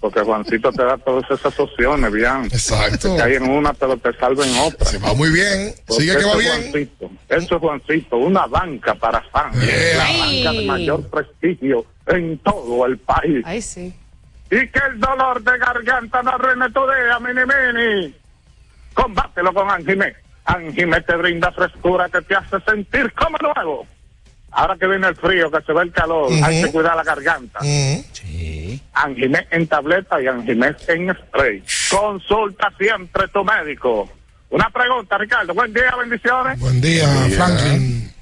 Porque 0.00 0.20
Juancito 0.20 0.72
te 0.72 0.84
da 0.84 0.96
todas 0.98 1.30
esas 1.30 1.58
opciones, 1.58 2.12
bien. 2.12 2.44
Exacto. 2.46 3.16
Que 3.16 3.22
hay 3.22 3.34
en 3.34 3.50
una, 3.50 3.72
pero 3.72 3.96
te 3.96 4.12
salva 4.14 4.46
en 4.46 4.56
otra. 4.58 4.86
Se 4.86 4.98
va 4.98 5.14
muy 5.14 5.30
bien. 5.30 5.74
Porque 5.86 6.02
Sigue 6.02 6.14
que 6.14 6.18
eso 6.20 6.28
va 6.28 6.34
es 6.34 6.38
bien. 6.38 6.60
Juancito. 6.60 7.10
Eso 7.28 7.54
es 7.56 7.60
Juancito, 7.60 8.16
una 8.16 8.46
banca 8.46 8.94
para 8.94 9.20
fans. 9.30 9.56
Yeah. 9.60 9.96
La 9.96 10.04
Ay. 10.04 10.44
banca 10.44 10.58
de 10.60 10.66
mayor 10.66 11.10
prestigio 11.10 11.84
en 12.06 12.38
todo 12.38 12.86
el 12.86 12.98
país. 12.98 13.42
Ahí 13.44 13.62
sí. 13.62 13.94
Y 14.50 14.66
que 14.68 14.80
el 14.90 14.98
dolor 14.98 15.42
de 15.42 15.58
garganta 15.58 16.22
no 16.22 16.30
arruine 16.30 16.70
tu 16.70 16.80
día, 16.80 17.18
mini 17.20 17.42
mini. 17.46 18.14
Combátelo 18.94 19.52
con 19.54 19.70
Anjimé. 19.70 20.14
Anjimé 20.44 21.00
te 21.02 21.14
brinda 21.16 21.52
frescura 21.52 22.08
que 22.08 22.20
te 22.22 22.34
hace 22.34 22.58
sentir 22.66 23.12
como 23.12 23.36
nuevo. 23.38 23.86
Ahora 24.52 24.76
que 24.76 24.86
viene 24.86 25.06
el 25.06 25.16
frío, 25.16 25.50
que 25.50 25.62
se 25.62 25.72
ve 25.72 25.82
el 25.82 25.92
calor, 25.92 26.30
hay 26.42 26.62
que 26.62 26.72
cuidar 26.72 26.96
la 26.96 27.04
garganta. 27.04 27.60
Mm. 27.62 28.00
Anjimé 28.92 29.46
en 29.50 29.66
tableta 29.66 30.20
y 30.20 30.26
Anjimé 30.26 30.74
en 30.88 31.14
spray. 31.14 31.62
Consulta 31.90 32.72
siempre 32.78 33.28
tu 33.28 33.44
médico. 33.44 34.08
Una 34.50 34.68
pregunta, 34.70 35.16
Ricardo. 35.16 35.54
Buen 35.54 35.72
día, 35.72 35.94
bendiciones. 35.96 36.58
Buen 36.58 36.80
día, 36.80 37.06
Franklin. 37.36 38.12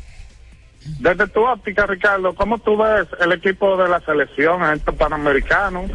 Desde 1.00 1.26
tu 1.28 1.44
óptica, 1.44 1.86
Ricardo, 1.86 2.34
¿cómo 2.34 2.58
tú 2.58 2.76
ves 2.76 3.06
el 3.20 3.32
equipo 3.32 3.76
de 3.76 3.88
la 3.88 4.00
selección 4.00 4.62
en 4.64 4.74
estos 4.74 4.94
panamericanos? 4.94 5.90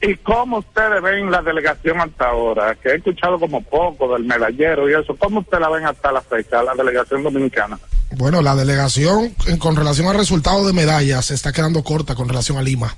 ¿Y 0.00 0.14
cómo 0.16 0.58
ustedes 0.58 1.02
ven 1.02 1.30
la 1.30 1.42
delegación 1.42 2.00
hasta 2.00 2.28
ahora? 2.28 2.76
Que 2.76 2.90
he 2.90 2.96
escuchado 2.96 3.38
como 3.38 3.62
poco 3.62 4.12
del 4.12 4.24
medallero 4.24 4.88
y 4.88 4.94
eso. 4.94 5.16
¿Cómo 5.16 5.40
ustedes 5.40 5.60
la 5.60 5.68
ven 5.70 5.86
hasta 5.86 6.12
la 6.12 6.20
fecha, 6.20 6.62
la 6.62 6.74
delegación 6.74 7.24
dominicana? 7.24 7.78
Bueno, 8.16 8.40
la 8.40 8.54
delegación 8.54 9.34
con 9.58 9.74
relación 9.74 10.06
al 10.06 10.16
resultado 10.16 10.66
de 10.66 10.72
medallas 10.72 11.26
se 11.26 11.34
está 11.34 11.52
quedando 11.52 11.82
corta 11.82 12.14
con 12.14 12.28
relación 12.28 12.58
a 12.58 12.62
Lima, 12.62 12.96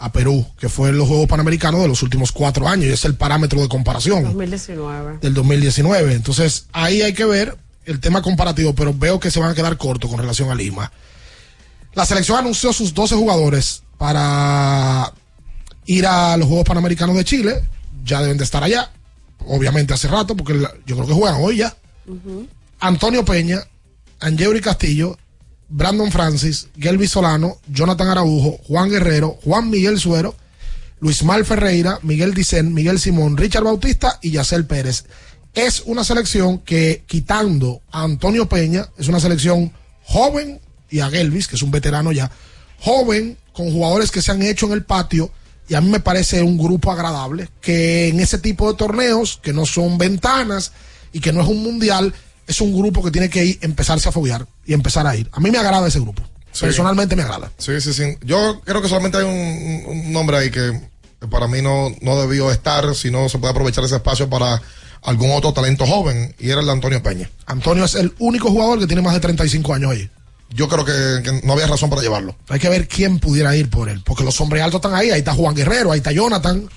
a 0.00 0.10
Perú, 0.10 0.44
que 0.58 0.68
fue 0.68 0.88
en 0.88 0.98
los 0.98 1.06
Juegos 1.06 1.28
Panamericanos 1.28 1.80
de 1.80 1.88
los 1.88 2.02
últimos 2.02 2.32
cuatro 2.32 2.68
años 2.68 2.86
y 2.86 2.92
es 2.92 3.04
el 3.04 3.14
parámetro 3.14 3.60
de 3.60 3.68
comparación 3.68 4.24
2019. 4.24 5.18
del 5.20 5.32
2019. 5.32 6.12
Entonces, 6.12 6.66
ahí 6.72 7.02
hay 7.02 7.14
que 7.14 7.24
ver 7.24 7.56
el 7.84 8.00
tema 8.00 8.20
comparativo, 8.20 8.74
pero 8.74 8.92
veo 8.92 9.20
que 9.20 9.30
se 9.30 9.38
van 9.38 9.50
a 9.50 9.54
quedar 9.54 9.76
cortos 9.76 10.10
con 10.10 10.18
relación 10.18 10.50
a 10.50 10.56
Lima. 10.56 10.90
La 11.94 12.04
selección 12.04 12.38
anunció 12.38 12.72
sus 12.72 12.92
12 12.92 13.14
jugadores 13.14 13.84
para 13.96 15.12
ir 15.86 16.06
a 16.06 16.36
los 16.36 16.48
Juegos 16.48 16.66
Panamericanos 16.66 17.16
de 17.16 17.24
Chile. 17.24 17.62
Ya 18.04 18.22
deben 18.22 18.38
de 18.38 18.44
estar 18.44 18.62
allá, 18.62 18.90
obviamente 19.46 19.94
hace 19.94 20.08
rato, 20.08 20.36
porque 20.36 20.54
yo 20.86 20.96
creo 20.96 21.06
que 21.06 21.12
juegan 21.12 21.40
hoy 21.40 21.56
ya. 21.56 21.76
Antonio 22.78 23.24
Peña, 23.24 23.60
Angeuri 24.20 24.60
Castillo, 24.60 25.18
Brandon 25.68 26.12
Francis, 26.12 26.68
Gelby 26.78 27.08
Solano, 27.08 27.58
Jonathan 27.68 28.08
Araujo, 28.08 28.58
Juan 28.68 28.90
Guerrero, 28.90 29.38
Juan 29.42 29.70
Miguel 29.70 29.98
Suero, 29.98 30.36
Luis 31.00 31.24
Mal 31.24 31.44
Ferreira, 31.44 31.98
Miguel 32.02 32.34
Dicen, 32.34 32.72
Miguel 32.72 33.00
Simón, 33.00 33.36
Richard 33.36 33.64
Bautista 33.64 34.18
y 34.22 34.30
Yacel 34.30 34.66
Pérez. 34.66 35.04
Es 35.54 35.82
una 35.86 36.04
selección 36.04 36.58
que, 36.58 37.04
quitando 37.06 37.82
a 37.90 38.02
Antonio 38.02 38.48
Peña, 38.48 38.88
es 38.98 39.08
una 39.08 39.20
selección 39.20 39.72
joven 40.04 40.60
y 40.90 41.00
a 41.00 41.10
Gelvis, 41.10 41.48
que 41.48 41.56
es 41.56 41.62
un 41.62 41.70
veterano 41.70 42.12
ya, 42.12 42.30
joven, 42.78 43.36
con 43.52 43.72
jugadores 43.72 44.10
que 44.10 44.22
se 44.22 44.32
han 44.32 44.42
hecho 44.42 44.66
en 44.66 44.72
el 44.72 44.84
patio, 44.84 45.30
y 45.68 45.74
a 45.74 45.80
mí 45.80 45.88
me 45.90 46.00
parece 46.00 46.42
un 46.42 46.58
grupo 46.58 46.92
agradable, 46.92 47.48
que 47.60 48.08
en 48.08 48.20
ese 48.20 48.38
tipo 48.38 48.70
de 48.70 48.78
torneos, 48.78 49.40
que 49.42 49.52
no 49.52 49.66
son 49.66 49.98
ventanas 49.98 50.72
y 51.12 51.20
que 51.20 51.32
no 51.32 51.42
es 51.42 51.48
un 51.48 51.62
mundial, 51.62 52.14
es 52.46 52.60
un 52.60 52.76
grupo 52.76 53.02
que 53.02 53.10
tiene 53.10 53.28
que 53.28 53.44
ir, 53.44 53.58
empezarse 53.62 54.08
a 54.08 54.12
foguear 54.12 54.46
y 54.64 54.72
empezar 54.72 55.06
a 55.06 55.16
ir. 55.16 55.28
A 55.32 55.40
mí 55.40 55.50
me 55.50 55.58
agrada 55.58 55.88
ese 55.88 56.00
grupo. 56.00 56.22
Sí. 56.52 56.64
Personalmente 56.64 57.16
me 57.16 57.22
agrada. 57.22 57.50
Sí, 57.58 57.80
sí, 57.80 57.92
sí. 57.92 58.16
Yo 58.22 58.60
creo 58.64 58.80
que 58.80 58.88
solamente 58.88 59.18
hay 59.18 59.24
un, 59.24 59.84
un 59.86 60.12
nombre 60.12 60.38
ahí 60.38 60.50
que 60.50 60.80
para 61.30 61.48
mí 61.48 61.62
no, 61.62 61.94
no 62.00 62.20
debió 62.20 62.50
estar, 62.50 62.94
sino 62.94 63.28
se 63.28 63.38
puede 63.38 63.50
aprovechar 63.50 63.84
ese 63.84 63.96
espacio 63.96 64.28
para 64.28 64.62
algún 65.02 65.30
otro 65.32 65.52
talento 65.52 65.86
joven, 65.86 66.34
y 66.38 66.50
era 66.50 66.60
el 66.60 66.66
de 66.66 66.72
Antonio 66.72 67.02
Peña. 67.02 67.30
Antonio 67.46 67.84
es 67.84 67.94
el 67.94 68.12
único 68.18 68.50
jugador 68.50 68.80
que 68.80 68.86
tiene 68.86 69.02
más 69.02 69.14
de 69.14 69.20
35 69.20 69.74
años 69.74 69.92
ahí. 69.92 70.10
Yo 70.50 70.68
creo 70.68 70.84
que, 70.84 71.22
que 71.22 71.40
no 71.44 71.52
había 71.52 71.66
razón 71.66 71.90
para 71.90 72.02
llevarlo. 72.02 72.36
Hay 72.48 72.58
que 72.60 72.68
ver 72.68 72.88
quién 72.88 73.18
pudiera 73.18 73.56
ir 73.56 73.68
por 73.68 73.88
él, 73.88 74.02
porque 74.04 74.24
los 74.24 74.40
hombres 74.40 74.62
altos 74.62 74.78
están 74.78 74.94
ahí, 74.94 75.10
ahí 75.10 75.18
está 75.18 75.32
Juan 75.34 75.54
Guerrero, 75.54 75.92
ahí 75.92 75.98
está 75.98 76.12
Jonathan. 76.12 76.68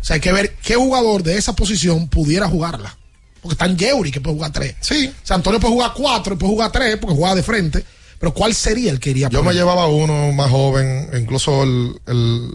O 0.00 0.04
sea, 0.04 0.14
hay 0.14 0.20
que 0.20 0.32
ver 0.32 0.54
qué 0.62 0.76
jugador 0.76 1.22
de 1.22 1.36
esa 1.36 1.54
posición 1.54 2.08
pudiera 2.08 2.48
jugarla. 2.48 2.96
Porque 3.42 3.54
está 3.54 3.66
en 3.66 3.76
Yeuri, 3.76 4.10
que 4.10 4.20
puede 4.20 4.36
jugar 4.36 4.52
tres. 4.52 4.76
Sí. 4.80 5.12
O 5.22 5.26
sea, 5.26 5.36
Antonio 5.36 5.60
puede 5.60 5.74
jugar 5.74 5.92
cuatro, 5.96 6.38
puede 6.38 6.52
jugar 6.52 6.72
tres, 6.72 6.96
porque 6.96 7.16
juega 7.16 7.34
de 7.34 7.42
frente. 7.42 7.84
Pero 8.18 8.34
¿cuál 8.34 8.54
sería 8.54 8.90
el 8.90 8.98
que 9.00 9.10
iría 9.10 9.28
Yo 9.28 9.38
por 9.40 9.46
me 9.46 9.50
él? 9.52 9.58
llevaba 9.58 9.86
uno 9.86 10.32
más 10.32 10.50
joven, 10.50 11.10
incluso 11.20 11.62
el, 11.62 12.00
el, 12.06 12.52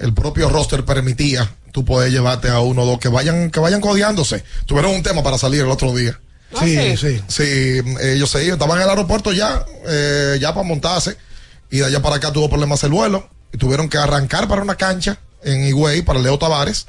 el 0.00 0.14
propio 0.14 0.48
roster 0.48 0.84
permitía 0.84 1.48
tú 1.74 1.84
puedes 1.84 2.12
llevarte 2.12 2.48
a 2.48 2.60
uno 2.60 2.82
o 2.82 2.86
dos 2.86 2.98
que 3.00 3.08
vayan, 3.08 3.50
que 3.50 3.58
vayan 3.58 3.80
codeándose. 3.80 4.44
Tuvieron 4.64 4.92
un 4.92 5.02
tema 5.02 5.24
para 5.24 5.36
salir 5.38 5.60
el 5.62 5.68
otro 5.68 5.92
día. 5.92 6.18
Sí, 6.60 6.96
sí. 6.96 7.22
Sí, 7.26 7.80
ellos 8.00 8.30
se 8.30 8.44
iban, 8.44 8.54
estaban 8.54 8.78
en 8.78 8.84
el 8.84 8.90
aeropuerto 8.90 9.32
ya, 9.32 9.64
eh, 9.86 10.38
ya 10.40 10.54
para 10.54 10.66
montarse, 10.66 11.16
y 11.70 11.78
de 11.78 11.86
allá 11.86 12.00
para 12.00 12.16
acá 12.16 12.32
tuvo 12.32 12.48
problemas 12.48 12.82
el 12.84 12.90
vuelo, 12.90 13.28
y 13.52 13.58
tuvieron 13.58 13.88
que 13.88 13.98
arrancar 13.98 14.46
para 14.48 14.62
una 14.62 14.76
cancha 14.76 15.18
en 15.42 15.64
Higüey 15.64 16.02
para 16.02 16.20
Leo 16.20 16.38
Tavares 16.38 16.86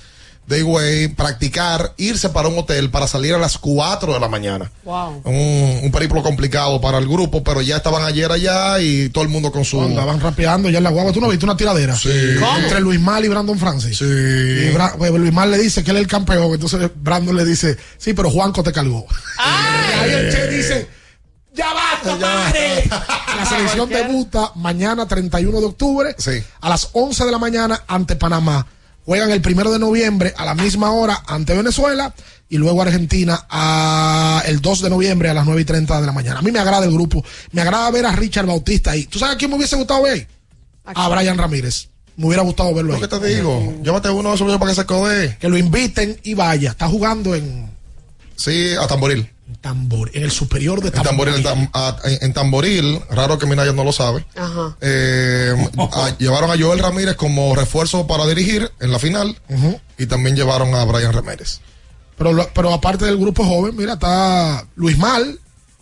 de 0.48 0.60
Higüey, 0.60 1.08
practicar, 1.08 1.94
irse 1.98 2.30
para 2.30 2.48
un 2.48 2.58
hotel 2.60 2.92
para 2.92 3.08
salir 3.08 3.34
a 3.34 3.38
las 3.40 3.58
4 3.58 4.14
de 4.14 4.20
la 4.20 4.28
mañana. 4.28 4.72
Wow. 4.84 5.22
Un, 5.26 5.80
un 5.84 5.92
periplo 5.92 6.22
complicado 6.22 6.80
para 6.80 7.00
el 7.00 7.08
grupo, 7.08 7.44
pero 7.44 7.62
ya 7.62 7.78
estaban 7.78 8.04
ayer 8.04 8.32
allá 8.32 8.80
y 8.80 9.10
todo 9.10 9.24
el 9.24 9.30
mundo 9.30 9.52
con 9.52 9.66
su... 9.66 9.82
Andaban 9.82 10.20
rapeando 10.20 10.70
ya 10.70 10.78
en 10.78 10.84
la 10.84 10.92
guagua. 10.92 11.12
¿Tú 11.12 11.20
no 11.22 11.30
viste 11.30 11.46
una 11.46 11.58
tiradera? 11.58 11.96
Sí. 11.96 12.10
Entre 12.64 12.80
Luis 12.80 13.00
Mal 13.00 13.26
y 13.26 13.28
Brandon 13.28 13.58
Francis. 13.58 13.98
Sí. 13.98 14.06
Y 14.06 14.72
Bra- 14.74 14.94
pues, 14.98 15.12
Luis 15.12 15.34
Mal 15.34 15.50
le 15.50 15.58
dice 15.58 15.84
que 15.84 15.92
él 15.92 15.98
es 15.98 16.04
el 16.04 16.08
campeón. 16.08 16.54
Entonces 16.54 16.92
Brandon 16.96 17.36
le 17.36 17.44
dice, 17.46 17.76
sí, 17.98 18.14
pero 18.14 18.30
Juanco 18.30 18.62
te 18.62 18.72
cargó. 18.72 19.06
Y 19.40 20.00
ahí 20.00 20.12
el 20.12 20.32
Che 20.32 20.48
dice, 20.48 20.88
ya 21.56 21.74
basta, 21.74 22.18
pare. 22.20 22.84
La 23.38 23.46
selección 23.50 23.90
debuta 23.90 24.52
mañana 24.56 25.08
31 25.08 25.60
de 25.60 25.66
octubre 25.66 26.16
Sí. 26.20 26.44
a 26.62 26.70
las 26.70 26.90
11 26.94 27.26
de 27.26 27.32
la 27.32 27.40
mañana 27.40 27.82
ante 27.88 28.16
Panamá. 28.16 28.68
Juegan 29.06 29.32
el 29.32 29.42
primero 29.42 29.72
de 29.72 29.80
noviembre 29.80 30.34
a 30.36 30.46
la 30.46 30.56
misma 30.56 30.92
hora 30.92 31.22
ante 31.28 31.54
Venezuela 31.54 32.14
y 32.50 32.58
luego 32.58 32.82
Argentina 32.82 33.46
a 33.50 34.42
el 34.46 34.62
2 34.62 34.82
de 34.82 34.90
noviembre 34.90 35.30
a 35.30 35.34
las 35.34 35.46
9 35.46 35.62
y 35.62 35.66
30 35.66 36.00
de 36.02 36.06
la 36.08 36.12
mañana. 36.12 36.40
A 36.40 36.42
mí 36.42 36.52
me 36.52 36.60
agrada 36.60 36.86
el 36.86 36.92
grupo. 36.92 37.24
Me 37.52 37.62
agrada 37.62 37.90
ver 37.92 38.06
a 38.06 38.12
Richard 38.14 38.46
Bautista 38.48 38.92
ahí. 38.92 39.06
¿Tú 39.06 39.20
sabes 39.20 39.36
a 39.36 39.38
quién 39.38 39.52
me 39.52 39.58
hubiese 39.58 39.76
gustado 39.76 40.04
ver? 40.04 40.28
A 40.86 41.08
Brian 41.10 41.38
Ramírez. 41.38 41.90
Me 42.18 42.28
hubiera 42.28 42.44
gustado 42.44 42.74
verlo 42.74 42.92
Lo 42.92 42.96
ahí. 42.96 43.02
que 43.02 43.08
te 43.08 43.36
digo, 43.36 43.74
llévate 43.84 44.10
uno 44.10 44.30
de 44.30 44.36
esos 44.36 44.46
videos 44.48 44.60
para 44.60 44.72
que 44.72 44.76
se 44.76 44.86
code. 44.86 45.38
Que 45.40 45.50
lo 45.50 45.58
inviten 45.58 46.20
y 46.24 46.34
vaya. 46.34 46.72
Está 46.72 46.88
jugando 46.88 47.36
en 47.36 47.70
Sí, 48.36 48.74
a 48.80 48.88
Tamboril. 48.88 49.30
Tambor, 49.62 50.10
en 50.14 50.24
el 50.24 50.32
superior 50.32 50.82
de 50.82 50.88
En 50.88 50.94
Tamboril, 51.04 51.36
Tamboril. 51.44 51.62
en, 51.64 51.68
Tam- 51.68 51.70
a- 51.74 51.98
en- 52.10 52.18
en 52.22 52.34
Tamboril, 52.34 53.00
raro 53.12 53.38
que 53.38 53.46
Minaya 53.46 53.74
no 53.74 53.84
lo 53.84 53.92
sabe. 53.92 54.26
Ajá. 54.36 54.76
Eh, 54.82 55.54
a- 55.94 56.18
llevaron 56.18 56.50
a 56.52 56.58
Joel 56.58 56.80
Ramírez 56.80 57.16
como 57.16 57.56
refuerzo 57.56 58.08
para 58.08 58.26
dirigir 58.28 58.70
en 58.80 58.92
la 58.92 59.00
final 59.00 59.38
y 59.98 60.06
también 60.08 60.36
llevaron 60.36 60.74
a 60.74 60.84
Brian 60.86 61.14
Ramírez. 61.14 61.60
Pero, 62.18 62.50
pero 62.54 62.74
aparte 62.74 63.06
del 63.06 63.18
grupo 63.18 63.44
joven, 63.44 63.76
mira, 63.76 63.94
está 63.94 64.66
Luis 64.76 64.98
Mal, 64.98 65.40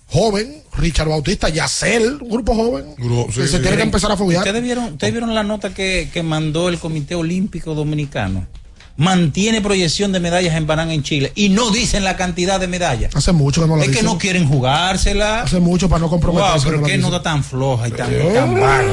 joven, 0.07 0.61
Richard 0.73 1.07
Bautista, 1.07 1.49
Yacel, 1.49 2.19
un 2.21 2.29
grupo 2.29 2.55
joven. 2.55 2.95
Gru- 2.97 3.27
que 3.27 3.33
sí, 3.33 3.41
se 3.47 3.57
sí. 3.57 3.59
tiene 3.61 3.77
que 3.77 3.83
empezar 3.83 4.11
a 4.11 4.17
foguear. 4.17 4.41
¿Ustedes 4.41 4.63
vieron, 4.63 4.85
ustedes 4.93 5.13
vieron 5.13 5.33
la 5.35 5.43
nota 5.43 5.73
que, 5.73 6.09
que 6.11 6.21
mandó 6.23 6.69
el 6.69 6.79
Comité 6.79 7.15
Olímpico 7.15 7.73
Dominicano? 7.75 8.47
Mantiene 8.95 9.59
proyección 9.59 10.11
de 10.11 10.19
medallas 10.19 10.55
en 10.55 10.67
Banán 10.67 10.91
en 10.91 11.01
Chile 11.01 11.31
y 11.33 11.49
no 11.49 11.71
dicen 11.71 12.03
la 12.03 12.15
cantidad 12.15 12.59
de 12.59 12.67
medallas. 12.67 13.15
Hace 13.15 13.31
mucho 13.31 13.61
que 13.61 13.67
no 13.67 13.75
lo 13.75 13.81
Es 13.81 13.89
que 13.89 14.03
no 14.03 14.19
quieren 14.19 14.47
jugársela. 14.47 15.41
Hace 15.41 15.59
mucho 15.59 15.89
para 15.89 15.99
no 15.99 16.09
Wow, 16.09 16.19
comprometerse. 16.19 16.65
pero 16.67 16.77
no 16.77 16.85
qué 16.85 16.91
dicen. 16.93 17.01
nota 17.09 17.23
tan 17.23 17.43
floja 17.43 17.87
y 17.87 17.91
tan, 17.91 18.11
tan 18.33 18.53
vaga. 18.53 18.83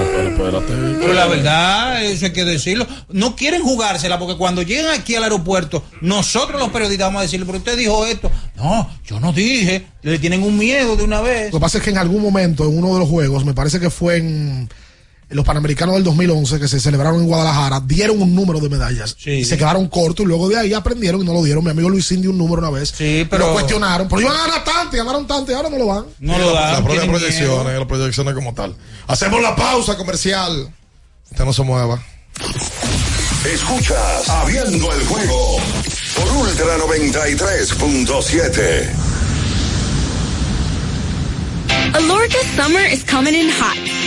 Pero 1.00 1.12
la 1.12 1.26
verdad, 1.26 2.02
eso 2.02 2.24
hay 2.26 2.32
que 2.32 2.44
decirlo. 2.46 2.86
No 3.10 3.36
quieren 3.36 3.62
jugársela 3.62 4.18
porque 4.18 4.36
cuando 4.36 4.62
llegan 4.62 4.98
aquí 4.98 5.16
al 5.16 5.24
aeropuerto, 5.24 5.84
nosotros 6.00 6.58
los 6.58 6.70
periodistas 6.70 7.08
vamos 7.08 7.20
a 7.20 7.22
decirle, 7.24 7.44
pero 7.44 7.58
usted 7.58 7.76
dijo 7.76 8.06
esto. 8.06 8.30
No, 8.56 8.88
yo 9.04 9.20
no 9.20 9.34
dije. 9.34 9.84
Le 10.02 10.18
tienen 10.18 10.42
un 10.42 10.56
miedo 10.56 10.96
de 10.96 11.04
una 11.04 11.20
vez. 11.20 11.52
Lo 11.52 11.58
que 11.58 11.62
pasa 11.62 11.76
es 11.76 11.84
que 11.84 11.90
en 11.90 11.98
algún 11.98 12.22
momento, 12.22 12.64
en 12.66 12.78
uno 12.78 12.94
de 12.94 13.00
los 13.00 13.08
juegos, 13.08 13.44
me 13.44 13.52
parece 13.52 13.78
que 13.78 13.90
fue 13.90 14.16
en 14.16 14.70
los 15.30 15.44
Panamericanos 15.44 15.94
del 15.94 16.02
2011, 16.04 16.58
que 16.58 16.66
se 16.68 16.80
celebraron 16.80 17.20
en 17.20 17.26
Guadalajara, 17.26 17.80
dieron 17.80 18.20
un 18.20 18.34
número 18.34 18.58
de 18.60 18.68
medallas. 18.68 19.16
Y 19.24 19.44
se 19.44 19.56
quedaron 19.56 19.86
cortos 19.88 20.24
y 20.24 20.28
luego 20.28 20.48
de 20.48 20.58
ahí 20.58 20.74
aprendieron 20.74 21.22
y 21.22 21.24
no 21.24 21.32
lo 21.32 21.42
dieron. 21.44 21.62
Mi 21.64 21.70
amigo 21.70 21.88
Luis 21.88 22.08
dio 22.08 22.30
un 22.30 22.38
número 22.38 22.60
una 22.62 22.70
vez. 22.70 22.92
Sí, 22.96 23.20
Y 23.20 23.24
pero- 23.26 23.46
lo 23.48 23.52
cuestionaron. 23.52 24.08
Pero 24.08 24.20
iban 24.22 24.34
a 24.36 24.40
ganar 24.46 24.64
tanto 24.64 24.96
y 24.96 24.98
ganaron 24.98 25.26
tanto 25.26 25.52
y 25.52 25.54
ahora 25.54 25.70
no 25.70 25.78
lo 25.78 25.86
van. 25.86 26.04
No 26.18 26.36
lo 26.38 26.52
dan. 26.52 26.72
La 26.72 26.78
propia 26.78 27.00
tienen 27.02 27.10
proyecciones, 27.16 27.64
miedo. 27.64 27.78
las 27.78 27.86
proyecciones 27.88 28.34
como 28.34 28.54
tal. 28.54 28.74
Hacemos 29.06 29.40
la 29.40 29.54
pausa 29.54 29.96
comercial. 29.96 30.68
Usted 31.30 31.44
no 31.44 31.52
se 31.52 31.62
mueva. 31.62 32.02
Escuchas 33.44 34.28
Abriendo 34.28 34.92
el 34.92 35.06
juego 35.06 35.58
por 36.16 36.28
Ultra 36.36 36.76
93.7. 36.78 38.90
Alorca 41.94 42.36
summer 42.56 42.84
is 42.92 43.04
coming 43.04 43.34
in 43.34 43.48
hot 43.50 43.76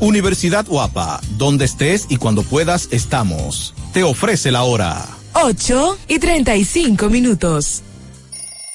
Universidad 0.00 0.66
Guapa, 0.66 1.20
donde 1.36 1.64
estés 1.64 2.06
y 2.08 2.16
cuando 2.16 2.42
puedas 2.42 2.88
estamos. 2.92 3.74
Te 3.92 4.04
ofrece 4.04 4.52
la 4.52 4.62
hora. 4.62 5.06
8 5.34 5.98
y 6.08 6.18
35 6.18 7.08
minutos. 7.10 7.82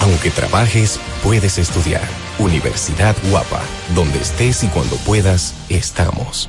Aunque 0.00 0.30
trabajes, 0.30 0.98
puedes 1.22 1.58
estudiar. 1.58 2.02
Universidad 2.38 3.16
Guapa, 3.30 3.62
donde 3.94 4.18
estés 4.18 4.64
y 4.64 4.68
cuando 4.68 4.96
puedas, 4.96 5.54
estamos. 5.68 6.48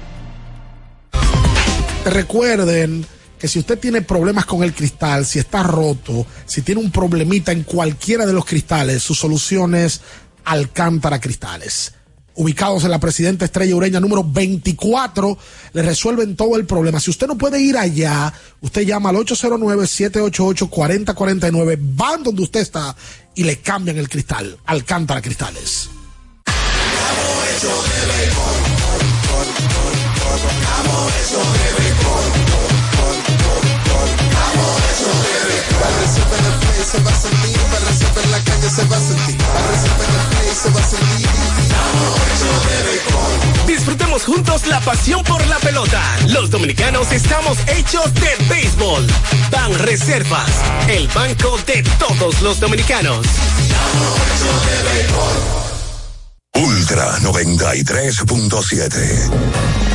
Recuerden 2.05 3.05
que 3.39 3.47
si 3.47 3.59
usted 3.59 3.79
tiene 3.79 4.01
problemas 4.01 4.45
con 4.45 4.63
el 4.63 4.73
cristal, 4.73 5.25
si 5.25 5.39
está 5.39 5.63
roto, 5.63 6.25
si 6.45 6.61
tiene 6.61 6.81
un 6.81 6.91
problemita 6.91 7.51
en 7.51 7.63
cualquiera 7.63 8.25
de 8.25 8.33
los 8.33 8.45
cristales, 8.45 9.03
su 9.03 9.15
solución 9.15 9.75
es 9.75 10.01
Alcántara 10.43 11.19
Cristales. 11.19 11.93
Ubicados 12.37 12.83
en 12.83 12.91
la 12.91 12.99
Presidenta 12.99 13.45
Estrella 13.45 13.73
Ureña 13.75 14.01
número 14.01 14.21
24, 14.23 15.37
le 15.73 15.81
resuelven 15.81 16.35
todo 16.35 16.57
el 16.57 16.65
problema. 16.65 16.99
Si 16.99 17.09
usted 17.09 17.27
no 17.27 17.37
puede 17.37 17.61
ir 17.61 17.77
allá, 17.77 18.33
usted 18.59 18.81
llama 18.81 19.09
al 19.09 19.15
809-788-4049, 19.17 21.77
van 21.79 22.23
donde 22.23 22.43
usted 22.43 22.59
está 22.59 22.93
y 23.35 23.43
le 23.43 23.59
cambian 23.59 23.97
el 23.97 24.09
cristal. 24.09 24.57
Alcántara 24.65 25.21
Cristales. 25.21 25.89
Se 36.85 37.01
va 37.01 37.09
a 37.09 37.15
sentir, 37.15 37.57
para 37.71 37.85
resolver 37.85 38.27
la 38.29 38.39
calle 38.43 38.69
se 38.69 38.83
va 38.85 38.95
a 38.95 38.99
sentir, 38.99 39.35
para 39.37 39.67
resolver 39.71 40.07
el 40.07 40.21
play 40.29 40.53
se 40.53 40.69
va 40.69 40.79
a 40.79 40.83
sentir. 40.83 41.27
Disfrutemos 43.65 44.23
juntos 44.23 44.67
la 44.67 44.79
pasión 44.81 45.23
por 45.23 45.43
la 45.47 45.57
pelota. 45.57 45.99
Los 46.27 46.51
dominicanos 46.51 47.11
estamos 47.11 47.57
hechos 47.67 48.13
de 48.13 48.35
béisbol. 48.47 49.07
Ban 49.49 49.73
Reservas, 49.79 50.51
el 50.87 51.07
banco 51.07 51.57
de 51.65 51.81
todos 51.97 52.39
los 52.41 52.59
dominicanos. 52.59 53.25
Ultra 56.53 57.17
93.7. 57.19 59.94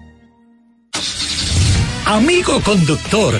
Amigo 2.05 2.59
conductor, 2.61 3.39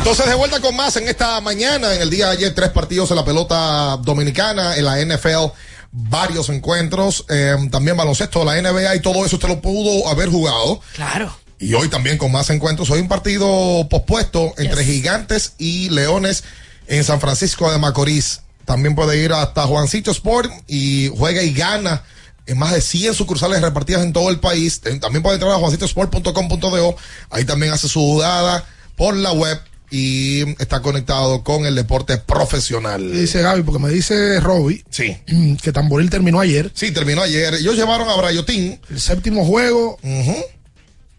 Entonces 0.00 0.26
de 0.26 0.34
vuelta 0.34 0.60
con 0.60 0.74
más 0.74 0.96
en 0.96 1.06
esta 1.08 1.42
mañana, 1.42 1.94
en 1.94 2.00
el 2.00 2.08
día 2.08 2.28
de 2.28 2.32
ayer, 2.32 2.54
tres 2.54 2.70
partidos 2.70 3.10
en 3.10 3.16
la 3.16 3.24
pelota 3.24 3.98
dominicana, 3.98 4.74
en 4.76 4.86
la 4.86 4.98
NFL, 4.98 5.52
varios 5.92 6.48
encuentros, 6.48 7.26
eh, 7.28 7.54
también 7.70 7.98
baloncesto, 7.98 8.42
la 8.42 8.60
NBA 8.60 8.96
y 8.96 9.00
todo 9.00 9.26
eso 9.26 9.36
usted 9.36 9.48
lo 9.48 9.60
pudo 9.60 10.08
haber 10.08 10.30
jugado. 10.30 10.80
Claro. 10.94 11.36
Y 11.58 11.74
hoy 11.74 11.88
también 11.88 12.16
con 12.16 12.32
más 12.32 12.48
encuentros. 12.48 12.88
Hoy 12.88 13.00
un 13.00 13.08
partido 13.08 13.86
pospuesto 13.90 14.54
entre 14.56 14.84
Gigantes 14.84 15.52
y 15.58 15.90
Leones 15.90 16.44
en 16.86 17.04
San 17.04 17.20
Francisco 17.20 17.70
de 17.70 17.76
Macorís. 17.76 18.40
También 18.64 18.94
puede 18.94 19.22
ir 19.22 19.34
hasta 19.34 19.66
Juancito 19.66 20.12
Sport 20.12 20.50
y 20.66 21.12
juega 21.14 21.42
y 21.42 21.52
gana 21.52 22.04
en 22.46 22.56
más 22.56 22.72
de 22.72 22.80
100 22.80 23.12
sucursales 23.12 23.60
repartidas 23.60 24.02
en 24.02 24.14
todo 24.14 24.30
el 24.30 24.40
país. 24.40 24.80
También 24.80 25.22
puede 25.22 25.34
entrar 25.34 25.52
a 25.52 25.58
juancitosport.com.do. 25.58 26.96
Ahí 27.28 27.44
también 27.44 27.74
hace 27.74 27.86
su 27.86 28.00
jugada 28.00 28.64
por 28.96 29.14
la 29.14 29.32
web 29.32 29.60
y 29.90 30.42
está 30.60 30.80
conectado 30.80 31.42
con 31.42 31.66
el 31.66 31.74
deporte 31.74 32.16
profesional. 32.18 33.12
Dice 33.12 33.42
Gaby, 33.42 33.62
porque 33.62 33.82
me 33.82 33.90
dice 33.90 34.38
Robbie 34.40 34.84
sí. 34.90 35.16
que 35.62 35.72
Tamboril 35.72 36.10
terminó 36.10 36.40
ayer. 36.40 36.70
Sí, 36.74 36.92
terminó 36.92 37.22
ayer. 37.22 37.54
Ellos 37.54 37.76
llevaron 37.76 38.08
a 38.08 38.16
Brayotín. 38.16 38.80
El 38.88 39.00
séptimo 39.00 39.44
juego. 39.44 39.98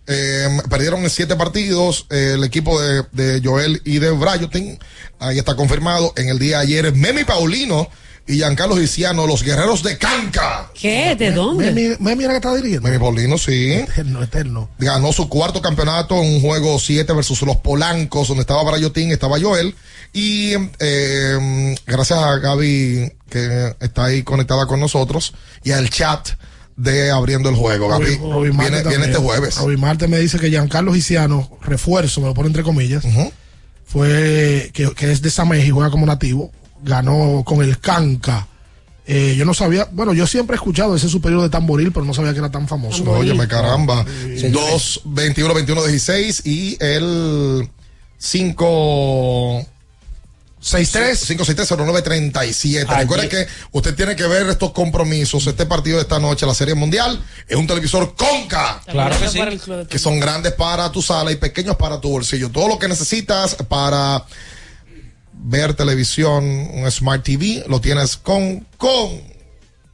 Eh, 0.07 0.47
perdieron 0.69 1.03
en 1.03 1.09
siete 1.09 1.35
partidos 1.35 2.07
eh, 2.09 2.33
el 2.35 2.43
equipo 2.43 2.81
de, 2.81 3.03
de 3.11 3.41
Joel 3.43 3.81
y 3.85 3.99
de 3.99 4.11
Brayotín. 4.11 4.79
Ahí 5.19 5.37
está 5.37 5.55
confirmado. 5.55 6.13
En 6.15 6.29
el 6.29 6.39
día 6.39 6.57
de 6.57 6.63
ayer, 6.63 6.93
Memi 6.93 7.23
Paulino 7.23 7.87
y 8.31 8.37
Giancarlo 8.37 8.77
Giciano, 8.77 9.27
los 9.27 9.43
guerreros 9.43 9.83
de 9.83 9.97
Canca. 9.97 10.71
¿Qué? 10.73 11.15
¿De 11.17 11.31
dónde? 11.31 11.71
Memi, 11.71 11.95
Memi 11.99 12.23
era 12.23 12.33
que 12.33 12.37
estaba 12.37 12.55
dirigiendo. 12.55 12.87
Memi 12.87 12.97
Paulino, 12.97 13.37
sí. 13.37 13.73
Eterno, 13.73 14.23
eterno. 14.23 14.69
Ganó 14.79 15.11
su 15.11 15.27
cuarto 15.27 15.61
campeonato 15.61 16.15
en 16.15 16.35
un 16.35 16.41
juego 16.41 16.79
7 16.79 17.11
versus 17.11 17.41
los 17.41 17.57
Polancos, 17.57 18.29
donde 18.29 18.41
estaba 18.41 18.63
Brayotín, 18.63 19.11
estaba 19.11 19.39
Joel. 19.39 19.75
Y 20.13 20.53
eh, 20.79 21.75
gracias 21.85 22.19
a 22.19 22.37
Gaby, 22.37 23.11
que 23.29 23.75
está 23.81 24.05
ahí 24.05 24.23
conectada 24.23 24.65
con 24.65 24.79
nosotros, 24.79 25.33
y 25.63 25.71
al 25.71 25.89
chat 25.89 26.29
de 26.77 27.11
Abriendo 27.11 27.49
el 27.49 27.55
Juego. 27.55 27.89
Gaby, 27.89 28.17
viene, 28.57 28.77
este 28.79 29.17
jueves. 29.17 29.57
Robbie 29.57 29.77
Marte 29.77 30.07
me 30.07 30.19
dice 30.19 30.39
que 30.39 30.49
Giancarlo 30.49 30.93
Giciano, 30.93 31.57
refuerzo, 31.61 32.21
me 32.21 32.27
lo 32.27 32.33
pone 32.33 32.47
entre 32.47 32.63
comillas, 32.63 33.03
fue 33.85 34.71
que, 34.73 34.91
que 34.91 35.11
es 35.11 35.21
de 35.21 35.29
Sameji 35.29 35.67
y 35.67 35.71
juega 35.71 35.91
como 35.91 36.05
nativo, 36.05 36.51
ganó 36.83 37.43
con 37.45 37.61
el 37.61 37.79
Canca. 37.79 38.47
Eh, 39.05 39.35
yo 39.37 39.45
no 39.45 39.53
sabía, 39.53 39.87
bueno, 39.91 40.13
yo 40.13 40.27
siempre 40.27 40.55
he 40.55 40.57
escuchado 40.57 40.95
ese 40.95 41.09
superior 41.09 41.41
de 41.41 41.49
Tamboril, 41.49 41.91
pero 41.91 42.05
no 42.05 42.13
sabía 42.13 42.33
que 42.33 42.39
era 42.39 42.51
tan 42.51 42.67
famoso. 42.67 43.03
Óyeme, 43.11 43.47
caramba. 43.47 44.05
2, 44.05 45.01
21, 45.05 45.53
21, 45.53 45.85
16 45.85 46.45
y 46.45 46.77
el 46.79 47.69
5... 48.17 49.65
563-0937. 50.61 52.85
Ayer. 52.87 52.87
Recuerde 52.87 53.29
que 53.29 53.47
usted 53.71 53.95
tiene 53.95 54.15
que 54.15 54.27
ver 54.27 54.47
estos 54.47 54.73
compromisos, 54.73 55.47
este 55.47 55.65
partido 55.65 55.95
de 55.97 56.03
esta 56.03 56.19
noche, 56.19 56.45
la 56.45 56.53
Serie 56.53 56.75
Mundial, 56.75 57.19
es 57.47 57.57
un 57.57 57.65
televisor 57.65 58.13
Conca. 58.15 58.79
Claro 58.85 59.17
que 59.19 59.27
sí. 59.27 59.39
que 59.89 59.97
son 59.97 60.19
grandes 60.19 60.53
para 60.53 60.91
tu 60.91 61.01
sala 61.01 61.31
y 61.31 61.37
pequeños 61.37 61.77
para 61.77 61.99
tu 61.99 62.09
bolsillo. 62.09 62.51
Todo 62.51 62.67
lo 62.67 62.77
que 62.77 62.87
necesitas 62.87 63.55
para 63.67 64.23
ver 65.43 65.73
televisión, 65.73 66.43
un 66.45 66.89
Smart 66.89 67.23
TV, 67.23 67.63
lo 67.67 67.81
tienes 67.81 68.17
con, 68.17 68.65
con, 68.77 69.09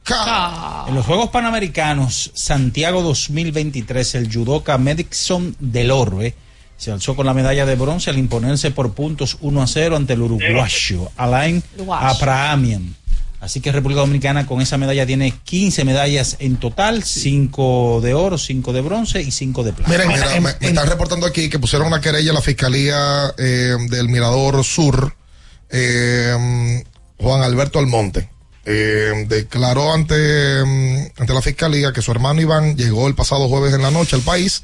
K. 0.04 0.86
En 0.88 0.94
los 0.94 1.04
Juegos 1.04 1.30
Panamericanos 1.30 2.30
Santiago 2.34 3.02
2023, 3.02 4.14
el 4.14 4.32
judoka 4.32 4.78
Medixon 4.78 5.54
del 5.58 5.90
Orbe 5.90 6.34
se 6.78 6.92
alzó 6.92 7.16
con 7.16 7.26
la 7.26 7.34
medalla 7.34 7.66
de 7.66 7.74
bronce 7.74 8.08
al 8.08 8.18
imponerse 8.18 8.70
por 8.70 8.92
puntos 8.92 9.36
1 9.40 9.62
a 9.62 9.66
0 9.66 9.96
ante 9.96 10.12
el 10.12 10.22
uruguayo 10.22 11.10
Alain. 11.16 11.62
Abrahamian. 11.90 12.94
Así 13.40 13.60
que 13.60 13.70
República 13.70 14.00
Dominicana 14.00 14.46
con 14.46 14.60
esa 14.60 14.78
medalla 14.78 15.06
tiene 15.06 15.32
15 15.44 15.84
medallas 15.84 16.36
en 16.40 16.56
total, 16.56 17.04
5 17.04 18.00
de 18.02 18.14
oro, 18.14 18.36
5 18.36 18.72
de 18.72 18.80
bronce 18.80 19.22
y 19.22 19.30
5 19.30 19.62
de 19.62 19.72
plata. 19.72 19.90
Miren, 19.90 20.08
mira, 20.08 20.40
me, 20.40 20.40
me 20.40 20.68
están 20.68 20.88
reportando 20.88 21.26
aquí 21.26 21.48
que 21.48 21.58
pusieron 21.58 21.86
una 21.86 22.00
querella 22.00 22.32
a 22.32 22.34
la 22.34 22.40
Fiscalía 22.40 23.32
eh, 23.38 23.76
del 23.90 24.08
Mirador 24.08 24.64
Sur, 24.64 25.14
eh, 25.70 26.84
Juan 27.18 27.42
Alberto 27.42 27.78
Almonte. 27.78 28.28
Eh, 28.70 29.24
declaró 29.28 29.92
ante, 29.94 30.62
mm, 30.64 31.20
ante 31.20 31.32
la 31.32 31.40
Fiscalía 31.40 31.92
que 31.92 32.02
su 32.02 32.10
hermano 32.10 32.40
Iván 32.40 32.76
llegó 32.76 33.08
el 33.08 33.14
pasado 33.14 33.48
jueves 33.48 33.72
en 33.72 33.80
la 33.80 33.90
noche 33.90 34.14
al 34.14 34.20
país, 34.22 34.60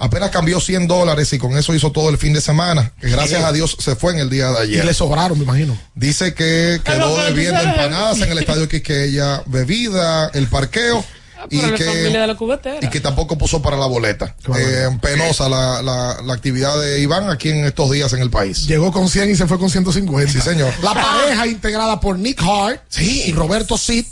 apenas 0.00 0.30
cambió 0.30 0.58
100 0.60 0.88
dólares 0.88 1.32
y 1.32 1.38
con 1.38 1.56
eso 1.56 1.72
hizo 1.72 1.92
todo 1.92 2.08
el 2.10 2.18
fin 2.18 2.32
de 2.32 2.40
semana, 2.40 2.92
que 3.00 3.08
gracias 3.08 3.44
a 3.44 3.52
Dios 3.52 3.76
se 3.78 3.94
fue 3.94 4.12
en 4.14 4.18
el 4.18 4.28
día 4.30 4.50
de 4.50 4.66
Y 4.66 4.70
ayer. 4.72 4.84
le 4.84 4.92
sobraron, 4.94 5.38
me 5.38 5.44
imagino. 5.44 5.78
Dice 5.94 6.34
que 6.34 6.80
quedó 6.82 7.16
bebiendo 7.16 7.60
empanadas 7.60 8.20
en 8.22 8.32
el 8.32 8.38
estadio 8.38 8.68
Quisqueya, 8.68 9.42
bebida, 9.46 10.30
el 10.34 10.48
parqueo. 10.48 11.04
Y 11.50 11.56
la 11.56 11.68
familia 11.68 11.76
que, 11.76 12.18
de 12.18 12.26
la 12.26 12.34
cubetera. 12.36 12.78
y 12.82 12.88
que 12.88 13.00
tampoco 13.00 13.38
puso 13.38 13.62
para 13.62 13.76
la 13.76 13.86
boleta. 13.86 14.34
Eh, 14.58 14.88
penosa 15.00 15.48
la, 15.48 15.82
la, 15.82 16.20
la 16.24 16.34
actividad 16.34 16.78
de 16.80 17.00
Iván 17.00 17.30
aquí 17.30 17.50
en 17.50 17.64
estos 17.64 17.90
días 17.90 18.12
en 18.12 18.20
el 18.20 18.30
país. 18.30 18.66
Llegó 18.66 18.92
con 18.92 19.08
100 19.08 19.30
y 19.30 19.36
se 19.36 19.46
fue 19.46 19.58
con 19.58 19.70
150. 19.70 20.32
Sí, 20.32 20.40
señor. 20.40 20.72
La 20.82 20.94
pareja 20.94 21.46
integrada 21.46 22.00
por 22.00 22.18
Nick 22.18 22.42
Hart 22.42 22.82
y 22.98 23.32
Roberto 23.32 23.78
Sid, 23.78 24.04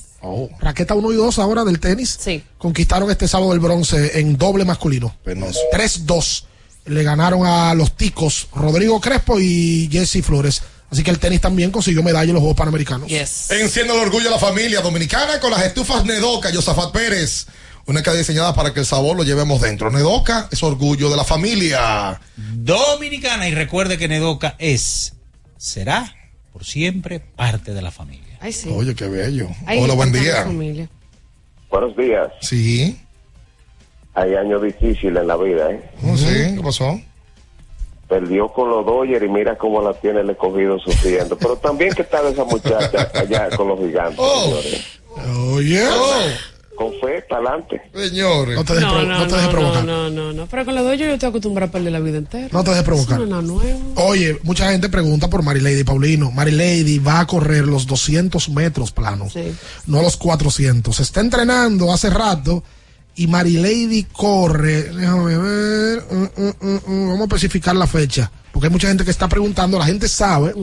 raqueta 0.61 0.95
1 0.95 1.13
y 1.13 1.17
2 1.17 1.39
ahora 1.39 1.65
del 1.65 1.81
tenis, 1.81 2.19
conquistaron 2.59 3.11
este 3.11 3.29
sábado 3.29 3.53
el 3.53 3.61
bronce 3.61 4.19
en 4.21 4.37
doble 4.37 4.65
masculino. 4.65 5.15
Penoso. 5.25 5.59
3-2. 5.73 6.45
Le 6.87 7.03
ganaron 7.03 7.45
a 7.45 7.75
los 7.75 7.97
ticos 7.97 8.47
Rodrigo 8.55 9.01
Crespo 9.01 9.41
y 9.41 9.89
Jesse 9.91 10.25
Flores. 10.25 10.63
Así 10.97 11.05
que 11.05 11.11
el 11.11 11.19
tenis 11.19 11.43
también 11.43 11.71
consiguió 11.71 12.03
medalla 12.03 12.31
en 12.31 12.33
los 12.33 12.41
Juegos 12.41 12.57
Panamericanos. 12.57 13.13
Enciende 13.13 13.93
el 13.93 14.01
orgullo 14.01 14.25
de 14.25 14.31
la 14.31 14.39
familia 14.39 14.81
dominicana 14.81 15.39
con 15.41 15.51
las 15.51 15.63
estufas 15.63 16.07
Nedoca, 16.07 16.49
Yosafat 16.51 16.91
Pérez. 16.91 17.49
Una 17.85 18.03
que 18.03 18.11
diseñada 18.13 18.55
para 18.55 18.73
que 18.73 18.81
el 18.81 18.87
sabor 18.87 19.15
lo 19.15 19.23
llevemos 19.23 19.61
dentro. 19.61 19.91
Nedoca 19.91 20.49
es 20.51 20.63
orgullo 20.63 21.11
de 21.11 21.19
la 21.19 21.25
familia. 21.25 22.19
Dominicana 22.37 23.47
y 23.47 23.55
recuerde 23.55 23.99
que 23.99 24.09
Nedoca 24.09 24.55
es, 24.59 25.13
será 25.59 26.17
por 26.51 26.65
siempre 26.65 27.21
parte 27.21 27.75
de 27.75 27.83
la 27.83 27.91
familia. 27.91 28.39
Ay, 28.41 28.55
sí. 28.55 28.71
Oye, 28.75 28.95
qué 28.95 29.07
bello. 29.07 29.49
Hola, 29.79 29.93
buen 29.93 30.13
día. 30.13 30.47
Buenos 31.69 31.95
días. 31.95 32.29
Sí. 32.41 32.99
Hay 34.15 34.35
años 34.35 34.63
difíciles 34.63 35.21
en 35.21 35.29
la 35.29 35.37
vida, 35.37 35.73
¿eh? 35.73 35.91
Oh, 36.03 36.17
sí, 36.17 36.55
¿qué 36.57 36.61
pasó? 36.65 36.99
Perdió 38.09 38.49
con 38.53 38.71
los 38.71 38.87
Dodgers 38.87 39.25
y 39.25 39.29
mira 39.29 39.59
cómo 39.59 39.83
la 39.83 39.93
tiene 39.95 40.21
el 40.21 40.31
escogido 40.31 40.79
sufriendo. 40.79 41.37
Pero 41.37 41.57
también 41.57 41.93
que 41.93 42.03
está 42.03 42.27
esa 42.29 42.45
muchacha 42.45 43.11
allá 43.15 43.51
con 43.57 43.69
los 43.69 43.81
gigantes, 43.81 44.17
señores. 44.25 44.85
Oye. 45.53 45.83
Con 46.77 46.93
fe, 47.01 47.23
para 47.27 47.41
adelante. 47.41 47.81
Señores. 47.95 48.55
No 48.55 48.63
te 48.65 48.75
dejes 48.75 48.87
No, 48.89 49.03
no, 49.03 49.19
no 49.19 49.27
te 49.27 49.31
no, 49.31 49.37
dejes 49.37 49.45
no, 49.47 49.51
provocar. 49.51 49.85
no, 49.87 50.11
no, 50.11 50.33
no. 50.35 50.47
Pero 50.47 50.65
con 50.67 50.75
los 50.75 50.85
dos 50.85 50.99
yo 50.99 51.07
estoy 51.07 51.31
acostumbrado 51.31 51.71
a 51.71 51.73
perder 51.73 51.91
la 51.93 52.01
vida 52.01 52.19
entera. 52.19 52.49
No 52.53 52.63
te 52.63 52.71
dejes 52.71 52.85
provocar. 52.85 53.21
Es 53.23 53.29
nada 53.29 53.41
nuevo. 53.43 53.81
Oye, 53.97 54.39
mucha 54.43 54.71
gente 54.71 54.91
pregunta 54.91 55.29
por 55.31 55.43
Marilady 55.43 55.85
Paulino. 55.85 56.31
Marilady 56.31 56.99
va 56.99 57.21
a 57.21 57.27
correr 57.27 57.67
los 57.67 57.87
200 57.87 58.51
metros 58.51 58.93
planos, 58.93 59.33
no 59.87 60.03
los 60.03 60.17
400. 60.19 60.95
Se 60.95 61.03
está 61.03 61.21
entrenando 61.21 61.91
hace 61.93 62.11
rato 62.11 62.63
y 63.17 63.27
Marilady 63.27 64.05
corre. 64.13 64.83
Déjame 64.93 65.37
ver. 65.39 66.05
mm, 66.11 66.43
mm, 66.43 66.81
mm, 66.87 67.09
vamos 67.09 67.21
a 67.23 67.25
especificar 67.25 67.75
la 67.75 67.87
fecha. 67.87 68.31
Porque 68.53 68.67
hay 68.69 68.73
mucha 68.73 68.89
gente 68.89 69.05
que 69.05 69.11
está 69.11 69.29
preguntando. 69.29 69.79
La 69.79 69.87
gente 69.87 70.09
sabe 70.09 70.55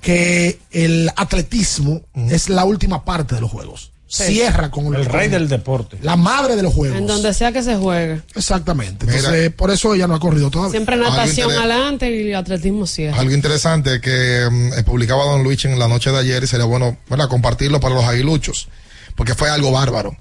que 0.00 0.58
el 0.70 1.10
atletismo 1.16 2.02
es 2.30 2.48
la 2.48 2.64
última 2.64 3.04
parte 3.04 3.34
de 3.34 3.40
los 3.40 3.50
juegos. 3.50 3.90
Sí. 4.06 4.24
Cierra 4.26 4.70
con 4.70 4.94
El 4.94 5.06
rey 5.06 5.28
con 5.28 5.32
del 5.32 5.48
deporte. 5.48 5.98
La 6.02 6.14
madre 6.16 6.54
de 6.54 6.62
los 6.62 6.72
juegos. 6.72 6.98
En 6.98 7.06
donde 7.06 7.34
sea 7.34 7.50
que 7.50 7.62
se 7.62 7.74
juegue. 7.76 8.22
Exactamente. 8.36 9.06
Entonces, 9.06 9.50
por 9.52 9.70
eso 9.72 9.92
ella 9.94 10.06
no 10.06 10.14
ha 10.14 10.20
corrido 10.20 10.50
todavía. 10.50 10.70
Siempre 10.72 10.96
natación 10.96 11.50
adelante 11.50 12.10
y 12.14 12.32
atletismo 12.32 12.86
cierra. 12.86 13.18
Algo 13.18 13.34
interesante 13.34 14.00
que 14.00 14.44
eh, 14.44 14.82
publicaba 14.84 15.24
Don 15.24 15.42
Luis 15.42 15.64
en 15.64 15.78
la 15.78 15.88
noche 15.88 16.10
de 16.10 16.18
ayer 16.18 16.44
y 16.44 16.46
sería 16.46 16.66
bueno 16.66 16.96
¿verdad? 17.10 17.28
compartirlo 17.28 17.80
para 17.80 17.94
los 17.96 18.04
aguiluchos, 18.04 18.68
porque 19.16 19.34
fue 19.34 19.48
algo 19.50 19.72
bárbaro. 19.72 20.16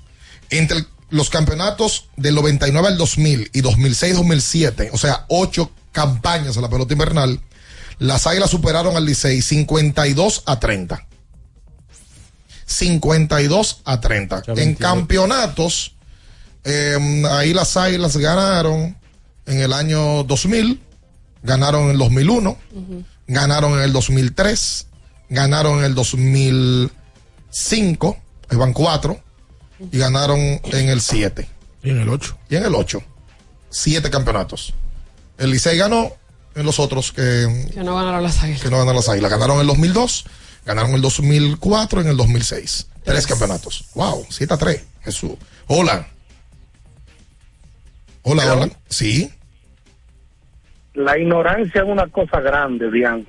Entre 0.49 0.77
el- 0.77 0.87
los 1.13 1.29
campeonatos 1.29 2.07
del 2.17 2.33
99 2.33 2.87
al 2.87 2.97
2000 2.97 3.51
y 3.53 3.61
2006-2007, 3.61 4.89
o 4.93 4.97
sea, 4.97 5.25
ocho 5.29 5.69
campañas 5.91 6.55
en 6.55 6.63
la 6.63 6.69
pelota 6.69 6.93
invernal, 6.93 7.39
las 7.99 8.25
águilas 8.25 8.49
superaron 8.49 8.97
al 8.97 9.05
Licey 9.05 9.43
52 9.43 10.41
a 10.47 10.59
30. 10.59 11.05
52 12.65 13.81
a 13.85 14.01
30. 14.01 14.41
En 14.57 14.73
campeonatos, 14.73 15.93
eh, 16.63 16.97
ahí 17.29 17.53
las 17.53 17.77
águilas 17.77 18.17
ganaron 18.17 18.97
en 19.45 19.59
el 19.59 19.71
año 19.71 20.23
2000, 20.23 20.81
ganaron 21.43 21.83
en 21.83 21.91
el 21.91 21.99
2001, 21.99 22.57
ganaron 23.27 23.73
en 23.73 23.81
el 23.81 23.93
2003, 23.93 24.87
ganaron 25.29 25.77
en 25.77 25.85
el 25.85 25.93
2005, 25.93 28.17
ahí 28.49 28.57
van 28.57 28.73
cuatro, 28.73 29.21
y 29.91 29.97
ganaron 29.97 30.39
en 30.39 30.89
el 30.89 31.01
7. 31.01 31.47
Y 31.83 31.89
en 31.89 31.99
el 32.01 32.09
8. 32.09 32.37
Y 32.49 32.55
en 32.55 32.65
el 32.65 32.75
8. 32.75 33.01
Siete 33.69 34.09
campeonatos. 34.09 34.73
El 35.37 35.51
Licey 35.51 35.77
ganó 35.77 36.11
en 36.55 36.65
los 36.65 36.79
otros 36.79 37.11
que, 37.11 37.69
Que 37.73 37.83
no 37.83 37.95
ganaron 37.95 38.21
las 38.23 38.41
águilas. 38.43 38.61
que 38.61 38.69
no 38.69 38.77
ganaron 38.77 38.97
las 38.97 39.09
águilas. 39.09 39.31
Ganaron 39.31 39.55
en 39.55 39.61
el 39.61 39.67
2002, 39.67 40.25
ganaron 40.65 40.91
en 40.91 40.95
el 40.97 41.01
2004, 41.01 42.01
en 42.01 42.07
el 42.07 42.17
2006. 42.17 42.89
Tres 43.03 43.27
campeonatos. 43.27 43.85
Wow, 43.95 44.25
7 44.29 44.53
a 44.53 44.57
3. 44.57 44.85
Jesús. 45.01 45.31
Hola. 45.67 46.07
Hola, 48.21 48.53
hola. 48.53 48.69
Sí. 48.87 49.29
La 50.93 51.17
ignorancia 51.17 51.81
es 51.81 51.87
una 51.87 52.07
cosa 52.07 52.39
grande, 52.39 52.89
Bian. 52.89 53.25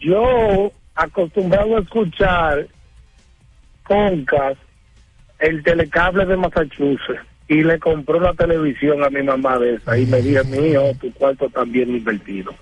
Yo, 0.00 0.72
acostumbrado 0.94 1.76
a 1.76 1.80
escuchar 1.80 2.68
Concas, 3.84 4.56
el 5.38 5.62
telecable 5.62 6.24
de 6.26 6.36
Massachusetts, 6.36 7.20
y 7.48 7.62
le 7.62 7.78
compró 7.78 8.20
la 8.20 8.32
televisión 8.34 9.04
a 9.04 9.10
mi 9.10 9.22
mamá 9.22 9.58
de 9.58 9.74
esa, 9.74 9.98
y 9.98 10.06
me 10.06 10.22
dije, 10.22 10.42
mío, 10.44 10.82
tu 11.00 11.12
cuarto 11.12 11.48
también 11.50 11.90
invertido. 11.90 12.54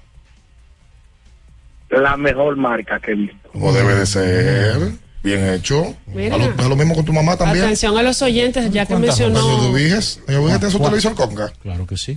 La 1.91 2.17
mejor 2.17 2.57
marca 2.57 2.99
que 2.99 3.13
he 3.13 3.15
visto. 3.15 3.51
Como 3.51 3.73
debe 3.73 3.95
de 3.95 4.07
ser. 4.07 4.93
Bien 5.23 5.47
hecho. 5.51 5.95
Mira. 6.07 6.35
A 6.35 6.39
lo, 6.39 6.45
a 6.45 6.69
lo 6.69 6.77
mismo 6.77 6.95
con 6.95 7.05
tu 7.05 7.13
mamá 7.13 7.37
también. 7.37 7.65
Atención 7.65 7.97
a 7.97 8.03
los 8.03 8.21
oyentes, 8.23 8.71
ya 8.73 8.87
que 8.87 8.95
¿Cuántas 8.95 9.21
mencionó 9.21 9.73
tiene 9.77 10.71
su 10.71 10.79
televisor 10.79 11.15
conga. 11.15 11.53
Claro 11.63 11.87
que 11.87 11.97
sí. 11.97 12.17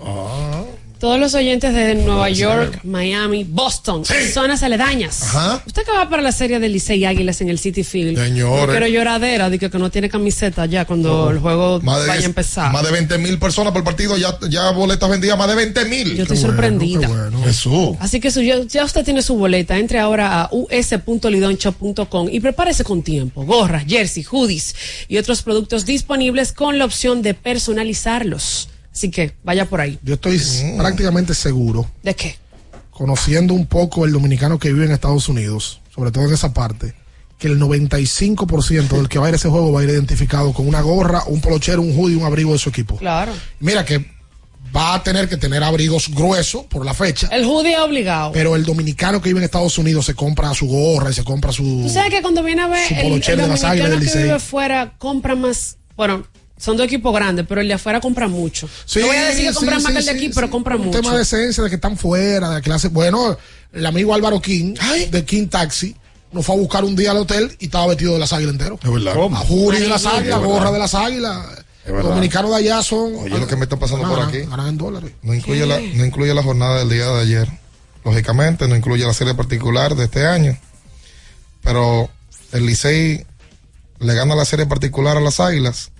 Todos 0.99 1.19
los 1.19 1.33
oyentes 1.33 1.73
de 1.73 1.95
Nueva 1.95 2.29
York. 2.29 2.79
Miami, 2.83 3.43
Boston, 3.43 4.03
zonas 4.33 4.63
aledañas. 4.63 5.21
Ajá. 5.23 5.63
Usted 5.65 5.83
que 5.83 5.91
va 5.91 6.09
para 6.09 6.21
la 6.21 6.31
serie 6.31 6.59
de 6.59 6.69
Licey 6.69 7.05
Águilas 7.05 7.41
en 7.41 7.49
el 7.49 7.59
City 7.59 7.83
Field. 7.83 8.17
Señores. 8.17 8.69
Quiero 8.71 8.87
lloradera 8.87 9.49
de 9.49 9.59
que, 9.59 9.69
que 9.69 9.77
no 9.77 9.89
tiene 9.91 10.09
camiseta 10.09 10.65
ya 10.65 10.85
cuando 10.85 11.25
Oh. 11.25 11.29
el 11.31 11.39
juego 11.39 11.79
Más 11.81 12.01
de, 12.01 12.07
vaya 12.07 12.21
a 12.21 12.25
empezar. 12.25 12.71
más 12.71 12.83
de 12.83 12.91
20 12.91 13.17
mil 13.17 13.37
personas 13.39 13.71
por 13.73 13.83
partido, 13.83 14.17
ya, 14.17 14.37
ya 14.49 14.71
boletas 14.71 15.09
vendidas, 15.09 15.37
más 15.37 15.47
de 15.47 15.55
20 15.55 15.85
mil. 15.85 16.15
Yo 16.15 16.23
estoy 16.23 16.37
sorprendida. 16.37 17.09
Jesús. 17.43 17.95
Así 17.99 18.19
que 18.19 18.31
su- 18.31 18.41
ya, 18.41 18.59
ya 18.63 18.83
usted 18.85 19.03
tiene 19.03 19.21
su 19.21 19.35
boleta, 19.35 19.77
entre 19.77 19.99
ahora 19.99 20.41
a 20.41 20.49
us.lidonshop.com 20.51 22.29
y 22.31 22.39
prepárese 22.39 22.83
con 22.83 23.01
tiempo. 23.03 23.43
Gorras, 23.45 23.85
jersey, 23.87 24.23
hoodies 24.23 24.75
y 25.07 25.17
otros 25.17 25.41
productos 25.41 25.85
disponibles 25.85 26.51
con 26.51 26.79
la 26.79 26.85
opción 26.85 27.21
de 27.21 27.33
personalizarlos. 27.33 28.69
Así 28.95 29.11
que 29.11 29.35
vaya 29.43 29.65
por 29.65 29.81
ahí. 29.81 29.99
Yo 30.01 30.13
estoy 30.15 30.37
Mm. 30.39 30.77
prácticamente 30.77 31.35
seguro, 31.35 31.85
¿De 32.01 32.15
qué? 32.15 32.37
conociendo 32.91 33.53
un 33.53 33.65
poco 33.67 34.05
el 34.05 34.13
dominicano 34.13 34.57
que 34.57 34.71
vive 34.71 34.85
en 34.85 34.91
Estados 34.93 35.27
Unidos, 35.29 35.81
sobre 35.93 36.11
todo 36.11 36.23
en 36.25 36.33
esa 36.33 36.53
parte, 36.53 36.93
que 37.37 37.47
el 37.47 37.59
95% 37.59 38.95
del 38.95 39.09
que 39.09 39.19
va 39.19 39.25
a 39.25 39.29
ir 39.29 39.33
a 39.35 39.37
ese 39.37 39.49
juego 39.49 39.71
va 39.73 39.81
a 39.81 39.83
ir 39.83 39.89
identificado 39.89 40.53
con 40.53 40.65
una 40.67 40.79
gorra, 40.81 41.23
un 41.27 41.41
polochero, 41.41 41.81
un 41.81 41.91
hoodie, 41.97 42.15
un 42.15 42.23
abrigo 42.23 42.53
de 42.53 42.57
su 42.59 42.69
equipo. 42.69 42.95
Claro. 42.95 43.33
Mira 43.59 43.83
que 43.83 44.13
va 44.75 44.93
a 44.95 45.03
tener 45.03 45.27
que 45.27 45.35
tener 45.37 45.61
abrigos 45.63 46.09
gruesos 46.09 46.63
por 46.65 46.85
la 46.85 46.93
fecha, 46.93 47.27
El 47.33 47.43
hoodie 47.45 47.73
es 47.73 47.79
obligado. 47.79 48.31
pero 48.31 48.55
el 48.55 48.63
dominicano 48.63 49.21
que 49.21 49.29
vive 49.29 49.39
en 49.39 49.45
Estados 49.45 49.77
Unidos 49.77 50.05
se 50.05 50.13
compra 50.15 50.53
su 50.53 50.67
gorra 50.67 51.09
y 51.09 51.13
se 51.13 51.23
compra 51.25 51.51
su... 51.51 51.63
Tú 51.83 51.89
sabes 51.89 52.09
que 52.11 52.21
cuando 52.21 52.43
viene 52.43 52.61
a 52.61 52.67
ver 52.67 52.87
Su 52.87 52.93
el, 52.93 53.01
polochero 53.03 53.37
el 53.37 53.43
de 53.43 53.47
las 53.49 53.61
dominicano 53.61 53.99
del 53.99 54.09
que 54.11 54.17
vive 54.23 54.39
fuera 54.39 54.93
compra 54.97 55.35
más, 55.35 55.77
bueno, 55.97 56.25
son 56.57 56.77
dos 56.77 56.85
equipos 56.85 57.13
grandes, 57.13 57.45
pero 57.47 57.61
el 57.61 57.67
de 57.67 57.73
afuera 57.73 57.99
compra 57.99 58.27
mucho. 58.27 58.69
Sí, 58.85 58.99
no 58.99 59.07
voy 59.07 59.17
a 59.17 59.25
decir 59.25 59.45
que 59.45 59.51
sí, 59.51 59.55
compra 59.55 59.77
sí, 59.77 59.83
más 59.83 59.91
que 59.91 59.99
el 59.99 60.05
de 60.05 60.11
sí, 60.11 60.17
aquí, 60.17 60.27
sí. 60.27 60.31
pero 60.33 60.49
compra 60.49 60.75
un 60.75 60.85
mucho. 60.85 61.01
tema 61.01 61.15
de 61.15 61.23
esencia, 61.23 61.63
de 61.63 61.69
que 61.69 61.75
están 61.75 61.97
fuera, 61.97 62.49
de 62.49 62.55
la 62.55 62.61
clase. 62.61 62.87
Bueno, 62.87 63.37
el 63.73 63.85
amigo 63.85 64.13
Álvaro 64.13 64.41
King, 64.41 64.75
de 65.11 65.25
King 65.25 65.47
Taxi, 65.47 65.95
nos 66.31 66.45
fue 66.45 66.55
a 66.55 66.57
buscar 66.57 66.83
un 66.83 66.95
día 66.95 67.11
al 67.11 67.17
hotel 67.17 67.55
y 67.59 67.65
estaba 67.65 67.87
vestido 67.87 68.13
de 68.13 68.19
las 68.19 68.31
águilas 68.31 68.53
entero. 68.53 68.79
Es 68.81 68.91
verdad. 68.91 69.15
A 69.33 69.37
Juri 69.37 69.79
de 69.79 69.87
las 69.87 70.05
águilas, 70.05 70.41
gorra 70.41 70.71
de 70.71 70.79
las 70.79 70.93
águilas. 70.95 71.45
Los 71.85 72.03
dominicanos 72.03 72.51
de 72.51 72.57
allá 72.57 72.81
son. 72.81 73.15
Oye, 73.15 73.37
lo 73.37 73.47
que 73.47 73.55
me 73.55 73.63
está 73.63 73.77
pasando 73.77 74.07
por 74.07 74.19
aquí. 74.19 74.39
Ganan 74.39 74.67
en 74.69 74.77
dólares. 74.77 75.11
No 75.21 75.33
incluye, 75.33 75.65
la, 75.65 75.79
no 75.79 76.05
incluye 76.05 76.33
la 76.33 76.41
jornada 76.41 76.79
del 76.79 76.89
día 76.89 77.05
de 77.05 77.21
ayer. 77.21 77.49
Lógicamente, 78.03 78.67
no 78.67 78.75
incluye 78.75 79.05
la 79.05 79.13
serie 79.13 79.35
particular 79.35 79.95
de 79.95 80.05
este 80.05 80.25
año. 80.25 80.57
Pero 81.61 82.09
el 82.51 82.65
Licey 82.65 83.25
le 83.99 84.13
gana 84.13 84.35
la 84.35 84.45
serie 84.45 84.65
particular 84.65 85.17
a 85.17 85.21
las 85.21 85.39
Águilas 85.39 85.91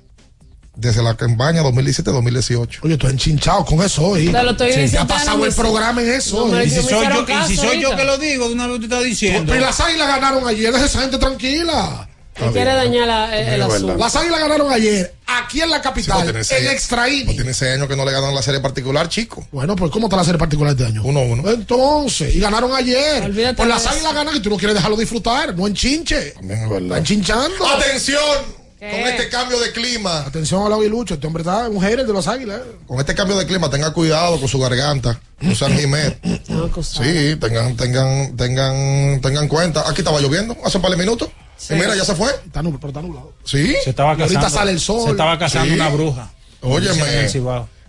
desde 0.76 1.02
la 1.03 1.15
campaña 1.15 1.61
2017-2018. 1.64 2.80
Oye, 2.84 2.97
tú 2.97 3.07
enchinchado 3.07 3.64
con 3.65 3.81
eso 3.81 4.03
hoy. 4.03 4.27
Te 4.30 4.43
lo 4.43 4.52
estoy 4.52 4.73
Sí. 4.73 4.80
diciendo, 4.81 5.07
Ya 5.10 5.15
ha 5.15 5.19
pasado 5.19 5.45
el 5.45 5.53
programa 5.53 6.02
en 6.02 6.11
eso. 6.14 6.47
No. 6.47 6.61
Y 6.64 6.69
si 6.69 6.81
soy 6.81 7.06
yo, 7.07 7.14
y 7.14 7.18
si 7.18 7.26
caso 7.26 7.47
soy 7.56 7.81
yo 7.81 7.88
ahorita. 7.89 7.95
que 7.97 8.03
lo 8.03 8.18
digo, 8.18 8.47
de 8.49 8.53
una 8.56 8.68
vez 8.68 8.80
te 8.80 8.85
está 8.85 8.99
diciendo. 9.02 9.52
Pero 9.53 9.65
las 9.65 9.80
águilas 9.80 10.07
ganaron 10.07 10.47
ayer, 10.47 10.72
deja 10.73 10.85
esa 10.85 11.02
gente 11.02 11.18
tranquila. 11.18 12.10
Quiere 12.52 12.73
dañar 12.73 13.07
la- 13.07 13.38
el, 13.39 13.47
el 13.53 13.61
asunto. 13.61 13.95
Las 13.95 14.14
águilas 14.18 14.41
ganaron 14.41 14.69
ayer, 14.69 15.15
aquí 15.26 15.61
en 15.61 15.69
la 15.69 15.77
Sí, 15.77 15.84
capital, 15.84 16.31
pues 16.34 16.47
seis- 16.47 16.65
en 16.65 16.72
extra 16.73 17.03
pues 17.03 17.14
inning. 17.14 17.35
tiene 17.38 17.53
seis 17.53 17.72
años 17.76 17.88
que 17.88 17.95
no 17.95 18.03
le 18.03 18.11
ganan 18.11 18.35
la 18.35 18.41
serie 18.41 18.60
particular, 18.60 19.07
chico. 19.07 19.47
Bueno, 19.53 19.73
pues 19.77 19.89
¿cómo 19.89 20.07
está 20.07 20.18
la 20.18 20.26
serie 20.26 20.38
particular 20.38 20.73
este 20.73 20.85
año? 20.85 21.02
1-1. 21.02 21.49
Entonces, 21.53 22.35
y 22.35 22.41
ganaron 22.41 22.73
ayer. 22.76 23.23
Olvídate 23.23 23.56
Pues 23.56 23.69
las 23.69 23.85
águilas 23.88 24.14
ganan 24.14 24.35
y 24.35 24.41
tú 24.41 24.49
no 24.49 24.57
quieres 24.57 24.76
dejarlo 24.76 24.97
disfrutar, 24.97 25.56
no 25.56 25.65
enchinche. 25.65 26.31
También 26.31 26.64
es 26.64 26.69
verdad. 26.69 26.84
Está 26.88 26.97
enchinchando. 26.97 27.68
¡Atención! 27.68 28.65
Con 28.91 28.99
este 29.02 29.30
cambio 29.30 29.60
de 29.60 29.72
clima. 29.72 30.20
Atención 30.22 30.66
a 30.66 30.70
la 30.70 30.76
aguilucho, 30.76 31.16
este 31.16 31.28
hombre 31.28 31.41
está 31.41 31.70
un 31.70 31.80
de 31.82 32.14
las 32.14 32.28
águilas. 32.28 32.62
Con 32.88 32.99
este 32.99 33.16
cambio 33.16 33.38
de 33.38 33.45
clima, 33.45 33.70
tenga 33.70 33.91
cuidado 33.94 34.40
con 34.40 34.48
su 34.48 34.60
garganta. 34.60 35.20
Usan 35.41 35.78
Jiménez. 35.78 36.18
No, 36.48 36.70
cosa. 36.72 37.03
Sí, 37.03 37.36
tengan, 37.38 37.76
tengan, 37.76 38.36
tengan, 38.38 39.22
tengan 39.22 39.48
cuenta. 39.48 39.88
Aquí 39.90 40.02
estaba 40.02 40.20
lloviendo 40.20 40.56
hace 40.64 40.78
un 40.78 40.82
par 40.82 40.91
de 40.91 40.98
minutos. 40.98 41.30
Y 41.70 41.74
mira, 41.76 41.95
ya 41.95 42.03
se 42.06 42.16
fue. 42.16 42.30
Está 42.45 42.62
nublado, 42.62 42.80
pero 42.80 42.90
está 42.90 43.02
nublado. 43.02 43.34
Sí. 43.45 43.76
Se 43.84 43.90
estaba 43.91 44.16
Y 44.18 44.22
ahorita 44.22 44.40
casando. 44.41 44.57
sale 44.60 44.72
el 44.72 44.80
sol. 44.80 45.03
Se 45.06 45.12
estaba 45.12 45.38
casando 45.40 45.68
Sí. 45.74 45.80
una 45.80 45.90
bruja. 45.90 46.32
Óyeme. 46.62 47.28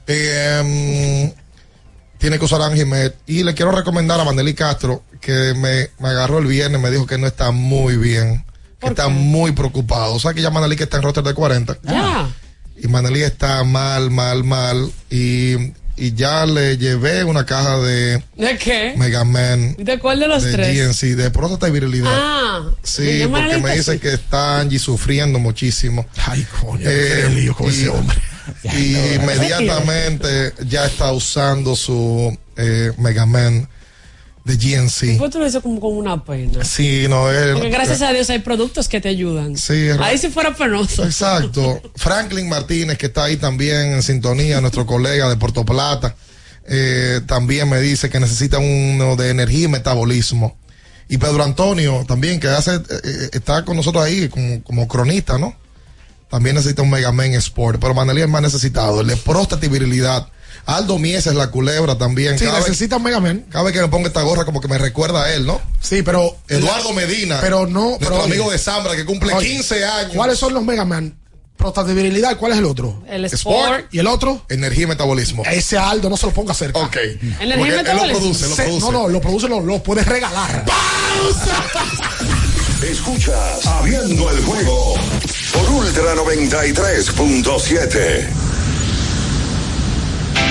Eh, 0.06 1.32
mm, 1.34 2.18
tiene 2.18 2.38
que 2.38 2.44
usar 2.44 2.62
Anjimet. 2.62 3.16
Y 3.26 3.42
le 3.42 3.54
quiero 3.54 3.72
recomendar 3.72 4.20
a 4.20 4.24
Maneli 4.24 4.54
Castro, 4.54 5.02
que 5.20 5.54
me, 5.56 5.90
me 5.98 6.08
agarró 6.08 6.38
el 6.38 6.46
viernes, 6.46 6.80
me 6.80 6.90
dijo 6.90 7.06
que 7.06 7.18
no 7.18 7.26
está 7.26 7.50
muy 7.50 7.96
bien. 7.96 8.44
Que 8.94 9.00
está 9.02 9.08
muy 9.08 9.52
preocupado. 9.52 10.14
O 10.14 10.18
sea 10.20 10.32
que 10.34 10.42
ya 10.42 10.50
Maneli 10.50 10.76
que 10.76 10.84
está 10.84 10.96
en 10.98 11.02
roster 11.04 11.22
de 11.24 11.34
40. 11.34 11.78
Ya. 11.84 12.28
Y 12.82 12.88
Maneli 12.88 13.22
está 13.22 13.64
mal, 13.64 14.10
mal, 14.10 14.44
mal. 14.44 14.90
Y, 15.10 15.54
y 15.96 16.12
ya 16.14 16.44
le 16.44 16.76
llevé 16.76 17.24
una 17.24 17.46
caja 17.46 17.78
de 17.78 18.22
¿De 18.36 18.58
qué? 18.58 18.94
Mega 18.98 19.24
Man. 19.24 19.74
¿De 19.78 19.98
cuál 19.98 20.20
de 20.20 20.28
los 20.28 20.42
de 20.42 20.52
tres? 20.52 20.76
GNC, 21.00 21.16
de 21.16 21.30
próstata 21.30 21.68
y 21.68 21.70
virilidad. 21.72 22.12
Ah. 22.12 22.62
Sí, 22.82 23.22
porque 23.30 23.58
me 23.58 23.76
dice 23.76 23.94
sí. 23.94 23.98
que 23.98 24.12
está 24.14 24.60
Angie 24.60 24.78
sufriendo 24.78 25.38
muchísimo. 25.38 26.06
Ay, 26.26 26.46
coño, 26.60 26.82
Eh, 26.88 27.22
qué 27.24 27.30
lío 27.34 27.54
con 27.54 27.66
y- 27.66 27.70
ese 27.70 27.88
hombre. 27.88 28.16
Y 28.62 28.94
inmediatamente 29.16 30.52
ya 30.68 30.86
está 30.86 31.10
usando 31.12 31.74
su 31.74 32.36
eh, 32.56 32.92
Mega 32.98 33.26
Man 33.26 33.68
de 34.46 34.56
GNC. 34.56 35.18
Pues 35.18 35.30
tú 35.32 35.40
lo 35.40 35.44
dices 35.44 35.60
como 35.60 35.80
con 35.80 35.96
una 35.96 36.24
pena. 36.24 36.64
Sí, 36.64 37.06
no 37.08 37.32
es. 37.32 37.54
Porque 37.54 37.68
gracias 37.68 38.00
a 38.00 38.12
Dios 38.12 38.30
hay 38.30 38.38
productos 38.38 38.88
que 38.88 39.00
te 39.00 39.08
ayudan. 39.08 39.56
Sí, 39.56 39.88
Ahí 40.00 40.18
si 40.18 40.28
fuera 40.28 40.54
penoso. 40.54 41.04
Exacto. 41.04 41.82
Franklin 41.96 42.48
Martínez, 42.48 42.96
que 42.96 43.06
está 43.06 43.24
ahí 43.24 43.38
también 43.38 43.94
en 43.94 44.02
sintonía, 44.04 44.60
nuestro 44.60 44.86
colega 44.86 45.28
de 45.28 45.36
Puerto 45.36 45.64
Plata, 45.64 46.14
eh, 46.68 47.22
también 47.26 47.68
me 47.68 47.80
dice 47.80 48.08
que 48.08 48.20
necesita 48.20 48.58
uno 48.58 49.16
de 49.16 49.30
energía 49.30 49.64
y 49.64 49.68
metabolismo. 49.68 50.56
Y 51.08 51.18
Pedro 51.18 51.42
Antonio 51.42 52.04
también, 52.06 52.38
que 52.38 52.46
hace, 52.46 52.76
eh, 52.76 53.30
está 53.32 53.64
con 53.64 53.76
nosotros 53.76 54.04
ahí 54.04 54.28
como, 54.28 54.62
como 54.62 54.86
cronista, 54.86 55.38
¿no? 55.38 55.56
También 56.30 56.54
necesita 56.54 56.82
un 56.82 56.90
Mega 56.90 57.10
Man 57.10 57.32
Sport, 57.34 57.80
pero 57.80 57.94
Manelí 57.94 58.22
es 58.22 58.28
más 58.28 58.42
necesitado, 58.42 59.00
el 59.00 59.08
de 59.08 59.16
próstata 59.16 59.66
y 59.66 59.68
virilidad. 59.68 60.28
Aldo 60.64 60.98
Mies 60.98 61.26
es 61.26 61.34
la 61.34 61.50
culebra 61.50 61.98
también. 61.98 62.38
Sí, 62.38 62.44
cada, 62.46 62.58
vez, 62.58 62.68
necesita 62.68 62.96
un 62.96 63.02
Mega 63.02 63.20
Man. 63.20 63.44
cada 63.50 63.64
vez 63.64 63.72
que 63.74 63.80
me 63.80 63.88
pongo 63.88 64.06
esta 64.06 64.22
gorra 64.22 64.44
como 64.44 64.60
que 64.60 64.68
me 64.68 64.78
recuerda 64.78 65.24
a 65.24 65.34
él, 65.34 65.44
¿no? 65.46 65.60
Sí, 65.80 66.02
pero. 66.02 66.36
Eduardo 66.48 66.92
Medina. 66.92 67.38
Pero 67.40 67.66
no. 67.66 67.90
Nuestro 67.90 68.08
pero, 68.10 68.22
amigo 68.22 68.44
oye, 68.46 68.52
de 68.54 68.58
Zambra 68.58 68.96
que 68.96 69.04
cumple 69.04 69.32
oye, 69.34 69.46
15 69.48 69.84
años. 69.84 70.12
¿Cuáles 70.14 70.38
son 70.38 70.54
los 70.54 70.64
Mega 70.64 70.84
Man? 70.84 71.16
Próstata 71.56 71.88
de 71.88 71.94
virilidad, 71.94 72.36
¿cuál 72.36 72.52
es 72.52 72.58
el 72.58 72.66
otro? 72.66 73.02
El 73.08 73.24
Sport. 73.24 73.56
Sport. 73.66 73.94
¿Y 73.94 73.98
el 73.98 74.06
otro? 74.08 74.44
Energía 74.50 74.84
y 74.84 74.86
metabolismo. 74.88 75.42
Ese 75.50 75.78
Aldo 75.78 76.10
no 76.10 76.16
se 76.18 76.26
lo 76.26 76.32
ponga 76.32 76.52
cerca. 76.52 76.80
Ok. 76.80 76.96
Energía 76.96 77.38
y 77.40 77.42
él 77.42 77.48
lo 77.60 77.66
metabolismo. 77.82 78.18
produce, 78.18 78.46
lo 78.48 78.56
Se- 78.56 78.62
produce. 78.64 78.86
no, 78.86 78.92
no, 78.92 79.08
lo 79.08 79.20
produce, 79.22 79.48
lo, 79.48 79.60
lo 79.60 79.82
puedes 79.82 80.04
regalar. 80.06 80.64
Escuchas 82.82 83.64
Abriendo 83.66 84.30
el 84.30 84.44
juego 84.44 84.94
por 85.54 85.70
Ultra 85.70 86.14
93.7. 86.14 88.45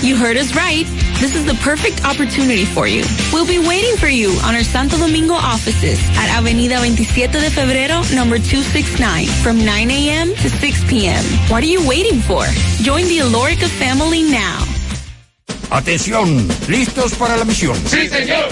You 0.00 0.14
heard 0.16 0.36
us 0.36 0.54
right. 0.54 0.86
This 1.18 1.34
is 1.34 1.44
the 1.44 1.54
perfect 1.54 2.04
opportunity 2.04 2.64
for 2.64 2.86
you. 2.86 3.02
We'll 3.32 3.46
be 3.46 3.58
waiting 3.58 3.96
for 3.96 4.06
you 4.06 4.30
on 4.44 4.54
our 4.54 4.62
Santo 4.62 4.96
Domingo 4.96 5.34
offices 5.34 5.98
at 6.14 6.30
Avenida 6.38 6.78
27 6.78 7.32
de 7.32 7.50
Febrero, 7.50 8.06
number 8.14 8.38
269, 8.38 9.26
from 9.42 9.58
9 9.64 9.90
a.m. 9.90 10.28
to 10.36 10.48
6 10.48 10.84
p.m. 10.88 11.24
What 11.50 11.64
are 11.64 11.66
you 11.66 11.86
waiting 11.86 12.20
for? 12.20 12.44
Join 12.86 13.06
the 13.06 13.18
Alorica 13.18 13.66
family 13.66 14.22
now. 14.22 14.62
Atención, 15.70 16.46
¿listos 16.68 17.14
para 17.14 17.36
la 17.36 17.44
misión? 17.44 17.76
Sí, 17.86 18.08
señor. 18.08 18.48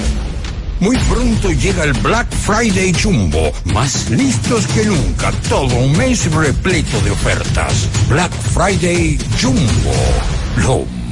Muy 0.80 0.98
pronto 1.08 1.52
llega 1.52 1.84
el 1.84 1.92
Black 1.94 2.28
Friday 2.44 2.92
Jumbo, 2.92 3.52
más 3.72 4.10
listos 4.10 4.66
que 4.66 4.84
nunca, 4.84 5.30
todo 5.48 5.74
un 5.76 5.96
mes 5.96 6.30
repleto 6.30 7.00
de 7.02 7.12
ofertas. 7.12 7.88
Black 8.08 8.32
Friday 8.52 9.16
Jumbo, 9.40 9.94
lo 10.56 10.95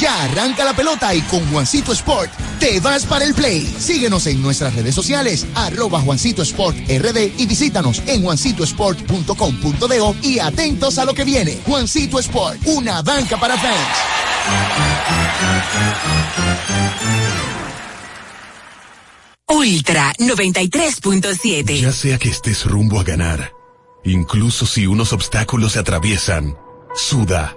Ya 0.00 0.24
arranca 0.24 0.64
la 0.64 0.74
pelota 0.74 1.14
y 1.14 1.20
con 1.22 1.48
Juancito 1.50 1.92
Sport 1.92 2.30
te 2.58 2.80
vas 2.80 3.04
para 3.06 3.24
el 3.24 3.34
play. 3.34 3.66
Síguenos 3.78 4.26
en 4.26 4.42
nuestras 4.42 4.74
redes 4.74 4.94
sociales, 4.94 5.46
arroba 5.54 6.00
Juancito 6.00 6.42
Sport 6.42 6.76
RD 6.88 7.38
y 7.38 7.46
visítanos 7.46 8.02
en 8.06 8.22
juancitosport.com.do 8.22 10.16
y 10.22 10.38
atentos 10.38 10.98
a 10.98 11.04
lo 11.04 11.14
que 11.14 11.24
viene. 11.24 11.58
Juancito 11.66 12.18
Sport, 12.18 12.60
una 12.66 13.02
banca 13.02 13.38
para 13.38 13.56
fans. 13.56 13.98
Ultra 19.48 20.12
93.7. 20.18 21.80
Ya 21.80 21.92
sea 21.92 22.18
que 22.18 22.28
estés 22.28 22.64
rumbo 22.64 22.98
a 22.98 23.04
ganar, 23.04 23.52
incluso 24.04 24.66
si 24.66 24.86
unos 24.86 25.12
obstáculos 25.12 25.72
se 25.72 25.78
atraviesan, 25.78 26.56
suda, 26.94 27.56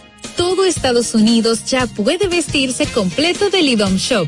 Todo 0.35 0.65
Estados 0.65 1.13
Unidos 1.13 1.65
ya 1.65 1.87
puede 1.87 2.27
vestirse 2.27 2.85
completo 2.87 3.49
del 3.49 3.69
IDOM 3.69 3.97
Shop. 3.97 4.27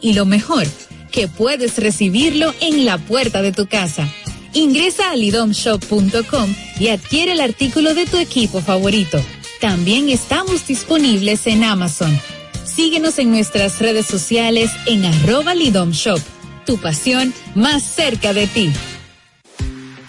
Y 0.00 0.12
lo 0.14 0.26
mejor, 0.26 0.66
que 1.10 1.28
puedes 1.28 1.78
recibirlo 1.78 2.52
en 2.60 2.84
la 2.84 2.98
puerta 2.98 3.40
de 3.40 3.52
tu 3.52 3.66
casa. 3.66 4.08
Ingresa 4.52 5.10
a 5.10 5.16
lidomshop.com 5.16 6.54
y 6.78 6.88
adquiere 6.88 7.32
el 7.32 7.40
artículo 7.40 7.94
de 7.94 8.06
tu 8.06 8.18
equipo 8.18 8.60
favorito. 8.60 9.20
También 9.60 10.08
estamos 10.08 10.66
disponibles 10.66 11.46
en 11.46 11.64
Amazon. 11.64 12.18
Síguenos 12.64 13.18
en 13.18 13.30
nuestras 13.30 13.78
redes 13.78 14.06
sociales 14.06 14.70
en 14.86 15.04
arroba 15.04 15.54
Lidom 15.54 15.92
Shop. 15.92 16.20
Tu 16.66 16.78
pasión 16.78 17.32
más 17.54 17.82
cerca 17.82 18.32
de 18.32 18.46
ti. 18.46 18.72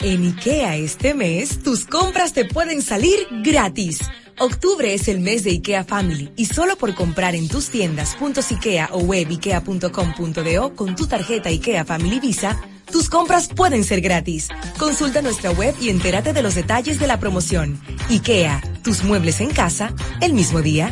En 0.01 0.23
IKEA 0.23 0.75
este 0.77 1.13
mes, 1.13 1.63
tus 1.63 1.85
compras 1.85 2.33
te 2.33 2.45
pueden 2.45 2.81
salir 2.81 3.27
gratis. 3.43 3.99
Octubre 4.37 4.93
es 4.93 5.07
el 5.07 5.21
mes 5.21 5.45
de 5.45 5.51
IKEA 5.51 5.85
Family 5.85 6.29
y 6.35 6.47
solo 6.47 6.75
por 6.75 6.93
comprar 6.93 7.35
en 7.35 7.47
tus 7.47 7.69
tiendas 7.69 8.17
.ikea 8.19 8.89
o 8.91 8.99
web 8.99 9.27
ikea.com.do 9.29 10.75
con 10.75 10.95
tu 10.95 11.07
tarjeta 11.07 11.49
IKEA 11.49 11.85
Family 11.85 12.19
Visa, 12.19 12.59
tus 12.91 13.09
compras 13.09 13.47
pueden 13.47 13.85
ser 13.85 14.01
gratis. 14.01 14.49
Consulta 14.77 15.21
nuestra 15.21 15.51
web 15.51 15.73
y 15.79 15.89
entérate 15.89 16.33
de 16.33 16.41
los 16.41 16.53
detalles 16.53 16.99
de 16.99 17.07
la 17.07 17.17
promoción. 17.17 17.79
IKEA, 18.09 18.61
tus 18.83 19.05
muebles 19.05 19.39
en 19.39 19.51
casa, 19.51 19.93
el 20.19 20.33
mismo 20.33 20.61
día. 20.61 20.91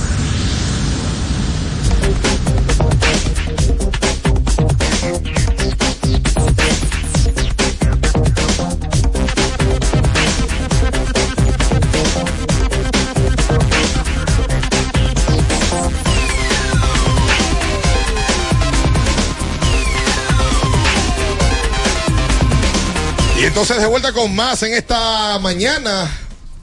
entonces 23.51 23.81
de 23.81 23.85
vuelta 23.85 24.13
con 24.13 24.33
más 24.33 24.63
en 24.63 24.71
esta 24.73 25.37
mañana, 25.39 26.09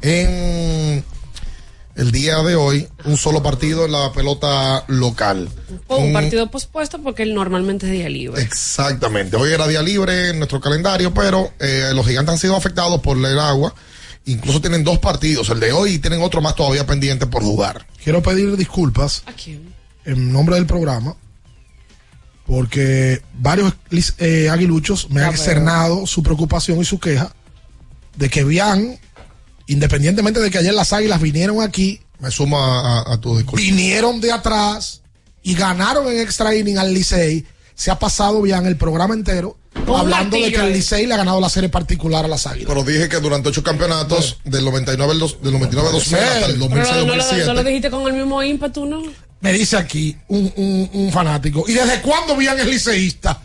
en 0.00 1.04
el 1.96 2.12
día 2.12 2.38
de 2.38 2.56
hoy, 2.56 2.88
un 3.04 3.18
solo 3.18 3.42
partido 3.42 3.84
en 3.84 3.92
la 3.92 4.10
pelota 4.14 4.84
local. 4.86 5.50
Un 5.88 6.14
partido 6.14 6.50
pospuesto 6.50 6.98
porque 7.02 7.24
él 7.24 7.34
normalmente 7.34 7.84
es 7.84 7.92
día 7.92 8.08
libre. 8.08 8.40
Exactamente. 8.40 9.36
Hoy 9.36 9.52
era 9.52 9.68
día 9.68 9.82
libre 9.82 10.30
en 10.30 10.38
nuestro 10.38 10.62
calendario, 10.62 11.12
pero 11.12 11.52
eh, 11.58 11.90
los 11.94 12.06
gigantes 12.06 12.32
han 12.32 12.38
sido 12.38 12.56
afectados 12.56 13.02
por 13.02 13.18
el 13.18 13.38
agua. 13.38 13.74
Incluso 14.24 14.62
tienen 14.62 14.82
dos 14.82 14.98
partidos, 14.98 15.50
el 15.50 15.60
de 15.60 15.72
hoy 15.72 15.92
y 15.92 15.98
tienen 15.98 16.22
otro 16.22 16.40
más 16.40 16.54
todavía 16.54 16.86
pendiente 16.86 17.26
por 17.26 17.42
jugar. 17.42 17.86
Quiero 18.02 18.22
pedir 18.22 18.56
disculpas 18.56 19.24
¿A 19.26 19.32
quién? 19.34 19.74
en 20.06 20.32
nombre 20.32 20.54
del 20.54 20.64
programa 20.64 21.16
porque 22.48 23.20
varios 23.34 23.74
eh, 24.18 24.48
aguiluchos 24.50 25.10
me 25.10 25.22
han 25.22 25.30
externado 25.30 26.06
su 26.06 26.22
preocupación 26.22 26.80
y 26.80 26.84
su 26.86 26.98
queja 26.98 27.30
de 28.16 28.30
que 28.30 28.42
Bian, 28.42 28.98
independientemente 29.66 30.40
de 30.40 30.50
que 30.50 30.56
ayer 30.56 30.72
las 30.72 30.94
águilas 30.94 31.20
vinieron 31.20 31.60
aquí, 31.60 32.00
me 32.18 32.30
sumo 32.30 32.58
a, 32.58 33.00
a, 33.02 33.12
a 33.12 33.20
tu 33.20 33.36
disculpa. 33.36 33.60
Vinieron 33.60 34.22
de 34.22 34.32
atrás 34.32 35.02
y 35.42 35.54
ganaron 35.54 36.08
en 36.08 36.20
extra 36.20 36.54
inning 36.56 36.78
al 36.78 36.94
Licey. 36.94 37.44
Se 37.74 37.90
ha 37.90 37.98
pasado 37.98 38.40
Bian 38.40 38.64
el 38.64 38.78
programa 38.78 39.12
entero 39.12 39.58
hablando 39.86 40.36
de 40.36 40.50
que 40.50 40.60
el 40.60 40.72
Licey 40.72 41.06
le 41.06 41.14
ha 41.14 41.18
ganado 41.18 41.40
la 41.42 41.50
serie 41.50 41.68
particular 41.68 42.24
a 42.24 42.28
las 42.28 42.46
águilas. 42.46 42.66
Pero 42.66 42.82
dije 42.82 43.10
que 43.10 43.20
durante 43.20 43.50
ocho 43.50 43.62
campeonatos, 43.62 44.38
del 44.44 44.64
99 44.64 45.12
al 45.12 45.18
dos, 45.18 45.42
del 45.42 45.52
99 45.52 45.90
2000 45.92 46.18
hasta 46.18 46.46
el 46.46 46.58
2006 46.58 46.88
Pero 46.88 47.06
no, 47.06 47.14
lo, 47.14 47.22
2007. 47.22 47.46
no 47.46 47.54
lo 47.54 47.64
dijiste 47.64 47.90
con 47.90 48.06
el 48.06 48.12
mismo 48.14 48.42
ímpetu, 48.42 48.86
¿no? 48.86 49.02
Me 49.40 49.52
dice 49.52 49.76
aquí 49.76 50.16
un, 50.28 50.52
un, 50.56 50.90
un 50.92 51.12
fanático. 51.12 51.64
¿Y 51.68 51.72
desde 51.72 52.00
cuándo 52.00 52.36
Bian 52.36 52.58
es 52.58 52.66
liceísta? 52.66 53.40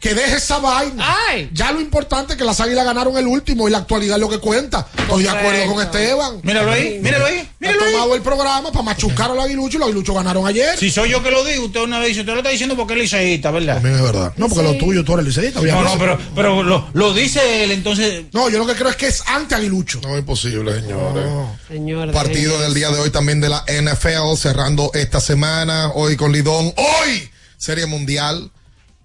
Que 0.00 0.14
deje 0.14 0.36
esa 0.36 0.58
vaina. 0.58 1.04
Ya 1.52 1.72
lo 1.72 1.80
importante 1.80 2.34
es 2.34 2.38
que 2.38 2.44
las 2.44 2.60
águilas 2.60 2.84
ganaron 2.84 3.16
el 3.16 3.26
último 3.26 3.66
y 3.68 3.70
la 3.70 3.78
actualidad 3.78 4.16
es 4.16 4.20
lo 4.20 4.28
que 4.28 4.38
cuenta. 4.38 4.86
Estoy 4.98 5.22
de 5.22 5.30
acuerdo 5.30 5.72
con 5.72 5.82
Esteban. 5.82 6.40
Míralo 6.42 6.70
ahí, 6.70 6.98
míralo 7.00 7.24
ahí, 7.24 7.48
míralo 7.58 7.82
ha 7.82 7.86
ahí. 7.86 7.92
tomado 7.92 8.14
el 8.14 8.22
programa 8.22 8.70
para 8.70 8.82
machucar 8.82 9.30
a 9.30 9.34
los 9.34 9.44
aguiluchos 9.44 9.76
y 9.76 9.78
los 9.78 9.86
aguiluchos 9.86 10.14
ganaron 10.14 10.46
ayer. 10.46 10.78
Si 10.78 10.90
soy 10.90 11.10
yo 11.10 11.22
que 11.22 11.30
lo 11.30 11.42
digo, 11.44 11.64
usted 11.66 11.80
una 11.80 11.98
vez 11.98 12.08
dice, 12.08 12.20
usted 12.20 12.32
lo 12.32 12.38
está 12.40 12.50
diciendo 12.50 12.76
porque 12.76 12.94
es 12.94 13.00
liceísta, 13.00 13.50
¿verdad? 13.50 13.74
También 13.74 13.96
es 13.96 14.02
verdad. 14.02 14.32
No, 14.36 14.48
porque 14.48 14.62
lo 14.62 14.76
tuyo 14.76 15.04
tú 15.04 15.14
eres 15.14 15.24
liceísta. 15.26 15.60
No, 15.62 15.82
no, 15.82 15.98
pero, 15.98 16.18
pero 16.34 16.62
lo, 16.62 16.88
lo 16.92 17.14
dice 17.14 17.64
él, 17.64 17.72
entonces. 17.72 18.24
No, 18.32 18.48
yo 18.50 18.58
lo 18.58 18.66
que 18.66 18.74
creo 18.74 18.90
es 18.90 18.96
que 18.96 19.06
es 19.06 19.22
anti-aguilucho. 19.26 20.00
No 20.02 20.16
es 20.16 20.24
posible, 20.24 20.80
señores. 20.80 21.24
Señor. 21.68 22.12
Partido 22.12 22.60
del 22.60 22.74
día 22.74 22.90
de 22.90 23.00
hoy 23.00 23.10
también 23.10 23.40
de 23.40 23.48
la 23.48 23.64
NFL, 23.68 24.36
cerrando 24.36 24.90
esta 24.94 25.20
semana, 25.20 25.90
hoy 25.94 26.16
con 26.16 26.32
Lidón. 26.32 26.72
Hoy, 26.76 27.30
Serie 27.56 27.86
Mundial. 27.86 28.50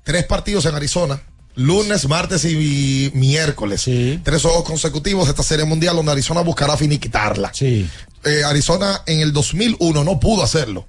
Tres 0.10 0.26
partidos 0.26 0.65
en 0.65 0.73
Arizona. 0.73 1.22
Lunes, 1.53 2.07
martes 2.07 2.44
y 2.44 3.11
miércoles. 3.14 3.84
Tres 4.23 4.41
juegos 4.41 4.64
consecutivos 4.64 5.26
de 5.26 5.34
esta 5.34 5.44
Serie 5.44 5.65
Mundial 5.65 5.95
donde 5.98 6.11
Arizona 6.11 6.41
buscará 6.41 6.76
finiquitarla. 6.76 7.53
Sí. 7.53 7.88
Eh, 8.26 8.41
Arizona 8.44 9.03
en 9.06 9.19
el 9.19 9.31
2001 9.31 10.03
no 10.03 10.19
pudo 10.19 10.41
hacerlo. 10.41 10.88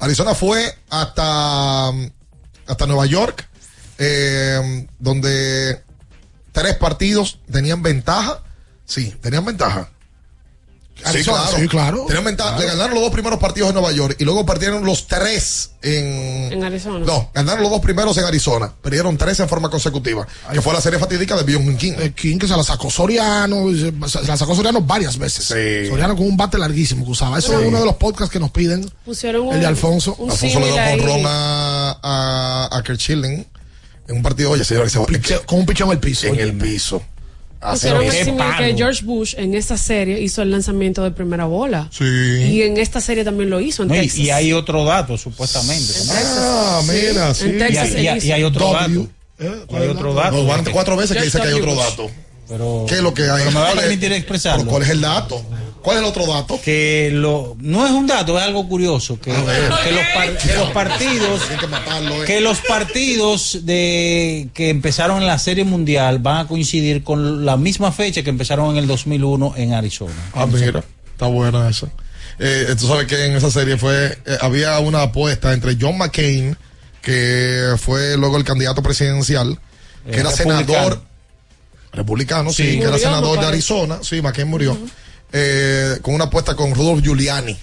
Arizona 0.00 0.34
fue 0.34 0.64
hasta, 0.90 1.90
hasta 2.66 2.86
Nueva 2.88 3.06
York, 3.06 3.48
eh, 3.98 4.88
donde 4.98 5.80
tres 6.50 6.74
partidos 6.74 7.38
tenían 7.48 7.84
ventaja. 7.84 8.42
Sí, 8.84 9.14
tenían 9.20 9.44
ventaja. 9.44 9.90
Arizona, 11.04 11.44
sí, 11.56 11.68
claro. 11.68 12.04
Tenían 12.06 12.24
ventaja. 12.24 12.56
Claro. 12.56 12.62
Le 12.62 12.68
ganaron 12.76 12.94
los 12.94 13.02
dos 13.02 13.12
primeros 13.12 13.38
partidos 13.38 13.68
en 13.68 13.74
Nueva 13.74 13.92
York 13.92 14.16
y 14.18 14.24
luego 14.24 14.44
perdieron 14.46 14.84
los 14.84 15.06
tres 15.06 15.70
en. 15.82 16.52
En 16.52 16.64
Arizona. 16.64 17.04
No, 17.04 17.30
ganaron 17.34 17.62
los 17.62 17.70
dos 17.70 17.80
primeros 17.80 18.16
en 18.18 18.24
Arizona. 18.24 18.72
Perdieron 18.82 19.16
tres 19.16 19.38
en 19.40 19.48
forma 19.48 19.68
consecutiva. 19.70 20.26
Que 20.52 20.60
fue 20.62 20.72
la 20.72 20.80
serie 20.80 20.98
fatídica 20.98 21.36
de 21.36 21.42
Byung 21.42 21.76
King. 21.76 21.92
El 21.98 22.14
King 22.14 22.38
que 22.38 22.48
se 22.48 22.56
la 22.56 22.62
sacó 22.64 22.90
Soriano, 22.90 23.66
se 24.08 24.22
la 24.22 24.36
sacó 24.36 24.54
Soriano 24.56 24.80
varias 24.80 25.18
veces. 25.18 25.44
Sí. 25.44 25.88
Soriano 25.88 26.16
con 26.16 26.26
un 26.26 26.36
bate 26.36 26.58
larguísimo 26.58 27.04
que 27.04 27.10
usaba. 27.10 27.38
Eso 27.38 27.52
Sí. 27.52 27.62
es 27.62 27.68
uno 27.68 27.78
de 27.78 27.84
los 27.84 27.96
podcasts 27.96 28.32
que 28.32 28.40
nos 28.40 28.50
piden. 28.50 28.90
Pusieron 29.04 29.48
El 29.52 29.60
de 29.60 29.66
Alfonso. 29.66 30.14
un 30.18 30.30
Alfonso 30.30 30.60
le 30.60 30.66
dio 30.66 30.76
con 30.76 31.06
ron 31.06 31.22
a, 31.26 31.98
a, 32.02 32.68
a 32.76 32.82
Kerchillen 32.82 33.46
en 34.08 34.16
un 34.16 34.22
partido, 34.22 34.50
oye, 34.50 34.64
señor, 34.64 34.88
se 34.88 34.98
va- 34.98 35.06
Con 35.46 35.58
un 35.60 35.66
pichón 35.66 35.88
en 35.88 35.92
el 35.94 35.98
piso. 35.98 36.26
en 36.28 36.38
el 36.40 36.52
piso. 36.56 37.02
Pusieron 37.72 38.10
símil 38.12 38.44
que 38.58 38.74
George 38.76 39.04
Bush 39.04 39.34
en 39.36 39.54
esta 39.54 39.76
serie 39.76 40.20
hizo 40.20 40.42
el 40.42 40.50
lanzamiento 40.50 41.02
de 41.02 41.10
primera 41.10 41.44
bola. 41.46 41.88
Sí. 41.90 42.04
Y 42.04 42.62
en 42.62 42.76
esta 42.76 43.00
serie 43.00 43.24
también 43.24 43.50
lo 43.50 43.60
hizo 43.60 43.82
en 43.82 43.88
No, 43.88 43.94
y, 43.96 44.00
Texas. 44.00 44.18
y 44.18 44.30
hay 44.30 44.52
otro 44.52 44.84
dato, 44.84 45.16
supuestamente. 45.18 45.92
Ah, 46.10 46.82
mira, 46.86 47.34
sí. 47.34 47.44
En 47.46 47.58
Texas 47.58 47.90
y, 47.96 48.06
hay- 48.08 48.18
y 48.20 48.26
y 48.28 48.32
hay 48.32 48.42
otro 48.44 48.66
W. 48.72 48.94
dato. 48.98 49.10
Eh, 49.38 49.66
hay 49.76 49.88
otro 49.88 50.14
dato. 50.14 50.44
Van 50.46 50.64
cuatro 50.66 50.96
veces 50.96 51.16
que 51.16 51.24
dice 51.24 51.40
que 51.40 51.48
hay 51.48 51.54
otro 51.54 51.72
George 51.74 51.90
dato. 51.90 52.10
Pero, 52.48 52.86
¿Qué 52.88 52.94
es 52.94 53.00
lo 53.00 53.12
que 53.12 53.22
hay? 53.24 53.38
pero 53.38 53.50
me 53.50 53.54
va 53.56 53.60
a 53.62 53.64
¿Cuál 53.72 53.78
es- 53.78 53.84
permitir 53.84 54.12
expresarlo. 54.12 54.66
¿Cuál 54.66 54.82
es 54.84 54.88
el 54.90 55.00
dato? 55.00 55.42
¿Cuál 55.86 55.98
es 55.98 56.02
el 56.02 56.08
otro 56.08 56.26
dato? 56.26 56.60
que 56.64 57.10
lo 57.12 57.56
no 57.60 57.86
es 57.86 57.92
un 57.92 58.08
dato, 58.08 58.36
es 58.36 58.44
algo 58.44 58.68
curioso 58.68 59.20
que, 59.20 59.30
que 59.30 59.92
los, 59.92 60.06
par- 60.14 60.36
que 60.36 60.54
los 60.56 60.70
partidos 60.70 61.42
Hay 61.48 61.56
que 61.58 61.66
matarlo, 61.68 62.22
eh. 62.22 62.26
que 62.26 62.40
los 62.40 62.58
partidos 62.62 63.60
de 63.64 64.48
que 64.52 64.70
empezaron 64.70 65.18
en 65.18 65.28
la 65.28 65.38
Serie 65.38 65.62
Mundial 65.62 66.18
van 66.18 66.38
a 66.38 66.48
coincidir 66.48 67.04
con 67.04 67.44
la 67.46 67.56
misma 67.56 67.92
fecha 67.92 68.24
que 68.24 68.30
empezaron 68.30 68.72
en 68.72 68.78
el 68.78 68.88
2001 68.88 69.54
en 69.58 69.74
Arizona. 69.74 70.12
Ah, 70.34 70.46
mira, 70.46 70.82
está 71.12 71.26
buena 71.26 71.68
esa. 71.68 71.86
Eh, 72.40 72.74
tú 72.78 72.88
sabes 72.88 73.06
que 73.06 73.24
en 73.24 73.36
esa 73.36 73.52
serie 73.52 73.76
fue 73.78 74.18
eh, 74.26 74.38
había 74.40 74.78
una 74.80 75.02
apuesta 75.02 75.52
entre 75.52 75.76
John 75.80 75.96
McCain, 75.98 76.56
que 77.00 77.74
fue 77.78 78.16
luego 78.16 78.36
el 78.38 78.42
candidato 78.44 78.82
presidencial, 78.82 79.56
que 80.04 80.16
Eh, 80.16 80.20
era 80.20 80.30
republicano. 80.30 80.66
senador. 80.66 81.02
Republicano, 81.92 82.52
sí, 82.52 82.72
Sí. 82.72 82.78
que 82.80 82.84
era 82.84 82.98
senador 82.98 83.38
de. 83.40 83.46
Arizona. 83.46 83.98
Sí, 84.02 84.20
McCain 84.20 84.48
murió. 84.48 84.76
Eh, 85.32 85.98
con 86.02 86.14
una 86.14 86.24
apuesta 86.24 86.54
con 86.54 86.74
Rudolf 86.74 87.02
Giuliani, 87.02 87.56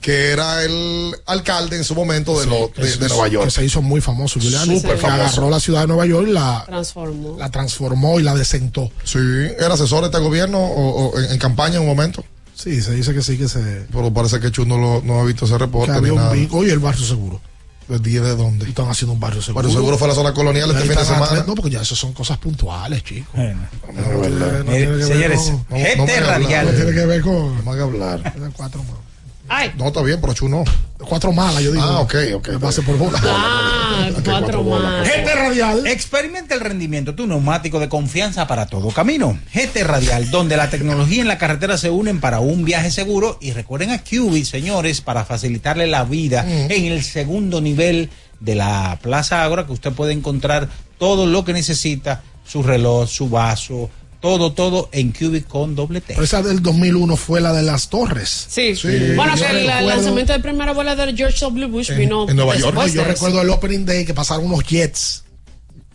que 0.00 0.30
era 0.30 0.62
el 0.62 1.12
alcalde 1.26 1.76
en 1.76 1.84
su 1.84 1.94
momento 1.94 2.38
de, 2.38 2.46
lo- 2.46 2.70
que 2.72 2.82
de, 2.82 3.08
Nueva 3.08 3.28
York. 3.28 3.44
Que 3.46 3.50
se 3.50 3.64
hizo 3.64 3.82
muy 3.82 4.00
famoso, 4.00 4.38
Giuliani. 4.38 4.80
Súper 4.80 4.98
famoso. 4.98 5.22
agarró 5.22 5.50
la 5.50 5.58
ciudad 5.60 5.80
de 5.82 5.86
Nueva 5.88 6.06
York 6.06 6.28
y 6.28 6.32
la, 6.32 6.62
Transformó. 6.66 7.36
la 7.38 7.50
transformó 7.50 8.20
y 8.20 8.22
la 8.22 8.34
desentó. 8.34 8.90
Sí, 9.04 9.18
era 9.58 9.74
asesor 9.74 10.00
de 10.02 10.06
este 10.06 10.18
gobierno 10.18 10.58
o, 10.60 11.08
o 11.10 11.18
en, 11.18 11.32
en 11.32 11.38
campaña 11.38 11.76
en 11.76 11.82
un 11.82 11.88
momento. 11.88 12.24
Sí, 12.54 12.80
se 12.82 12.92
dice 12.94 13.14
que 13.14 13.22
sí, 13.22 13.38
que 13.38 13.48
se. 13.48 13.86
Pero 13.92 14.12
parece 14.12 14.40
que 14.40 14.50
Chu 14.50 14.64
no, 14.64 14.78
lo- 14.78 15.00
no 15.02 15.20
ha 15.20 15.24
visto 15.24 15.44
ese 15.44 15.54
Que 15.54 15.58
reporte 15.58 15.92
había 15.92 16.12
ni 16.12 16.18
un 16.18 16.22
nada. 16.24 16.36
Oye, 16.52 16.72
el 16.72 16.78
barrio 16.80 17.04
seguro. 17.04 17.40
¿El 17.88 18.02
día 18.02 18.20
de 18.20 18.36
dónde? 18.36 18.68
Están 18.68 18.88
haciendo 18.88 19.14
un 19.14 19.20
barrio 19.20 19.40
seguro. 19.40 19.62
Barrio 19.62 19.78
seguro 19.78 19.96
fue 19.98 20.08
la 20.08 20.14
zona 20.14 20.34
colonial 20.34 20.70
este 20.70 20.82
fin 20.82 20.90
de 20.96 21.04
semana. 21.04 21.24
atrás- 21.26 21.46
No, 21.46 21.54
porque 21.54 21.70
ya 21.70 21.80
eso 21.80 21.96
son 21.96 22.12
cosas 22.12 22.36
puntuales, 22.38 23.02
chicos. 23.02 23.34
Que 23.34 25.04
señores, 25.04 25.52
hablar. 25.98 26.40
Radial. 26.40 26.66
No 26.66 26.72
tiene 26.72 26.92
que 26.92 27.06
ver 27.06 27.22
con. 27.22 27.56
No 27.56 27.62
me 27.62 27.70
haga 27.70 27.84
hablar. 27.84 28.34
Cuatro 28.56 28.82
más. 28.84 29.07
Ay. 29.48 29.72
No, 29.76 29.88
está 29.88 30.02
bien, 30.02 30.20
pero 30.20 30.34
Chu 30.34 30.48
no. 30.48 30.64
Cuatro 30.98 31.32
malas, 31.32 31.62
yo 31.62 31.72
digo. 31.72 31.82
Ah, 31.84 32.00
ok, 32.00 32.14
ok. 32.34 32.48
Me 32.48 32.58
pase 32.58 32.82
por 32.82 32.98
bola. 32.98 33.20
Ah, 33.24 34.10
cuatro 34.24 34.62
más. 34.62 35.06
GT 35.06 35.34
Radial. 35.34 35.86
Experimenta 35.86 36.54
el 36.54 36.60
rendimiento, 36.60 37.14
tu 37.14 37.26
neumático 37.26 37.78
de 37.80 37.88
confianza 37.88 38.46
para 38.46 38.66
todo 38.66 38.90
camino. 38.90 39.38
GT 39.54 39.84
Radial, 39.84 40.30
donde 40.30 40.56
la 40.56 40.70
tecnología 40.70 41.22
y 41.22 41.26
la 41.26 41.38
carretera 41.38 41.78
se 41.78 41.90
unen 41.90 42.20
para 42.20 42.40
un 42.40 42.64
viaje 42.64 42.90
seguro. 42.90 43.38
Y 43.40 43.52
recuerden 43.52 43.90
a 43.90 44.02
Cubit, 44.02 44.44
señores, 44.44 45.00
para 45.00 45.24
facilitarle 45.24 45.86
la 45.86 46.04
vida 46.04 46.44
en 46.48 46.84
el 46.86 47.02
segundo 47.02 47.60
nivel 47.60 48.10
de 48.40 48.54
la 48.54 48.98
Plaza 49.02 49.44
Ágora, 49.44 49.66
que 49.66 49.72
usted 49.72 49.92
puede 49.92 50.12
encontrar 50.12 50.68
todo 50.98 51.26
lo 51.26 51.44
que 51.44 51.52
necesita, 51.52 52.22
su 52.44 52.62
reloj, 52.62 53.08
su 53.08 53.28
vaso, 53.28 53.88
todo, 54.20 54.52
todo 54.52 54.88
en 54.92 55.12
Cubit 55.12 55.46
con 55.46 55.74
doble 55.76 56.00
T. 56.00 56.14
Pero 56.14 56.24
esa 56.24 56.42
del 56.42 56.60
2001 56.62 57.16
fue 57.16 57.40
la 57.40 57.52
de 57.52 57.62
las 57.62 57.88
torres. 57.88 58.46
Sí. 58.48 58.74
Sí. 58.74 58.88
Bueno, 59.14 59.34
que 59.34 59.44
el, 59.46 59.66
recuerdo- 59.66 59.86
lanzamiento 59.88 60.32
de 60.32 60.40
primera 60.40 60.72
bola 60.72 60.96
de 60.96 61.14
George 61.16 61.38
W. 61.40 61.66
Bush 61.66 61.90
en, 61.90 61.98
vino 61.98 62.28
en 62.28 62.36
Nueva 62.36 62.56
York. 62.56 62.76
de 62.84 62.92
Yo 62.92 63.04
recuerdo 63.04 63.40
el 63.42 63.50
opening 63.50 63.84
day 63.84 64.04
que 64.04 64.14
pasaron 64.14 64.46
unos 64.46 64.64
jets 64.64 65.24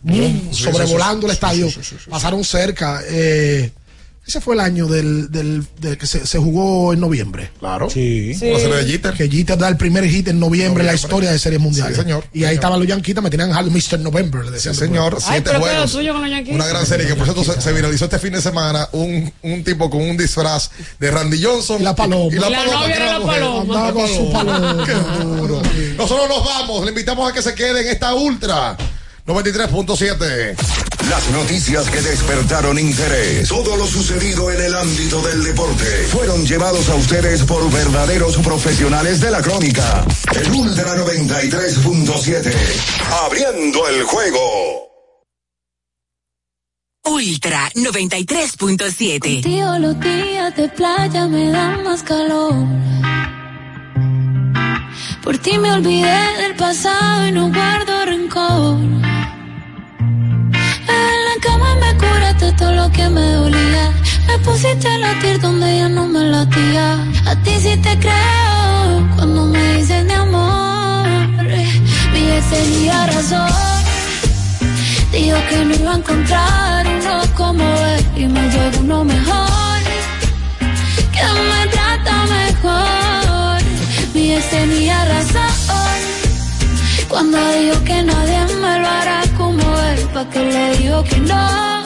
mm, 0.02 0.12
Sí, 0.14 0.50
sobrevolando 0.64 1.22
sí, 1.22 1.24
el 1.26 1.30
sí, 1.30 1.34
estadio. 1.34 1.68
sí, 1.68 1.74
sí, 1.74 1.82
sí, 1.82 1.96
sí. 2.04 2.10
Pasaron 2.10 2.44
cerca. 2.44 3.02
eh, 3.08 3.70
ese 4.26 4.40
fue 4.40 4.54
el 4.54 4.60
año 4.60 4.86
del, 4.86 5.30
del, 5.30 5.66
de 5.80 5.98
que 5.98 6.06
se, 6.06 6.26
se 6.26 6.38
jugó 6.38 6.92
en 6.94 7.00
noviembre. 7.00 7.50
Claro. 7.60 7.90
Sí. 7.90 8.32
Sí. 8.34 8.50
La 8.50 8.58
serie 8.58 8.76
de 8.76 8.84
Jeter. 8.86 9.14
Que 9.14 9.28
Jeter 9.28 9.58
da 9.58 9.68
el 9.68 9.76
primer 9.76 10.04
hit 10.08 10.28
en 10.28 10.40
noviembre 10.40 10.82
en 10.82 10.86
la 10.86 10.94
historia 10.94 11.30
de 11.30 11.38
series 11.38 11.60
mundiales. 11.60 11.96
Sí, 11.96 12.02
señor. 12.02 12.24
Y 12.32 12.38
ahí 12.38 12.42
Señor. 12.50 12.54
estaban 12.54 12.78
los 12.78 12.88
Yankees, 12.88 13.22
me 13.22 13.30
tenían 13.30 13.52
Halo 13.52 13.70
Mr. 13.70 13.98
November. 14.00 14.40
le 14.42 14.48
Sí, 14.48 14.54
decían 14.54 14.74
señor. 14.74 15.14
después. 15.14 15.24
Ay, 15.26 15.42
Siete 15.42 15.50
pero 15.50 15.60
¿qué 15.60 15.66
es 15.66 15.72
lo 15.72 15.78
juegos. 15.80 15.92
tuyo 15.92 16.12
con 16.14 16.22
los 16.22 16.30
Yankees? 16.30 16.54
Una 16.54 16.66
gran 16.66 16.86
serie 16.86 17.06
que 17.06 17.14
por 17.14 17.24
cierto 17.24 17.44
se, 17.44 17.60
se 17.60 17.72
viralizó 17.72 18.04
este 18.06 18.18
fin 18.18 18.32
de 18.32 18.40
semana. 18.40 18.88
Un, 18.92 19.32
un 19.42 19.62
tipo 19.64 19.90
con 19.90 20.00
un 20.00 20.16
disfraz 20.16 20.70
de 20.98 21.10
Randy 21.10 21.42
Johnson. 21.42 21.80
Y 21.80 21.84
la 21.84 21.94
paloma. 21.94 22.34
Y 22.34 22.38
la, 22.38 22.48
La 22.50 22.58
paloma. 22.58 22.80
novia 22.80 22.94
era 22.96 23.18
la 23.18 23.26
paloma. 23.26 23.60
Andaba 23.86 23.92
con 23.92 24.08
su 24.08 24.32
paloma. 24.32 24.84
Qué 24.86 25.24
duro. 25.24 25.62
Nosotros 25.98 26.28
nos 26.28 26.44
vamos. 26.44 26.82
Le 26.84 26.88
invitamos 26.90 27.30
a 27.30 27.34
que 27.34 27.42
se 27.42 27.54
quede 27.54 27.82
en 27.82 27.88
esta 27.88 28.14
ultra 28.14 28.76
93.7. 29.26 30.54
Las 31.08 31.30
noticias 31.30 31.88
que 31.88 32.00
despertaron 32.02 32.78
interés, 32.78 33.48
todo 33.48 33.74
lo 33.76 33.86
sucedido 33.86 34.50
en 34.50 34.60
el 34.60 34.74
ámbito 34.74 35.22
del 35.22 35.42
deporte, 35.44 35.84
fueron 36.10 36.44
llevados 36.46 36.88
a 36.90 36.94
ustedes 36.94 37.42
por 37.44 37.70
verdaderos 37.70 38.36
profesionales 38.38 39.20
de 39.20 39.30
la 39.30 39.40
crónica. 39.40 40.04
El 40.34 40.50
Ultra 40.50 40.94
93.7, 40.96 42.54
abriendo 43.24 43.88
el 43.88 44.02
juego. 44.04 44.84
Ultra 47.06 47.70
93.7. 47.74 49.42
Tío, 49.42 49.78
los 49.78 49.98
días 50.00 50.54
de 50.56 50.68
playa 50.68 51.26
me 51.28 51.50
dan 51.50 51.82
más 51.82 52.02
calor. 52.02 52.54
Por 55.22 55.38
ti 55.38 55.56
me 55.58 55.72
olvidé 55.72 56.36
del 56.42 56.54
pasado 56.56 57.26
y 57.26 57.32
no 57.32 57.50
guardo 57.50 58.04
rencor. 58.04 59.13
Curaste 62.34 62.52
todo 62.52 62.72
lo 62.72 62.90
que 62.90 63.08
me 63.08 63.32
dolía. 63.32 63.92
Me 64.26 64.38
pusiste 64.38 64.88
a 64.88 64.98
latir 64.98 65.40
donde 65.40 65.78
ya 65.78 65.88
no 65.88 66.06
me 66.06 66.20
latía. 66.20 66.94
A 67.26 67.36
ti 67.36 67.50
sí 67.60 67.76
te 67.76 67.98
creo 67.98 69.08
cuando 69.16 69.46
me 69.46 69.74
dices 69.74 70.06
de 70.06 70.14
amor. 70.14 71.06
Mi 72.12 72.40
tenía 72.50 73.06
razón. 73.06 73.48
Dijo 75.12 75.38
que 75.48 75.64
no 75.64 75.74
iba 75.74 75.92
a 75.92 75.96
encontrar 75.96 76.86
uno 76.86 77.22
como 77.34 77.64
él 77.64 78.06
y 78.16 78.26
me 78.26 78.40
llegó 78.48 78.80
uno 78.80 79.04
mejor, 79.04 79.80
que 81.12 81.24
me 81.50 81.66
trata 81.68 82.26
mejor. 82.26 83.62
Mi 84.12 84.36
tenía 84.50 85.04
razón 85.04 85.54
cuando 87.08 87.38
dijo 87.52 87.84
que 87.84 88.02
nadie 88.02 88.40
me 88.60 88.78
lo 88.80 88.88
hará 88.88 89.22
como 89.36 89.62
él, 89.62 90.00
pa' 90.12 90.28
que 90.30 90.40
le 90.40 90.76
digo 90.78 91.04
que 91.04 91.18
no, 91.20 91.83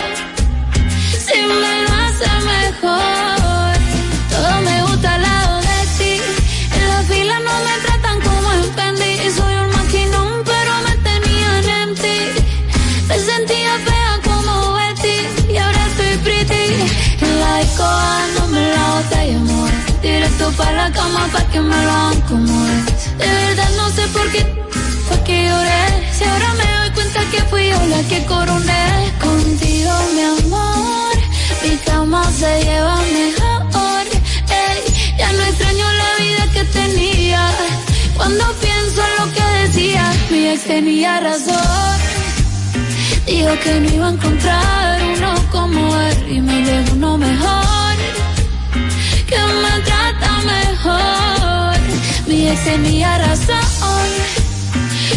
en 6.74 6.88
la 6.88 7.02
fila 7.02 7.38
no 7.40 7.54
me 7.64 7.74
tratan 7.84 8.20
como 8.20 8.52
en 8.52 8.64
Fendi, 8.74 9.30
soy 9.36 9.54
un 9.54 9.70
maquinón 9.70 10.42
pero 10.44 10.72
me 10.86 10.94
tenían 11.08 11.64
en 11.80 11.94
ti. 11.94 12.18
Me 13.08 13.18
sentía 13.18 13.72
fea 13.86 14.20
como 14.24 14.74
Betty 14.74 15.52
y 15.52 15.56
ahora 15.56 15.86
estoy 15.86 16.16
pretty. 16.24 16.64
En 17.20 17.40
la 17.40 17.58
disco 17.58 17.82
dándome 17.82 18.60
la 18.70 18.84
botella, 18.94 19.36
amor. 19.38 19.70
Directo 20.02 20.52
para 20.52 20.72
la 20.72 20.92
cama 20.92 21.28
pa' 21.32 21.44
que 21.50 21.60
me 21.60 21.76
lo 21.86 21.90
hagan 21.90 22.20
como. 22.22 22.66
De 23.18 23.26
verdad 23.26 23.70
no 23.76 23.90
sé 23.90 24.06
por 24.08 24.30
qué 24.30 24.42
fue 25.08 25.22
que 25.24 25.48
lloré. 25.48 25.82
Si 26.12 26.24
ahora 26.24 26.52
me 26.54 26.66
doy 26.78 26.90
cuenta 26.92 27.20
que 27.30 27.40
fui 27.50 27.68
yo 27.70 27.86
la 27.86 28.02
que 28.08 28.24
coroné. 28.26 29.12
Contigo, 29.20 29.92
mi 30.14 30.22
amor, 30.22 31.07
mi 31.69 31.77
cama 31.78 32.24
se 32.31 32.62
lleva 32.65 32.97
mejor. 32.97 34.05
Ey, 34.49 34.81
ya 35.19 35.32
no 35.32 35.43
extraño 35.43 35.86
la 36.03 36.24
vida 36.24 36.45
que 36.53 36.65
tenía. 36.65 37.51
Cuando 38.16 38.45
pienso 38.61 39.01
en 39.07 39.12
lo 39.19 39.35
que 39.35 39.45
decía, 39.62 40.12
mi 40.31 40.49
ex 40.49 40.65
tenía 40.65 41.20
razón. 41.20 41.99
Dijo 43.27 43.55
que 43.62 43.81
no 43.81 43.89
iba 43.95 44.07
a 44.09 44.11
encontrar 44.11 45.03
uno 45.16 45.35
como 45.51 46.01
él 46.01 46.32
y 46.36 46.40
me 46.40 46.62
llegó 46.62 46.93
uno 46.95 47.19
mejor, 47.19 47.95
que 49.27 49.40
me 49.62 49.74
trata 49.89 50.31
mejor. 50.55 51.77
Mi 52.27 52.49
ex 52.49 52.65
tenía 52.65 53.19
razón 53.19 54.09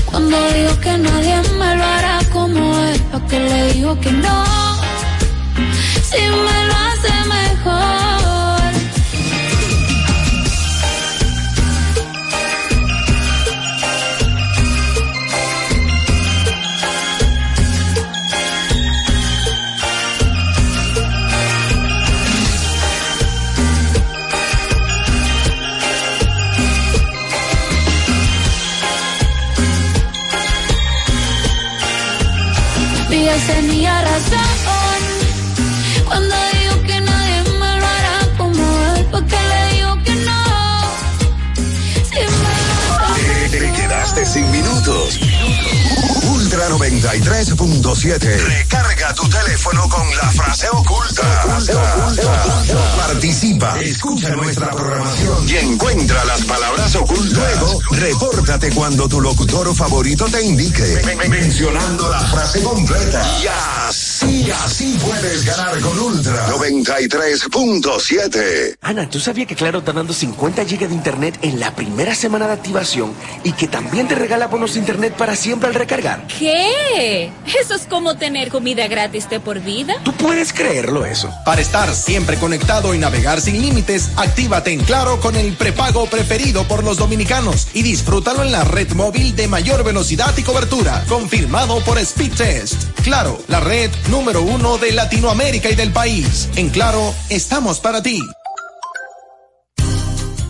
cuando 0.06 0.38
dijo 0.52 0.80
que 0.82 0.98
nadie 0.98 1.41
me 1.57 1.76
lo 1.76 1.84
hará 1.86 2.19
como 2.34 2.78
él, 2.80 2.99
pa' 3.11 3.26
que 3.28 3.40
le 3.40 3.73
digo 3.73 3.98
que 4.02 4.11
no, 4.11 4.70
si 6.11 6.21
me 6.29 6.65
lo 6.67 6.73
hace 6.73 7.29
mejor. 7.29 7.51
93.7. 47.19 48.19
Recarga 48.21 49.13
tu 49.13 49.27
teléfono 49.27 49.89
con 49.89 50.07
la 50.15 50.31
frase 50.31 50.69
oculta. 50.69 51.21
Participa, 52.95 53.77
escucha 53.81 54.29
nuestra 54.29 54.71
programación 54.71 55.49
y 55.49 55.57
encuentra 55.57 56.23
las 56.23 56.43
palabras 56.43 56.95
ocultas. 56.95 57.33
Luego, 57.33 57.79
repórtate 57.91 58.71
cuando 58.71 59.09
tu 59.09 59.19
locutor 59.19 59.75
favorito 59.75 60.25
te 60.25 60.41
indique, 60.41 61.01
mencionando 61.27 62.09
la 62.09 62.21
frase 62.21 62.63
completa. 62.63 63.21
Y 64.41 64.49
así 64.49 64.97
puedes 65.05 65.45
ganar 65.45 65.80
con 65.81 65.99
Ultra 65.99 66.47
93.7. 66.47 68.77
Ana, 68.81 69.07
¿tú 69.07 69.19
sabías 69.19 69.47
que 69.47 69.55
Claro 69.55 69.77
está 69.80 69.93
dando 69.93 70.13
50 70.13 70.63
GB 70.63 70.88
de 70.88 70.95
internet 70.95 71.38
en 71.43 71.59
la 71.59 71.76
primera 71.76 72.15
semana 72.15 72.47
de 72.47 72.53
activación 72.53 73.13
y 73.43 73.51
que 73.51 73.68
también 73.68 74.07
te 74.07 74.15
regala 74.15 74.47
bonos 74.47 74.73
de 74.73 74.80
internet 74.80 75.13
para 75.15 75.35
siempre 75.35 75.69
al 75.69 75.76
recargar? 75.76 76.26
¿Qué? 76.26 77.31
Eso 77.61 77.76
es 77.76 77.84
como 77.84 78.18
tener 78.18 78.49
comida 78.49 78.88
gratis 78.88 79.30
de 79.30 79.39
por 79.39 79.59
vida. 79.59 79.93
¿Tú 80.03 80.11
puedes 80.13 80.53
creerlo 80.53 81.05
eso? 81.05 81.31
Para 81.45 81.61
estar 81.61 81.93
siempre 81.93 82.38
conectado 82.38 82.95
y 82.95 82.97
navegar 82.97 83.41
sin 83.41 83.61
límites, 83.61 84.09
actívate 84.15 84.72
en 84.72 84.84
Claro 84.84 85.19
con 85.19 85.35
el 85.35 85.53
prepago 85.53 86.07
preferido 86.07 86.68
por 86.68 86.84
los 86.84 86.97
dominicanos 86.97 87.68
y 87.76 87.84
disfrútalo 87.84 88.41
en 88.41 88.51
la 88.51 88.63
red 88.63 88.91
móvil 88.93 89.35
de 89.35 89.47
mayor 89.47 89.84
velocidad 89.84 90.35
y 90.35 90.41
cobertura, 90.41 91.05
confirmado 91.07 91.80
por 91.81 91.99
Speed 91.99 92.34
Test. 92.34 92.85
Claro, 93.03 93.39
la 93.47 93.59
red 93.59 93.91
número 94.09 94.30
uno 94.37 94.77
de 94.77 94.91
Latinoamérica 94.91 95.69
y 95.69 95.75
del 95.75 95.91
país. 95.91 96.49
En 96.55 96.69
Claro, 96.69 97.13
estamos 97.29 97.79
para 97.79 98.01
ti. 98.01 98.21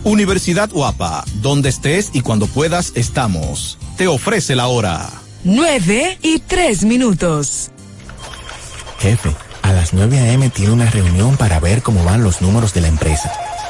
Universidad 0.04 0.70
Guapa, 0.70 1.24
donde 1.36 1.68
estés 1.68 2.10
y 2.12 2.20
cuando 2.20 2.46
puedas 2.46 2.92
estamos. 2.94 3.78
Te 3.96 4.08
ofrece 4.08 4.56
la 4.56 4.66
hora. 4.68 5.08
9 5.44 6.18
y 6.22 6.40
3 6.40 6.84
minutos. 6.84 7.70
Jefe, 8.98 9.34
a 9.62 9.72
las 9.72 9.92
9 9.92 10.18
a.m. 10.18 10.48
tiene 10.50 10.72
una 10.72 10.90
reunión 10.90 11.36
para 11.36 11.60
ver 11.60 11.82
cómo 11.82 12.04
van 12.04 12.22
los 12.22 12.40
números 12.40 12.74
de 12.74 12.80
la 12.80 12.88
empresa. 12.88 13.32